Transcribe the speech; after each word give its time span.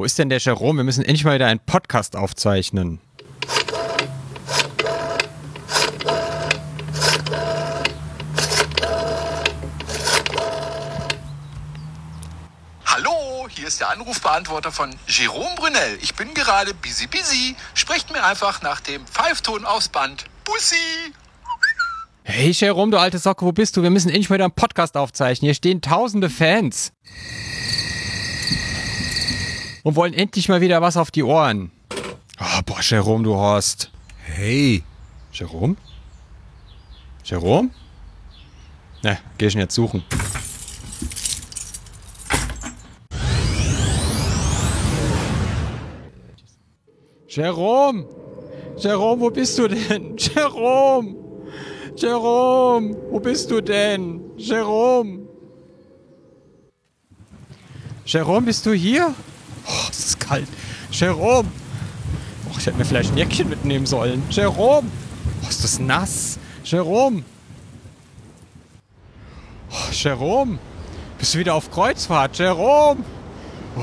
Wo 0.00 0.04
ist 0.06 0.18
denn 0.18 0.30
der 0.30 0.38
Jerome? 0.38 0.78
Wir 0.78 0.84
müssen 0.84 1.04
endlich 1.04 1.26
mal 1.26 1.34
wieder 1.34 1.46
einen 1.46 1.60
Podcast 1.60 2.16
aufzeichnen. 2.16 3.00
Hallo, 12.86 13.46
hier 13.50 13.68
ist 13.68 13.80
der 13.80 13.90
Anrufbeantworter 13.90 14.72
von 14.72 14.96
Jerome 15.06 15.54
Brunel. 15.56 15.98
Ich 16.00 16.14
bin 16.14 16.32
gerade 16.32 16.72
busy 16.72 17.06
busy. 17.06 17.54
Sprecht 17.74 18.10
mir 18.10 18.24
einfach 18.24 18.62
nach 18.62 18.80
dem 18.80 19.06
Pfeifton 19.06 19.66
aufs 19.66 19.90
Band. 19.90 20.24
Bussi! 20.44 20.76
Hey 22.22 22.52
Jerome, 22.52 22.90
du 22.90 22.98
alte 22.98 23.18
Socke, 23.18 23.44
wo 23.44 23.52
bist 23.52 23.76
du? 23.76 23.82
Wir 23.82 23.90
müssen 23.90 24.08
endlich 24.08 24.30
mal 24.30 24.36
wieder 24.36 24.46
einen 24.46 24.54
Podcast 24.54 24.96
aufzeichnen. 24.96 25.48
Hier 25.48 25.54
stehen 25.54 25.82
tausende 25.82 26.30
Fans. 26.30 26.94
Und 29.82 29.96
wollen 29.96 30.14
endlich 30.14 30.48
mal 30.48 30.60
wieder 30.60 30.82
was 30.82 30.96
auf 30.96 31.10
die 31.10 31.22
Ohren. 31.22 31.70
Oh, 32.38 32.60
boah, 32.66 32.80
Jerome, 32.80 33.24
du 33.24 33.34
Horst. 33.34 33.90
Hey. 34.24 34.82
Jerome? 35.32 35.76
Jerome? 37.24 37.70
Na, 39.02 39.16
geh 39.38 39.46
ich 39.46 39.54
ihn 39.54 39.60
jetzt 39.60 39.74
suchen. 39.74 40.02
Jerome! 47.28 48.06
Jerome, 48.76 49.20
wo 49.20 49.30
bist 49.30 49.56
du 49.56 49.68
denn? 49.68 50.16
Jerome! 50.18 51.14
Jerome, 51.96 52.96
wo 53.08 53.20
bist 53.20 53.50
du 53.50 53.60
denn? 53.60 54.20
Jerome! 54.36 55.28
Jerome, 58.04 58.46
bist 58.46 58.66
du 58.66 58.72
hier? 58.72 59.14
Oh, 59.66 59.88
es 59.90 59.98
ist 60.06 60.20
kalt. 60.20 60.48
Jerome! 60.90 61.48
Oh, 62.48 62.56
ich 62.58 62.66
hätte 62.66 62.78
mir 62.78 62.84
vielleicht 62.84 63.12
ein 63.12 63.18
Jäckchen 63.18 63.48
mitnehmen 63.48 63.86
sollen. 63.86 64.22
Jerome! 64.30 64.88
Oh, 65.42 65.48
ist 65.48 65.64
das 65.64 65.78
nass. 65.78 66.38
Jerome! 66.64 67.22
Oh, 69.70 69.92
Jerome! 69.92 70.58
Bist 71.18 71.34
du 71.34 71.38
wieder 71.38 71.54
auf 71.54 71.70
Kreuzfahrt? 71.70 72.38
Jerome! 72.38 73.04
Oh. 73.76 73.82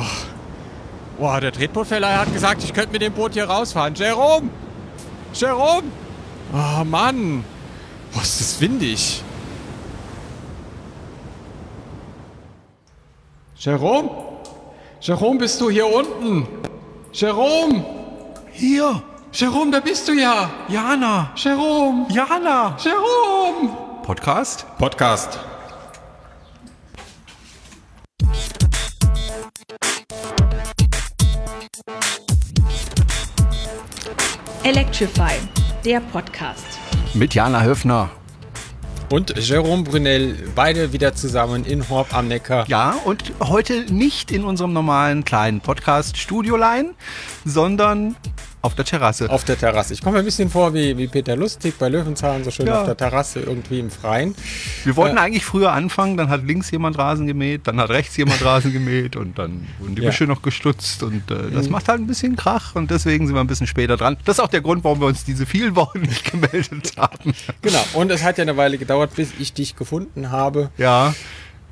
Boah, 1.17 1.41
der 1.41 1.51
Tretbootverleiher 1.51 2.19
hat 2.19 2.33
gesagt, 2.33 2.63
ich 2.63 2.73
könnte 2.73 2.91
mit 2.91 3.01
dem 3.01 3.13
Boot 3.13 3.33
hier 3.33 3.45
rausfahren. 3.45 3.95
Jerome! 3.95 4.49
Jerome! 5.33 5.87
Oh 6.53 6.83
Mann! 6.83 7.43
Boah, 8.13 8.21
ist 8.21 8.39
das 8.39 8.61
windig. 8.61 9.23
Jerome? 13.55 14.26
Jerome, 14.99 15.37
bist 15.37 15.61
du 15.61 15.69
hier 15.69 15.85
unten? 15.85 16.47
Jerome! 17.13 17.85
Hier. 18.51 19.01
Jerome, 19.31 19.71
da 19.71 19.79
bist 19.79 20.07
du 20.07 20.13
ja! 20.13 20.49
Jana. 20.67 21.31
Jerome! 21.35 22.07
Jana. 22.09 22.75
Jerome! 22.83 23.69
Podcast? 24.03 24.65
Podcast. 24.79 25.39
Electrify, 34.63 35.33
der 35.85 35.99
Podcast. 36.01 36.65
Mit 37.13 37.33
Jana 37.35 37.61
Höfner. 37.61 38.09
Und 39.09 39.33
Jerome 39.37 39.83
Brunel, 39.83 40.35
beide 40.53 40.91
wieder 40.91 41.15
zusammen 41.15 41.63
in 41.63 41.87
Horb 41.87 42.13
am 42.13 42.27
Neckar. 42.27 42.67
Ja, 42.67 42.97
und 43.05 43.31
heute 43.41 43.85
nicht 43.93 44.33
in 44.33 44.43
unserem 44.43 44.73
normalen 44.73 45.23
kleinen 45.23 45.61
Podcast 45.61 46.17
Studiolein, 46.17 46.93
sondern 47.45 48.17
auf 48.67 48.75
der 48.75 48.85
Terrasse. 48.85 49.29
Auf 49.29 49.43
der 49.45 49.57
Terrasse. 49.57 49.93
Ich 49.93 50.01
komme 50.01 50.13
mir 50.13 50.19
ein 50.19 50.25
bisschen 50.25 50.49
vor 50.49 50.73
wie, 50.73 50.97
wie 50.97 51.07
Peter 51.07 51.35
Lustig 51.35 51.75
bei 51.79 51.89
Löwenzahn, 51.89 52.43
so 52.43 52.51
schön 52.51 52.67
Ja. 52.67 52.81
auf 52.81 52.85
der 52.85 52.95
Terrasse 52.97 53.39
irgendwie 53.39 53.79
im 53.79 53.89
Freien. 53.89 54.35
Wir 54.83 54.95
wollten 54.95 55.17
Äh, 55.17 55.21
eigentlich 55.21 55.45
früher 55.45 55.71
anfangen, 55.71 56.17
dann 56.17 56.29
hat 56.29 56.43
links 56.45 56.69
jemand 56.69 56.97
Rasen 56.97 57.25
gemäht, 57.27 57.61
dann 57.65 57.79
hat 57.79 57.89
rechts 57.89 58.15
jemand 58.17 58.43
Rasen 58.45 58.71
gemäht 58.73 59.15
und 59.15 59.39
dann 59.39 59.67
wurden 59.79 59.95
die 59.95 60.01
Ja. 60.03 60.09
Büsche 60.09 60.25
noch 60.25 60.41
gestutzt 60.41 61.01
und 61.01 61.31
äh, 61.31 61.49
das 61.51 61.69
macht 61.69 61.87
halt 61.87 61.99
ein 62.01 62.07
bisschen 62.07 62.35
Krach 62.35 62.75
und 62.75 62.91
deswegen 62.91 63.25
sind 63.25 63.35
wir 63.35 63.41
ein 63.41 63.47
bisschen 63.47 63.67
später 63.67 63.97
dran. 63.97 64.17
Das 64.25 64.37
ist 64.37 64.43
auch 64.43 64.49
der 64.49 64.61
Grund, 64.61 64.83
warum 64.83 64.99
wir 64.99 65.07
uns 65.07 65.23
diese 65.23 65.45
vielen 65.45 65.75
Wochen 65.75 66.01
nicht 66.01 66.29
gemeldet 66.29 66.93
haben. 66.97 67.33
Genau. 67.61 67.83
Und 67.93 68.11
es 68.11 68.23
hat 68.23 68.37
ja 68.37 68.41
eine 68.43 68.57
Weile 68.57 68.77
gedauert, 68.77 69.15
bis 69.15 69.29
ich 69.39 69.53
dich 69.53 69.75
gefunden 69.75 70.29
habe. 70.31 70.69
Ja, 70.77 71.15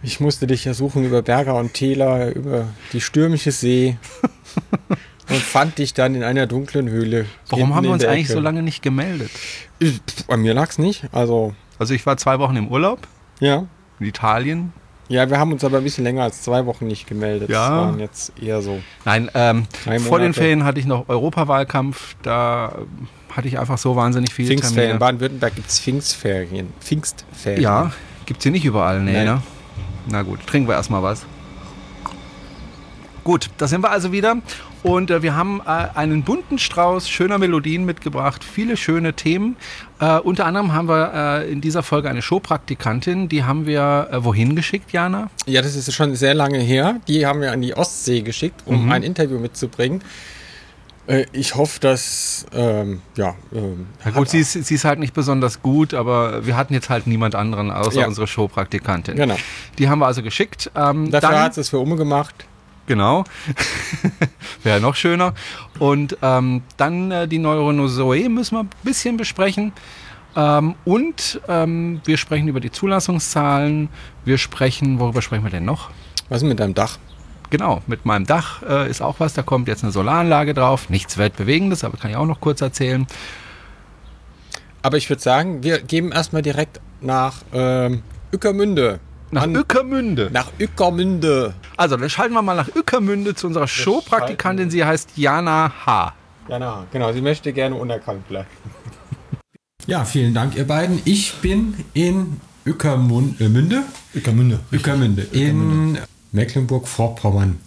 Ich 0.03 0.19
musste 0.19 0.45
dich 0.47 0.63
ja 0.65 0.73
suchen 0.75 1.03
über 1.03 1.21
Berger 1.23 1.55
und 1.55 1.73
Täler, 1.73 2.33
über 2.35 2.67
die 2.93 3.01
stürmische 3.01 3.51
See. 3.51 3.97
und 5.29 5.37
fand 5.37 5.77
dich 5.77 5.93
dann 5.93 6.15
in 6.15 6.23
einer 6.23 6.47
dunklen 6.47 6.89
Höhle. 6.89 7.25
warum 7.49 7.75
haben 7.75 7.83
wir 7.83 7.91
uns 7.91 8.05
eigentlich 8.05 8.27
so 8.29 8.39
lange 8.39 8.61
nicht 8.61 8.81
gemeldet? 8.81 9.31
Ich- 9.79 9.99
Bei 10.27 10.37
mir 10.37 10.53
lag's 10.53 10.77
nicht. 10.77 11.05
Also, 11.11 11.53
Also 11.79 11.93
ich 11.93 12.05
war 12.05 12.17
zwei 12.17 12.39
Wochen 12.39 12.55
im 12.55 12.67
Urlaub 12.69 12.99
ja. 13.39 13.65
in 13.99 14.05
Italien. 14.05 14.73
Ja, 15.07 15.29
wir 15.29 15.37
haben 15.37 15.51
uns 15.51 15.63
aber 15.63 15.77
ein 15.77 15.83
bisschen 15.83 16.03
länger 16.03 16.23
als 16.23 16.41
zwei 16.41 16.65
Wochen 16.65 16.87
nicht 16.87 17.05
gemeldet. 17.05 17.49
Ja. 17.49 17.69
Das 17.69 17.69
waren 17.69 17.99
jetzt 17.99 18.33
eher 18.41 18.61
so. 18.63 18.79
Nein, 19.03 19.29
ähm, 19.35 19.67
vor 19.99 20.17
den. 20.17 20.33
Ferien 20.33 20.63
hatte 20.63 20.79
ich 20.79 20.87
noch 20.87 21.07
Europawahlkampf. 21.09 22.15
Da 22.23 22.79
hatte 23.31 23.47
ich 23.47 23.59
einfach 23.59 23.77
so 23.77 23.95
wahnsinnig 23.95 24.33
viele 24.33 24.47
Pfingstferien. 24.47 24.93
In. 24.93 24.99
Baden-Württemberg 24.99 25.53
gibt's 25.53 25.79
Pfingstferien. 25.79 26.73
Pfingstferien. 26.79 27.61
Ja, 27.61 27.91
gibt's 28.25 28.41
hier 28.43 28.51
nicht 28.51 28.65
überall, 28.65 29.01
nee, 29.01 29.13
Nein. 29.13 29.25
ne? 29.25 29.41
Na 30.07 30.21
gut, 30.23 30.39
trinken 30.47 30.67
wir 30.69 30.75
erstmal 30.75 31.03
was. 31.03 31.23
Gut, 33.23 33.49
da 33.57 33.67
sind 33.67 33.81
wir 33.83 33.89
also 33.91 34.11
wieder. 34.11 34.37
Und 34.85 35.09
äh, 35.09 35.23
wir 35.23 35.35
haben 35.35 35.61
äh, 35.65 35.87
einen 35.95 36.21
bunten 36.21 36.59
Strauß 36.59 37.09
schöner 37.09 37.39
Melodien 37.39 37.85
mitgebracht, 37.85 38.43
viele 38.43 38.77
schöne 38.77 39.13
Themen. 39.13 39.55
Äh, 39.99 40.19
unter 40.19 40.45
anderem 40.45 40.73
haben 40.73 40.87
wir 40.87 41.11
äh, 41.41 41.51
in 41.51 41.59
dieser 41.59 41.81
Folge 41.81 42.07
eine 42.07 42.21
Showpraktikantin, 42.21 43.27
die 43.27 43.43
haben 43.43 43.65
wir 43.65 44.09
äh, 44.11 44.23
wohin 44.23 44.55
geschickt, 44.55 44.91
Jana? 44.91 45.31
Ja, 45.47 45.63
das 45.63 45.75
ist 45.75 45.91
schon 45.91 46.13
sehr 46.15 46.35
lange 46.35 46.59
her. 46.59 46.99
Die 47.07 47.25
haben 47.25 47.41
wir 47.41 47.51
an 47.51 47.61
die 47.61 47.75
Ostsee 47.75 48.21
geschickt, 48.21 48.61
um 48.67 48.85
Mhm. 48.85 48.91
ein 48.91 49.01
Interview 49.01 49.39
mitzubringen. 49.39 50.03
Äh, 51.07 51.25
Ich 51.31 51.55
hoffe, 51.55 51.79
dass, 51.79 52.45
ähm, 52.53 53.01
ja, 53.17 53.33
ähm, 53.55 53.87
Na 54.05 54.11
gut, 54.11 54.29
sie 54.29 54.37
ist, 54.39 54.53
sie 54.53 54.75
ist 54.75 54.85
halt 54.85 54.99
nicht 54.99 55.15
besonders 55.15 55.63
gut, 55.63 55.95
aber 55.95 56.45
wir 56.45 56.55
hatten 56.57 56.75
jetzt 56.75 56.91
halt 56.91 57.07
niemand 57.07 57.33
anderen 57.33 57.71
außer 57.71 58.01
Ja. 58.01 58.07
unsere 58.07 58.27
Showpraktikantin. 58.27 59.15
genau. 59.15 59.37
Die 59.79 59.89
haben 59.89 59.97
wir 59.97 60.05
also 60.05 60.21
geschickt. 60.21 60.69
Ähm, 60.75 61.09
Dafür 61.09 61.41
hat 61.41 61.57
es 61.57 61.69
für 61.69 61.79
Umme 61.79 61.95
gemacht. 61.95 62.45
Genau. 62.87 63.23
Wäre 64.63 64.79
noch 64.79 64.95
schöner. 64.95 65.33
Und 65.79 66.17
ähm, 66.21 66.61
dann 66.77 67.11
äh, 67.11 67.27
die 67.27 67.39
Neuronozoe 67.39 68.29
müssen 68.29 68.55
wir 68.55 68.61
ein 68.61 68.69
bisschen 68.83 69.17
besprechen. 69.17 69.73
Ähm, 70.35 70.75
und 70.85 71.41
ähm, 71.47 72.01
wir 72.05 72.17
sprechen 72.17 72.47
über 72.47 72.59
die 72.59 72.71
Zulassungszahlen. 72.71 73.89
Wir 74.23 74.37
sprechen, 74.37 74.99
worüber 74.99 75.21
sprechen 75.21 75.43
wir 75.43 75.51
denn 75.51 75.65
noch? 75.65 75.89
Was 76.29 76.41
ist 76.41 76.47
mit 76.47 76.59
deinem 76.59 76.73
Dach? 76.73 76.97
Genau, 77.49 77.81
mit 77.87 78.05
meinem 78.05 78.25
Dach 78.25 78.61
äh, 78.63 78.89
ist 78.89 79.01
auch 79.01 79.19
was. 79.19 79.33
Da 79.33 79.43
kommt 79.43 79.67
jetzt 79.67 79.83
eine 79.83 79.91
Solaranlage 79.91 80.53
drauf. 80.53 80.89
Nichts 80.89 81.17
Weltbewegendes, 81.17 81.83
aber 81.83 81.97
kann 81.97 82.11
ich 82.11 82.17
auch 82.17 82.25
noch 82.25 82.41
kurz 82.41 82.61
erzählen. 82.61 83.07
Aber 84.81 84.97
ich 84.97 85.09
würde 85.09 85.21
sagen, 85.21 85.63
wir 85.63 85.81
geben 85.81 86.11
erstmal 86.11 86.41
direkt 86.41 86.79
nach 87.01 87.37
ähm, 87.53 88.03
Ückermünde. 88.33 88.99
Nach 89.31 89.43
An- 89.43 89.55
Ückermünde. 89.55 90.29
Nach 90.31 90.51
Ückermünde. 90.59 91.53
Also, 91.77 91.97
dann 91.97 92.09
schalten 92.09 92.33
wir 92.33 92.41
mal 92.41 92.55
nach 92.55 92.69
Ückermünde 92.75 93.35
zu 93.35 93.47
unserer 93.47 93.67
Showpraktikantin. 93.67 94.69
Sie 94.69 94.83
heißt 94.85 95.11
Jana 95.15 95.71
H. 95.85 96.13
Ja, 96.47 96.59
na, 96.59 96.85
genau. 96.91 97.11
Sie 97.11 97.21
möchte 97.21 97.51
gerne 97.53 97.75
unerkannt 97.75 98.27
bleiben. 98.27 98.47
Ja, 99.87 100.03
vielen 100.03 100.33
Dank, 100.33 100.55
ihr 100.55 100.65
beiden. 100.65 100.99
Ich 101.05 101.35
bin 101.43 101.75
in 101.93 102.39
Ückermünde. 102.65 103.83
Ickermünde. 104.15 104.59
Ückermünde. 104.73 105.21
In 105.31 105.99
Mecklenburg-Vorpommern. 106.31 107.59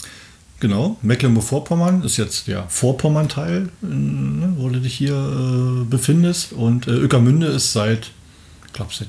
Genau, 0.58 0.96
Mecklenburg-Vorpommern 1.02 2.02
ist 2.02 2.16
jetzt 2.16 2.48
der 2.48 2.64
Vorpommern-Teil, 2.68 3.68
äh, 3.82 3.86
ne, 3.86 4.52
wo 4.56 4.68
du 4.68 4.80
dich 4.80 4.94
hier 4.94 5.14
äh, 5.14 5.84
befindest. 5.84 6.52
Und 6.54 6.88
äh, 6.88 6.90
Ückermünde 6.90 7.46
ist 7.46 7.72
seit, 7.72 8.10
ich 8.66 8.72
glaube, 8.72 8.90
seit 8.92 9.08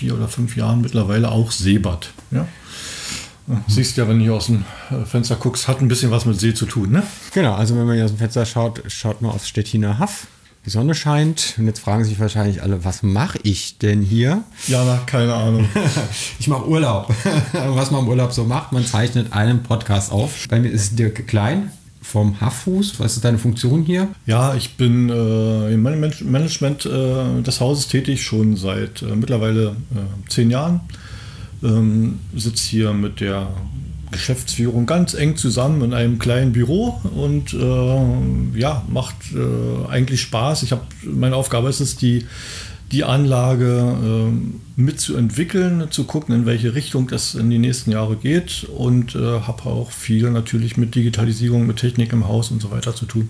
vier 0.00 0.14
oder 0.14 0.28
fünf 0.28 0.56
Jahren 0.56 0.80
mittlerweile 0.80 1.30
auch 1.30 1.50
Seebad. 1.50 2.10
Ja? 2.30 2.48
Äh, 3.50 3.56
Siehst 3.68 3.98
ja, 3.98 4.08
wenn 4.08 4.24
du 4.24 4.34
aus 4.34 4.46
dem 4.46 4.64
äh, 4.90 5.04
Fenster 5.04 5.36
guckst, 5.36 5.68
hat 5.68 5.82
ein 5.82 5.88
bisschen 5.88 6.10
was 6.10 6.24
mit 6.24 6.40
See 6.40 6.54
zu 6.54 6.64
tun. 6.64 6.90
Ne? 6.90 7.02
Genau, 7.34 7.52
also 7.52 7.76
wenn 7.76 7.84
man 7.84 7.96
hier 7.96 8.06
aus 8.06 8.12
dem 8.12 8.16
Fenster 8.16 8.46
schaut, 8.46 8.82
schaut 8.90 9.20
man 9.20 9.30
aufs 9.32 9.46
Stettiner 9.46 9.98
Haff. 9.98 10.26
Die 10.64 10.70
Sonne 10.70 10.94
scheint 10.94 11.54
und 11.58 11.66
jetzt 11.66 11.80
fragen 11.80 12.04
sich 12.04 12.18
wahrscheinlich 12.18 12.62
alle, 12.62 12.82
was 12.82 13.02
mache 13.02 13.38
ich 13.42 13.76
denn 13.76 14.00
hier? 14.00 14.42
Ja, 14.68 14.84
na, 14.84 15.02
keine 15.04 15.34
Ahnung. 15.34 15.68
Ich 16.38 16.48
mache 16.48 16.66
Urlaub. 16.66 17.14
was 17.52 17.90
man 17.90 18.04
im 18.04 18.08
Urlaub 18.08 18.32
so 18.32 18.44
macht, 18.44 18.72
man 18.72 18.86
zeichnet 18.86 19.34
einen 19.34 19.62
Podcast 19.62 20.12
auf. 20.12 20.48
Bei 20.48 20.60
mir 20.60 20.70
ist 20.70 20.98
Dirk 20.98 21.26
Klein 21.28 21.70
vom 22.02 22.40
Hafffuß. 22.40 22.98
Was 22.98 23.16
ist 23.16 23.24
deine 23.24 23.38
Funktion 23.38 23.82
hier? 23.82 24.08
Ja, 24.26 24.54
ich 24.54 24.76
bin 24.76 25.08
äh, 25.10 25.72
im 25.72 25.82
Man- 25.82 26.12
Management 26.24 26.86
äh, 26.86 27.42
des 27.42 27.60
Hauses 27.60 27.88
tätig, 27.88 28.22
schon 28.22 28.56
seit 28.56 29.02
äh, 29.02 29.14
mittlerweile 29.14 29.76
äh, 29.94 30.28
zehn 30.28 30.50
Jahren. 30.50 30.80
Ähm, 31.62 32.20
sitze 32.34 32.68
hier 32.70 32.92
mit 32.94 33.20
der 33.20 33.48
Geschäftsführung 34.10 34.86
ganz 34.86 35.14
eng 35.14 35.36
zusammen 35.36 35.82
in 35.82 35.94
einem 35.94 36.18
kleinen 36.18 36.52
Büro 36.52 37.00
und 37.14 37.52
äh, 37.54 38.58
ja, 38.58 38.82
macht 38.88 39.14
äh, 39.34 39.88
eigentlich 39.88 40.20
Spaß. 40.22 40.62
Ich 40.64 40.72
habe 40.72 40.82
meine 41.04 41.36
Aufgabe 41.36 41.68
ist 41.68 41.80
es, 41.80 41.96
die, 41.96 42.26
die 42.92 43.04
Anlage 43.04 43.96
äh, 44.02 44.80
mitzuentwickeln, 44.80 45.90
zu 45.90 46.04
gucken, 46.04 46.34
in 46.34 46.46
welche 46.46 46.74
Richtung 46.74 47.06
das 47.06 47.34
in 47.34 47.50
die 47.50 47.58
nächsten 47.58 47.92
Jahre 47.92 48.16
geht 48.16 48.64
und 48.64 49.14
äh, 49.14 49.40
habe 49.40 49.66
auch 49.66 49.90
viel 49.92 50.30
natürlich 50.30 50.76
mit 50.76 50.94
Digitalisierung, 50.94 51.66
mit 51.66 51.76
Technik 51.76 52.12
im 52.12 52.26
Haus 52.26 52.50
und 52.50 52.60
so 52.60 52.70
weiter 52.70 52.94
zu 52.94 53.06
tun. 53.06 53.28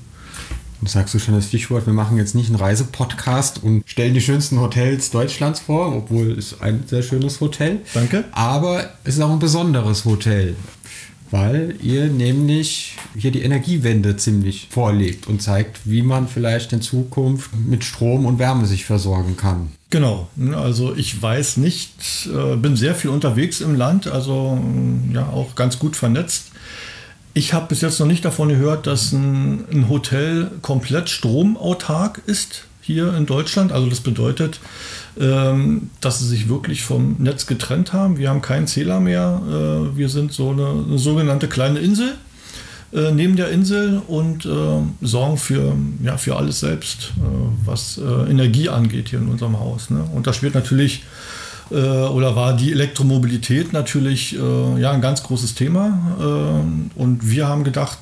Du 0.80 0.86
sagst 0.86 1.12
du 1.12 1.18
schon 1.18 1.34
das 1.34 1.48
Stichwort, 1.48 1.84
wir 1.84 1.92
machen 1.92 2.16
jetzt 2.16 2.34
nicht 2.34 2.46
einen 2.46 2.56
Reisepodcast 2.56 3.62
und 3.62 3.82
stellen 3.84 4.14
die 4.14 4.22
schönsten 4.22 4.60
Hotels 4.60 5.10
Deutschlands 5.10 5.60
vor, 5.60 5.94
obwohl 5.94 6.30
es 6.30 6.62
ein 6.62 6.84
sehr 6.86 7.02
schönes 7.02 7.40
Hotel. 7.42 7.80
Danke. 7.92 8.24
Aber 8.32 8.88
es 9.04 9.16
ist 9.16 9.20
auch 9.20 9.30
ein 9.30 9.38
besonderes 9.38 10.06
Hotel, 10.06 10.56
weil 11.30 11.76
ihr 11.82 12.06
nämlich 12.06 12.96
hier 13.16 13.30
die 13.30 13.42
Energiewende 13.42 14.16
ziemlich 14.16 14.68
vorlegt 14.70 15.26
und 15.28 15.42
zeigt, 15.42 15.80
wie 15.84 16.02
man 16.02 16.28
vielleicht 16.28 16.72
in 16.72 16.82
Zukunft 16.82 17.50
mit 17.54 17.84
Strom 17.84 18.26
und 18.26 18.38
Wärme 18.38 18.66
sich 18.66 18.84
versorgen 18.84 19.36
kann. 19.36 19.70
Genau, 19.90 20.28
also 20.54 20.94
ich 20.94 21.20
weiß 21.20 21.56
nicht, 21.56 22.28
äh, 22.32 22.56
bin 22.56 22.76
sehr 22.76 22.94
viel 22.94 23.10
unterwegs 23.10 23.60
im 23.60 23.74
Land, 23.74 24.06
also 24.06 24.58
ja 25.12 25.28
auch 25.28 25.56
ganz 25.56 25.78
gut 25.78 25.96
vernetzt. 25.96 26.52
Ich 27.32 27.52
habe 27.52 27.66
bis 27.68 27.80
jetzt 27.80 28.00
noch 28.00 28.06
nicht 28.06 28.24
davon 28.24 28.48
gehört, 28.48 28.86
dass 28.86 29.12
ein, 29.12 29.64
ein, 29.70 29.88
Hotel 29.88 30.50
komplett 30.62 31.08
stromautark 31.08 32.22
ist 32.26 32.64
hier 32.80 33.14
in 33.16 33.26
Deutschland. 33.26 33.70
Also 33.70 33.88
das 33.88 34.00
bedeutet, 34.00 34.60
dass 36.00 36.18
sie 36.18 36.26
sich 36.26 36.48
wirklich 36.48 36.82
vom 36.82 37.16
Netz 37.18 37.46
getrennt 37.46 37.92
haben. 37.92 38.16
Wir 38.16 38.30
haben 38.30 38.40
keinen 38.40 38.66
Zähler 38.66 39.00
mehr. 39.00 39.42
Äh, 39.46 39.96
wir 39.96 40.08
sind 40.08 40.32
so 40.32 40.50
eine, 40.50 40.84
eine 40.86 40.98
sogenannte 40.98 41.46
kleine 41.46 41.78
Insel 41.80 42.14
äh, 42.92 43.12
neben 43.12 43.36
der 43.36 43.50
Insel 43.50 44.02
und 44.08 44.44
äh, 44.44 44.48
sorgen 45.00 45.36
für, 45.36 45.76
ja, 46.02 46.16
für 46.16 46.36
alles 46.36 46.60
selbst, 46.60 47.12
äh, 47.18 47.20
was 47.64 47.98
äh, 47.98 48.30
Energie 48.30 48.68
angeht 48.68 49.10
hier 49.10 49.20
in 49.20 49.28
unserem 49.28 49.60
Haus. 49.60 49.90
Ne? 49.90 50.04
Und 50.12 50.26
da 50.26 50.32
spielt 50.32 50.54
natürlich 50.54 51.04
äh, 51.70 51.76
oder 51.76 52.34
war 52.34 52.56
die 52.56 52.72
Elektromobilität 52.72 53.72
natürlich 53.72 54.32
ja, 54.32 54.90
ein 54.90 55.00
ganz 55.00 55.22
großes 55.22 55.54
Thema. 55.54 56.88
Und 56.96 57.30
wir 57.30 57.46
haben 57.46 57.62
gedacht, 57.62 57.98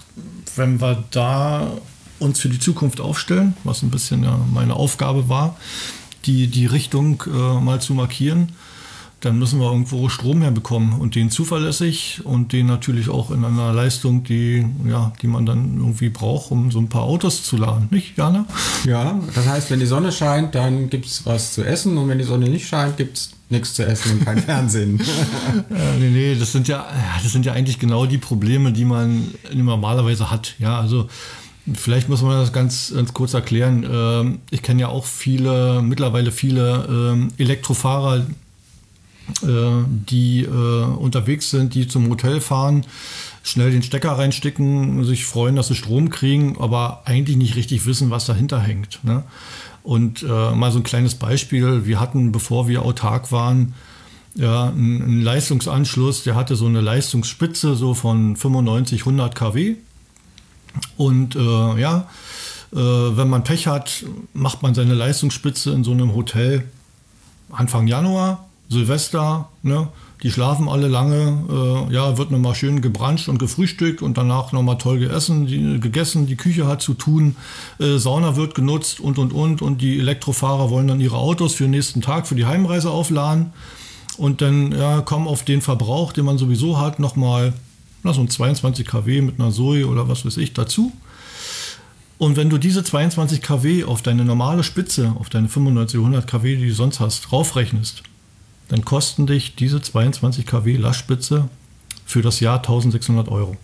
wenn 0.56 0.80
wir 0.80 1.04
da 1.10 1.70
uns 2.18 2.40
für 2.40 2.48
die 2.48 2.58
Zukunft 2.58 3.00
aufstellen, 3.00 3.54
was 3.64 3.82
ein 3.82 3.90
bisschen 3.90 4.24
ja 4.24 4.38
meine 4.52 4.74
Aufgabe 4.74 5.28
war, 5.28 5.56
die, 6.26 6.48
die 6.48 6.66
Richtung 6.66 7.22
äh, 7.26 7.60
mal 7.60 7.80
zu 7.80 7.94
markieren, 7.94 8.48
dann 9.20 9.38
müssen 9.38 9.58
wir 9.58 9.66
irgendwo 9.66 10.08
Strom 10.08 10.42
herbekommen 10.42 10.92
und 11.00 11.16
den 11.16 11.30
zuverlässig 11.30 12.20
und 12.24 12.52
den 12.52 12.66
natürlich 12.66 13.08
auch 13.08 13.32
in 13.32 13.44
einer 13.44 13.72
Leistung, 13.72 14.22
die, 14.22 14.64
ja, 14.88 15.12
die 15.20 15.26
man 15.26 15.44
dann 15.44 15.78
irgendwie 15.78 16.08
braucht, 16.08 16.52
um 16.52 16.70
so 16.70 16.78
ein 16.78 16.88
paar 16.88 17.02
Autos 17.02 17.42
zu 17.42 17.56
laden. 17.56 17.88
Nicht, 17.90 18.16
Jana? 18.16 18.46
Ja, 18.84 19.18
das 19.34 19.46
heißt, 19.46 19.70
wenn 19.70 19.80
die 19.80 19.86
Sonne 19.86 20.12
scheint, 20.12 20.54
dann 20.54 20.88
gibt 20.88 21.06
es 21.06 21.26
was 21.26 21.54
zu 21.54 21.64
essen 21.64 21.98
und 21.98 22.08
wenn 22.08 22.18
die 22.18 22.24
Sonne 22.24 22.48
nicht 22.48 22.68
scheint, 22.68 22.96
gibt 22.96 23.16
es 23.16 23.30
nichts 23.50 23.74
zu 23.74 23.84
essen 23.84 24.12
und 24.12 24.24
kein 24.24 24.38
Fernsehen. 24.42 25.00
äh, 25.00 25.98
nee, 25.98 26.10
nee, 26.10 26.36
das 26.38 26.52
sind 26.52 26.68
ja, 26.68 26.86
das 27.20 27.32
sind 27.32 27.44
ja 27.44 27.54
eigentlich 27.54 27.80
genau 27.80 28.06
die 28.06 28.18
Probleme, 28.18 28.72
die 28.72 28.84
man 28.84 29.34
normalerweise 29.52 30.30
hat. 30.30 30.54
Ja, 30.60 30.78
also 30.78 31.08
vielleicht 31.74 32.08
muss 32.08 32.22
man 32.22 32.38
das 32.38 32.52
ganz, 32.52 32.92
ganz 32.94 33.12
kurz 33.14 33.34
erklären. 33.34 33.86
Ähm, 33.90 34.38
ich 34.50 34.62
kenne 34.62 34.82
ja 34.82 34.88
auch 34.88 35.04
viele, 35.04 35.82
mittlerweile 35.82 36.32
viele 36.32 36.86
ähm, 36.88 37.28
Elektrofahrer, 37.38 38.26
äh, 39.42 39.84
die 39.88 40.44
äh, 40.44 40.48
unterwegs 40.48 41.50
sind, 41.50 41.74
die 41.74 41.86
zum 41.88 42.08
Hotel 42.08 42.40
fahren, 42.40 42.84
schnell 43.42 43.70
den 43.70 43.82
Stecker 43.82 44.12
reinstecken, 44.12 45.04
sich 45.04 45.26
freuen, 45.26 45.56
dass 45.56 45.68
sie 45.68 45.74
Strom 45.74 46.10
kriegen, 46.10 46.56
aber 46.58 47.02
eigentlich 47.04 47.36
nicht 47.36 47.56
richtig 47.56 47.86
wissen, 47.86 48.10
was 48.10 48.26
dahinter 48.26 48.60
hängt. 48.60 49.00
Ne? 49.02 49.22
Und 49.82 50.22
äh, 50.22 50.26
mal 50.26 50.70
so 50.70 50.78
ein 50.78 50.84
kleines 50.84 51.14
Beispiel. 51.14 51.86
Wir 51.86 52.00
hatten, 52.00 52.32
bevor 52.32 52.68
wir 52.68 52.82
autark 52.82 53.32
waren, 53.32 53.74
ja, 54.34 54.68
einen 54.68 55.22
Leistungsanschluss, 55.22 56.22
der 56.22 56.36
hatte 56.36 56.54
so 56.54 56.66
eine 56.66 56.80
Leistungsspitze 56.80 57.74
so 57.74 57.94
von 57.94 58.36
95, 58.36 59.00
100 59.00 59.34
kW. 59.34 59.76
Und 60.96 61.36
äh, 61.36 61.80
ja, 61.80 62.08
äh, 62.72 62.76
wenn 62.76 63.28
man 63.28 63.44
Pech 63.44 63.66
hat, 63.66 64.04
macht 64.34 64.62
man 64.62 64.74
seine 64.74 64.94
Leistungsspitze 64.94 65.72
in 65.72 65.84
so 65.84 65.92
einem 65.92 66.14
Hotel 66.14 66.64
Anfang 67.50 67.86
Januar, 67.86 68.48
Silvester, 68.68 69.48
ne? 69.62 69.88
Die 70.24 70.32
schlafen 70.32 70.68
alle 70.68 70.88
lange, 70.88 71.44
äh, 71.48 71.94
ja, 71.94 72.18
wird 72.18 72.32
nochmal 72.32 72.56
schön 72.56 72.80
gebranscht 72.80 73.28
und 73.28 73.38
gefrühstückt 73.38 74.02
und 74.02 74.18
danach 74.18 74.50
nochmal 74.50 74.76
toll 74.76 74.98
gegessen, 74.98 75.46
die, 75.46 75.78
gegessen, 75.78 76.26
die 76.26 76.34
Küche 76.34 76.66
hat 76.66 76.82
zu 76.82 76.94
tun, 76.94 77.36
äh, 77.78 77.98
Sauna 77.98 78.34
wird 78.34 78.56
genutzt 78.56 78.98
und 78.98 79.18
und 79.18 79.32
und 79.32 79.62
und 79.62 79.80
die 79.80 80.00
Elektrofahrer 80.00 80.70
wollen 80.70 80.88
dann 80.88 81.00
ihre 81.00 81.18
Autos 81.18 81.54
für 81.54 81.64
den 81.64 81.70
nächsten 81.70 82.02
Tag, 82.02 82.26
für 82.26 82.34
die 82.34 82.46
Heimreise 82.46 82.90
aufladen 82.90 83.52
und 84.16 84.42
dann 84.42 84.72
ja, 84.72 85.02
kommen 85.02 85.28
auf 85.28 85.44
den 85.44 85.62
Verbrauch, 85.62 86.12
den 86.12 86.24
man 86.24 86.36
sowieso 86.36 86.80
hat, 86.80 86.98
nochmal 86.98 87.52
so 88.04 88.20
ein 88.20 88.28
22 88.28 88.86
kW 88.86 89.20
mit 89.22 89.40
einer 89.40 89.50
Zoe 89.50 89.86
oder 89.86 90.08
was 90.08 90.24
weiß 90.24 90.36
ich 90.38 90.52
dazu. 90.52 90.92
Und 92.18 92.36
wenn 92.36 92.50
du 92.50 92.58
diese 92.58 92.82
22 92.82 93.42
kW 93.42 93.84
auf 93.84 94.02
deine 94.02 94.24
normale 94.24 94.64
Spitze, 94.64 95.14
auf 95.18 95.28
deine 95.28 95.48
95, 95.48 95.98
100 95.98 96.26
kW, 96.26 96.56
die 96.56 96.68
du 96.68 96.74
sonst 96.74 96.98
hast, 97.00 97.22
draufrechnest, 97.22 98.02
dann 98.68 98.84
kosten 98.84 99.26
dich 99.26 99.54
diese 99.54 99.80
22 99.80 100.44
kW 100.44 100.76
Lastspitze 100.76 101.48
für 102.04 102.22
das 102.22 102.40
Jahr 102.40 102.58
1600 102.58 103.28
Euro. 103.28 103.56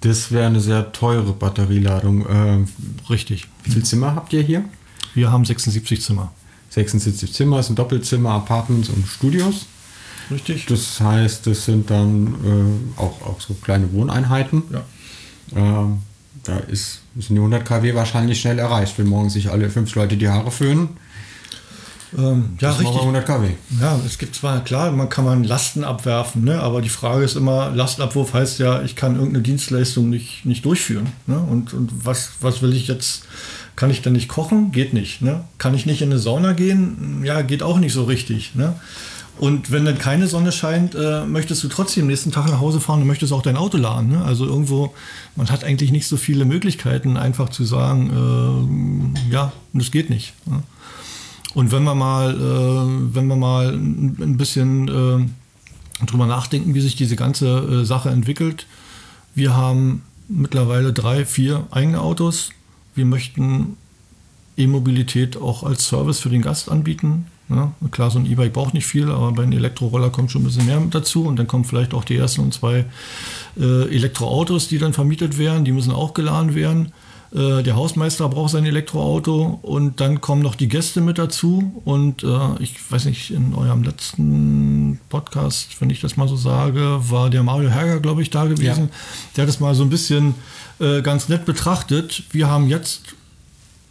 Das 0.00 0.30
wäre 0.30 0.46
eine 0.46 0.60
sehr 0.60 0.92
teure 0.92 1.32
Batterieladung. 1.32 2.26
Ähm, 2.28 2.68
Richtig. 3.08 3.48
Wie 3.62 3.70
viele 3.70 3.84
Zimmer 3.84 4.14
habt 4.14 4.32
ihr 4.34 4.42
hier? 4.42 4.64
Wir 5.14 5.32
haben 5.32 5.44
76 5.44 6.02
Zimmer. 6.02 6.32
76 6.70 7.32
Zimmer, 7.32 7.58
das 7.58 7.66
sind 7.66 7.78
Doppelzimmer, 7.78 8.32
Apartments 8.32 8.90
und 8.90 9.06
Studios. 9.06 9.66
Richtig. 10.30 10.66
Das 10.66 11.00
heißt, 11.00 11.46
das 11.46 11.64
sind 11.64 11.90
dann 11.90 12.34
äh, 12.96 13.00
auch, 13.00 13.22
auch 13.22 13.40
so 13.40 13.54
kleine 13.54 13.92
Wohneinheiten. 13.92 14.62
Ja. 14.72 14.82
Ähm, 15.56 15.98
da 16.44 16.58
ist, 16.58 17.00
sind 17.16 17.30
die 17.30 17.38
100 17.38 17.64
kW 17.64 17.94
wahrscheinlich 17.94 18.40
schnell 18.40 18.58
erreicht, 18.58 18.98
wenn 18.98 19.06
morgen 19.06 19.30
sich 19.30 19.50
alle 19.50 19.70
fünf 19.70 19.94
Leute 19.94 20.16
die 20.16 20.28
Haare 20.28 20.50
föhnen. 20.50 20.90
Ähm, 22.16 22.56
ja, 22.60 22.70
richtig. 22.70 22.96
100 22.96 23.26
kW. 23.26 23.48
Ja, 23.80 23.98
es 24.06 24.18
gibt 24.18 24.36
zwar, 24.36 24.62
klar, 24.62 24.92
man 24.92 25.08
kann 25.08 25.24
man 25.24 25.42
Lasten 25.42 25.84
abwerfen, 25.84 26.44
ne? 26.44 26.60
aber 26.60 26.80
die 26.80 26.88
Frage 26.88 27.24
ist 27.24 27.36
immer, 27.36 27.70
Lastenabwurf 27.70 28.34
heißt 28.34 28.58
ja, 28.60 28.82
ich 28.82 28.94
kann 28.94 29.16
irgendeine 29.16 29.42
Dienstleistung 29.42 30.10
nicht, 30.10 30.44
nicht 30.44 30.64
durchführen. 30.64 31.08
Ne? 31.26 31.38
Und, 31.38 31.72
und 31.74 31.90
was, 32.04 32.32
was 32.40 32.62
will 32.62 32.72
ich 32.72 32.86
jetzt, 32.86 33.24
kann 33.74 33.90
ich 33.90 34.02
denn 34.02 34.12
nicht 34.12 34.28
kochen? 34.28 34.70
Geht 34.70 34.94
nicht. 34.94 35.22
Ne? 35.22 35.44
Kann 35.58 35.74
ich 35.74 35.86
nicht 35.86 36.02
in 36.02 36.10
eine 36.10 36.20
Sauna 36.20 36.52
gehen? 36.52 37.22
Ja, 37.24 37.42
geht 37.42 37.62
auch 37.62 37.78
nicht 37.78 37.92
so 37.92 38.04
richtig. 38.04 38.54
Ne? 38.54 38.74
Und 39.38 39.72
wenn 39.72 39.84
dann 39.84 39.98
keine 39.98 40.28
Sonne 40.28 40.52
scheint, 40.52 40.94
äh, 40.94 41.24
möchtest 41.26 41.64
du 41.64 41.68
trotzdem 41.68 42.06
nächsten 42.06 42.30
Tag 42.30 42.46
nach 42.46 42.60
Hause 42.60 42.80
fahren 42.80 43.00
und 43.00 43.08
möchtest 43.08 43.32
auch 43.32 43.42
dein 43.42 43.56
Auto 43.56 43.76
laden. 43.76 44.10
Ne? 44.10 44.24
Also 44.24 44.46
irgendwo, 44.46 44.94
man 45.34 45.50
hat 45.50 45.64
eigentlich 45.64 45.90
nicht 45.90 46.06
so 46.06 46.16
viele 46.16 46.44
Möglichkeiten, 46.44 47.16
einfach 47.16 47.48
zu 47.48 47.64
sagen, 47.64 49.14
äh, 49.28 49.32
ja, 49.32 49.52
das 49.72 49.90
geht 49.90 50.08
nicht. 50.08 50.34
Ne? 50.46 50.62
Und 51.54 51.72
wenn 51.72 51.82
wir 51.82 51.94
mal, 51.94 52.34
äh, 52.34 53.14
wenn 53.14 53.26
wir 53.26 53.36
mal 53.36 53.72
ein 53.74 54.36
bisschen 54.36 54.88
äh, 54.88 56.04
drüber 56.06 56.26
nachdenken, 56.26 56.74
wie 56.74 56.80
sich 56.80 56.94
diese 56.94 57.16
ganze 57.16 57.58
äh, 57.58 57.84
Sache 57.84 58.10
entwickelt, 58.10 58.66
wir 59.34 59.56
haben 59.56 60.02
mittlerweile 60.28 60.92
drei, 60.92 61.24
vier 61.24 61.66
eigene 61.70 62.00
Autos. 62.00 62.50
Wir 62.94 63.04
möchten 63.04 63.76
E-Mobilität 64.56 65.36
auch 65.36 65.64
als 65.64 65.86
Service 65.86 66.20
für 66.20 66.28
den 66.28 66.42
Gast 66.42 66.70
anbieten. 66.70 67.26
Ja, 67.50 67.72
klar, 67.90 68.10
so 68.10 68.18
ein 68.18 68.26
E-Bike 68.26 68.54
braucht 68.54 68.72
nicht 68.72 68.86
viel, 68.86 69.10
aber 69.10 69.32
bei 69.32 69.42
einem 69.42 69.52
Elektroroller 69.52 70.10
kommt 70.10 70.30
schon 70.30 70.42
ein 70.42 70.46
bisschen 70.46 70.64
mehr 70.64 70.80
mit 70.80 70.94
dazu 70.94 71.26
und 71.26 71.36
dann 71.36 71.46
kommen 71.46 71.64
vielleicht 71.64 71.92
auch 71.92 72.04
die 72.04 72.16
ersten 72.16 72.40
und 72.40 72.54
zwei 72.54 72.86
äh, 73.60 73.94
Elektroautos, 73.94 74.68
die 74.68 74.78
dann 74.78 74.94
vermietet 74.94 75.36
werden, 75.36 75.64
die 75.64 75.72
müssen 75.72 75.92
auch 75.92 76.14
geladen 76.14 76.54
werden. 76.54 76.92
Äh, 77.34 77.62
der 77.62 77.74
Hausmeister 77.74 78.28
braucht 78.28 78.52
sein 78.52 78.64
Elektroauto 78.64 79.58
und 79.60 80.00
dann 80.00 80.20
kommen 80.20 80.40
noch 80.40 80.54
die 80.54 80.68
Gäste 80.68 81.00
mit 81.00 81.18
dazu. 81.18 81.82
Und 81.84 82.22
äh, 82.22 82.62
ich 82.62 82.76
weiß 82.90 83.06
nicht, 83.06 83.30
in 83.30 83.54
eurem 83.54 83.82
letzten 83.82 85.00
Podcast, 85.08 85.80
wenn 85.80 85.90
ich 85.90 86.00
das 86.00 86.16
mal 86.16 86.28
so 86.28 86.36
sage, 86.36 87.00
war 87.10 87.30
der 87.30 87.42
Mario 87.42 87.70
Herger, 87.70 88.00
glaube 88.00 88.22
ich, 88.22 88.30
da 88.30 88.44
gewesen. 88.44 88.88
Der 89.36 89.42
hat 89.42 89.48
das 89.48 89.58
mal 89.60 89.74
so 89.74 89.82
ein 89.82 89.90
bisschen 89.90 90.34
äh, 90.78 91.02
ganz 91.02 91.28
nett 91.28 91.44
betrachtet. 91.44 92.22
Wir 92.30 92.48
haben 92.48 92.68
jetzt 92.68 93.02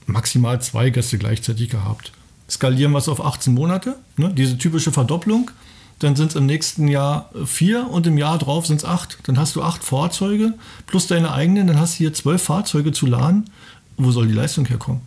maximal 0.05 0.62
zwei 0.62 0.89
Gäste 0.89 1.17
gleichzeitig 1.17 1.69
gehabt. 1.69 2.13
Skalieren 2.53 2.91
wir 2.91 3.00
es 3.00 3.10
auf 3.10 3.25
18 3.25 3.51
Monate, 3.51 3.95
ne? 4.15 4.31
diese 4.31 4.60
typische 4.60 4.91
Verdopplung. 4.91 5.50
Dann 5.98 6.15
sind 6.15 6.29
es 6.29 6.36
im 6.36 6.45
nächsten 6.45 6.88
Jahr 6.88 7.31
vier 7.45 7.89
und 7.89 8.05
im 8.05 8.17
Jahr 8.17 8.38
drauf 8.38 8.67
sind 8.67 8.77
es 8.77 8.86
acht. 8.86 9.17
Dann 9.24 9.39
hast 9.39 9.55
du 9.55 9.63
acht 9.63 9.83
Fahrzeuge 9.83 10.53
plus 10.86 11.07
deine 11.07 11.33
eigenen, 11.33 11.65
dann 11.65 11.79
hast 11.79 11.95
du 11.95 11.98
hier 12.00 12.13
zwölf 12.13 12.43
Fahrzeuge 12.43 12.91
zu 12.91 13.07
laden. 13.07 13.50
Wo 13.98 14.12
soll 14.12 14.27
die 14.27 14.33
Leistung 14.33 14.65
herkommen? 14.65 15.01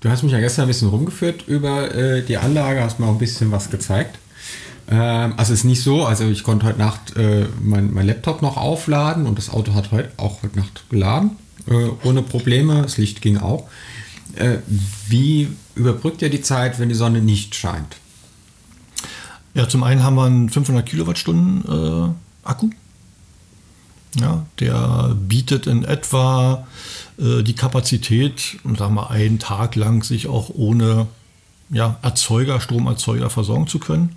Du 0.00 0.08
hast 0.08 0.22
mich 0.22 0.32
ja 0.32 0.40
gestern 0.40 0.64
ein 0.64 0.68
bisschen 0.68 0.88
rumgeführt 0.88 1.46
über 1.46 1.94
äh, 1.94 2.22
die 2.22 2.38
Anlage, 2.38 2.82
hast 2.82 2.98
mir 2.98 3.06
auch 3.06 3.12
ein 3.12 3.18
bisschen 3.18 3.52
was 3.52 3.68
gezeigt. 3.68 4.18
Ähm, 4.90 5.34
also 5.36 5.52
ist 5.52 5.64
nicht 5.64 5.82
so, 5.82 6.06
also 6.06 6.24
ich 6.24 6.44
konnte 6.44 6.64
heute 6.64 6.78
Nacht 6.78 7.14
äh, 7.16 7.46
mein, 7.60 7.92
mein 7.92 8.06
Laptop 8.06 8.40
noch 8.40 8.56
aufladen 8.56 9.26
und 9.26 9.36
das 9.36 9.50
Auto 9.50 9.74
hat 9.74 9.90
heute 9.90 10.10
auch 10.16 10.42
heute 10.42 10.58
Nacht 10.58 10.88
geladen, 10.88 11.32
äh, 11.68 11.88
ohne 12.04 12.22
Probleme, 12.22 12.80
das 12.80 12.96
Licht 12.96 13.20
ging 13.20 13.36
auch. 13.36 13.68
Äh, 14.38 14.58
wie 15.08 15.48
überbrückt 15.74 16.22
ihr 16.22 16.30
die 16.30 16.42
Zeit, 16.42 16.78
wenn 16.78 16.88
die 16.88 16.94
Sonne 16.94 17.20
nicht 17.20 17.54
scheint? 17.54 17.96
Ja, 19.54 19.68
zum 19.68 19.82
einen 19.82 20.04
haben 20.04 20.14
wir 20.14 20.24
einen 20.24 20.48
500 20.48 20.86
Kilowattstunden 20.86 21.64
äh, 21.64 22.48
Akku. 22.48 22.70
Ja, 24.14 24.46
der 24.60 25.16
bietet 25.16 25.66
in 25.66 25.84
etwa 25.84 26.66
äh, 27.18 27.42
die 27.42 27.54
Kapazität, 27.54 28.58
sagen 28.76 28.94
wir, 28.94 29.10
einen 29.10 29.38
Tag 29.40 29.74
lang 29.74 30.04
sich 30.04 30.28
auch 30.28 30.50
ohne 30.50 31.08
ja, 31.70 31.98
Erzeuger, 32.02 32.60
Stromerzeuger 32.60 33.30
versorgen 33.30 33.66
zu 33.66 33.80
können. 33.80 34.16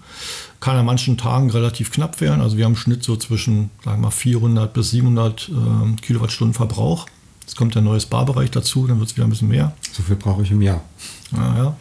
Kann 0.60 0.78
an 0.78 0.86
manchen 0.86 1.18
Tagen 1.18 1.50
relativ 1.50 1.92
knapp 1.92 2.22
werden. 2.22 2.42
Also 2.42 2.58
wir 2.58 2.66
haben 2.66 2.74
im 2.74 2.78
Schnitt 2.78 3.04
so 3.04 3.16
zwischen 3.16 3.72
sagen 3.84 4.02
wir 4.02 4.08
mal 4.08 4.12
400 4.12 4.72
bis 4.72 4.92
700 4.92 5.50
äh, 5.50 6.02
Kilowattstunden 6.02 6.54
Verbrauch. 6.54 7.08
Jetzt 7.42 7.56
kommt 7.56 7.76
der 7.76 7.82
neue 7.82 8.00
Sparbereich 8.00 8.52
dazu, 8.52 8.88
dann 8.88 9.00
wird 9.00 9.10
es 9.10 9.16
wieder 9.18 9.26
ein 9.28 9.30
bisschen 9.30 9.50
mehr. 9.50 9.74
So 9.92 10.04
viel 10.04 10.16
brauche 10.16 10.44
ich 10.44 10.52
im 10.52 10.62
Jahr. 10.62 10.82
Ja, 11.32 11.58
ja. 11.58 11.76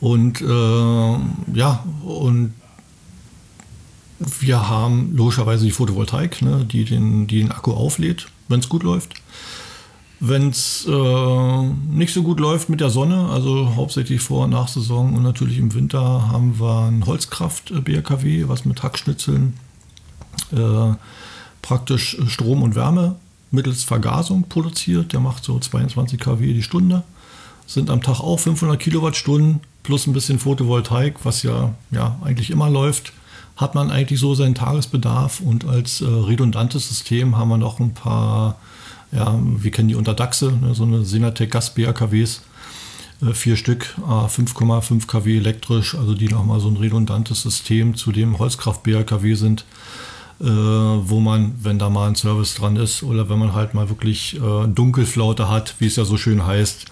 Und 0.00 0.40
äh, 0.40 1.54
ja, 1.58 1.84
und 2.04 2.54
wir 4.18 4.68
haben 4.68 5.14
logischerweise 5.14 5.64
die 5.64 5.70
Photovoltaik, 5.70 6.40
ne, 6.42 6.64
die, 6.64 6.84
den, 6.84 7.26
die 7.26 7.40
den 7.40 7.52
Akku 7.52 7.72
auflädt, 7.72 8.28
wenn 8.48 8.60
es 8.60 8.68
gut 8.68 8.82
läuft. 8.82 9.14
Wenn 10.18 10.48
es 10.48 10.86
äh, 10.88 11.62
nicht 11.90 12.14
so 12.14 12.22
gut 12.22 12.40
läuft 12.40 12.70
mit 12.70 12.80
der 12.80 12.88
Sonne, 12.88 13.28
also 13.28 13.74
hauptsächlich 13.76 14.22
vor- 14.22 14.44
und 14.44 14.50
Nachsaison 14.50 15.14
und 15.14 15.22
natürlich 15.22 15.58
im 15.58 15.74
Winter, 15.74 16.28
haben 16.28 16.58
wir 16.58 16.86
ein 16.86 17.04
Holzkraft-BRKW, 17.04 18.48
was 18.48 18.64
mit 18.64 18.82
Hackschnitzeln 18.82 19.54
äh, 20.52 20.94
praktisch 21.60 22.16
Strom 22.28 22.62
und 22.62 22.74
Wärme 22.76 23.16
mittels 23.56 23.82
Vergasung 23.82 24.44
produziert. 24.48 25.12
Der 25.12 25.20
macht 25.20 25.44
so 25.44 25.58
22 25.58 26.20
kW 26.20 26.52
die 26.52 26.62
Stunde. 26.62 27.02
Sind 27.66 27.90
am 27.90 28.02
Tag 28.02 28.20
auch 28.20 28.38
500 28.38 28.78
Kilowattstunden 28.78 29.60
plus 29.82 30.06
ein 30.06 30.12
bisschen 30.12 30.38
Photovoltaik, 30.38 31.24
was 31.24 31.42
ja, 31.42 31.74
ja 31.90 32.16
eigentlich 32.22 32.50
immer 32.50 32.70
läuft 32.70 33.12
hat 33.56 33.74
man 33.74 33.90
eigentlich 33.90 34.20
so 34.20 34.34
seinen 34.34 34.54
Tagesbedarf 34.54 35.40
und 35.40 35.64
als 35.64 36.02
äh, 36.02 36.04
redundantes 36.04 36.88
System 36.88 37.36
haben 37.36 37.48
wir 37.48 37.56
noch 37.56 37.80
ein 37.80 37.94
paar, 37.94 38.58
ja, 39.12 39.38
wir 39.42 39.70
kennen 39.70 39.88
die 39.88 39.94
unter 39.94 40.14
Dachse, 40.14 40.52
ne, 40.52 40.74
so 40.74 40.84
eine 40.84 41.04
Senatec 41.04 41.50
Gas 41.50 41.74
BRKWs, 41.74 42.42
äh, 43.22 43.32
vier 43.32 43.56
Stück, 43.56 43.96
äh, 43.98 44.28
5,5 44.28 45.06
kW 45.06 45.38
elektrisch, 45.38 45.94
also 45.94 46.12
die 46.12 46.28
nochmal 46.28 46.60
so 46.60 46.68
ein 46.68 46.76
redundantes 46.76 47.42
System 47.42 47.96
zu 47.96 48.12
dem 48.12 48.38
Holzkraft 48.38 48.82
BRKW 48.82 49.34
sind, 49.34 49.64
wo 50.44 51.20
man, 51.20 51.54
wenn 51.62 51.78
da 51.78 51.88
mal 51.88 52.08
ein 52.08 52.14
Service 52.14 52.54
dran 52.54 52.76
ist 52.76 53.02
oder 53.02 53.30
wenn 53.30 53.38
man 53.38 53.54
halt 53.54 53.72
mal 53.72 53.88
wirklich 53.88 54.36
äh, 54.36 54.66
Dunkelflaute 54.68 55.48
hat, 55.48 55.76
wie 55.78 55.86
es 55.86 55.96
ja 55.96 56.04
so 56.04 56.16
schön 56.16 56.46
heißt, 56.46 56.86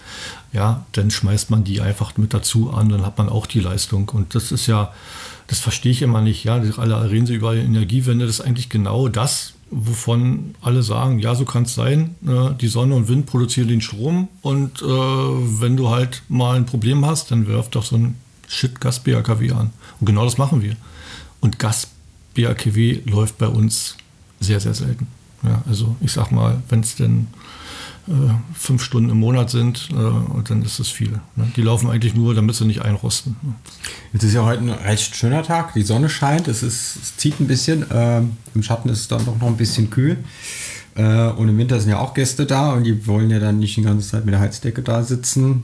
ja, 0.51 0.85
dann 0.93 1.11
schmeißt 1.11 1.51
man 1.51 1.63
die 1.63 1.81
einfach 1.81 2.17
mit 2.17 2.33
dazu 2.33 2.71
an, 2.71 2.89
dann 2.89 3.05
hat 3.05 3.17
man 3.17 3.29
auch 3.29 3.45
die 3.45 3.59
Leistung 3.59 4.09
und 4.09 4.33
das 4.35 4.51
ist 4.51 4.67
ja 4.67 4.91
das 5.47 5.59
verstehe 5.59 5.91
ich 5.91 6.01
immer 6.01 6.21
nicht. 6.21 6.43
Ja, 6.43 6.61
alle 6.77 7.09
reden 7.09 7.25
sie 7.25 7.35
über 7.35 7.55
Energiewende. 7.55 8.25
Das 8.25 8.39
ist 8.39 8.45
eigentlich 8.45 8.69
genau 8.69 9.07
das, 9.07 9.53
wovon 9.69 10.55
alle 10.61 10.81
sagen, 10.81 11.19
ja, 11.19 11.35
so 11.35 11.45
kann 11.45 11.63
es 11.63 11.75
sein. 11.75 12.15
Ne? 12.21 12.55
Die 12.59 12.67
Sonne 12.67 12.95
und 12.95 13.07
Wind 13.07 13.25
produzieren 13.27 13.67
den 13.67 13.81
Strom 13.81 14.27
und 14.41 14.81
äh, 14.81 14.85
wenn 14.85 15.77
du 15.77 15.89
halt 15.89 16.23
mal 16.29 16.55
ein 16.55 16.65
Problem 16.65 17.05
hast, 17.05 17.31
dann 17.31 17.47
wirf 17.47 17.69
doch 17.69 17.83
so 17.83 17.95
ein 17.97 18.15
Shit 18.47 18.79
Gas 18.79 18.99
BAKW 19.03 19.51
an. 19.51 19.71
Und 19.99 20.05
genau 20.05 20.23
das 20.23 20.37
machen 20.37 20.61
wir. 20.61 20.75
Und 21.41 21.59
Gas 21.59 21.89
BAKW 22.35 23.01
läuft 23.05 23.37
bei 23.37 23.47
uns 23.47 23.97
sehr, 24.39 24.59
sehr 24.59 24.73
selten. 24.73 25.07
Ja, 25.43 25.63
also 25.67 25.95
ich 26.01 26.11
sag 26.11 26.31
mal, 26.31 26.61
wenn 26.69 26.81
es 26.81 26.95
denn 26.95 27.27
äh, 28.07 28.11
fünf 28.53 28.83
Stunden 28.83 29.09
im 29.09 29.19
Monat 29.19 29.49
sind, 29.49 29.89
äh, 29.91 30.43
dann 30.47 30.61
ist 30.63 30.79
es 30.79 30.89
viel. 30.89 31.19
Ne? 31.35 31.51
Die 31.55 31.61
laufen 31.61 31.89
eigentlich 31.89 32.13
nur, 32.13 32.35
damit 32.35 32.55
sie 32.55 32.65
nicht 32.65 32.81
einrosten. 32.81 33.35
Ne? 33.41 33.53
Jetzt 34.13 34.23
ist 34.23 34.33
ja 34.33 34.43
heute 34.43 34.61
ein 34.61 34.69
recht 34.69 35.15
schöner 35.15 35.43
Tag, 35.43 35.73
die 35.73 35.81
Sonne 35.81 36.09
scheint, 36.09 36.47
es, 36.47 36.61
ist, 36.61 36.97
es 37.01 37.17
zieht 37.17 37.39
ein 37.39 37.47
bisschen, 37.47 37.85
ähm, 37.91 38.37
im 38.53 38.63
Schatten 38.63 38.89
ist 38.89 38.99
es 38.99 39.07
dann 39.07 39.25
doch 39.25 39.37
noch 39.39 39.47
ein 39.47 39.57
bisschen 39.57 39.89
kühl. 39.89 40.17
Äh, 40.95 41.29
und 41.29 41.49
im 41.49 41.57
Winter 41.57 41.79
sind 41.79 41.89
ja 41.89 41.99
auch 41.99 42.13
Gäste 42.13 42.45
da 42.45 42.73
und 42.73 42.83
die 42.83 43.07
wollen 43.07 43.29
ja 43.29 43.39
dann 43.39 43.59
nicht 43.59 43.75
die 43.75 43.81
ganze 43.81 44.07
Zeit 44.07 44.25
mit 44.25 44.33
der 44.33 44.39
Heizdecke 44.39 44.81
da 44.81 45.03
sitzen. 45.03 45.63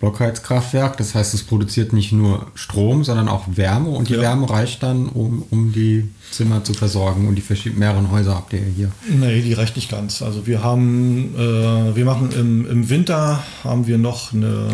Blockheizkraftwerk, 0.00 0.96
das 0.96 1.14
heißt, 1.14 1.34
es 1.34 1.42
produziert 1.42 1.92
nicht 1.92 2.12
nur 2.12 2.46
Strom, 2.54 3.02
sondern 3.02 3.28
auch 3.28 3.44
Wärme 3.48 3.88
und 3.88 4.08
die 4.08 4.14
Ja. 4.14 4.20
Wärme 4.20 4.48
reicht 4.48 4.82
dann, 4.82 5.08
um, 5.08 5.42
um 5.50 5.72
die 5.72 6.08
Zimmer 6.30 6.62
zu 6.62 6.72
versorgen 6.72 7.26
und 7.26 7.34
die 7.34 7.42
verschiedenen 7.42 7.80
mehreren 7.80 8.10
Häuser 8.10 8.34
habt 8.36 8.52
ihr 8.52 8.60
hier. 8.60 8.92
Nee, 9.10 9.42
die 9.42 9.52
reicht 9.54 9.74
nicht 9.74 9.90
ganz. 9.90 10.22
Also 10.22 10.46
wir 10.46 10.62
haben, 10.62 11.34
äh, 11.36 11.96
wir 11.96 12.04
machen 12.04 12.30
im, 12.38 12.70
im 12.70 12.88
Winter 12.88 13.42
haben 13.64 13.86
wir 13.88 13.98
noch 13.98 14.32
eine 14.32 14.68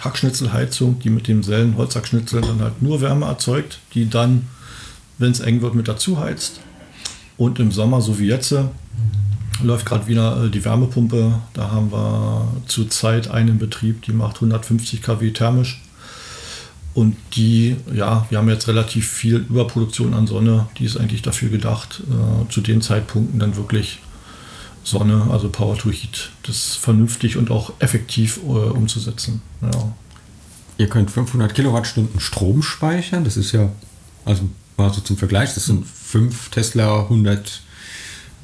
Hackschnitzelheizung, 0.00 0.98
die 0.98 1.10
mit 1.10 1.28
demselben 1.28 1.76
Holzhackschnitzel 1.76 2.40
dann 2.40 2.60
halt 2.60 2.82
nur 2.82 3.00
Wärme 3.00 3.26
erzeugt, 3.26 3.78
die 3.94 4.10
dann, 4.10 4.46
wenn 5.18 5.30
es 5.30 5.40
eng 5.40 5.62
wird, 5.62 5.74
mit 5.74 5.88
dazu 5.88 6.18
heizt. 6.18 6.60
Und 7.36 7.58
im 7.58 7.72
Sommer, 7.72 8.00
so 8.00 8.18
wie 8.18 8.26
jetzt, 8.26 8.54
läuft 9.62 9.86
gerade 9.86 10.06
wieder 10.06 10.44
äh, 10.44 10.50
die 10.50 10.64
Wärmepumpe. 10.64 11.40
Da 11.52 11.70
haben 11.70 11.92
wir 11.92 12.48
zurzeit 12.66 13.28
einen 13.28 13.58
Betrieb, 13.58 14.02
die 14.02 14.12
macht 14.12 14.36
150 14.36 15.02
kW 15.02 15.30
thermisch. 15.30 15.80
Und 16.94 17.16
die, 17.34 17.76
ja, 17.92 18.24
wir 18.30 18.38
haben 18.38 18.48
jetzt 18.48 18.68
relativ 18.68 19.08
viel 19.08 19.36
Überproduktion 19.36 20.14
an 20.14 20.28
Sonne. 20.28 20.68
Die 20.78 20.84
ist 20.84 20.96
eigentlich 20.96 21.22
dafür 21.22 21.48
gedacht, 21.48 22.02
äh, 22.08 22.50
zu 22.50 22.60
den 22.60 22.82
Zeitpunkten 22.82 23.40
dann 23.40 23.56
wirklich 23.56 23.98
Sonne, 24.84 25.26
also 25.30 25.48
Power 25.48 25.76
to 25.76 25.90
Heat, 25.90 26.30
das 26.44 26.76
vernünftig 26.76 27.36
und 27.36 27.50
auch 27.50 27.72
effektiv 27.80 28.38
äh, 28.44 28.48
umzusetzen. 28.48 29.42
Ja. 29.60 29.92
Ihr 30.78 30.88
könnt 30.88 31.10
500 31.10 31.54
Kilowattstunden 31.54 32.20
Strom 32.20 32.62
speichern. 32.62 33.24
Das 33.24 33.36
ist 33.36 33.52
ja, 33.52 33.70
also 34.24 34.48
mal 34.76 34.92
so 34.92 35.00
zum 35.00 35.16
Vergleich, 35.16 35.54
das 35.54 35.66
sind 35.66 35.86
fünf 35.86 36.50
Tesla 36.50 37.02
100 37.02 37.62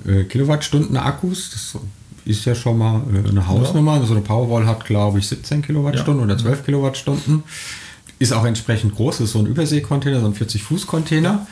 äh, 0.07 0.25
Kilowattstunden 0.25 0.97
Akkus. 0.97 1.51
Das 1.53 1.83
ist 2.25 2.45
ja 2.45 2.55
schon 2.55 2.79
mal 2.79 3.03
äh, 3.25 3.29
eine 3.29 3.47
Hausnummer. 3.49 4.05
So 4.07 4.13
eine 4.15 4.23
Powerwall 4.23 4.67
hat, 4.67 4.85
glaube 4.85 5.19
ich, 5.19 5.29
17 5.29 5.63
Kilowattstunden 5.63 6.23
oder 6.23 6.37
12 6.37 6.65
Kilowattstunden. 6.65 7.43
Ist 8.19 8.33
auch 8.33 8.45
entsprechend 8.45 8.95
groß. 8.97 9.19
Das 9.19 9.27
ist 9.27 9.33
so 9.33 9.39
ein 9.39 9.47
Überseekontainer, 9.47 10.21
so 10.21 10.27
ein 10.27 10.35
40-Fuß-Container. 10.35 11.47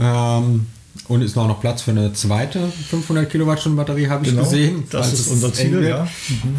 Ähm, 0.00 0.66
und 1.08 1.22
ist 1.22 1.36
auch 1.38 1.48
noch 1.48 1.60
Platz 1.60 1.82
für 1.82 1.90
eine 1.90 2.12
zweite 2.12 2.68
500 2.68 3.28
Kilowattstunden 3.30 3.76
Batterie, 3.76 4.08
habe 4.08 4.24
ich 4.24 4.30
Genau, 4.30 4.44
gesehen. 4.44 4.84
das 4.90 5.12
ist 5.12 5.28
unser 5.28 5.52
Ziel, 5.52 5.82
ja. 5.82 6.06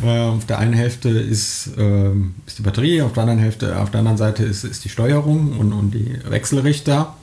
Äh, 0.04 0.20
auf 0.22 0.46
der 0.46 0.58
einen 0.60 0.74
Hälfte 0.74 1.10
ist, 1.10 1.70
ähm, 1.78 2.34
ist 2.48 2.58
die 2.58 2.64
Batterie, 2.64 3.02
auf 3.04 3.14
der 3.14 3.24
anderen 3.24 3.40
Hälfte, 3.40 3.78
auf 3.80 3.92
der 3.92 4.00
anderen 4.00 4.18
Seite 4.18 4.44
ist, 4.44 4.64
ist 4.64 4.84
die 4.86 4.90
Steuerung 4.90 5.58
und, 5.60 5.72
und 5.72 5.92
die 5.92 6.18
Wechselrichter, 6.28 7.16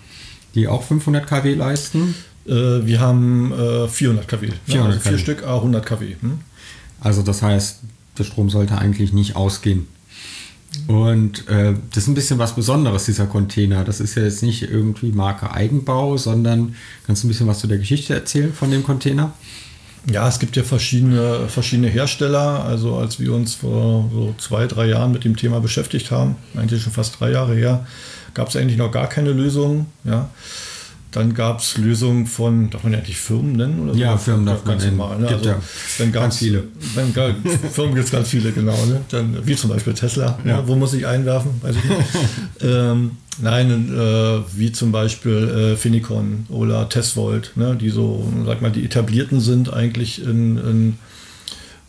die 0.55 0.69
auch 0.69 0.83
500 0.85 1.27
kW 1.27 1.55
leisten. 1.55 2.15
Äh, 2.47 2.87
wir 2.87 3.01
haben 3.01 3.53
äh, 3.53 3.89
400 3.89 4.29
kW. 4.29 4.47
ne? 4.49 4.53
400 4.67 4.93
also 4.93 5.01
vier 5.01 5.13
kW. 5.13 5.23
Stück, 5.23 5.47
a 5.47 5.57
100 5.57 5.87
kW. 5.87 6.17
Hm? 6.21 6.39
Also 7.01 7.23
das 7.23 7.43
heißt, 7.43 7.81
der 8.19 8.25
Strom 8.25 8.51
sollte 8.51 8.79
eigentlich 8.79 9.13
nicht 9.13 9.37
ausgehen. 9.37 9.87
Und 10.87 11.49
äh, 11.49 11.75
das 11.93 12.05
ist 12.05 12.09
ein 12.09 12.15
bisschen 12.15 12.39
was 12.39 12.55
Besonderes, 12.55 13.05
dieser 13.07 13.27
Container. 13.27 13.85
Das 13.85 14.01
ist 14.01 14.15
ja 14.15 14.23
jetzt 14.23 14.43
nicht 14.43 14.63
irgendwie 14.63 15.11
Marke 15.11 15.53
Eigenbau, 15.53 16.17
sondern 16.17 16.77
kannst 17.07 17.23
du 17.23 17.27
ein 17.27 17.31
bisschen 17.31 17.49
was 17.49 17.59
zu 17.59 17.67
der 17.67 17.79
Geschichte 17.79 18.15
erzählen 18.15 18.53
von 18.53 18.71
dem 18.71 18.85
Container? 18.85 19.33
Ja, 20.11 20.29
es 20.29 20.39
gibt 20.39 20.57
ja 20.57 20.63
verschiedene, 20.63 21.49
verschiedene 21.49 21.89
Hersteller. 21.89 22.65
Also 22.65 22.97
als 22.97 23.19
wir 23.19 23.35
uns 23.35 23.57
vor 23.57 24.09
so 24.13 24.35
zwei, 24.39 24.67
drei 24.67 24.87
Jahren 24.87 25.13
mit 25.13 25.25
dem 25.25 25.37
Thema 25.37 25.61
beschäftigt 25.61 26.11
haben, 26.11 26.37
eigentlich 26.57 26.83
schon 26.83 26.93
fast 26.93 27.19
drei 27.19 27.33
Jahre 27.33 27.55
her, 27.55 27.87
gab 28.33 28.49
es 28.49 28.57
eigentlich 28.57 28.79
noch 28.79 28.93
gar 28.93 29.09
keine 29.09 29.33
Lösung. 29.33 29.87
Ja. 30.05 30.31
Dann 31.13 31.35
gab 31.35 31.59
es 31.61 31.77
Lösungen 31.77 32.27
von, 32.27 32.71
darf 32.71 32.85
man 32.85 32.93
ja 32.93 32.99
eigentlich 32.99 33.19
Firmen 33.19 33.53
nennen? 33.53 33.81
Oder 33.81 33.95
Ja, 33.99 34.17
Firmen 34.17 34.47
darf 34.47 34.65
man 34.65 34.75
ganz 34.75 34.85
nennen. 34.85 34.97
normal. 34.97 35.19
Ne? 35.19 35.27
Gibt 35.27 35.45
ja 35.45 35.61
dann 35.99 36.13
ganz 36.13 36.39
viele. 36.39 36.65
Dann 36.95 37.13
Firmen 37.73 37.95
gibt 37.95 38.07
es 38.07 38.13
ganz 38.13 38.29
viele, 38.29 38.53
genau. 38.53 38.77
Ne? 38.87 39.01
Dann, 39.11 39.45
wie 39.45 39.57
zum 39.57 39.71
Beispiel 39.71 39.93
Tesla. 39.95 40.39
Ja. 40.45 40.51
Ja. 40.51 40.69
Wo 40.69 40.77
muss 40.77 40.93
ich 40.93 41.07
einwerfen? 41.07 41.51
Weiß 41.63 41.75
ich 41.77 41.85
nicht. 41.85 42.01
ähm, 42.63 43.13
nein, 43.41 43.93
äh, 43.93 44.41
wie 44.57 44.71
zum 44.71 44.93
Beispiel 44.93 45.73
äh, 45.73 45.77
Finicon 45.77 46.47
oder 46.49 46.89
Tesvolt, 46.89 47.53
ne? 47.57 47.77
die 47.81 47.91
so, 47.91 48.31
sag 48.47 48.63
mal, 48.63 48.71
die 48.71 48.85
etablierten 48.85 49.41
sind 49.41 49.73
eigentlich 49.73 50.23
in, 50.25 50.97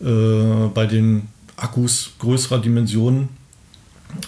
in, 0.01 0.08
äh, 0.08 0.68
bei 0.74 0.88
den 0.88 1.28
Akkus 1.58 2.12
größerer 2.20 2.60
Dimensionen. 2.60 3.30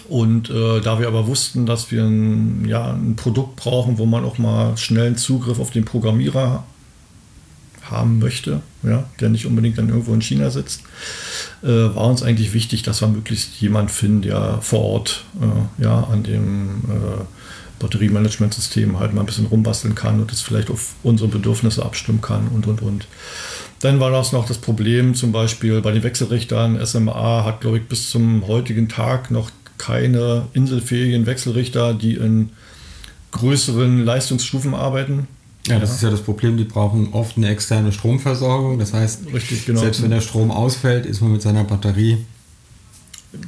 Und 0.08 0.50
äh, 0.50 0.80
da 0.80 0.98
wir 0.98 1.08
aber 1.08 1.26
wussten, 1.26 1.66
dass 1.66 1.90
wir 1.90 2.04
ein, 2.04 2.66
ja, 2.66 2.92
ein 2.92 3.16
Produkt 3.16 3.56
brauchen, 3.56 3.98
wo 3.98 4.06
man 4.06 4.24
auch 4.24 4.38
mal 4.38 4.76
schnellen 4.76 5.16
Zugriff 5.16 5.58
auf 5.58 5.70
den 5.70 5.84
Programmierer 5.84 6.64
haben 7.90 8.18
möchte, 8.18 8.62
ja, 8.82 9.04
der 9.20 9.28
nicht 9.28 9.46
unbedingt 9.46 9.78
dann 9.78 9.88
irgendwo 9.88 10.14
in 10.14 10.22
China 10.22 10.50
sitzt, 10.50 10.82
äh, 11.62 11.68
war 11.68 12.06
uns 12.06 12.22
eigentlich 12.22 12.54
wichtig, 12.54 12.82
dass 12.82 13.00
wir 13.00 13.08
möglichst 13.08 13.60
jemand 13.60 13.90
finden, 13.90 14.22
der 14.22 14.58
vor 14.62 14.80
Ort 14.80 15.24
äh, 15.40 15.82
ja, 15.82 16.04
an 16.04 16.22
dem 16.22 16.82
äh, 16.88 17.24
Batteriemanagementsystem 17.78 18.98
halt 18.98 19.12
mal 19.12 19.20
ein 19.20 19.26
bisschen 19.26 19.46
rumbasteln 19.46 19.94
kann 19.94 20.20
und 20.20 20.32
es 20.32 20.40
vielleicht 20.40 20.70
auf 20.70 20.94
unsere 21.02 21.28
Bedürfnisse 21.28 21.84
abstimmen 21.84 22.20
kann 22.20 22.48
und 22.48 22.66
und 22.66 22.80
und. 22.82 23.06
Dann 23.80 24.00
war 24.00 24.10
das 24.10 24.32
noch 24.32 24.46
das 24.46 24.58
Problem, 24.58 25.14
zum 25.14 25.32
Beispiel 25.32 25.82
bei 25.82 25.92
den 25.92 26.02
Wechselrichtern. 26.02 26.84
SMA 26.86 27.44
hat, 27.44 27.60
glaube 27.60 27.78
ich, 27.78 27.86
bis 27.86 28.08
zum 28.08 28.46
heutigen 28.46 28.88
Tag 28.88 29.30
noch 29.30 29.50
keine 29.78 30.46
inselfähigen 30.52 31.26
Wechselrichter, 31.26 31.94
die 31.94 32.14
in 32.14 32.50
größeren 33.32 34.04
Leistungsstufen 34.04 34.74
arbeiten. 34.74 35.26
Ja, 35.66 35.78
das 35.78 35.92
ist 35.92 36.02
ja 36.02 36.10
das 36.10 36.20
Problem, 36.20 36.56
die 36.56 36.64
brauchen 36.64 37.12
oft 37.12 37.36
eine 37.36 37.48
externe 37.48 37.90
Stromversorgung. 37.92 38.78
Das 38.78 38.92
heißt, 38.92 39.20
Richtig, 39.32 39.64
genau. 39.64 39.80
selbst 39.80 40.02
wenn 40.02 40.10
der 40.10 40.20
Strom 40.20 40.50
ausfällt, 40.50 41.06
ist 41.06 41.20
man 41.20 41.32
mit 41.32 41.42
seiner 41.42 41.64
Batterie 41.64 42.18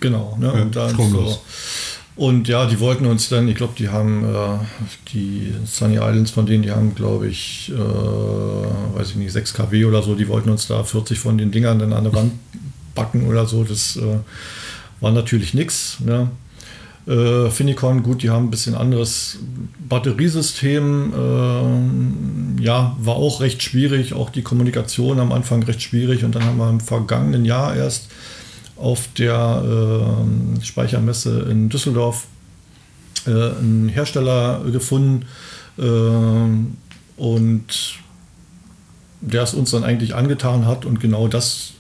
Genau, 0.01 0.37
ne? 0.41 0.47
Ja, 0.47 0.63
und 0.63 0.75
dann 0.75 0.91
stromlos. 0.91 1.35
so. 1.35 1.41
Und 2.17 2.49
ja, 2.49 2.65
die 2.67 2.81
wollten 2.81 3.05
uns 3.05 3.29
dann, 3.29 3.47
ich 3.47 3.57
glaube, 3.57 3.75
die 3.79 3.91
haben 3.91 4.25
äh, 4.25 4.59
die 5.13 5.53
Sunny 5.67 5.97
Islands 5.97 6.31
von 6.31 6.47
denen, 6.47 6.63
die 6.63 6.71
haben, 6.71 6.95
glaube 6.95 7.29
ich, 7.29 7.71
äh, 7.71 7.79
weiß 7.79 9.11
ich 9.11 9.17
nicht, 9.17 9.33
6 9.33 9.53
kW 9.53 9.85
oder 9.85 10.03
so, 10.03 10.15
die 10.15 10.27
wollten 10.27 10.49
uns 10.49 10.67
da 10.67 10.83
40 10.83 11.19
von 11.19 11.37
den 11.37 11.51
Dingern 11.51 11.79
dann 11.79 11.93
an 11.93 12.05
der 12.05 12.15
Wand 12.15 12.33
backen 12.95 13.27
oder 13.29 13.47
so. 13.47 13.65
Das 13.65 13.97
äh, 13.97 14.19
war 15.01 15.13
natürlich 15.13 15.55
nichts. 15.55 15.99
Ne? 16.01 16.31
Äh, 17.07 17.51
Finicon, 17.51 18.03
gut, 18.03 18.23
die 18.23 18.31
haben 18.31 18.47
ein 18.47 18.51
bisschen 18.51 18.75
anderes 18.75 19.39
Batteriesystem. 19.89 21.13
Äh, 21.13 22.63
ja, 22.63 22.97
war 22.99 23.17
auch 23.17 23.41
recht 23.41 23.63
schwierig. 23.63 24.13
Auch 24.15 24.31
die 24.31 24.43
Kommunikation 24.43 25.21
am 25.21 25.33
Anfang 25.33 25.63
recht 25.63 25.83
schwierig. 25.83 26.25
Und 26.25 26.35
dann 26.35 26.45
haben 26.45 26.59
wir 26.59 26.69
im 26.69 26.81
vergangenen 26.81 27.45
Jahr 27.45 27.77
erst 27.77 28.09
auf 28.77 29.09
der 29.17 29.63
äh, 29.65 30.65
Speichermesse 30.65 31.47
in 31.51 31.69
Düsseldorf 31.69 32.27
äh, 33.27 33.31
einen 33.31 33.89
Hersteller 33.89 34.65
gefunden. 34.71 35.27
Äh, 35.79 35.83
und 37.17 37.99
der 39.21 39.43
es 39.43 39.55
uns 39.55 39.71
dann 39.71 39.85
eigentlich 39.85 40.15
angetan 40.15 40.67
hat 40.67 40.85
und 40.85 41.01
genau 41.01 41.29
das 41.29 41.73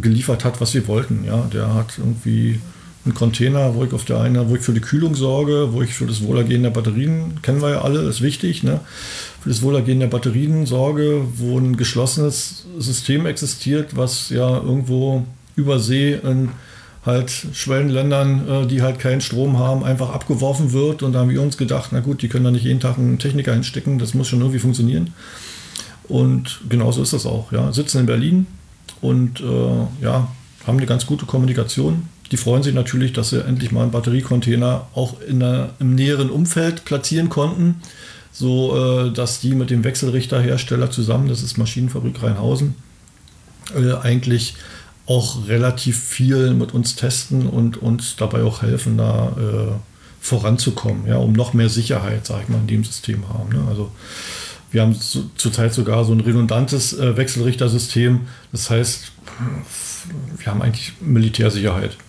geliefert 0.00 0.44
hat, 0.44 0.60
was 0.60 0.74
wir 0.74 0.86
wollten. 0.88 1.24
Ja, 1.24 1.48
der 1.52 1.74
hat 1.74 1.98
irgendwie 1.98 2.60
einen 3.04 3.14
Container, 3.14 3.74
wo 3.74 3.84
ich 3.84 3.92
auf 3.92 4.04
der 4.04 4.20
einen, 4.20 4.48
wo 4.48 4.56
ich 4.56 4.62
für 4.62 4.72
die 4.72 4.80
Kühlung 4.80 5.14
sorge, 5.14 5.72
wo 5.72 5.82
ich 5.82 5.94
für 5.94 6.06
das 6.06 6.22
Wohlergehen 6.22 6.62
der 6.62 6.70
Batterien, 6.70 7.40
kennen 7.42 7.62
wir 7.62 7.70
ja 7.70 7.82
alle, 7.82 8.00
ist 8.00 8.20
wichtig, 8.20 8.62
ne? 8.64 8.80
für 9.40 9.48
das 9.48 9.62
Wohlergehen 9.62 10.00
der 10.00 10.08
Batterien 10.08 10.66
sorge, 10.66 11.22
wo 11.36 11.56
ein 11.56 11.76
geschlossenes 11.76 12.66
System 12.78 13.26
existiert, 13.26 13.96
was 13.96 14.30
ja 14.30 14.56
irgendwo 14.56 15.24
über 15.54 15.78
See 15.78 16.14
in 16.14 16.50
halt 17.04 17.30
Schwellenländern, 17.52 18.48
äh, 18.48 18.66
die 18.66 18.82
halt 18.82 18.98
keinen 18.98 19.20
Strom 19.20 19.58
haben, 19.58 19.84
einfach 19.84 20.10
abgeworfen 20.10 20.72
wird. 20.72 21.04
Und 21.04 21.12
da 21.12 21.20
haben 21.20 21.30
wir 21.30 21.40
uns 21.40 21.56
gedacht, 21.56 21.90
na 21.92 22.00
gut, 22.00 22.20
die 22.22 22.28
können 22.28 22.44
da 22.44 22.50
nicht 22.50 22.64
jeden 22.64 22.80
Tag 22.80 22.98
einen 22.98 23.20
Techniker 23.20 23.54
hinstecken, 23.54 24.00
das 24.00 24.14
muss 24.14 24.26
schon 24.26 24.40
irgendwie 24.40 24.58
funktionieren. 24.58 25.14
Und 26.08 26.60
genauso 26.68 27.02
ist 27.02 27.12
das 27.12 27.24
auch. 27.24 27.52
Ja. 27.52 27.72
Sitzen 27.72 28.00
in 28.00 28.06
Berlin 28.06 28.46
und 29.00 29.40
äh, 29.40 30.04
ja, 30.04 30.28
haben 30.66 30.78
eine 30.78 30.86
ganz 30.86 31.06
gute 31.06 31.26
Kommunikation. 31.26 32.08
Die 32.32 32.36
freuen 32.36 32.62
sich 32.62 32.74
natürlich, 32.74 33.12
dass 33.12 33.30
sie 33.30 33.44
endlich 33.44 33.70
mal 33.70 33.82
einen 33.82 33.92
Batteriecontainer 33.92 34.88
auch 34.94 35.20
in 35.20 35.40
der, 35.40 35.70
im 35.78 35.94
näheren 35.94 36.30
Umfeld 36.30 36.84
platzieren 36.84 37.28
konnten, 37.28 37.76
so 38.32 39.06
äh, 39.06 39.12
dass 39.12 39.40
die 39.40 39.54
mit 39.54 39.70
dem 39.70 39.84
Wechselrichterhersteller 39.84 40.90
zusammen, 40.90 41.28
das 41.28 41.42
ist 41.42 41.56
Maschinenfabrik 41.56 42.22
Rheinhausen, 42.22 42.74
äh, 43.74 43.94
eigentlich 43.94 44.56
auch 45.06 45.46
relativ 45.46 45.98
viel 45.98 46.52
mit 46.52 46.74
uns 46.74 46.96
testen 46.96 47.46
und 47.46 47.76
uns 47.76 48.16
dabei 48.16 48.42
auch 48.42 48.62
helfen, 48.62 48.98
da 48.98 49.28
äh, 49.38 49.72
voranzukommen, 50.20 51.06
ja, 51.06 51.16
um 51.18 51.32
noch 51.32 51.54
mehr 51.54 51.68
Sicherheit, 51.68 52.26
sag 52.26 52.42
ich 52.42 52.48
mal, 52.48 52.58
in 52.58 52.66
dem 52.66 52.84
System 52.84 53.28
haben. 53.28 53.50
Ne? 53.50 53.64
Also 53.68 53.92
wir 54.76 54.82
haben 54.82 55.00
zu, 55.00 55.30
zurzeit 55.36 55.72
sogar 55.72 56.04
so 56.04 56.12
ein 56.12 56.20
redundantes 56.20 56.92
äh, 56.92 57.16
Wechselrichtersystem. 57.16 58.20
Das 58.52 58.68
heißt, 58.68 59.10
wir 60.36 60.46
haben 60.46 60.60
eigentlich 60.60 60.92
Militärsicherheit. 61.00 61.96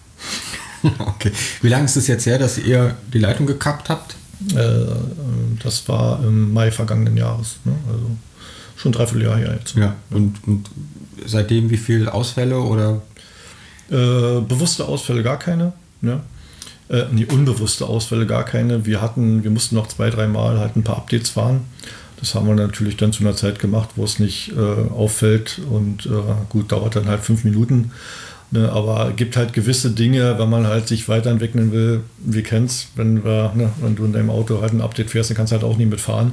Okay. 0.99 1.31
Wie 1.63 1.69
lange 1.69 1.85
ist 1.85 1.97
es 1.97 2.05
jetzt 2.05 2.27
her, 2.27 2.37
dass 2.37 2.59
ihr 2.59 2.95
die 3.11 3.17
Leitung 3.17 3.47
gekappt 3.47 3.89
habt? 3.89 4.15
Äh, 4.55 4.85
das 5.63 5.89
war 5.89 6.23
im 6.23 6.53
Mai 6.53 6.71
vergangenen 6.71 7.17
Jahres. 7.17 7.57
Ne? 7.65 7.73
Also 7.91 8.11
schon 8.75 8.91
dreiviertel 8.91 9.23
Jahr 9.23 9.37
her 9.37 9.57
jetzt. 9.59 9.75
Ja. 9.75 9.95
Und, 10.11 10.35
und 10.45 10.69
seitdem 11.25 11.71
wie 11.71 11.77
viele 11.77 12.13
Ausfälle 12.13 12.59
oder? 12.59 13.01
Äh, 13.89 14.41
bewusste 14.41 14.85
Ausfälle 14.85 15.23
gar 15.23 15.39
keine. 15.39 15.73
Ne? 16.01 16.21
Äh, 16.89 17.05
nee, 17.11 17.25
unbewusste 17.25 17.87
Ausfälle 17.87 18.27
gar 18.27 18.45
keine. 18.45 18.85
Wir 18.85 19.01
hatten, 19.01 19.43
wir 19.43 19.51
mussten 19.51 19.75
noch 19.75 19.87
zwei, 19.87 20.11
dreimal 20.11 20.59
halt 20.59 20.75
ein 20.75 20.83
paar 20.83 20.97
Updates 20.97 21.31
fahren. 21.31 21.65
Das 22.19 22.33
haben 22.33 22.47
wir 22.47 22.55
natürlich 22.55 22.97
dann 22.97 23.13
zu 23.13 23.23
einer 23.23 23.35
Zeit 23.35 23.59
gemacht, 23.59 23.89
wo 23.95 24.03
es 24.03 24.19
nicht 24.19 24.51
äh, 24.53 24.89
auffällt 24.91 25.61
und 25.69 26.07
äh, 26.07 26.09
gut, 26.49 26.71
dauert 26.71 26.95
dann 26.95 27.07
halt 27.07 27.21
fünf 27.21 27.43
Minuten. 27.43 27.91
Ne, 28.49 28.71
aber 28.71 29.11
gibt 29.11 29.35
halt 29.35 29.51
gewisse 29.51 29.91
Dinge, 29.91 30.39
wenn 30.39 30.49
man 30.49 30.67
halt 30.67 30.87
sich 30.87 31.09
weiterentwickeln 31.09 31.73
will. 31.73 32.01
Wir 32.19 32.43
kennen 32.43 32.67
es, 32.67 32.87
wenn, 32.95 33.25
wir, 33.25 33.51
ne, 33.53 33.71
wenn 33.81 33.95
du 33.95 34.05
in 34.05 34.13
deinem 34.13 34.29
Auto 34.29 34.61
halt 34.61 34.71
ein 34.71 34.79
Update 34.79 35.09
fährst, 35.09 35.29
dann 35.29 35.35
kannst 35.35 35.51
du 35.51 35.57
halt 35.57 35.65
auch 35.65 35.75
nicht 35.75 35.89
mitfahren. 35.89 36.31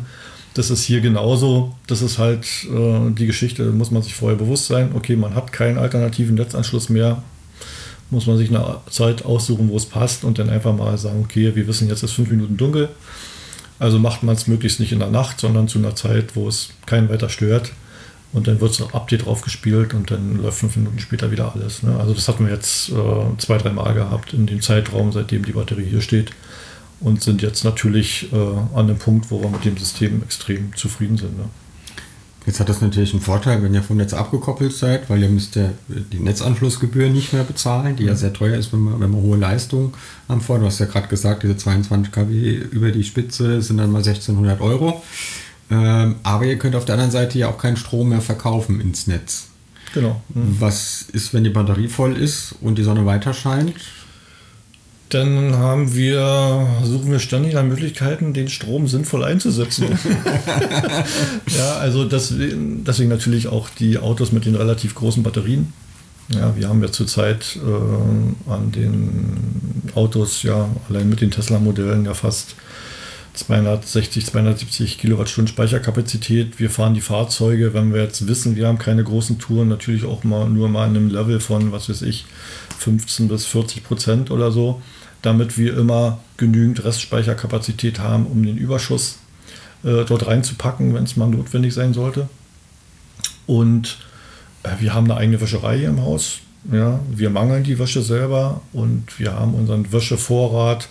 Das 0.55 0.70
ist 0.70 0.85
hier 0.85 1.01
genauso. 1.01 1.75
Das 1.88 2.03
ist 2.03 2.18
halt 2.18 2.47
äh, 2.73 3.11
die 3.11 3.27
Geschichte, 3.27 3.64
muss 3.73 3.90
man 3.90 4.03
sich 4.03 4.14
vorher 4.14 4.38
bewusst 4.38 4.66
sein. 4.66 4.92
Okay, 4.94 5.16
man 5.16 5.35
hat 5.35 5.53
keinen 5.53 5.77
alternativen 5.77 6.37
Netzanschluss 6.37 6.88
mehr. 6.88 7.20
Muss 8.11 8.29
man 8.29 8.38
sich 8.38 8.49
eine 8.49 8.77
Zeit 8.90 9.25
aussuchen, 9.25 9.68
wo 9.68 9.77
es 9.77 9.87
passt 9.87 10.23
und 10.23 10.38
dann 10.38 10.51
einfach 10.51 10.75
mal 10.77 10.97
sagen, 10.97 11.23
okay, 11.25 11.57
wir 11.57 11.66
wissen, 11.66 11.88
jetzt 11.88 12.05
ist 12.05 12.12
fünf 12.12 12.31
Minuten 12.31 12.57
dunkel. 12.57 12.90
Also 13.78 13.98
macht 13.98 14.22
man 14.22 14.34
es 14.34 14.46
möglichst 14.46 14.80
nicht 14.80 14.92
in 14.92 15.00
der 15.00 15.10
Nacht, 15.10 15.40
sondern 15.40 15.68
zu 15.68 15.78
einer 15.78 15.96
Zeit, 15.96 16.37
wo 16.37 16.48
es 16.48 16.70
keinen 16.87 17.08
weiter 17.08 17.28
stört. 17.28 17.72
Und 18.32 18.48
dann 18.48 18.60
wird 18.60 18.72
es 18.72 18.80
noch 18.80 18.94
Update 18.94 19.26
drauf 19.26 19.42
gespielt 19.42 19.94
und 19.94 20.10
dann 20.10 20.42
läuft 20.42 20.58
fünf 20.58 20.76
Minuten 20.76 20.98
später 20.98 21.30
wieder 21.30 21.54
alles. 21.54 21.84
Ne? 21.84 21.96
Also 21.98 22.14
das 22.14 22.26
hatten 22.26 22.46
wir 22.46 22.52
jetzt 22.52 22.90
äh, 22.90 23.38
zwei, 23.38 23.58
drei 23.58 23.70
Mal 23.70 23.94
gehabt 23.94 24.32
in 24.32 24.46
dem 24.46 24.60
Zeitraum, 24.60 25.12
seitdem 25.12 25.44
die 25.44 25.52
Batterie 25.52 25.84
hier 25.84 26.00
steht. 26.00 26.30
Und 27.00 27.22
sind 27.22 27.42
jetzt 27.42 27.64
natürlich 27.64 28.32
äh, 28.32 28.37
an 28.74 28.88
dem 28.88 28.98
Punkt, 28.98 29.30
wo 29.30 29.40
wir 29.40 29.50
mit 29.50 29.64
dem 29.64 29.76
System 29.76 30.22
extrem 30.22 30.74
zufrieden 30.74 31.16
sind. 31.16 31.37
Ne? 31.37 31.44
Jetzt 32.46 32.61
hat 32.61 32.68
das 32.68 32.83
natürlich 32.83 33.12
einen 33.12 33.22
Vorteil, 33.22 33.62
wenn 33.62 33.72
ihr 33.72 33.83
vom 33.83 33.96
Netz 33.96 34.12
abgekoppelt 34.12 34.72
seid, 34.74 35.09
weil 35.09 35.22
ihr 35.22 35.30
müsst 35.30 35.57
ja 35.57 35.70
die 35.88 36.18
Netzanschlussgebühr 36.18 37.09
nicht 37.09 37.33
mehr 37.33 37.44
bezahlen, 37.44 37.96
die 37.96 38.04
ja 38.04 38.14
sehr 38.14 38.35
teuer 38.35 38.59
ist, 38.59 38.72
wenn 38.72 38.80
man, 38.80 39.00
wenn 39.00 39.11
man 39.11 39.22
hohe 39.22 39.38
Leistung 39.38 39.94
am 40.28 40.42
Vor. 40.42 40.59
Du 40.59 40.66
hast 40.66 40.78
ja 40.78 40.87
gerade 40.87 41.09
gesagt, 41.09 41.42
diese 41.42 41.57
22 41.57 42.12
kW 42.12 42.54
über 42.70 42.90
die 42.90 43.04
Spitze 43.04 43.62
sind 43.62 43.78
dann 43.78 43.90
mal 43.90 43.98
1600 43.98 44.61
Euro. 44.61 45.02
Ähm, 45.70 46.16
aber 46.22 46.44
ihr 46.44 46.59
könnt 46.59 46.76
auf 46.76 46.85
der 46.85 46.94
anderen 46.94 47.11
Seite 47.11 47.38
ja 47.38 47.48
auch 47.48 47.57
keinen 47.57 47.78
Strom 47.78 48.11
mehr 48.11 48.20
verkaufen 48.20 48.80
ins 48.80 49.07
Netz. 49.07 49.46
Genau. 49.94 50.20
Mhm. 50.28 50.57
Was 50.59 51.07
ist, 51.12 51.33
wenn 51.33 51.44
die 51.44 51.50
Batterie 51.50 51.88
voll 51.88 52.16
ist 52.16 52.54
und 52.61 52.76
die 52.76 52.83
Sonne 52.83 53.07
weiter 53.07 53.33
scheint? 53.33 53.74
Dann 55.11 55.57
haben 55.57 55.95
wir, 55.95 56.67
suchen 56.83 57.11
wir 57.11 57.19
ständig 57.19 57.55
nach 57.55 57.62
Möglichkeiten, 57.62 58.33
den 58.33 58.49
Strom 58.49 58.88
sinnvoll 58.88 59.25
einzusetzen. 59.25 59.87
ja, 61.57 61.77
also 61.77 62.05
deswegen, 62.05 62.85
deswegen 62.85 63.11
natürlich 63.11 63.49
auch 63.49 63.69
die 63.69 63.99
Autos 63.99 64.33
mit 64.33 64.45
den 64.45 64.55
relativ 64.55 64.95
großen 64.95 65.23
Batterien. 65.23 65.73
Ja, 66.29 66.57
wir 66.57 66.69
haben 66.69 66.83
ja 66.83 66.90
zurzeit 66.90 67.59
äh, 67.62 68.51
an 68.51 68.73
den 68.73 69.83
Autos 69.95 70.43
ja 70.43 70.69
allein 70.88 71.09
mit 71.09 71.21
den 71.21 71.31
Tesla-Modellen 71.31 72.07
ja 72.07 72.14
fast 72.14 72.55
260, 73.35 74.27
270 74.27 74.99
Kilowattstunden 74.99 75.49
Speicherkapazität. 75.49 76.59
Wir 76.61 76.71
fahren 76.71 76.95
die 76.95 77.01
Fahrzeuge, 77.01 77.75
wenn 77.75 77.93
wir 77.93 78.03
jetzt 78.03 78.27
wissen, 78.27 78.57
wir 78.57 78.69
haben 78.69 78.79
keine 78.79 79.03
großen 79.03 79.38
Touren, 79.38 79.69
natürlich 79.69 80.05
auch 80.05 80.25
mal 80.25 80.49
nur 80.49 80.69
mal 80.69 80.88
in 80.88 80.97
einem 80.97 81.11
Level 81.11 81.40
von, 81.40 81.73
was 81.73 81.88
weiß 81.88 82.03
ich, 82.03 82.27
15 82.85 83.29
bis 83.29 83.47
40 83.47 83.83
Prozent 83.83 84.31
oder 84.31 84.53
so, 84.53 84.83
damit 85.23 85.57
wir 85.57 85.77
immer 85.77 86.20
genügend 86.37 86.85
Restspeicherkapazität 86.85 87.99
haben, 87.99 88.27
um 88.27 88.44
den 88.44 88.59
Überschuss 88.59 89.18
äh, 89.85 90.05
dort 90.05 90.27
reinzupacken, 90.27 90.94
wenn 90.94 91.05
es 91.05 91.16
mal 91.16 91.29
notwendig 91.29 91.73
sein 91.73 91.94
sollte. 91.94 92.29
Und 93.47 93.99
äh, 94.64 94.68
wir 94.81 94.92
haben 94.92 95.11
eine 95.11 95.18
eigene 95.18 95.40
Wäscherei 95.40 95.79
hier 95.79 95.88
im 95.88 96.03
Haus. 96.03 96.40
Ja, 96.70 97.01
wir 97.11 97.31
mangeln 97.31 97.64
die 97.64 97.79
Wäsche 97.79 98.03
selber 98.03 98.61
und 98.73 99.18
wir 99.18 99.33
haben 99.33 99.55
unseren 99.55 99.90
Wäschevorrat 99.92 100.88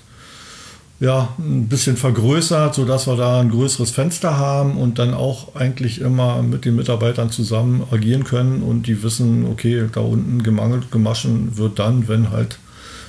ja, 1.04 1.34
ein 1.38 1.68
bisschen 1.68 1.98
vergrößert, 1.98 2.76
sodass 2.76 3.08
wir 3.08 3.18
da 3.18 3.42
ein 3.42 3.50
größeres 3.50 3.92
Fenster 3.92 4.38
haben 4.38 4.78
und 4.78 5.00
dann 5.00 5.14
auch 5.14 5.54
eigentlich 5.54 6.00
immer 6.00 6.42
mit 6.42 6.64
den 6.64 6.78
Mitarbeitern 6.78 7.30
zusammen 7.30 7.86
agieren 7.92 8.24
können 8.24 8.64
und 8.64 8.88
die 8.88 9.04
wissen, 9.04 9.46
okay, 9.46 9.90
da 9.92 10.00
unten 10.00 10.44
gemangelt, 10.44 10.94
gemaschen 10.94 11.58
wird 11.58 11.78
dann, 11.78 12.08
wenn 12.08 12.32
halt 12.32 12.58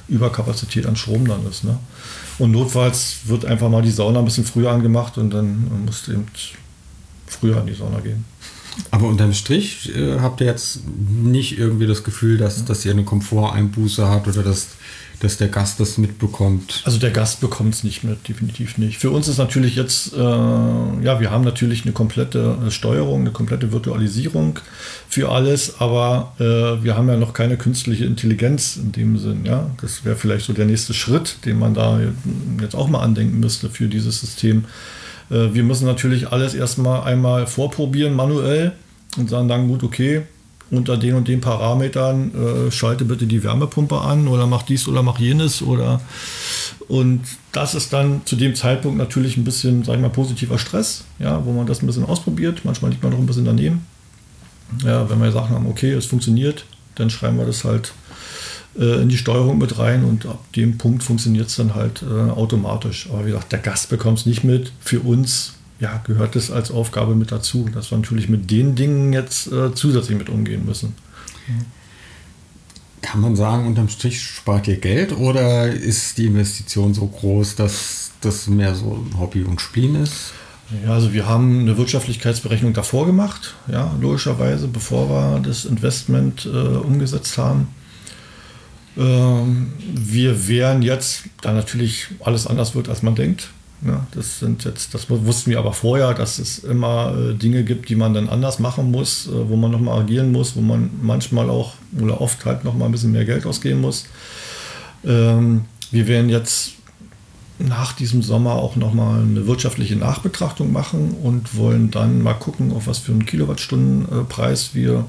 Überkapazität 0.08 0.86
an 0.86 0.96
Strom 0.96 1.28
dann 1.28 1.46
ist. 1.48 1.62
Ne? 1.62 1.78
Und 2.40 2.50
notfalls 2.50 3.18
wird 3.26 3.44
einfach 3.44 3.68
mal 3.68 3.82
die 3.82 3.92
Sauna 3.92 4.18
ein 4.18 4.24
bisschen 4.24 4.44
früher 4.44 4.72
angemacht 4.72 5.16
und 5.16 5.30
dann 5.30 5.84
muss 5.84 6.08
eben 6.08 6.26
früher 7.28 7.60
in 7.60 7.68
die 7.68 7.74
Sauna 7.74 8.00
gehen. 8.00 8.24
Aber 8.90 9.08
unterm 9.08 9.32
Strich 9.32 9.94
äh, 9.94 10.18
habt 10.20 10.40
ihr 10.40 10.46
jetzt 10.46 10.80
nicht 10.86 11.58
irgendwie 11.58 11.86
das 11.86 12.04
Gefühl, 12.04 12.38
dass, 12.38 12.64
dass 12.64 12.84
ihr 12.84 12.92
eine 12.92 13.04
Komforteinbuße 13.04 14.06
habt 14.06 14.26
oder 14.26 14.42
dass, 14.42 14.68
dass 15.20 15.36
der 15.36 15.48
Gast 15.48 15.78
das 15.78 15.96
mitbekommt. 15.96 16.82
Also 16.84 16.98
der 16.98 17.10
Gast 17.10 17.40
bekommt 17.40 17.74
es 17.74 17.84
nicht 17.84 18.02
mit, 18.02 18.28
definitiv 18.28 18.78
nicht. 18.78 18.98
Für 18.98 19.10
uns 19.10 19.28
ist 19.28 19.38
natürlich 19.38 19.76
jetzt, 19.76 20.12
äh, 20.12 20.18
ja, 20.18 21.20
wir 21.20 21.30
haben 21.30 21.44
natürlich 21.44 21.84
eine 21.84 21.92
komplette 21.92 22.70
Steuerung, 22.70 23.20
eine 23.20 23.30
komplette 23.30 23.72
Virtualisierung 23.72 24.58
für 25.08 25.30
alles, 25.30 25.80
aber 25.80 26.34
äh, 26.38 26.82
wir 26.82 26.96
haben 26.96 27.08
ja 27.08 27.16
noch 27.16 27.32
keine 27.32 27.56
künstliche 27.56 28.04
Intelligenz 28.04 28.76
in 28.76 28.92
dem 28.92 29.18
Sinn. 29.18 29.44
Ja, 29.44 29.70
das 29.80 30.04
wäre 30.04 30.16
vielleicht 30.16 30.46
so 30.46 30.52
der 30.52 30.66
nächste 30.66 30.94
Schritt, 30.94 31.38
den 31.44 31.58
man 31.58 31.74
da 31.74 32.00
jetzt 32.60 32.74
auch 32.74 32.88
mal 32.88 33.00
andenken 33.00 33.38
müsste 33.38 33.70
für 33.70 33.86
dieses 33.86 34.20
System. 34.20 34.64
Äh, 35.30 35.54
wir 35.54 35.62
müssen 35.62 35.86
natürlich 35.86 36.32
alles 36.32 36.54
erstmal 36.54 37.02
einmal 37.02 37.46
vorprobieren 37.46 38.14
manuell 38.14 38.72
und 39.16 39.30
sagen 39.30 39.48
dann 39.48 39.68
gut, 39.68 39.82
okay, 39.82 40.22
unter 40.70 40.96
den 40.96 41.14
und 41.14 41.28
den 41.28 41.40
Parametern 41.40 42.32
äh, 42.34 42.70
schalte 42.70 43.04
bitte 43.04 43.26
die 43.26 43.44
Wärmepumpe 43.44 44.00
an 44.00 44.28
oder 44.28 44.46
mach 44.46 44.62
dies 44.62 44.88
oder 44.88 45.02
mach 45.02 45.18
jenes 45.18 45.62
oder 45.62 46.00
und 46.88 47.22
das 47.52 47.74
ist 47.74 47.92
dann 47.92 48.22
zu 48.24 48.36
dem 48.36 48.54
Zeitpunkt 48.54 48.98
natürlich 48.98 49.36
ein 49.36 49.44
bisschen, 49.44 49.84
sag 49.84 49.94
ich 49.94 50.00
mal, 50.00 50.10
positiver 50.10 50.58
Stress, 50.58 51.04
ja, 51.18 51.44
wo 51.44 51.52
man 51.52 51.66
das 51.66 51.82
ein 51.82 51.86
bisschen 51.86 52.04
ausprobiert. 52.04 52.64
Manchmal 52.64 52.90
liegt 52.90 53.02
man 53.02 53.12
noch 53.12 53.18
ein 53.18 53.26
bisschen 53.26 53.44
daneben. 53.44 53.86
Ja, 54.84 55.08
wenn 55.08 55.20
wir 55.22 55.32
Sachen 55.32 55.54
haben, 55.54 55.66
okay, 55.66 55.92
es 55.92 56.06
funktioniert, 56.06 56.64
dann 56.96 57.10
schreiben 57.10 57.38
wir 57.38 57.46
das 57.46 57.64
halt 57.64 57.92
in 58.76 59.08
die 59.08 59.16
Steuerung 59.16 59.58
mit 59.58 59.78
rein 59.78 60.04
und 60.04 60.26
ab 60.26 60.44
dem 60.54 60.78
Punkt 60.78 61.02
funktioniert 61.02 61.48
es 61.48 61.56
dann 61.56 61.74
halt 61.74 62.02
äh, 62.02 62.30
automatisch. 62.30 63.08
Aber 63.10 63.24
wie 63.24 63.30
gesagt, 63.30 63.52
der 63.52 63.60
Gast 63.60 63.88
bekommt 63.88 64.18
es 64.18 64.26
nicht 64.26 64.44
mit. 64.44 64.72
Für 64.80 65.00
uns 65.00 65.54
ja, 65.80 66.02
gehört 66.06 66.36
es 66.36 66.50
als 66.50 66.70
Aufgabe 66.70 67.14
mit 67.14 67.30
dazu, 67.32 67.68
dass 67.72 67.90
wir 67.90 67.98
natürlich 67.98 68.28
mit 68.28 68.50
den 68.50 68.74
Dingen 68.74 69.12
jetzt 69.12 69.50
äh, 69.52 69.74
zusätzlich 69.74 70.18
mit 70.18 70.28
umgehen 70.28 70.64
müssen. 70.64 70.94
Kann 73.02 73.20
man 73.20 73.36
sagen, 73.36 73.66
unterm 73.66 73.88
Strich 73.88 74.22
spart 74.22 74.66
ihr 74.66 74.78
Geld 74.78 75.12
oder 75.12 75.66
ist 75.66 76.16
die 76.16 76.26
Investition 76.26 76.94
so 76.94 77.06
groß, 77.06 77.56
dass 77.56 78.12
das 78.22 78.46
mehr 78.46 78.74
so 78.74 78.94
ein 78.94 79.18
Hobby 79.20 79.42
und 79.42 79.60
Spielen 79.60 79.96
ist? 79.96 80.32
Ja, 80.84 80.94
also 80.94 81.12
wir 81.12 81.28
haben 81.28 81.60
eine 81.60 81.76
Wirtschaftlichkeitsberechnung 81.76 82.72
davor 82.72 83.04
gemacht, 83.04 83.54
ja, 83.70 83.94
logischerweise, 84.00 84.66
bevor 84.66 85.10
wir 85.10 85.40
das 85.40 85.66
Investment 85.66 86.46
äh, 86.46 86.48
umgesetzt 86.48 87.36
haben. 87.36 87.68
Ähm, 88.96 89.72
wir 89.92 90.48
wären 90.48 90.82
jetzt, 90.82 91.24
da 91.40 91.52
natürlich 91.52 92.06
alles 92.20 92.46
anders 92.46 92.74
wird, 92.74 92.88
als 92.88 93.02
man 93.02 93.14
denkt, 93.14 93.48
ja, 93.86 94.06
das 94.12 94.38
sind 94.38 94.64
jetzt, 94.64 94.94
das 94.94 95.10
wussten 95.10 95.50
wir 95.50 95.58
aber 95.58 95.72
vorher, 95.72 96.14
dass 96.14 96.38
es 96.38 96.60
immer 96.60 97.14
äh, 97.16 97.34
Dinge 97.34 97.64
gibt, 97.64 97.88
die 97.88 97.96
man 97.96 98.14
dann 98.14 98.28
anders 98.28 98.58
machen 98.58 98.90
muss, 98.90 99.26
äh, 99.26 99.48
wo 99.48 99.56
man 99.56 99.70
nochmal 99.70 100.00
agieren 100.00 100.32
muss, 100.32 100.56
wo 100.56 100.60
man 100.60 100.90
manchmal 101.02 101.50
auch 101.50 101.74
oder 102.00 102.20
oft 102.20 102.44
halt 102.46 102.64
nochmal 102.64 102.88
ein 102.88 102.92
bisschen 102.92 103.12
mehr 103.12 103.24
Geld 103.24 103.44
ausgeben 103.44 103.80
muss. 103.80 104.06
Ähm, 105.04 105.66
wir 105.90 106.06
werden 106.06 106.30
jetzt 106.30 106.72
nach 107.58 107.92
diesem 107.92 108.22
Sommer 108.22 108.54
auch 108.54 108.76
nochmal 108.76 109.20
eine 109.20 109.46
wirtschaftliche 109.46 109.96
Nachbetrachtung 109.96 110.72
machen 110.72 111.16
und 111.22 111.56
wollen 111.56 111.90
dann 111.90 112.22
mal 112.22 112.34
gucken, 112.34 112.72
auf 112.72 112.86
was 112.86 112.98
für 112.98 113.12
einen 113.12 113.26
Kilowattstundenpreis 113.26 114.74
wir 114.74 115.04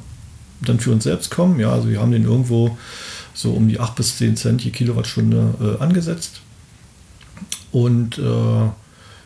dann 0.62 0.80
für 0.80 0.92
uns 0.92 1.06
selbst 1.06 1.32
kommen. 1.32 1.60
Ja, 1.60 1.72
also 1.72 1.90
wir 1.90 2.00
haben 2.02 2.12
den 2.12 2.24
irgendwo 2.24 2.78
so 3.36 3.52
um 3.52 3.68
die 3.68 3.80
8 3.80 3.96
bis 3.96 4.18
10 4.18 4.38
Cent 4.38 4.64
je 4.64 4.72
Kilowattstunde 4.72 5.78
äh, 5.80 5.84
angesetzt. 5.84 6.42
Und 7.72 8.18
äh, 8.18 8.22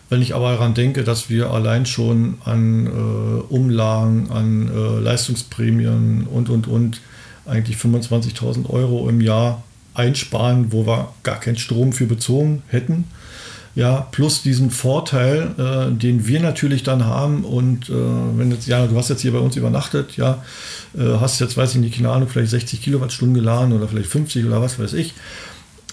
wenn 0.09 0.21
ich 0.23 0.33
aber 0.33 0.51
daran 0.53 0.73
denke, 0.73 1.03
dass 1.03 1.29
wir 1.29 1.51
allein 1.51 1.85
schon 1.85 2.39
an 2.43 2.87
äh, 2.87 3.53
Umlagen, 3.53 4.31
an 4.31 4.67
äh, 4.67 4.99
Leistungsprämien 4.99 6.25
und, 6.25 6.49
und, 6.49 6.67
und 6.67 6.99
eigentlich 7.45 7.77
25.000 7.77 8.69
Euro 8.69 9.07
im 9.07 9.21
Jahr 9.21 9.63
einsparen, 9.93 10.71
wo 10.71 10.87
wir 10.87 11.13
gar 11.21 11.39
keinen 11.39 11.57
Strom 11.57 11.93
für 11.93 12.07
bezogen 12.07 12.63
hätten. 12.67 13.05
Ja, 13.75 14.07
plus 14.11 14.41
diesen 14.41 14.71
Vorteil, 14.71 15.53
äh, 15.57 15.95
den 15.95 16.27
wir 16.27 16.39
natürlich 16.39 16.83
dann 16.83 17.05
haben. 17.05 17.43
Und 17.43 17.89
äh, 17.89 17.93
wenn 17.93 18.51
jetzt, 18.51 18.67
ja, 18.67 18.87
du 18.87 18.97
hast 18.97 19.09
jetzt 19.09 19.21
hier 19.21 19.31
bei 19.31 19.39
uns 19.39 19.55
übernachtet, 19.55 20.17
ja, 20.17 20.43
äh, 20.97 21.19
hast 21.19 21.39
jetzt, 21.39 21.55
weiß 21.55 21.75
ich 21.75 21.81
nicht, 21.81 21.95
keine 21.95 22.09
Ahnung, 22.11 22.27
vielleicht 22.27 22.51
60 22.51 22.81
Kilowattstunden 22.81 23.35
geladen 23.35 23.73
oder 23.73 23.87
vielleicht 23.87 24.09
50 24.09 24.45
oder 24.45 24.61
was 24.61 24.79
weiß 24.79 24.93
ich. 24.93 25.13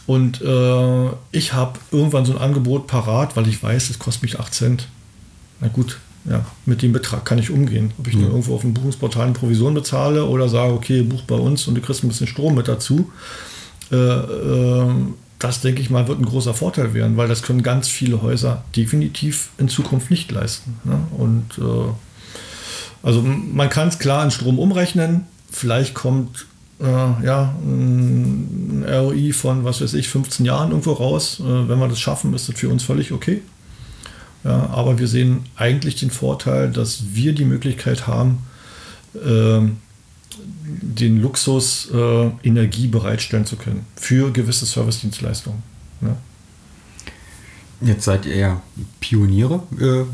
Und 0.06 0.40
äh, 0.40 1.08
ich 1.32 1.52
habe 1.52 1.78
irgendwann 1.90 2.24
so 2.24 2.32
ein 2.32 2.38
Angebot 2.38 2.86
parat, 2.86 3.36
weil 3.36 3.48
ich 3.48 3.62
weiß, 3.62 3.90
es 3.90 3.98
kostet 3.98 4.22
mich 4.22 4.40
8 4.40 4.54
Cent. 4.54 4.88
Na 5.60 5.68
gut, 5.68 5.98
ja, 6.28 6.44
mit 6.64 6.82
dem 6.82 6.92
Betrag 6.92 7.24
kann 7.24 7.38
ich 7.38 7.50
umgehen. 7.50 7.92
Ob 7.98 8.08
ich 8.08 8.14
mhm. 8.14 8.22
nur 8.22 8.30
irgendwo 8.30 8.54
auf 8.54 8.60
dem 8.62 8.74
Buchungsportal 8.74 9.24
eine 9.24 9.32
Provision 9.32 9.74
bezahle 9.74 10.24
oder 10.24 10.48
sage, 10.48 10.72
okay, 10.72 11.02
buch 11.02 11.22
bei 11.22 11.36
uns 11.36 11.66
und 11.66 11.74
du 11.74 11.80
kriegst 11.80 12.04
ein 12.04 12.08
bisschen 12.08 12.26
Strom 12.26 12.54
mit 12.54 12.68
dazu. 12.68 13.10
Äh, 13.90 13.96
äh, 13.96 14.94
das, 15.46 15.60
denke 15.60 15.80
ich 15.80 15.90
mal, 15.90 16.08
wird 16.08 16.18
ein 16.18 16.26
großer 16.26 16.54
Vorteil 16.54 16.94
werden, 16.94 17.16
weil 17.16 17.28
das 17.28 17.42
können 17.42 17.62
ganz 17.62 17.88
viele 17.88 18.22
Häuser 18.22 18.64
definitiv 18.74 19.50
in 19.58 19.68
Zukunft 19.68 20.10
nicht 20.10 20.30
leisten. 20.30 20.78
Ne? 20.84 20.98
Und 21.16 21.58
äh, 21.58 21.92
also 23.02 23.22
man 23.22 23.70
kann 23.70 23.88
es 23.88 23.98
klar 23.98 24.24
in 24.24 24.30
Strom 24.30 24.58
umrechnen. 24.58 25.26
Vielleicht 25.50 25.94
kommt 25.94 26.46
äh, 26.80 26.84
ja, 27.24 27.54
ein 27.62 28.84
ROI 28.86 29.32
von, 29.32 29.64
was 29.64 29.80
weiß 29.80 29.94
ich, 29.94 30.08
15 30.08 30.44
Jahren 30.44 30.70
irgendwo 30.70 30.92
raus. 30.92 31.40
Äh, 31.40 31.68
wenn 31.68 31.78
wir 31.78 31.88
das 31.88 32.00
schaffen, 32.00 32.34
ist 32.34 32.48
das 32.48 32.58
für 32.58 32.68
uns 32.68 32.82
völlig 32.82 33.12
okay. 33.12 33.42
Ja, 34.44 34.70
aber 34.70 34.98
wir 34.98 35.08
sehen 35.08 35.44
eigentlich 35.56 35.96
den 35.96 36.10
Vorteil, 36.10 36.70
dass 36.70 37.14
wir 37.14 37.32
die 37.32 37.44
Möglichkeit 37.44 38.06
haben, 38.06 38.38
äh, 39.14 39.60
den 40.64 41.20
Luxus 41.20 41.88
äh, 41.92 42.30
Energie 42.42 42.86
bereitstellen 42.86 43.46
zu 43.46 43.56
können 43.56 43.86
für 43.96 44.32
gewisse 44.32 44.66
Servicedienstleistungen. 44.66 45.62
Ja. 46.02 46.16
Jetzt 47.82 48.04
seid 48.04 48.24
ihr 48.24 48.36
ja 48.36 48.62
Pioniere, 49.00 49.62
äh, 49.78 50.04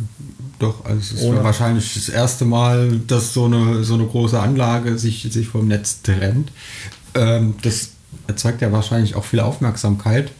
doch, 0.59 0.85
also 0.85 0.99
es 0.99 1.13
ist 1.13 1.43
wahrscheinlich 1.43 1.95
das 1.95 2.09
erste 2.09 2.45
Mal, 2.45 3.01
dass 3.07 3.35
so 3.35 3.47
eine, 3.47 3.83
so 3.85 3.95
eine 3.95 4.07
große 4.07 4.39
Anlage 4.39 4.99
sich, 4.99 5.27
sich 5.31 5.49
vom 5.49 5.69
Netz 5.69 6.03
trennt. 6.03 6.53
Ähm, 7.15 7.55
das 7.63 7.91
erzeugt 8.27 8.63
ja 8.63 8.71
wahrscheinlich 8.73 9.15
auch 9.15 9.25
viel 9.25 9.41
Aufmerksamkeit. 9.41 10.33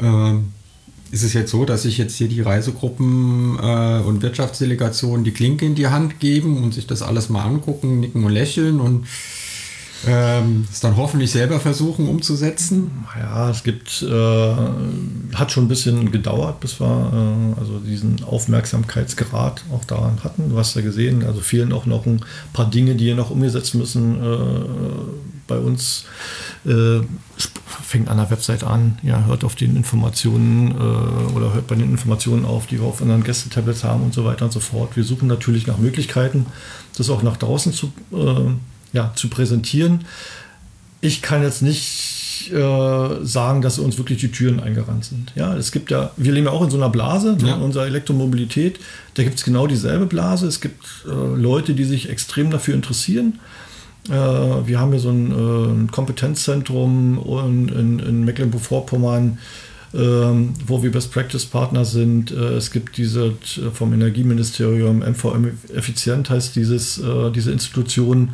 Ähm, 0.00 0.52
ist 1.14 1.22
es 1.22 1.32
jetzt 1.32 1.52
so, 1.52 1.64
dass 1.64 1.82
sich 1.82 1.96
jetzt 1.96 2.16
hier 2.16 2.28
die 2.28 2.40
Reisegruppen 2.40 3.56
äh, 3.62 4.00
und 4.00 4.20
Wirtschaftsdelegationen 4.20 5.24
die 5.24 5.30
Klinke 5.30 5.64
in 5.64 5.76
die 5.76 5.86
Hand 5.86 6.18
geben 6.18 6.62
und 6.62 6.74
sich 6.74 6.88
das 6.88 7.02
alles 7.02 7.28
mal 7.28 7.44
angucken, 7.44 8.00
nicken 8.00 8.24
und 8.24 8.32
lächeln 8.32 8.80
und 8.80 9.06
ähm, 10.06 10.66
es 10.70 10.80
dann 10.80 10.96
hoffentlich 10.96 11.30
selber 11.30 11.60
versuchen 11.60 12.08
umzusetzen? 12.08 12.90
Ja, 13.16 13.48
es 13.48 13.62
gibt, 13.62 14.02
äh, 14.02 14.54
hat 15.34 15.52
schon 15.52 15.66
ein 15.66 15.68
bisschen 15.68 16.10
gedauert, 16.10 16.58
bis 16.58 16.80
wir 16.80 17.12
äh, 17.56 17.60
also 17.60 17.78
diesen 17.78 18.24
Aufmerksamkeitsgrad 18.24 19.62
auch 19.72 19.84
daran 19.84 20.18
hatten. 20.24 20.50
Du 20.50 20.58
hast 20.58 20.74
ja 20.74 20.82
gesehen, 20.82 21.22
also 21.24 21.40
fehlen 21.40 21.72
auch 21.72 21.86
noch 21.86 22.06
ein 22.06 22.24
paar 22.52 22.68
Dinge, 22.68 22.96
die 22.96 23.04
hier 23.04 23.14
noch 23.14 23.30
umgesetzt 23.30 23.76
müssen. 23.76 24.20
Äh, 24.20 24.64
bei 25.46 25.58
uns 25.58 26.06
äh, 26.66 27.00
fängt 27.82 28.08
an 28.08 28.16
der 28.16 28.30
Website 28.30 28.64
an, 28.64 28.98
ja, 29.02 29.24
hört 29.26 29.44
auf 29.44 29.54
den 29.54 29.76
Informationen 29.76 30.72
äh, 30.72 31.34
oder 31.34 31.54
hört 31.54 31.66
bei 31.66 31.74
den 31.74 31.90
Informationen 31.90 32.44
auf, 32.44 32.66
die 32.66 32.80
wir 32.80 32.86
auf 32.86 33.00
unseren 33.00 33.24
Gästetablets 33.24 33.84
haben 33.84 34.02
und 34.02 34.14
so 34.14 34.24
weiter 34.24 34.44
und 34.44 34.52
so 34.52 34.60
fort. 34.60 34.96
Wir 34.96 35.04
suchen 35.04 35.28
natürlich 35.28 35.66
nach 35.66 35.78
Möglichkeiten, 35.78 36.46
das 36.96 37.10
auch 37.10 37.22
nach 37.22 37.36
draußen 37.36 37.72
zu 37.72 37.92
äh, 38.12 38.52
ja, 38.94 39.12
zu 39.14 39.28
präsentieren. 39.28 40.04
Ich 41.00 41.20
kann 41.20 41.42
jetzt 41.42 41.60
nicht 41.60 42.50
äh, 42.50 43.24
sagen, 43.24 43.60
dass 43.60 43.78
uns 43.78 43.98
wirklich 43.98 44.18
die 44.18 44.30
Türen 44.30 44.60
eingerannt 44.60 45.04
sind. 45.04 45.32
Ja, 45.34 45.54
es 45.56 45.72
gibt 45.72 45.90
ja, 45.90 46.12
wir 46.16 46.32
leben 46.32 46.46
ja 46.46 46.52
auch 46.52 46.62
in 46.62 46.70
so 46.70 46.76
einer 46.76 46.88
Blase, 46.88 47.36
ne, 47.36 47.48
ja. 47.48 47.56
ne, 47.56 47.64
unserer 47.64 47.86
Elektromobilität. 47.86 48.78
Da 49.14 49.22
gibt 49.22 49.36
es 49.36 49.44
genau 49.44 49.66
dieselbe 49.66 50.06
Blase. 50.06 50.46
Es 50.46 50.60
gibt 50.60 50.84
äh, 51.06 51.10
Leute, 51.10 51.74
die 51.74 51.84
sich 51.84 52.08
extrem 52.08 52.50
dafür 52.50 52.74
interessieren. 52.74 53.38
Äh, 54.08 54.12
wir 54.66 54.78
haben 54.78 54.92
hier 54.92 55.00
so 55.00 55.10
ein, 55.10 55.86
äh, 55.86 55.90
Kompetenzzentrum 55.90 57.18
in, 57.46 57.98
in, 57.98 58.24
Mecklenburg-Vorpommern, 58.24 59.38
ähm, 59.94 60.54
wo 60.66 60.82
wir 60.82 60.92
Best 60.92 61.12
Practice 61.12 61.46
Partner 61.46 61.84
sind. 61.84 62.30
Äh, 62.30 62.56
es 62.56 62.70
gibt 62.70 62.96
diese 62.96 63.32
vom 63.72 63.92
Energieministerium, 63.92 64.98
MVM 64.98 65.58
Effizient 65.74 66.28
heißt 66.28 66.54
dieses, 66.56 67.00
diese 67.34 67.50
Institution, 67.50 68.30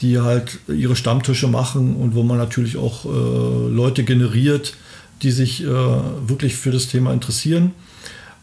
die 0.00 0.20
halt 0.20 0.58
ihre 0.68 0.94
Stammtische 0.94 1.48
machen 1.48 1.96
und 1.96 2.14
wo 2.14 2.22
man 2.22 2.38
natürlich 2.38 2.76
auch 2.76 3.04
Leute 3.04 4.04
generiert, 4.04 4.74
die 5.22 5.32
sich 5.32 5.64
wirklich 5.64 6.54
für 6.54 6.70
das 6.70 6.86
Thema 6.86 7.12
interessieren. 7.12 7.72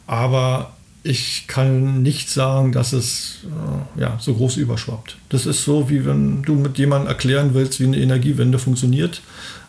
Aber 0.05 0.75
ich 1.05 1.45
kann 1.45 2.01
nicht 2.01 2.31
sagen, 2.31 2.71
dass 2.71 2.91
es 2.91 3.41
äh, 3.43 4.01
ja, 4.01 4.17
so 4.19 4.33
groß 4.33 4.57
überschwappt. 4.57 5.17
Das 5.29 5.45
ist 5.45 5.63
so, 5.63 5.87
wie 5.87 6.03
wenn 6.03 6.41
du 6.41 6.55
mit 6.55 6.79
jemandem 6.79 7.09
erklären 7.09 7.51
willst, 7.53 7.79
wie 7.79 7.85
eine 7.85 7.97
Energiewende 7.97 8.57
funktioniert. 8.57 9.21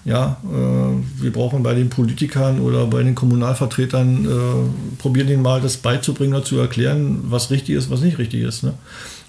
Ja, 0.07 0.38
äh, 0.44 1.22
wir 1.22 1.31
brauchen 1.31 1.62
bei 1.62 1.75
den 1.75 1.90
Politikern 1.90 2.59
oder 2.61 2.87
bei 2.87 3.03
den 3.03 3.14
Kommunalvertretern, 3.14 4.25
äh, 4.25 4.99
probieren 4.99 5.29
ihnen 5.29 5.42
mal 5.42 5.61
das 5.61 5.77
beizubringen 5.77 6.33
oder 6.33 6.44
zu 6.44 6.59
erklären, 6.59 7.25
was 7.25 7.51
richtig 7.51 7.75
ist, 7.77 7.90
was 7.90 8.01
nicht 8.01 8.16
richtig 8.16 8.40
ist. 8.40 8.62
Ne? 8.62 8.72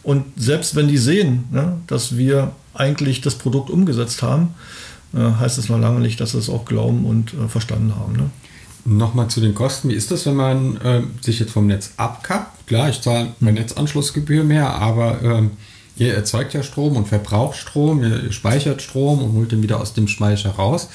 Und 0.01 0.23
selbst 0.37 0.77
wenn 0.77 0.87
die 0.87 0.97
sehen, 0.97 1.43
ne, 1.51 1.75
dass 1.87 2.15
wir 2.15 2.53
eigentlich 2.73 3.19
das 3.19 3.35
Produkt 3.35 3.69
umgesetzt 3.69 4.21
haben, 4.21 4.53
äh, 5.13 5.19
heißt 5.19 5.57
es 5.57 5.67
noch 5.67 5.79
lange 5.79 5.99
nicht, 5.99 6.21
dass 6.21 6.31
sie 6.31 6.37
es 6.37 6.49
auch 6.49 6.63
glauben 6.63 7.05
und 7.05 7.33
äh, 7.33 7.49
verstanden 7.49 7.93
haben. 7.97 8.13
Ne? 8.13 8.29
Nochmal 8.89 9.27
zu 9.27 9.41
den 9.41 9.53
Kosten. 9.53 9.89
Wie 9.89 9.95
ist 9.95 10.11
das, 10.11 10.25
wenn 10.25 10.35
man 10.35 10.77
äh, 10.77 11.01
sich 11.19 11.39
jetzt 11.39 11.51
vom 11.51 11.67
Netz 11.67 11.91
abkappt? 11.97 12.67
Klar, 12.67 12.87
ich 12.87 13.01
zahle 13.01 13.33
meine 13.41 13.59
Netzanschlussgebühr 13.59 14.45
mehr, 14.45 14.75
aber 14.75 15.21
ähm, 15.21 15.51
ihr 15.97 16.13
erzeugt 16.13 16.53
ja 16.53 16.63
Strom 16.63 16.95
und 16.95 17.05
verbraucht 17.05 17.57
Strom, 17.57 18.01
ihr 18.01 18.31
speichert 18.31 18.81
Strom 18.81 19.21
und 19.21 19.33
holt 19.33 19.51
den 19.51 19.61
wieder 19.61 19.81
aus 19.81 19.93
dem 19.93 20.07
Speicher 20.07 20.51
raus. 20.51 20.87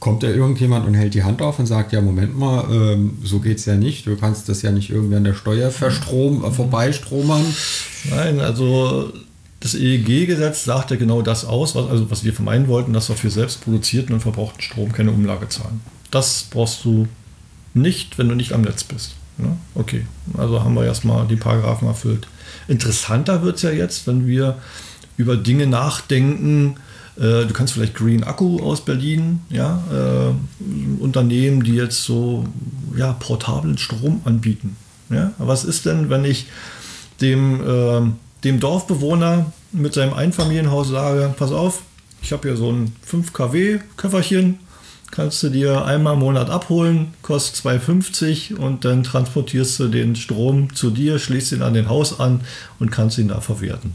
Kommt 0.00 0.24
da 0.24 0.26
irgendjemand 0.26 0.88
und 0.88 0.94
hält 0.94 1.14
die 1.14 1.22
Hand 1.22 1.40
auf 1.40 1.60
und 1.60 1.66
sagt, 1.66 1.92
ja, 1.92 2.00
Moment 2.00 2.36
mal, 2.36 2.64
ähm, 2.68 3.18
so 3.22 3.38
geht's 3.38 3.64
ja 3.64 3.76
nicht. 3.76 4.08
Du 4.08 4.16
kannst 4.16 4.48
das 4.48 4.62
ja 4.62 4.72
nicht 4.72 4.90
irgendwie 4.90 5.14
an 5.14 5.24
der 5.24 5.34
Steuer 5.34 5.70
verstrom, 5.70 6.44
äh, 6.44 6.50
vorbeistromern. 6.50 7.44
Nein, 8.10 8.40
also 8.40 9.12
das 9.60 9.76
EEG-Gesetz 9.76 10.64
sagt 10.64 10.90
ja 10.90 10.96
genau 10.96 11.22
das 11.22 11.44
aus, 11.44 11.76
was, 11.76 11.88
also 11.88 12.10
was 12.10 12.24
wir 12.24 12.32
vermeiden 12.32 12.66
wollten, 12.66 12.92
dass 12.92 13.08
wir 13.08 13.14
für 13.14 13.30
selbst 13.30 13.62
produzierten 13.62 14.14
und 14.14 14.20
verbrauchten 14.20 14.62
Strom 14.62 14.90
keine 14.90 15.12
Umlage 15.12 15.48
zahlen. 15.48 15.80
Das 16.10 16.46
brauchst 16.50 16.84
du 16.84 17.06
nicht, 17.74 18.18
wenn 18.18 18.28
du 18.28 18.34
nicht 18.34 18.52
am 18.52 18.62
Netz 18.62 18.84
bist. 18.84 19.14
Ne? 19.38 19.56
Okay, 19.74 20.06
also 20.36 20.62
haben 20.62 20.74
wir 20.74 20.84
erstmal 20.84 21.26
die 21.26 21.36
Paragraphen 21.36 21.88
erfüllt. 21.88 22.26
Interessanter 22.68 23.42
wird 23.42 23.56
es 23.56 23.62
ja 23.62 23.70
jetzt, 23.70 24.06
wenn 24.06 24.26
wir 24.26 24.58
über 25.16 25.36
Dinge 25.36 25.66
nachdenken. 25.66 26.76
Äh, 27.16 27.46
du 27.46 27.50
kannst 27.52 27.74
vielleicht 27.74 27.94
Green 27.94 28.24
Akku 28.24 28.60
aus 28.60 28.84
Berlin, 28.84 29.40
ja, 29.50 29.82
äh, 29.92 31.02
Unternehmen, 31.02 31.62
die 31.62 31.74
jetzt 31.74 32.04
so 32.04 32.44
ja, 32.96 33.12
portablen 33.12 33.78
Strom 33.78 34.22
anbieten. 34.24 34.76
Ja? 35.10 35.32
Was 35.38 35.64
ist 35.64 35.86
denn, 35.86 36.10
wenn 36.10 36.24
ich 36.24 36.46
dem, 37.20 37.60
äh, 37.60 38.10
dem 38.44 38.60
Dorfbewohner 38.60 39.52
mit 39.72 39.94
seinem 39.94 40.14
Einfamilienhaus 40.14 40.88
sage, 40.88 41.34
pass 41.36 41.52
auf, 41.52 41.82
ich 42.22 42.32
habe 42.32 42.48
hier 42.48 42.56
so 42.56 42.70
ein 42.70 42.94
5 43.02 43.32
kW 43.32 43.78
Köfferchen, 43.96 44.58
kannst 45.10 45.42
du 45.42 45.48
dir 45.48 45.84
einmal 45.84 46.14
im 46.14 46.20
Monat 46.20 46.50
abholen, 46.50 47.14
kostet 47.22 47.64
2,50 47.64 48.56
und 48.56 48.84
dann 48.84 49.02
transportierst 49.02 49.80
du 49.80 49.88
den 49.88 50.16
Strom 50.16 50.74
zu 50.74 50.90
dir, 50.90 51.18
schließt 51.18 51.52
ihn 51.52 51.62
an 51.62 51.74
den 51.74 51.88
Haus 51.88 52.20
an 52.20 52.40
und 52.78 52.90
kannst 52.90 53.18
ihn 53.18 53.28
da 53.28 53.40
verwerten. 53.40 53.94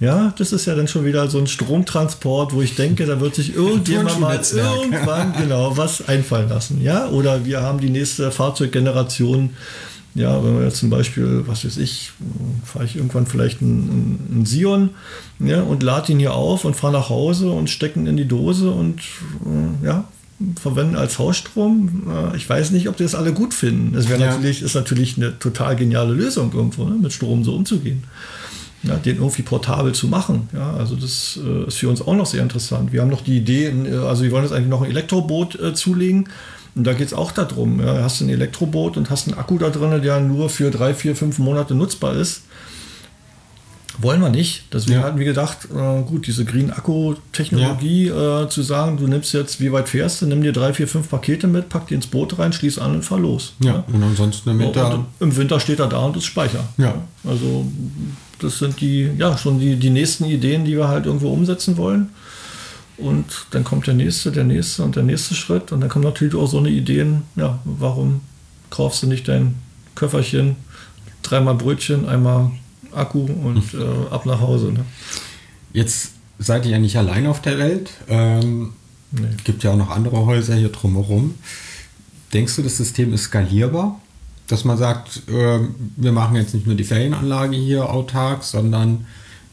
Ja, 0.00 0.32
das 0.38 0.52
ist 0.52 0.66
ja 0.66 0.76
dann 0.76 0.86
schon 0.86 1.04
wieder 1.04 1.28
so 1.28 1.38
ein 1.38 1.48
Stromtransport, 1.48 2.52
wo 2.52 2.62
ich 2.62 2.76
denke, 2.76 3.04
da 3.04 3.20
wird 3.20 3.34
sich 3.34 3.54
irgendjemand 3.56 4.20
mal 4.20 4.40
irgendwann 4.54 5.32
genau 5.36 5.76
was 5.76 6.06
einfallen 6.06 6.48
lassen. 6.48 6.80
Ja, 6.80 7.08
oder 7.08 7.44
wir 7.44 7.62
haben 7.62 7.80
die 7.80 7.90
nächste 7.90 8.30
Fahrzeuggeneration. 8.30 9.50
Ja, 10.14 10.42
wenn 10.42 10.58
wir 10.58 10.64
jetzt 10.64 10.78
zum 10.78 10.90
Beispiel, 10.90 11.44
was 11.46 11.64
weiß 11.64 11.76
ich, 11.76 12.12
fahre 12.64 12.84
ich 12.84 12.96
irgendwann 12.96 13.26
vielleicht 13.26 13.60
einen, 13.60 14.28
einen 14.32 14.46
Sion 14.46 14.90
ja, 15.38 15.62
und 15.62 15.82
lade 15.82 16.12
ihn 16.12 16.18
hier 16.18 16.34
auf 16.34 16.64
und 16.64 16.74
fahre 16.74 16.94
nach 16.94 17.08
Hause 17.08 17.50
und 17.50 17.68
stecke 17.68 18.00
ihn 18.00 18.06
in 18.06 18.16
die 18.16 18.26
Dose 18.26 18.70
und 18.70 19.00
äh, 19.00 19.86
ja, 19.86 20.04
verwenden 20.60 20.96
als 20.96 21.18
Hausstrom. 21.18 22.04
Äh, 22.32 22.36
Ich 22.36 22.48
weiß 22.48 22.70
nicht, 22.70 22.88
ob 22.88 22.96
die 22.96 23.02
das 23.02 23.14
alle 23.14 23.32
gut 23.32 23.54
finden. 23.54 23.92
Das 23.94 24.08
wäre 24.08 24.20
Ja. 24.20 24.26
natürlich, 24.30 24.62
ist 24.62 24.74
natürlich 24.74 25.16
eine 25.16 25.38
total 25.38 25.76
geniale 25.76 26.14
Lösung 26.14 26.52
irgendwo, 26.54 26.84
ne, 26.84 26.96
mit 26.96 27.12
Strom 27.12 27.44
so 27.44 27.54
umzugehen. 27.54 28.04
Ja, 28.84 28.94
den 28.94 29.16
irgendwie 29.16 29.42
portabel 29.42 29.92
zu 29.92 30.06
machen. 30.06 30.48
Ja, 30.52 30.72
also 30.74 30.94
das 30.94 31.38
äh, 31.44 31.66
ist 31.66 31.78
für 31.78 31.88
uns 31.88 32.00
auch 32.00 32.14
noch 32.14 32.26
sehr 32.26 32.42
interessant. 32.42 32.92
Wir 32.92 33.00
haben 33.00 33.10
noch 33.10 33.22
die 33.22 33.36
Idee, 33.36 33.66
äh, 33.66 33.96
also 33.96 34.22
wir 34.22 34.30
wollen 34.30 34.44
jetzt 34.44 34.52
eigentlich 34.52 34.68
noch 34.68 34.82
ein 34.82 34.90
Elektroboot 34.90 35.58
äh, 35.60 35.74
zulegen. 35.74 36.28
Und 36.76 36.84
da 36.86 36.92
geht 36.92 37.08
es 37.08 37.12
auch 37.14 37.32
darum, 37.32 37.80
ja, 37.80 38.02
hast 38.04 38.20
du 38.20 38.24
ein 38.26 38.28
Elektroboot 38.28 38.96
und 38.96 39.10
hast 39.10 39.26
einen 39.26 39.36
Akku 39.36 39.58
da 39.58 39.70
drin, 39.70 40.00
der 40.00 40.20
nur 40.20 40.48
für 40.48 40.70
drei, 40.70 40.94
vier, 40.94 41.16
fünf 41.16 41.38
Monate 41.40 41.74
nutzbar 41.74 42.14
ist. 42.14 42.42
Wollen 44.00 44.20
wir 44.20 44.28
nicht. 44.30 44.64
Deswegen 44.72 45.00
Ja. 45.00 45.06
hatten 45.06 45.18
wir 45.18 45.24
gedacht, 45.24 45.68
äh, 45.74 46.02
gut, 46.02 46.26
diese 46.26 46.44
Green 46.44 46.70
Akku-Technologie 46.70 48.08
äh, 48.08 48.48
zu 48.48 48.62
sagen, 48.62 48.96
du 48.96 49.06
nimmst 49.08 49.32
jetzt, 49.34 49.60
wie 49.60 49.72
weit 49.72 49.88
fährst 49.88 50.22
du, 50.22 50.26
nimm 50.26 50.42
dir 50.42 50.52
drei, 50.52 50.72
vier, 50.72 50.86
fünf 50.86 51.08
Pakete 51.10 51.46
mit, 51.48 51.68
pack 51.68 51.88
die 51.88 51.94
ins 51.94 52.06
Boot 52.06 52.38
rein, 52.38 52.52
schließ 52.52 52.78
an 52.78 52.94
und 52.96 53.02
fahr 53.04 53.18
los. 53.18 53.54
Ja, 53.60 53.84
und 53.92 54.02
ansonsten 54.02 54.50
im 54.50 54.58
Winter. 54.60 54.94
Und 54.94 55.06
Im 55.20 55.36
Winter 55.36 55.58
steht 55.60 55.80
er 55.80 55.88
da 55.88 55.98
und 55.98 56.16
ist 56.16 56.26
Speicher. 56.26 56.64
Ja. 56.76 56.94
Also 57.24 57.66
das 58.38 58.58
sind 58.58 58.80
die, 58.80 59.10
ja, 59.18 59.36
schon 59.36 59.58
die, 59.58 59.76
die 59.76 59.90
nächsten 59.90 60.24
Ideen, 60.24 60.64
die 60.64 60.76
wir 60.76 60.88
halt 60.88 61.06
irgendwo 61.06 61.30
umsetzen 61.32 61.76
wollen. 61.76 62.10
Und 62.98 63.26
dann 63.52 63.62
kommt 63.64 63.86
der 63.86 63.94
nächste, 63.94 64.32
der 64.32 64.44
nächste 64.44 64.82
und 64.82 64.96
der 64.96 65.02
nächste 65.04 65.34
Schritt. 65.34 65.70
Und 65.72 65.80
dann 65.80 65.88
kommen 65.88 66.04
natürlich 66.04 66.34
auch 66.34 66.46
so 66.48 66.58
eine 66.58 66.68
Ideen, 66.70 67.22
ja, 67.36 67.58
warum 67.64 68.20
kaufst 68.70 69.02
du 69.02 69.06
nicht 69.06 69.26
dein 69.28 69.54
Köfferchen, 69.94 70.56
dreimal 71.22 71.54
Brötchen, 71.54 72.08
einmal 72.08 72.50
Akku 72.92 73.20
und 73.20 73.74
äh, 73.74 74.12
ab 74.12 74.26
nach 74.26 74.40
Hause. 74.40 74.72
Ne? 74.72 74.84
Jetzt 75.72 76.12
seid 76.38 76.64
ihr 76.66 76.72
ja 76.72 76.78
nicht 76.78 76.96
allein 76.96 77.26
auf 77.26 77.42
der 77.42 77.58
Welt. 77.58 77.90
Ähm, 78.08 78.72
Nee. 79.10 79.28
Gibt 79.44 79.64
ja 79.64 79.72
auch 79.72 79.76
noch 79.76 79.90
andere 79.90 80.26
Häuser 80.26 80.54
hier 80.54 80.68
drumherum. 80.68 81.34
Denkst 82.32 82.56
du, 82.56 82.62
das 82.62 82.76
System 82.76 83.12
ist 83.14 83.24
skalierbar? 83.24 84.00
Dass 84.48 84.64
man 84.64 84.76
sagt, 84.76 85.22
ähm, 85.28 85.74
wir 85.96 86.12
machen 86.12 86.36
jetzt 86.36 86.54
nicht 86.54 86.66
nur 86.66 86.74
die 86.74 86.84
Ferienanlage 86.84 87.56
hier 87.56 87.90
autark, 87.90 88.44
sondern 88.44 89.06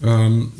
ähm, 0.03 0.51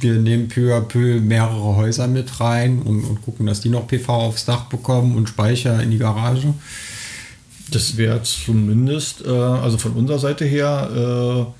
wir 0.00 0.14
nehmen 0.14 0.48
peu 0.48 0.76
à 0.76 0.80
peu 0.80 1.20
mehrere 1.20 1.76
Häuser 1.76 2.06
mit 2.06 2.40
rein 2.40 2.82
und, 2.82 3.04
und 3.04 3.22
gucken, 3.22 3.46
dass 3.46 3.60
die 3.60 3.68
noch 3.68 3.86
PV 3.86 4.08
aufs 4.08 4.44
Dach 4.44 4.64
bekommen 4.64 5.16
und 5.16 5.28
Speicher 5.28 5.82
in 5.82 5.90
die 5.90 5.98
Garage. 5.98 6.54
Das 7.70 7.96
wäre 7.96 8.22
zumindest, 8.22 9.24
äh, 9.24 9.30
also 9.30 9.78
von 9.78 9.92
unserer 9.92 10.18
Seite 10.18 10.44
her, 10.44 11.52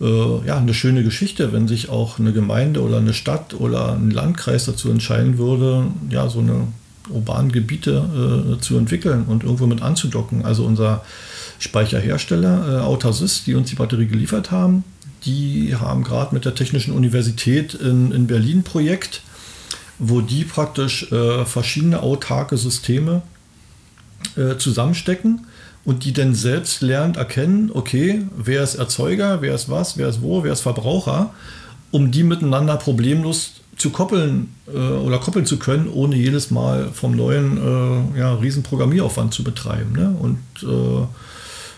äh, 0.00 0.46
ja, 0.46 0.56
eine 0.56 0.74
schöne 0.74 1.04
Geschichte, 1.04 1.52
wenn 1.52 1.68
sich 1.68 1.88
auch 1.88 2.18
eine 2.18 2.32
Gemeinde 2.32 2.82
oder 2.82 2.98
eine 2.98 3.12
Stadt 3.12 3.54
oder 3.54 3.92
ein 3.92 4.10
Landkreis 4.10 4.64
dazu 4.64 4.90
entscheiden 4.90 5.38
würde, 5.38 5.88
ja, 6.10 6.28
so 6.28 6.40
eine 6.40 6.68
urbanen 7.10 7.52
Gebiete 7.52 8.56
äh, 8.56 8.60
zu 8.60 8.78
entwickeln 8.78 9.24
und 9.26 9.42
irgendwo 9.42 9.66
mit 9.66 9.82
anzudocken. 9.82 10.44
Also 10.44 10.64
unser 10.64 11.04
Speicherhersteller 11.58 12.78
äh, 12.78 12.80
Autasys, 12.80 13.44
die 13.44 13.54
uns 13.54 13.68
die 13.68 13.76
Batterie 13.76 14.06
geliefert 14.06 14.50
haben, 14.50 14.84
die 15.24 15.76
haben 15.76 16.02
gerade 16.02 16.34
mit 16.34 16.44
der 16.44 16.54
Technischen 16.54 16.94
Universität 16.94 17.74
in, 17.74 18.12
in 18.12 18.26
Berlin 18.26 18.58
ein 18.58 18.64
Projekt, 18.64 19.22
wo 19.98 20.22
die 20.22 20.44
praktisch 20.44 21.10
äh, 21.12 21.44
verschiedene 21.44 22.02
autarke 22.02 22.56
Systeme 22.56 23.22
äh, 24.36 24.56
zusammenstecken 24.56 25.46
und 25.84 26.04
die 26.04 26.12
dann 26.12 26.34
selbst 26.34 26.82
lernt 26.82 27.16
erkennen, 27.16 27.70
okay, 27.72 28.22
wer 28.36 28.62
ist 28.62 28.74
Erzeuger, 28.74 29.40
wer 29.40 29.54
ist 29.54 29.68
was, 29.68 29.96
wer 29.96 30.08
ist 30.08 30.22
wo, 30.22 30.44
wer 30.44 30.52
ist 30.52 30.60
Verbraucher, 30.60 31.32
um 31.90 32.10
die 32.10 32.22
miteinander 32.22 32.76
problemlos 32.76 33.52
zu 33.76 33.90
koppeln 33.90 34.54
äh, 34.72 34.76
oder 34.76 35.18
koppeln 35.18 35.46
zu 35.46 35.58
können, 35.58 35.88
ohne 35.88 36.16
jedes 36.16 36.50
Mal 36.50 36.90
vom 36.92 37.16
neuen 37.16 37.56
äh, 38.14 38.18
ja, 38.18 38.34
riesen 38.34 38.62
Programmieraufwand 38.62 39.32
zu 39.32 39.42
betreiben. 39.42 39.92
Ne? 39.92 40.14
Und 40.20 40.38
äh, 40.62 41.06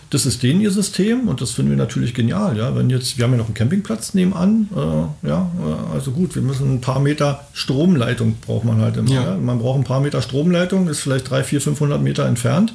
das 0.09 0.27
ist 0.27 0.43
denen 0.43 0.61
ihr 0.61 0.69
System 0.69 1.27
und 1.27 1.41
das 1.41 1.51
finden 1.51 1.71
wir 1.71 1.77
natürlich 1.77 2.13
genial. 2.13 2.57
Ja? 2.57 2.75
Wenn 2.75 2.89
jetzt, 2.89 3.17
wir 3.17 3.23
haben 3.23 3.31
ja 3.31 3.37
noch 3.37 3.45
einen 3.45 3.55
Campingplatz 3.55 4.13
nebenan, 4.13 4.67
äh, 4.75 5.27
ja, 5.27 5.49
äh, 5.59 5.95
also 5.95 6.11
gut, 6.11 6.35
wir 6.35 6.41
müssen 6.41 6.73
ein 6.73 6.81
paar 6.81 6.99
Meter 6.99 7.47
Stromleitung 7.53 8.35
braucht 8.45 8.65
man 8.65 8.81
halt 8.81 8.97
immer. 8.97 9.09
Ja. 9.09 9.23
Ja? 9.23 9.37
Man 9.37 9.59
braucht 9.59 9.79
ein 9.79 9.85
paar 9.85 10.01
Meter 10.01 10.21
Stromleitung, 10.21 10.89
ist 10.89 10.99
vielleicht 10.99 11.29
300, 11.29 11.47
400, 11.47 11.63
500 11.63 12.01
Meter 12.01 12.25
entfernt 12.25 12.73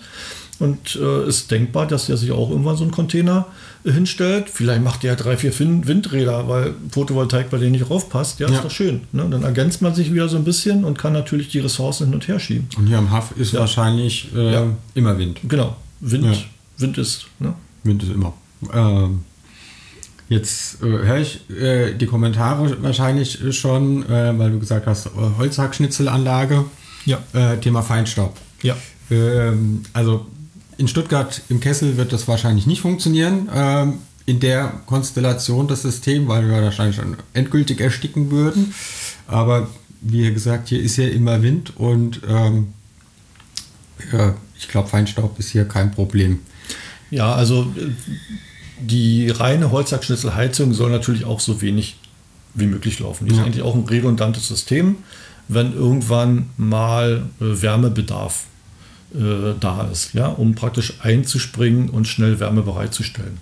und 0.60 0.96
äh, 0.96 1.28
ist 1.28 1.50
denkbar, 1.50 1.86
dass 1.86 2.06
der 2.06 2.16
sich 2.16 2.32
auch 2.32 2.50
irgendwann 2.50 2.76
so 2.76 2.82
einen 2.82 2.90
Container 2.92 3.46
äh, 3.84 3.92
hinstellt. 3.92 4.46
Vielleicht 4.52 4.82
macht 4.82 5.02
der 5.04 5.14
drei, 5.16 5.36
vier 5.36 5.52
Fin- 5.52 5.86
Windräder, 5.86 6.48
weil 6.48 6.74
Photovoltaik 6.90 7.48
bei 7.50 7.58
denen 7.58 7.72
nicht 7.72 7.88
raufpasst. 7.88 8.40
Ja, 8.40 8.48
Ja. 8.48 8.56
ist 8.56 8.64
doch 8.64 8.70
schön. 8.70 9.02
Ne? 9.12 9.26
Dann 9.30 9.42
ergänzt 9.44 9.82
man 9.82 9.94
sich 9.94 10.12
wieder 10.12 10.28
so 10.28 10.36
ein 10.36 10.44
bisschen 10.44 10.84
und 10.84 10.98
kann 10.98 11.12
natürlich 11.12 11.48
die 11.48 11.60
Ressourcen 11.60 12.06
hin 12.06 12.14
und 12.14 12.26
her 12.26 12.40
schieben. 12.40 12.68
Und 12.76 12.88
hier 12.88 12.98
am 12.98 13.10
Haff 13.10 13.32
ist 13.36 13.52
Ja. 13.52 13.60
wahrscheinlich 13.60 14.28
äh, 14.34 14.52
Ja. 14.52 14.66
immer 14.94 15.16
Wind. 15.16 15.38
Genau, 15.48 15.76
Wind. 16.00 16.46
Wind 16.78 16.98
ist. 16.98 17.26
Ne? 17.38 17.54
Wind 17.84 18.02
ist 18.02 18.10
immer. 18.10 18.34
Ähm, 18.74 19.20
jetzt 20.28 20.82
äh, 20.82 20.86
höre 20.86 21.18
ich 21.18 21.48
äh, 21.50 21.94
die 21.94 22.06
Kommentare 22.06 22.76
wahrscheinlich 22.82 23.38
schon, 23.56 24.02
äh, 24.10 24.36
weil 24.38 24.50
du 24.50 24.58
gesagt 24.58 24.86
hast, 24.86 25.08
Holzhackschnitzelanlage, 25.38 26.64
Ja. 27.04 27.18
Thema 27.60 27.82
Feinstaub. 27.82 28.36
Ja. 28.62 28.76
Ähm, 29.10 29.82
also 29.92 30.26
in 30.78 30.88
Stuttgart 30.88 31.42
im 31.48 31.60
Kessel 31.60 31.96
wird 31.96 32.12
das 32.12 32.26
wahrscheinlich 32.28 32.66
nicht 32.66 32.80
funktionieren. 32.80 33.48
Ähm, 33.54 33.98
in 34.26 34.40
der 34.40 34.68
Konstellation 34.86 35.68
das 35.68 35.82
System, 35.82 36.28
weil 36.28 36.46
wir 36.48 36.62
wahrscheinlich 36.62 36.96
schon 36.96 37.16
endgültig 37.32 37.80
ersticken 37.80 38.30
würden. 38.30 38.74
Aber 39.26 39.68
wie 40.02 40.32
gesagt, 40.32 40.68
hier 40.68 40.80
ist 40.82 40.96
ja 40.96 41.06
immer 41.08 41.42
Wind 41.42 41.76
und 41.76 42.20
ähm, 42.28 42.68
ja, 44.12 44.34
ich 44.58 44.68
glaube, 44.68 44.88
Feinstaub 44.88 45.38
ist 45.38 45.50
hier 45.50 45.64
kein 45.66 45.90
Problem. 45.90 46.40
Ja, 47.10 47.32
also 47.34 47.62
äh, 47.76 47.90
die 48.80 49.30
reine 49.30 49.70
Holzhackschnitzelheizung 49.70 50.72
soll 50.74 50.90
natürlich 50.90 51.24
auch 51.24 51.40
so 51.40 51.60
wenig 51.62 51.96
wie 52.54 52.66
möglich 52.66 52.98
laufen. 53.00 53.26
Die 53.26 53.32
ist 53.32 53.38
Ja. 53.38 53.44
eigentlich 53.44 53.62
auch 53.62 53.74
ein 53.74 53.84
redundantes 53.84 54.46
System, 54.46 54.96
wenn 55.48 55.72
irgendwann 55.72 56.50
mal 56.56 57.22
äh, 57.40 57.62
Wärmebedarf 57.62 58.44
äh, 59.14 59.54
da 59.58 59.88
ist, 59.90 60.14
ja, 60.14 60.26
um 60.26 60.54
praktisch 60.54 60.94
einzuspringen 61.00 61.90
und 61.90 62.06
schnell 62.06 62.40
Wärme 62.40 62.62
bereitzustellen. 62.62 63.38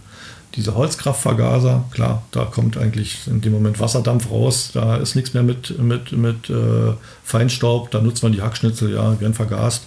diese 0.55 0.75
Holzkraftvergaser, 0.75 1.85
klar, 1.91 2.23
da 2.31 2.47
kommt 2.47 2.79
eigentlich 2.79 3.27
in 3.27 3.43
dem 3.43 3.53
Moment 3.53 3.79
Wasserdampf 3.79 4.31
raus, 4.31 4.71
da 4.73 4.97
ist 4.97 5.15
nichts 5.15 5.35
mehr 5.35 5.43
mit, 5.43 5.79
mit, 5.79 6.13
mit 6.13 6.49
äh, 6.49 6.95
Feinstaub, 7.23 7.91
da 7.91 8.01
nutzt 8.01 8.23
man 8.23 8.33
die 8.33 8.41
Hackschnitzel, 8.41 8.95
ja, 8.95 9.21
werden 9.21 9.35
vergast 9.35 9.87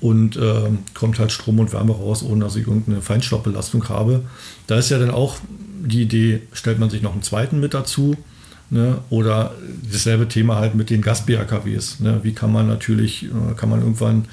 und 0.00 0.36
äh, 0.36 0.70
kommt 0.94 1.18
halt 1.18 1.32
Strom 1.32 1.58
und 1.58 1.72
Wärme 1.72 1.92
raus, 1.92 2.22
ohne 2.22 2.44
dass 2.44 2.56
ich 2.56 2.66
irgendeine 2.66 3.02
Feinstaubbelastung 3.02 3.88
habe. 3.88 4.22
Da 4.66 4.76
ist 4.76 4.90
ja 4.90 4.98
dann 4.98 5.10
auch 5.10 5.36
die 5.82 6.02
Idee, 6.02 6.42
stellt 6.52 6.78
man 6.78 6.90
sich 6.90 7.02
noch 7.02 7.12
einen 7.12 7.22
zweiten 7.22 7.60
mit 7.60 7.74
dazu, 7.74 8.16
Ne? 8.72 8.98
Oder 9.10 9.52
dasselbe 9.90 10.28
Thema 10.28 10.56
halt 10.56 10.76
mit 10.76 10.90
den 10.90 11.02
Gas-BRKWs. 11.02 11.98
Ne? 11.98 12.20
Wie 12.22 12.32
kann 12.32 12.52
man 12.52 12.68
natürlich, 12.68 13.24
äh, 13.24 13.54
kann 13.56 13.68
man 13.68 13.80
irgendwann 13.80 14.26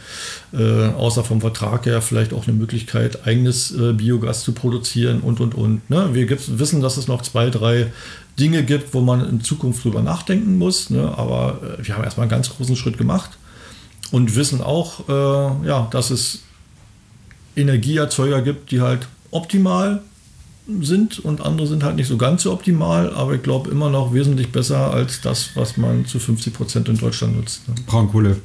äh, 0.54 0.90
außer 0.90 1.24
vom 1.24 1.42
Vertrag 1.42 1.88
her 1.88 2.04
vielleicht 2.04 2.34
auch 2.34 2.48
eine 2.48 2.56
Möglichkeit, 2.56 3.26
eigenes 3.26 3.72
äh, 3.72 3.94
Biogas 3.94 4.44
zu 4.44 4.52
produzieren 4.52 5.22
und 5.22 5.40
und 5.40 5.56
und. 5.56 5.90
Ne? 5.90 6.10
Wir 6.14 6.30
wissen, 6.30 6.82
dass 6.82 6.98
es 6.98 7.08
noch 7.08 7.24
zwei, 7.24 7.50
drei 7.50 7.92
Dinge 8.40 8.64
gibt, 8.64 8.94
wo 8.94 9.02
man 9.02 9.28
in 9.28 9.42
Zukunft 9.42 9.84
drüber 9.84 10.04
nachdenken 10.04 10.60
muss. 10.60 10.92
Ne? 10.92 11.18
Aber 11.18 11.60
äh, 11.80 11.88
wir 11.88 11.96
haben 11.96 12.04
erstmal 12.04 12.26
einen 12.26 12.32
ganz 12.32 12.50
großen 12.50 12.76
Schritt 12.76 13.00
gemacht 13.00 13.32
und 14.12 14.36
wissen 14.36 14.62
auch, 14.62 15.10
äh, 15.10 15.68
ja, 15.68 15.88
dass 15.90 16.12
es 16.12 16.42
Energieerzeuger 17.56 18.44
gibt, 18.44 18.70
die 18.70 18.82
halt 18.82 19.08
optimal 19.32 20.02
sind 20.82 21.20
und 21.20 21.42
andere 21.42 21.68
sind 21.68 21.84
halt 21.84 21.96
nicht 21.96 22.08
so 22.08 22.18
ganz 22.18 22.44
so 22.44 22.52
optimal, 22.52 23.14
aber 23.14 23.36
ich 23.36 23.44
glaube 23.44 23.72
immer 23.72 23.90
noch 23.90 24.14
wesentlich 24.14 24.52
besser 24.52 24.92
als 24.92 25.22
das, 25.22 25.52
was 25.56 25.78
man 25.78 26.06
zu 26.06 26.20
50 26.20 26.54
Prozent 26.54 26.90
in 26.90 26.98
Deutschland 26.98 27.38
nutzt. 27.38 27.68
Ne? 27.68 27.76
Braunkohle. 27.86 28.38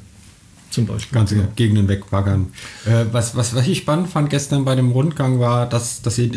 Zum 0.70 0.86
Beispiel. 0.86 1.14
Ganze 1.14 1.36
ja. 1.36 1.48
Gegenden 1.54 1.86
wegbaggern. 1.88 2.46
Äh, 2.86 3.04
was, 3.12 3.36
was, 3.36 3.54
was 3.54 3.66
ich 3.66 3.78
spannend 3.78 4.08
fand 4.08 4.30
gestern 4.30 4.64
bei 4.64 4.74
dem 4.74 4.90
Rundgang 4.90 5.38
war, 5.38 5.68
dass, 5.68 6.00
dass 6.00 6.16
ihr 6.16 6.30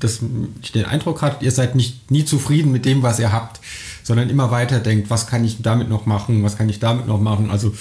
dass 0.00 0.20
ich 0.62 0.72
den 0.72 0.86
Eindruck 0.86 1.22
hatte, 1.22 1.44
ihr 1.44 1.50
seid 1.50 1.74
nicht 1.74 2.10
nie 2.10 2.24
zufrieden 2.24 2.72
mit 2.72 2.84
dem, 2.84 3.02
was 3.02 3.18
ihr 3.18 3.32
habt, 3.32 3.60
sondern 4.02 4.30
immer 4.30 4.50
weiter 4.50 4.80
denkt, 4.80 5.10
was 5.10 5.26
kann 5.26 5.44
ich 5.44 5.62
damit 5.62 5.88
noch 5.88 6.06
machen, 6.06 6.42
was 6.42 6.56
kann 6.56 6.68
ich 6.68 6.80
damit 6.80 7.06
noch 7.06 7.20
machen. 7.20 7.50
Also 7.50 7.74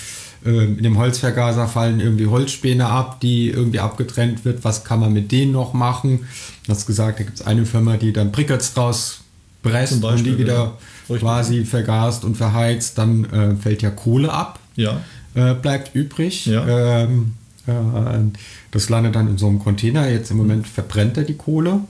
äh, 0.46 0.65
in 0.65 0.84
dem 0.84 0.98
Holzvergaser 0.98 1.67
fallen 1.67 2.00
irgendwie 2.00 2.28
Holzspäne 2.28 2.88
ab, 2.88 3.19
die 3.22 3.50
irgendwie 3.50 3.80
abgetrennt 3.80 4.46
wird. 4.46 4.63
Was 4.63 4.84
kann 4.84 5.00
man 5.00 5.13
mit 5.13 5.32
denen 5.32 5.52
noch 5.52 5.74
machen? 5.74 6.28
Du 6.65 6.71
hast 6.71 6.86
gesagt, 6.86 7.19
da 7.19 7.23
gibt 7.23 7.39
es 7.39 7.45
eine 7.45 7.65
Firma, 7.65 7.97
die 7.97 8.13
dann 8.13 8.32
Brickets 8.32 8.73
draus 8.73 9.19
presst 9.62 10.02
Beispiel, 10.02 10.32
und 10.32 10.38
die 10.38 10.43
wieder 10.43 10.78
ja. 11.10 11.17
quasi 11.17 11.65
vergast 11.65 12.23
und 12.23 12.36
verheizt. 12.36 12.97
Dann 12.97 13.26
äh, 13.26 13.56
fällt 13.56 13.82
ja 13.82 13.89
Kohle 13.89 14.32
ab. 14.32 14.60
Ja. 14.76 15.02
Äh, 15.36 15.56
bleibt 15.56 15.95
übrig. 15.95 16.45
Ja. 16.45 17.04
Ähm, 17.04 17.34
äh, 17.67 17.71
das 18.71 18.89
landet 18.89 19.15
dann 19.15 19.28
in 19.30 19.38
so 19.38 19.47
einem 19.47 19.60
Container. 19.60 20.10
Jetzt 20.10 20.32
im 20.32 20.38
Moment 20.38 20.67
verbrennt 20.67 21.17
er 21.17 21.23
die 21.23 21.36
Kohle. 21.36 21.82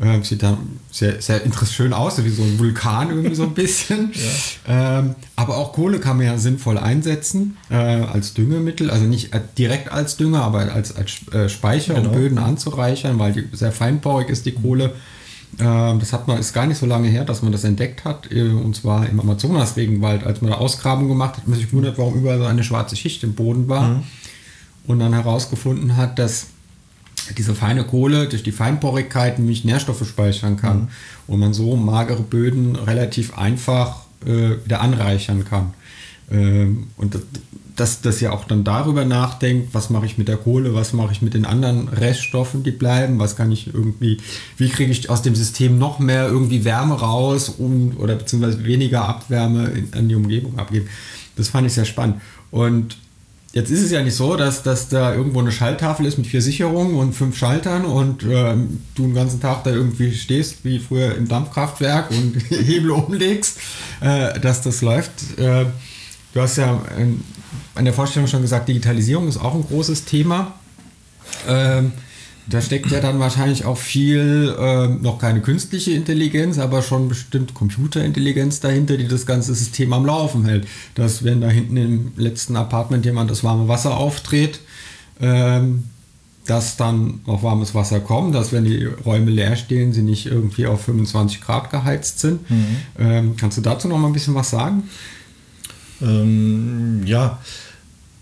Ähm, 0.00 0.22
sieht 0.22 0.44
dann 0.44 0.78
sehr, 0.92 1.20
sehr 1.20 1.40
schön 1.66 1.92
aus, 1.92 2.22
wie 2.22 2.28
so 2.28 2.44
ein 2.44 2.56
Vulkan 2.60 3.10
irgendwie 3.10 3.34
so 3.34 3.42
ein 3.42 3.54
bisschen. 3.54 4.12
ja. 4.68 5.00
ähm, 5.00 5.16
aber 5.34 5.56
auch 5.56 5.72
Kohle 5.72 5.98
kann 5.98 6.18
man 6.18 6.26
ja 6.26 6.38
sinnvoll 6.38 6.78
einsetzen 6.78 7.56
äh, 7.68 7.74
als 7.74 8.32
Düngemittel, 8.32 8.90
also 8.90 9.06
nicht 9.06 9.34
äh, 9.34 9.40
direkt 9.56 9.90
als 9.90 10.16
Dünger, 10.16 10.42
aber 10.42 10.72
als, 10.72 10.94
als 10.94 11.26
äh, 11.32 11.48
Speicher, 11.48 11.94
genau. 11.94 12.10
um 12.10 12.14
Böden 12.14 12.38
anzureichern, 12.38 13.18
weil 13.18 13.32
die 13.32 13.48
sehr 13.52 13.72
feinporig 13.72 14.28
ist, 14.28 14.46
die 14.46 14.52
Kohle. 14.52 14.92
Ähm, 15.58 15.98
das 15.98 16.12
hat 16.12 16.28
man, 16.28 16.38
ist 16.38 16.52
gar 16.52 16.66
nicht 16.66 16.78
so 16.78 16.86
lange 16.86 17.08
her, 17.08 17.24
dass 17.24 17.42
man 17.42 17.50
das 17.50 17.64
entdeckt 17.64 18.04
hat, 18.04 18.30
äh, 18.30 18.42
und 18.42 18.76
zwar 18.76 19.08
im 19.08 19.18
Amazonas-Regenwald, 19.18 20.22
als 20.22 20.42
man 20.42 20.52
da 20.52 20.58
Ausgrabung 20.58 21.08
gemacht 21.08 21.38
hat, 21.38 21.48
man 21.48 21.58
sich 21.58 21.70
gewundert, 21.70 21.98
warum 21.98 22.14
überall 22.14 22.38
so 22.38 22.44
eine 22.44 22.62
schwarze 22.62 22.94
Schicht 22.94 23.24
im 23.24 23.34
Boden 23.34 23.68
war. 23.68 23.88
Mhm. 23.88 24.02
Und 24.86 25.00
dann 25.00 25.12
herausgefunden 25.12 25.96
hat, 25.96 26.18
dass 26.18 26.46
diese 27.34 27.54
feine 27.54 27.84
Kohle 27.84 28.28
durch 28.28 28.42
die 28.42 28.52
Feinporigkeit 28.52 29.38
nämlich 29.38 29.64
Nährstoffe 29.64 30.06
speichern 30.06 30.56
kann 30.56 30.80
mhm. 30.80 30.88
und 31.26 31.40
man 31.40 31.54
so 31.54 31.76
magere 31.76 32.22
Böden 32.22 32.76
relativ 32.76 33.36
einfach 33.36 34.02
äh, 34.24 34.64
wieder 34.64 34.80
anreichern 34.80 35.44
kann. 35.44 35.74
Ähm, 36.30 36.88
und 36.96 37.18
dass 37.76 38.00
das 38.00 38.20
ja 38.20 38.32
auch 38.32 38.44
dann 38.44 38.64
darüber 38.64 39.04
nachdenkt, 39.04 39.72
was 39.72 39.88
mache 39.88 40.06
ich 40.06 40.18
mit 40.18 40.26
der 40.26 40.36
Kohle, 40.36 40.74
was 40.74 40.92
mache 40.92 41.12
ich 41.12 41.22
mit 41.22 41.34
den 41.34 41.44
anderen 41.44 41.88
Reststoffen, 41.88 42.64
die 42.64 42.72
bleiben, 42.72 43.20
was 43.20 43.36
kann 43.36 43.52
ich 43.52 43.72
irgendwie, 43.72 44.18
wie 44.56 44.68
kriege 44.68 44.90
ich 44.90 45.08
aus 45.10 45.22
dem 45.22 45.36
System 45.36 45.78
noch 45.78 46.00
mehr 46.00 46.26
irgendwie 46.26 46.64
Wärme 46.64 46.94
raus 46.94 47.48
um, 47.48 47.96
oder 47.98 48.16
beziehungsweise 48.16 48.64
weniger 48.64 49.08
Abwärme 49.08 49.68
in, 49.68 49.94
an 49.94 50.08
die 50.08 50.16
Umgebung 50.16 50.58
abgeben. 50.58 50.88
Das 51.36 51.48
fand 51.50 51.68
ich 51.68 51.72
sehr 51.72 51.84
spannend. 51.84 52.20
Und 52.50 52.96
Jetzt 53.52 53.70
ist 53.70 53.82
es 53.82 53.90
ja 53.90 54.02
nicht 54.02 54.14
so, 54.14 54.36
dass, 54.36 54.62
dass 54.62 54.88
da 54.88 55.14
irgendwo 55.14 55.40
eine 55.40 55.52
Schalttafel 55.52 56.04
ist 56.04 56.18
mit 56.18 56.26
vier 56.26 56.42
Sicherungen 56.42 56.96
und 56.96 57.14
fünf 57.14 57.36
Schaltern 57.36 57.86
und 57.86 58.22
äh, 58.22 58.54
du 58.94 59.02
den 59.02 59.14
ganzen 59.14 59.40
Tag 59.40 59.64
da 59.64 59.70
irgendwie 59.70 60.12
stehst, 60.12 60.64
wie 60.64 60.78
früher 60.78 61.14
im 61.14 61.28
Dampfkraftwerk 61.28 62.10
und 62.10 62.36
Hebel 62.50 62.90
umlegst, 62.90 63.58
äh, 64.00 64.38
dass 64.38 64.60
das 64.60 64.82
läuft. 64.82 65.38
Äh, 65.38 65.64
du 66.34 66.40
hast 66.40 66.58
ja 66.58 66.82
an 67.74 67.84
der 67.84 67.94
Vorstellung 67.94 68.28
schon 68.28 68.42
gesagt, 68.42 68.68
Digitalisierung 68.68 69.28
ist 69.28 69.38
auch 69.38 69.54
ein 69.54 69.64
großes 69.66 70.04
Thema. 70.04 70.54
Ähm, 71.48 71.92
da 72.50 72.62
steckt 72.62 72.90
ja 72.90 73.00
dann 73.00 73.18
wahrscheinlich 73.18 73.64
auch 73.64 73.76
viel, 73.76 74.54
äh, 74.58 74.88
noch 74.88 75.18
keine 75.18 75.40
künstliche 75.40 75.92
Intelligenz, 75.92 76.58
aber 76.58 76.82
schon 76.82 77.08
bestimmt 77.08 77.52
Computerintelligenz 77.54 78.60
dahinter, 78.60 78.96
die 78.96 79.06
das 79.06 79.26
ganze 79.26 79.54
System 79.54 79.92
am 79.92 80.06
Laufen 80.06 80.46
hält. 80.46 80.66
Dass, 80.94 81.24
wenn 81.24 81.40
da 81.40 81.48
hinten 81.48 81.76
im 81.76 82.12
letzten 82.16 82.56
Apartment 82.56 83.04
jemand 83.04 83.30
das 83.30 83.44
warme 83.44 83.68
Wasser 83.68 83.96
aufdreht, 83.96 84.60
ähm, 85.20 85.84
dass 86.46 86.78
dann 86.78 87.20
noch 87.26 87.42
warmes 87.42 87.74
Wasser 87.74 88.00
kommt, 88.00 88.34
dass 88.34 88.52
wenn 88.52 88.64
die 88.64 88.86
Räume 88.86 89.30
leer 89.30 89.54
stehen, 89.56 89.92
sie 89.92 90.02
nicht 90.02 90.24
irgendwie 90.24 90.66
auf 90.66 90.82
25 90.82 91.42
Grad 91.42 91.70
geheizt 91.70 92.20
sind. 92.20 92.50
Mhm. 92.50 92.76
Ähm, 92.98 93.36
kannst 93.36 93.58
du 93.58 93.62
dazu 93.62 93.86
noch 93.88 93.98
mal 93.98 94.06
ein 94.06 94.14
bisschen 94.14 94.34
was 94.34 94.48
sagen? 94.48 94.84
Ähm, 96.00 97.02
ja, 97.04 97.38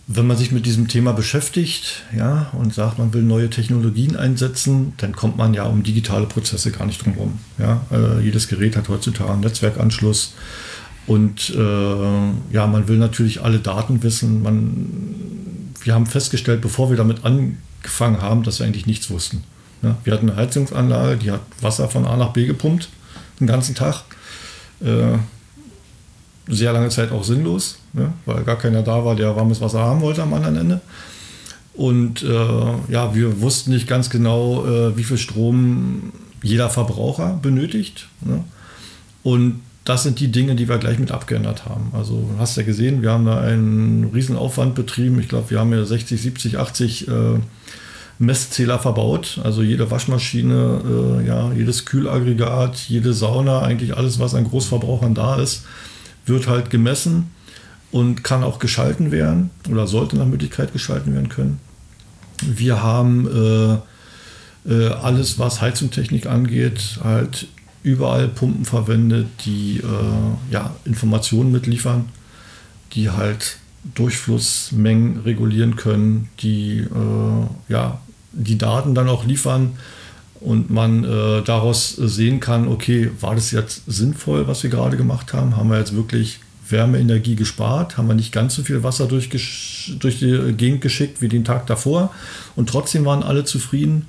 wenn 0.09 0.27
man 0.27 0.37
sich 0.37 0.53
mit 0.53 0.67
diesem 0.67 0.87
Thema 0.87 1.13
beschäftigt 1.13 2.05
ja, 2.17 2.51
und 2.53 2.73
sagt, 2.73 2.99
man 2.99 3.13
will 3.13 3.23
neue 3.23 3.51
Technologien 3.51 4.15
einsetzen, 4.17 4.93
dann 4.99 5.17
kommt 5.17 5.37
man 5.37 5.53
ja 5.53 5.65
um 5.65 5.83
digitale 5.83 6.27
Prozesse 6.27 6.71
gar 6.71 6.87
nicht 6.87 7.05
drum 7.05 7.15
herum. 7.15 7.39
Ja. 7.59 7.85
Äh, 7.91 8.21
jedes 8.21 8.47
Gerät 8.47 8.77
hat 8.77 8.89
heutzutage 8.89 9.33
einen 9.33 9.41
Netzwerkanschluss 9.41 10.35
und 11.09 11.51
äh, 11.51 12.33
ja, 12.53 12.67
man 12.67 12.87
will 12.87 12.99
natürlich 12.99 13.43
alle 13.43 13.59
Daten 13.59 14.03
wissen. 14.05 14.43
Man, 14.43 15.73
wir 15.83 15.95
haben 15.95 16.07
festgestellt, 16.07 16.61
bevor 16.61 16.89
wir 16.91 16.97
damit 16.97 17.25
angefangen 17.25 18.23
haben, 18.23 18.45
dass 18.45 18.61
wir 18.61 18.67
eigentlich 18.67 18.87
nichts 18.87 19.11
wussten. 19.11 19.43
Ja. 19.83 19.97
Wir 20.05 20.13
hatten 20.13 20.31
eine 20.31 20.39
Heizungsanlage, 20.39 21.17
die 21.17 21.33
hat 21.33 21.43
Wasser 21.61 21.89
von 21.89 22.07
A 22.07 22.17
nach 22.17 22.33
B 22.33 22.47
gepumpt, 22.47 22.91
den 23.41 23.49
ganzen 23.49 23.75
Tag. 23.75 24.05
Äh, 24.81 25.19
sehr 26.49 26.73
lange 26.73 26.91
Zeit 26.91 27.11
auch 27.11 27.25
sinnlos, 27.25 27.79
ne? 27.97 28.13
weil 28.25 28.45
gar 28.45 28.57
keiner 28.57 28.83
da 28.83 29.05
war, 29.05 29.17
der 29.17 29.35
warmes 29.35 29.61
Wasser 29.61 29.81
haben 29.81 30.01
wollte 30.01 30.23
am 30.23 30.35
anderen 30.35 30.57
Ende. 30.57 30.81
Und 31.75 32.23
äh, 32.23 32.93
ja, 32.93 33.15
wir 33.15 33.41
wussten 33.41 33.71
nicht 33.71 33.87
ganz 33.89 34.09
genau, 34.09 34.65
äh, 34.67 34.97
wie 34.97 35.05
viel 35.05 35.19
Strom 35.19 36.13
jeder 36.43 36.71
Verbraucher 36.71 37.39
benötigt. 37.43 38.09
Ne? 38.21 38.45
Und 39.23 39.61
das 39.85 40.03
sind 40.03 40.21
die 40.21 40.33
Dinge, 40.33 40.57
die 40.57 40.69
wir 40.69 40.79
gleich 40.79 40.99
mit 40.99 41.13
abgeändert 41.13 41.67
haben. 41.67 41.91
Also 41.93 42.31
hast 42.39 42.57
ja 42.57 42.63
gesehen, 42.63 43.03
wir 43.03 43.11
haben 43.13 43.27
da 43.27 43.41
einen 43.41 44.11
Riesenaufwand 44.13 44.75
betrieben. 44.75 45.21
Ich 45.21 45.29
glaube, 45.29 45.51
wir 45.51 45.61
haben 45.61 45.73
ja 45.73 45.85
60, 45.85 46.21
70, 46.21 46.59
80 46.59 47.09
äh, 47.09 47.13
Messzähler 48.19 48.79
verbaut. 48.79 49.41
Also 49.45 49.63
jede 49.63 49.91
Waschmaschine, 49.91 51.21
äh, 51.23 51.27
ja, 51.27 51.53
jedes 51.53 51.85
Kühlaggregat, 51.85 52.79
jede 52.89 53.13
Sauna, 53.13 53.63
eigentlich 53.63 53.97
alles, 53.97 54.19
was 54.19 54.35
an 54.35 54.45
Großverbrauchern 54.45 55.15
da 55.15 55.37
ist 55.37 55.65
wird 56.27 56.49
halt 56.49 56.71
gemessen 56.71 57.31
und 57.97 58.23
kann 58.23 58.45
auch 58.45 58.59
geschalten 58.59 59.11
werden 59.11 59.49
oder 59.71 59.87
sollte 59.87 60.19
nach 60.19 60.27
Möglichkeit 60.27 60.75
geschalten 60.75 61.15
werden 61.15 61.31
können. 61.31 61.59
Wir 62.43 62.83
haben 62.83 63.27
äh, 64.67 64.71
äh, 64.71 64.89
alles, 64.89 65.39
was 65.39 65.63
Heizungstechnik 65.63 66.27
angeht, 66.27 66.99
halt 67.03 67.47
überall 67.83 68.29
Pumpen 68.29 68.67
verwendet, 68.67 69.29
die 69.47 69.79
äh, 69.79 70.53
ja, 70.53 70.77
Informationen 70.85 71.53
mitliefern, 71.53 72.11
die 72.93 73.09
halt 73.09 73.57
Durchflussmengen 73.95 75.21
regulieren 75.21 75.77
können, 75.77 76.29
die 76.41 76.81
äh, 76.81 77.73
ja, 77.73 77.99
die 78.33 78.59
Daten 78.59 78.95
dann 78.95 79.09
auch 79.09 79.25
liefern 79.25 79.71
und 80.41 80.69
man 80.69 81.03
äh, 81.05 81.41
daraus 81.41 81.93
sehen 81.97 82.41
kann, 82.41 82.69
okay, 82.69 83.11
war 83.21 83.35
das 83.35 83.53
jetzt 83.53 83.85
sinnvoll, 83.87 84.47
was 84.47 84.63
wir 84.65 84.69
gerade 84.69 84.99
gemacht 84.99 85.33
haben? 85.33 85.57
Haben 85.57 85.71
wir 85.71 85.79
jetzt 85.79 85.97
wirklich 85.97 86.41
Wärmeenergie 86.69 87.37
gespart? 87.37 87.97
Haben 87.97 88.09
wir 88.09 88.15
nicht 88.15 88.33
ganz 88.33 88.55
so 88.55 88.63
viel 88.63 88.83
Wasser 88.83 89.07
durch, 89.07 89.29
durch 89.99 90.19
die 90.19 90.55
Gegend 90.57 90.81
geschickt 90.81 91.21
wie 91.21 91.29
den 91.29 91.45
Tag 91.45 91.67
davor? 91.67 92.13
Und 92.55 92.69
trotzdem 92.69 93.05
waren 93.05 93.23
alle 93.23 93.45
zufrieden. 93.45 94.07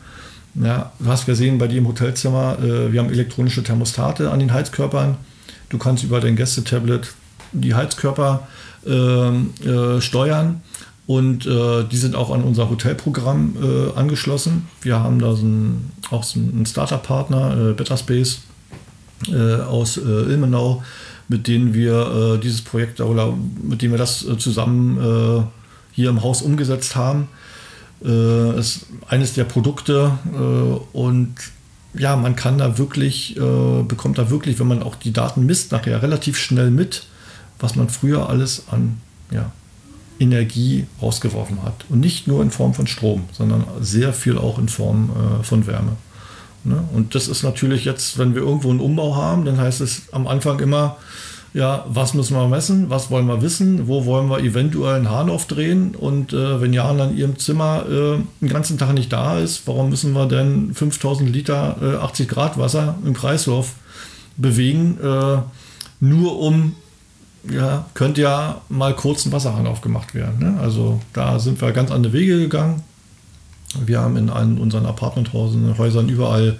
Ja, 0.55 0.91
du 0.99 1.08
hast 1.08 1.26
gesehen 1.26 1.58
bei 1.60 1.68
dir 1.68 1.78
im 1.78 1.88
Hotelzimmer, 1.88 2.58
äh, 2.60 2.91
wir 2.91 2.99
haben 2.99 3.12
elektronische 3.12 3.62
Thermostate 3.64 4.32
an 4.32 4.39
den 4.39 4.51
Heizkörpern. 4.51 5.18
Du 5.70 5.78
kannst 5.78 6.03
über 6.03 6.20
dein 6.20 6.36
Gästetablet 6.36 7.14
die 7.51 7.76
Heizkörper 7.76 8.47
äh, 8.86 8.91
äh, 8.91 10.01
steuern 10.01 10.62
Und 11.08 11.45
äh, 11.45 11.86
die 11.86 11.95
sind 11.95 12.16
auch 12.16 12.32
an 12.32 12.43
unser 12.43 12.70
Hotelprogramm 12.70 13.55
äh, 13.62 13.97
angeschlossen. 13.97 14.68
Wir 14.82 14.99
haben 14.99 15.20
da 15.20 15.34
so 15.36 15.45
ein, 15.45 15.91
auch 16.12 16.24
so 16.24 16.38
einen 16.38 16.66
Startup-Partner, 16.66 17.70
äh, 17.70 17.74
Betterspace 17.74 18.41
äh, 19.30 19.62
aus 19.62 19.97
äh, 19.97 20.01
Ilmenau, 20.01 20.84
mit 21.28 21.48
denen 21.48 21.74
wir 21.74 22.36
äh, 22.36 22.40
dieses 22.40 22.62
Projekt 22.62 23.02
oder 23.02 23.34
mit 23.62 23.82
dem 23.82 23.92
wir 23.92 23.98
das 23.98 24.26
äh, 24.26 24.38
zusammen 24.38 24.98
äh, 24.98 25.44
hier 25.94 26.10
im 26.10 26.24
Haus 26.24 26.42
umgesetzt 26.42 26.96
haben. 26.96 27.28
Äh, 28.04 28.60
ist 28.60 28.86
eines 29.08 29.34
der 29.34 29.44
Produkte 29.44 30.18
äh, 30.32 30.98
und 30.98 31.36
ja, 31.96 32.16
man 32.16 32.36
kann 32.36 32.60
da 32.60 32.78
wirklich, 32.78 33.36
äh, 33.38 33.84
bekommt 33.84 34.20
da 34.20 34.30
wirklich, 34.30 34.60
wenn 34.60 34.68
man 34.68 34.84
auch 34.84 34.96
die 34.96 35.12
Daten 35.12 35.46
misst, 35.48 35.72
nachher 35.72 36.04
relativ 36.04 36.38
schnell 36.38 36.70
mit, 36.70 37.08
was 37.60 37.76
man 37.76 37.90
früher 37.90 38.30
alles 38.30 38.66
an 38.70 39.02
ja, 39.32 39.52
Energie 40.20 40.86
rausgeworfen 41.02 41.64
hat. 41.64 41.86
Und 41.90 42.00
nicht 42.00 42.28
nur 42.28 42.44
in 42.44 42.52
Form 42.52 42.76
von 42.76 42.86
Strom, 42.86 43.24
sondern 43.32 43.64
sehr 43.82 44.14
viel 44.14 44.38
auch 44.38 44.60
in 44.60 44.70
Form 44.70 45.10
von 45.42 45.66
Wärme. 45.66 45.94
Ne? 46.64 46.84
Und 46.93 47.16
das 47.16 47.28
ist 47.28 47.43
natürlich 47.43 47.86
jetzt, 47.86 48.18
wenn 48.18 48.36
wir 48.36 48.41
irgendwo 48.41 48.70
einen 48.70 48.80
Umbau 48.80 49.16
haben, 49.16 49.45
dann 49.45 49.58
heißt 49.58 49.82
es 49.82 50.03
am 50.12 50.28
Anfang 50.28 50.60
immer, 50.60 50.97
ja, 51.53 51.86
was 51.88 52.14
müssen 52.14 52.36
wir 52.36 52.47
messen, 52.47 52.89
was 52.89 53.10
wollen 53.10 53.26
wir 53.26 53.41
wissen, 53.41 53.88
wo 53.88 54.05
wollen 54.05 54.30
wir 54.30 54.39
eventuell 54.39 54.95
einen 54.95 55.10
Hahn 55.10 55.30
aufdrehen 55.30 55.95
und 55.95 56.34
äh, 56.34 56.62
wenn 56.62 56.74
Jan 56.74 57.01
an 57.01 57.18
ihrem 57.18 57.39
Zimmer 57.39 57.86
äh, 57.89 58.18
den 58.41 58.49
ganzen 58.49 58.78
Tag 58.78 58.93
nicht 58.93 59.12
da 59.12 59.39
ist, 59.39 59.66
warum 59.66 59.89
müssen 59.89 60.14
wir 60.14 60.28
denn 60.28 60.74
5000 60.74 61.30
Liter 61.30 61.78
äh, 61.82 61.95
80 62.03 62.28
Grad 62.28 62.58
Wasser 62.60 62.95
im 63.03 63.14
Kreislauf 63.14 63.74
bewegen, 64.36 64.99
äh, 65.01 65.38
nur 65.99 66.39
um, 66.39 66.76
ja, 67.49 67.86
könnte 67.93 68.22
ja 68.22 68.62
mal 68.70 68.93
kurz 68.93 69.26
ein 69.26 69.32
Wasserhahn 69.32 69.68
aufgemacht 69.68 70.14
werden. 70.14 70.39
Ne? 70.39 70.60
Also 70.60 71.01
da 71.14 71.39
sind 71.39 71.60
wir 71.62 71.72
ganz 71.72 71.91
andere 71.91 72.14
Wege 72.14 72.38
gegangen. 72.39 72.84
Wir 73.86 73.99
haben 73.99 74.18
in 74.18 74.30
allen 74.30 74.57
unseren 74.57 74.86
Apartmenthäusern 74.86 76.09
überall 76.09 76.57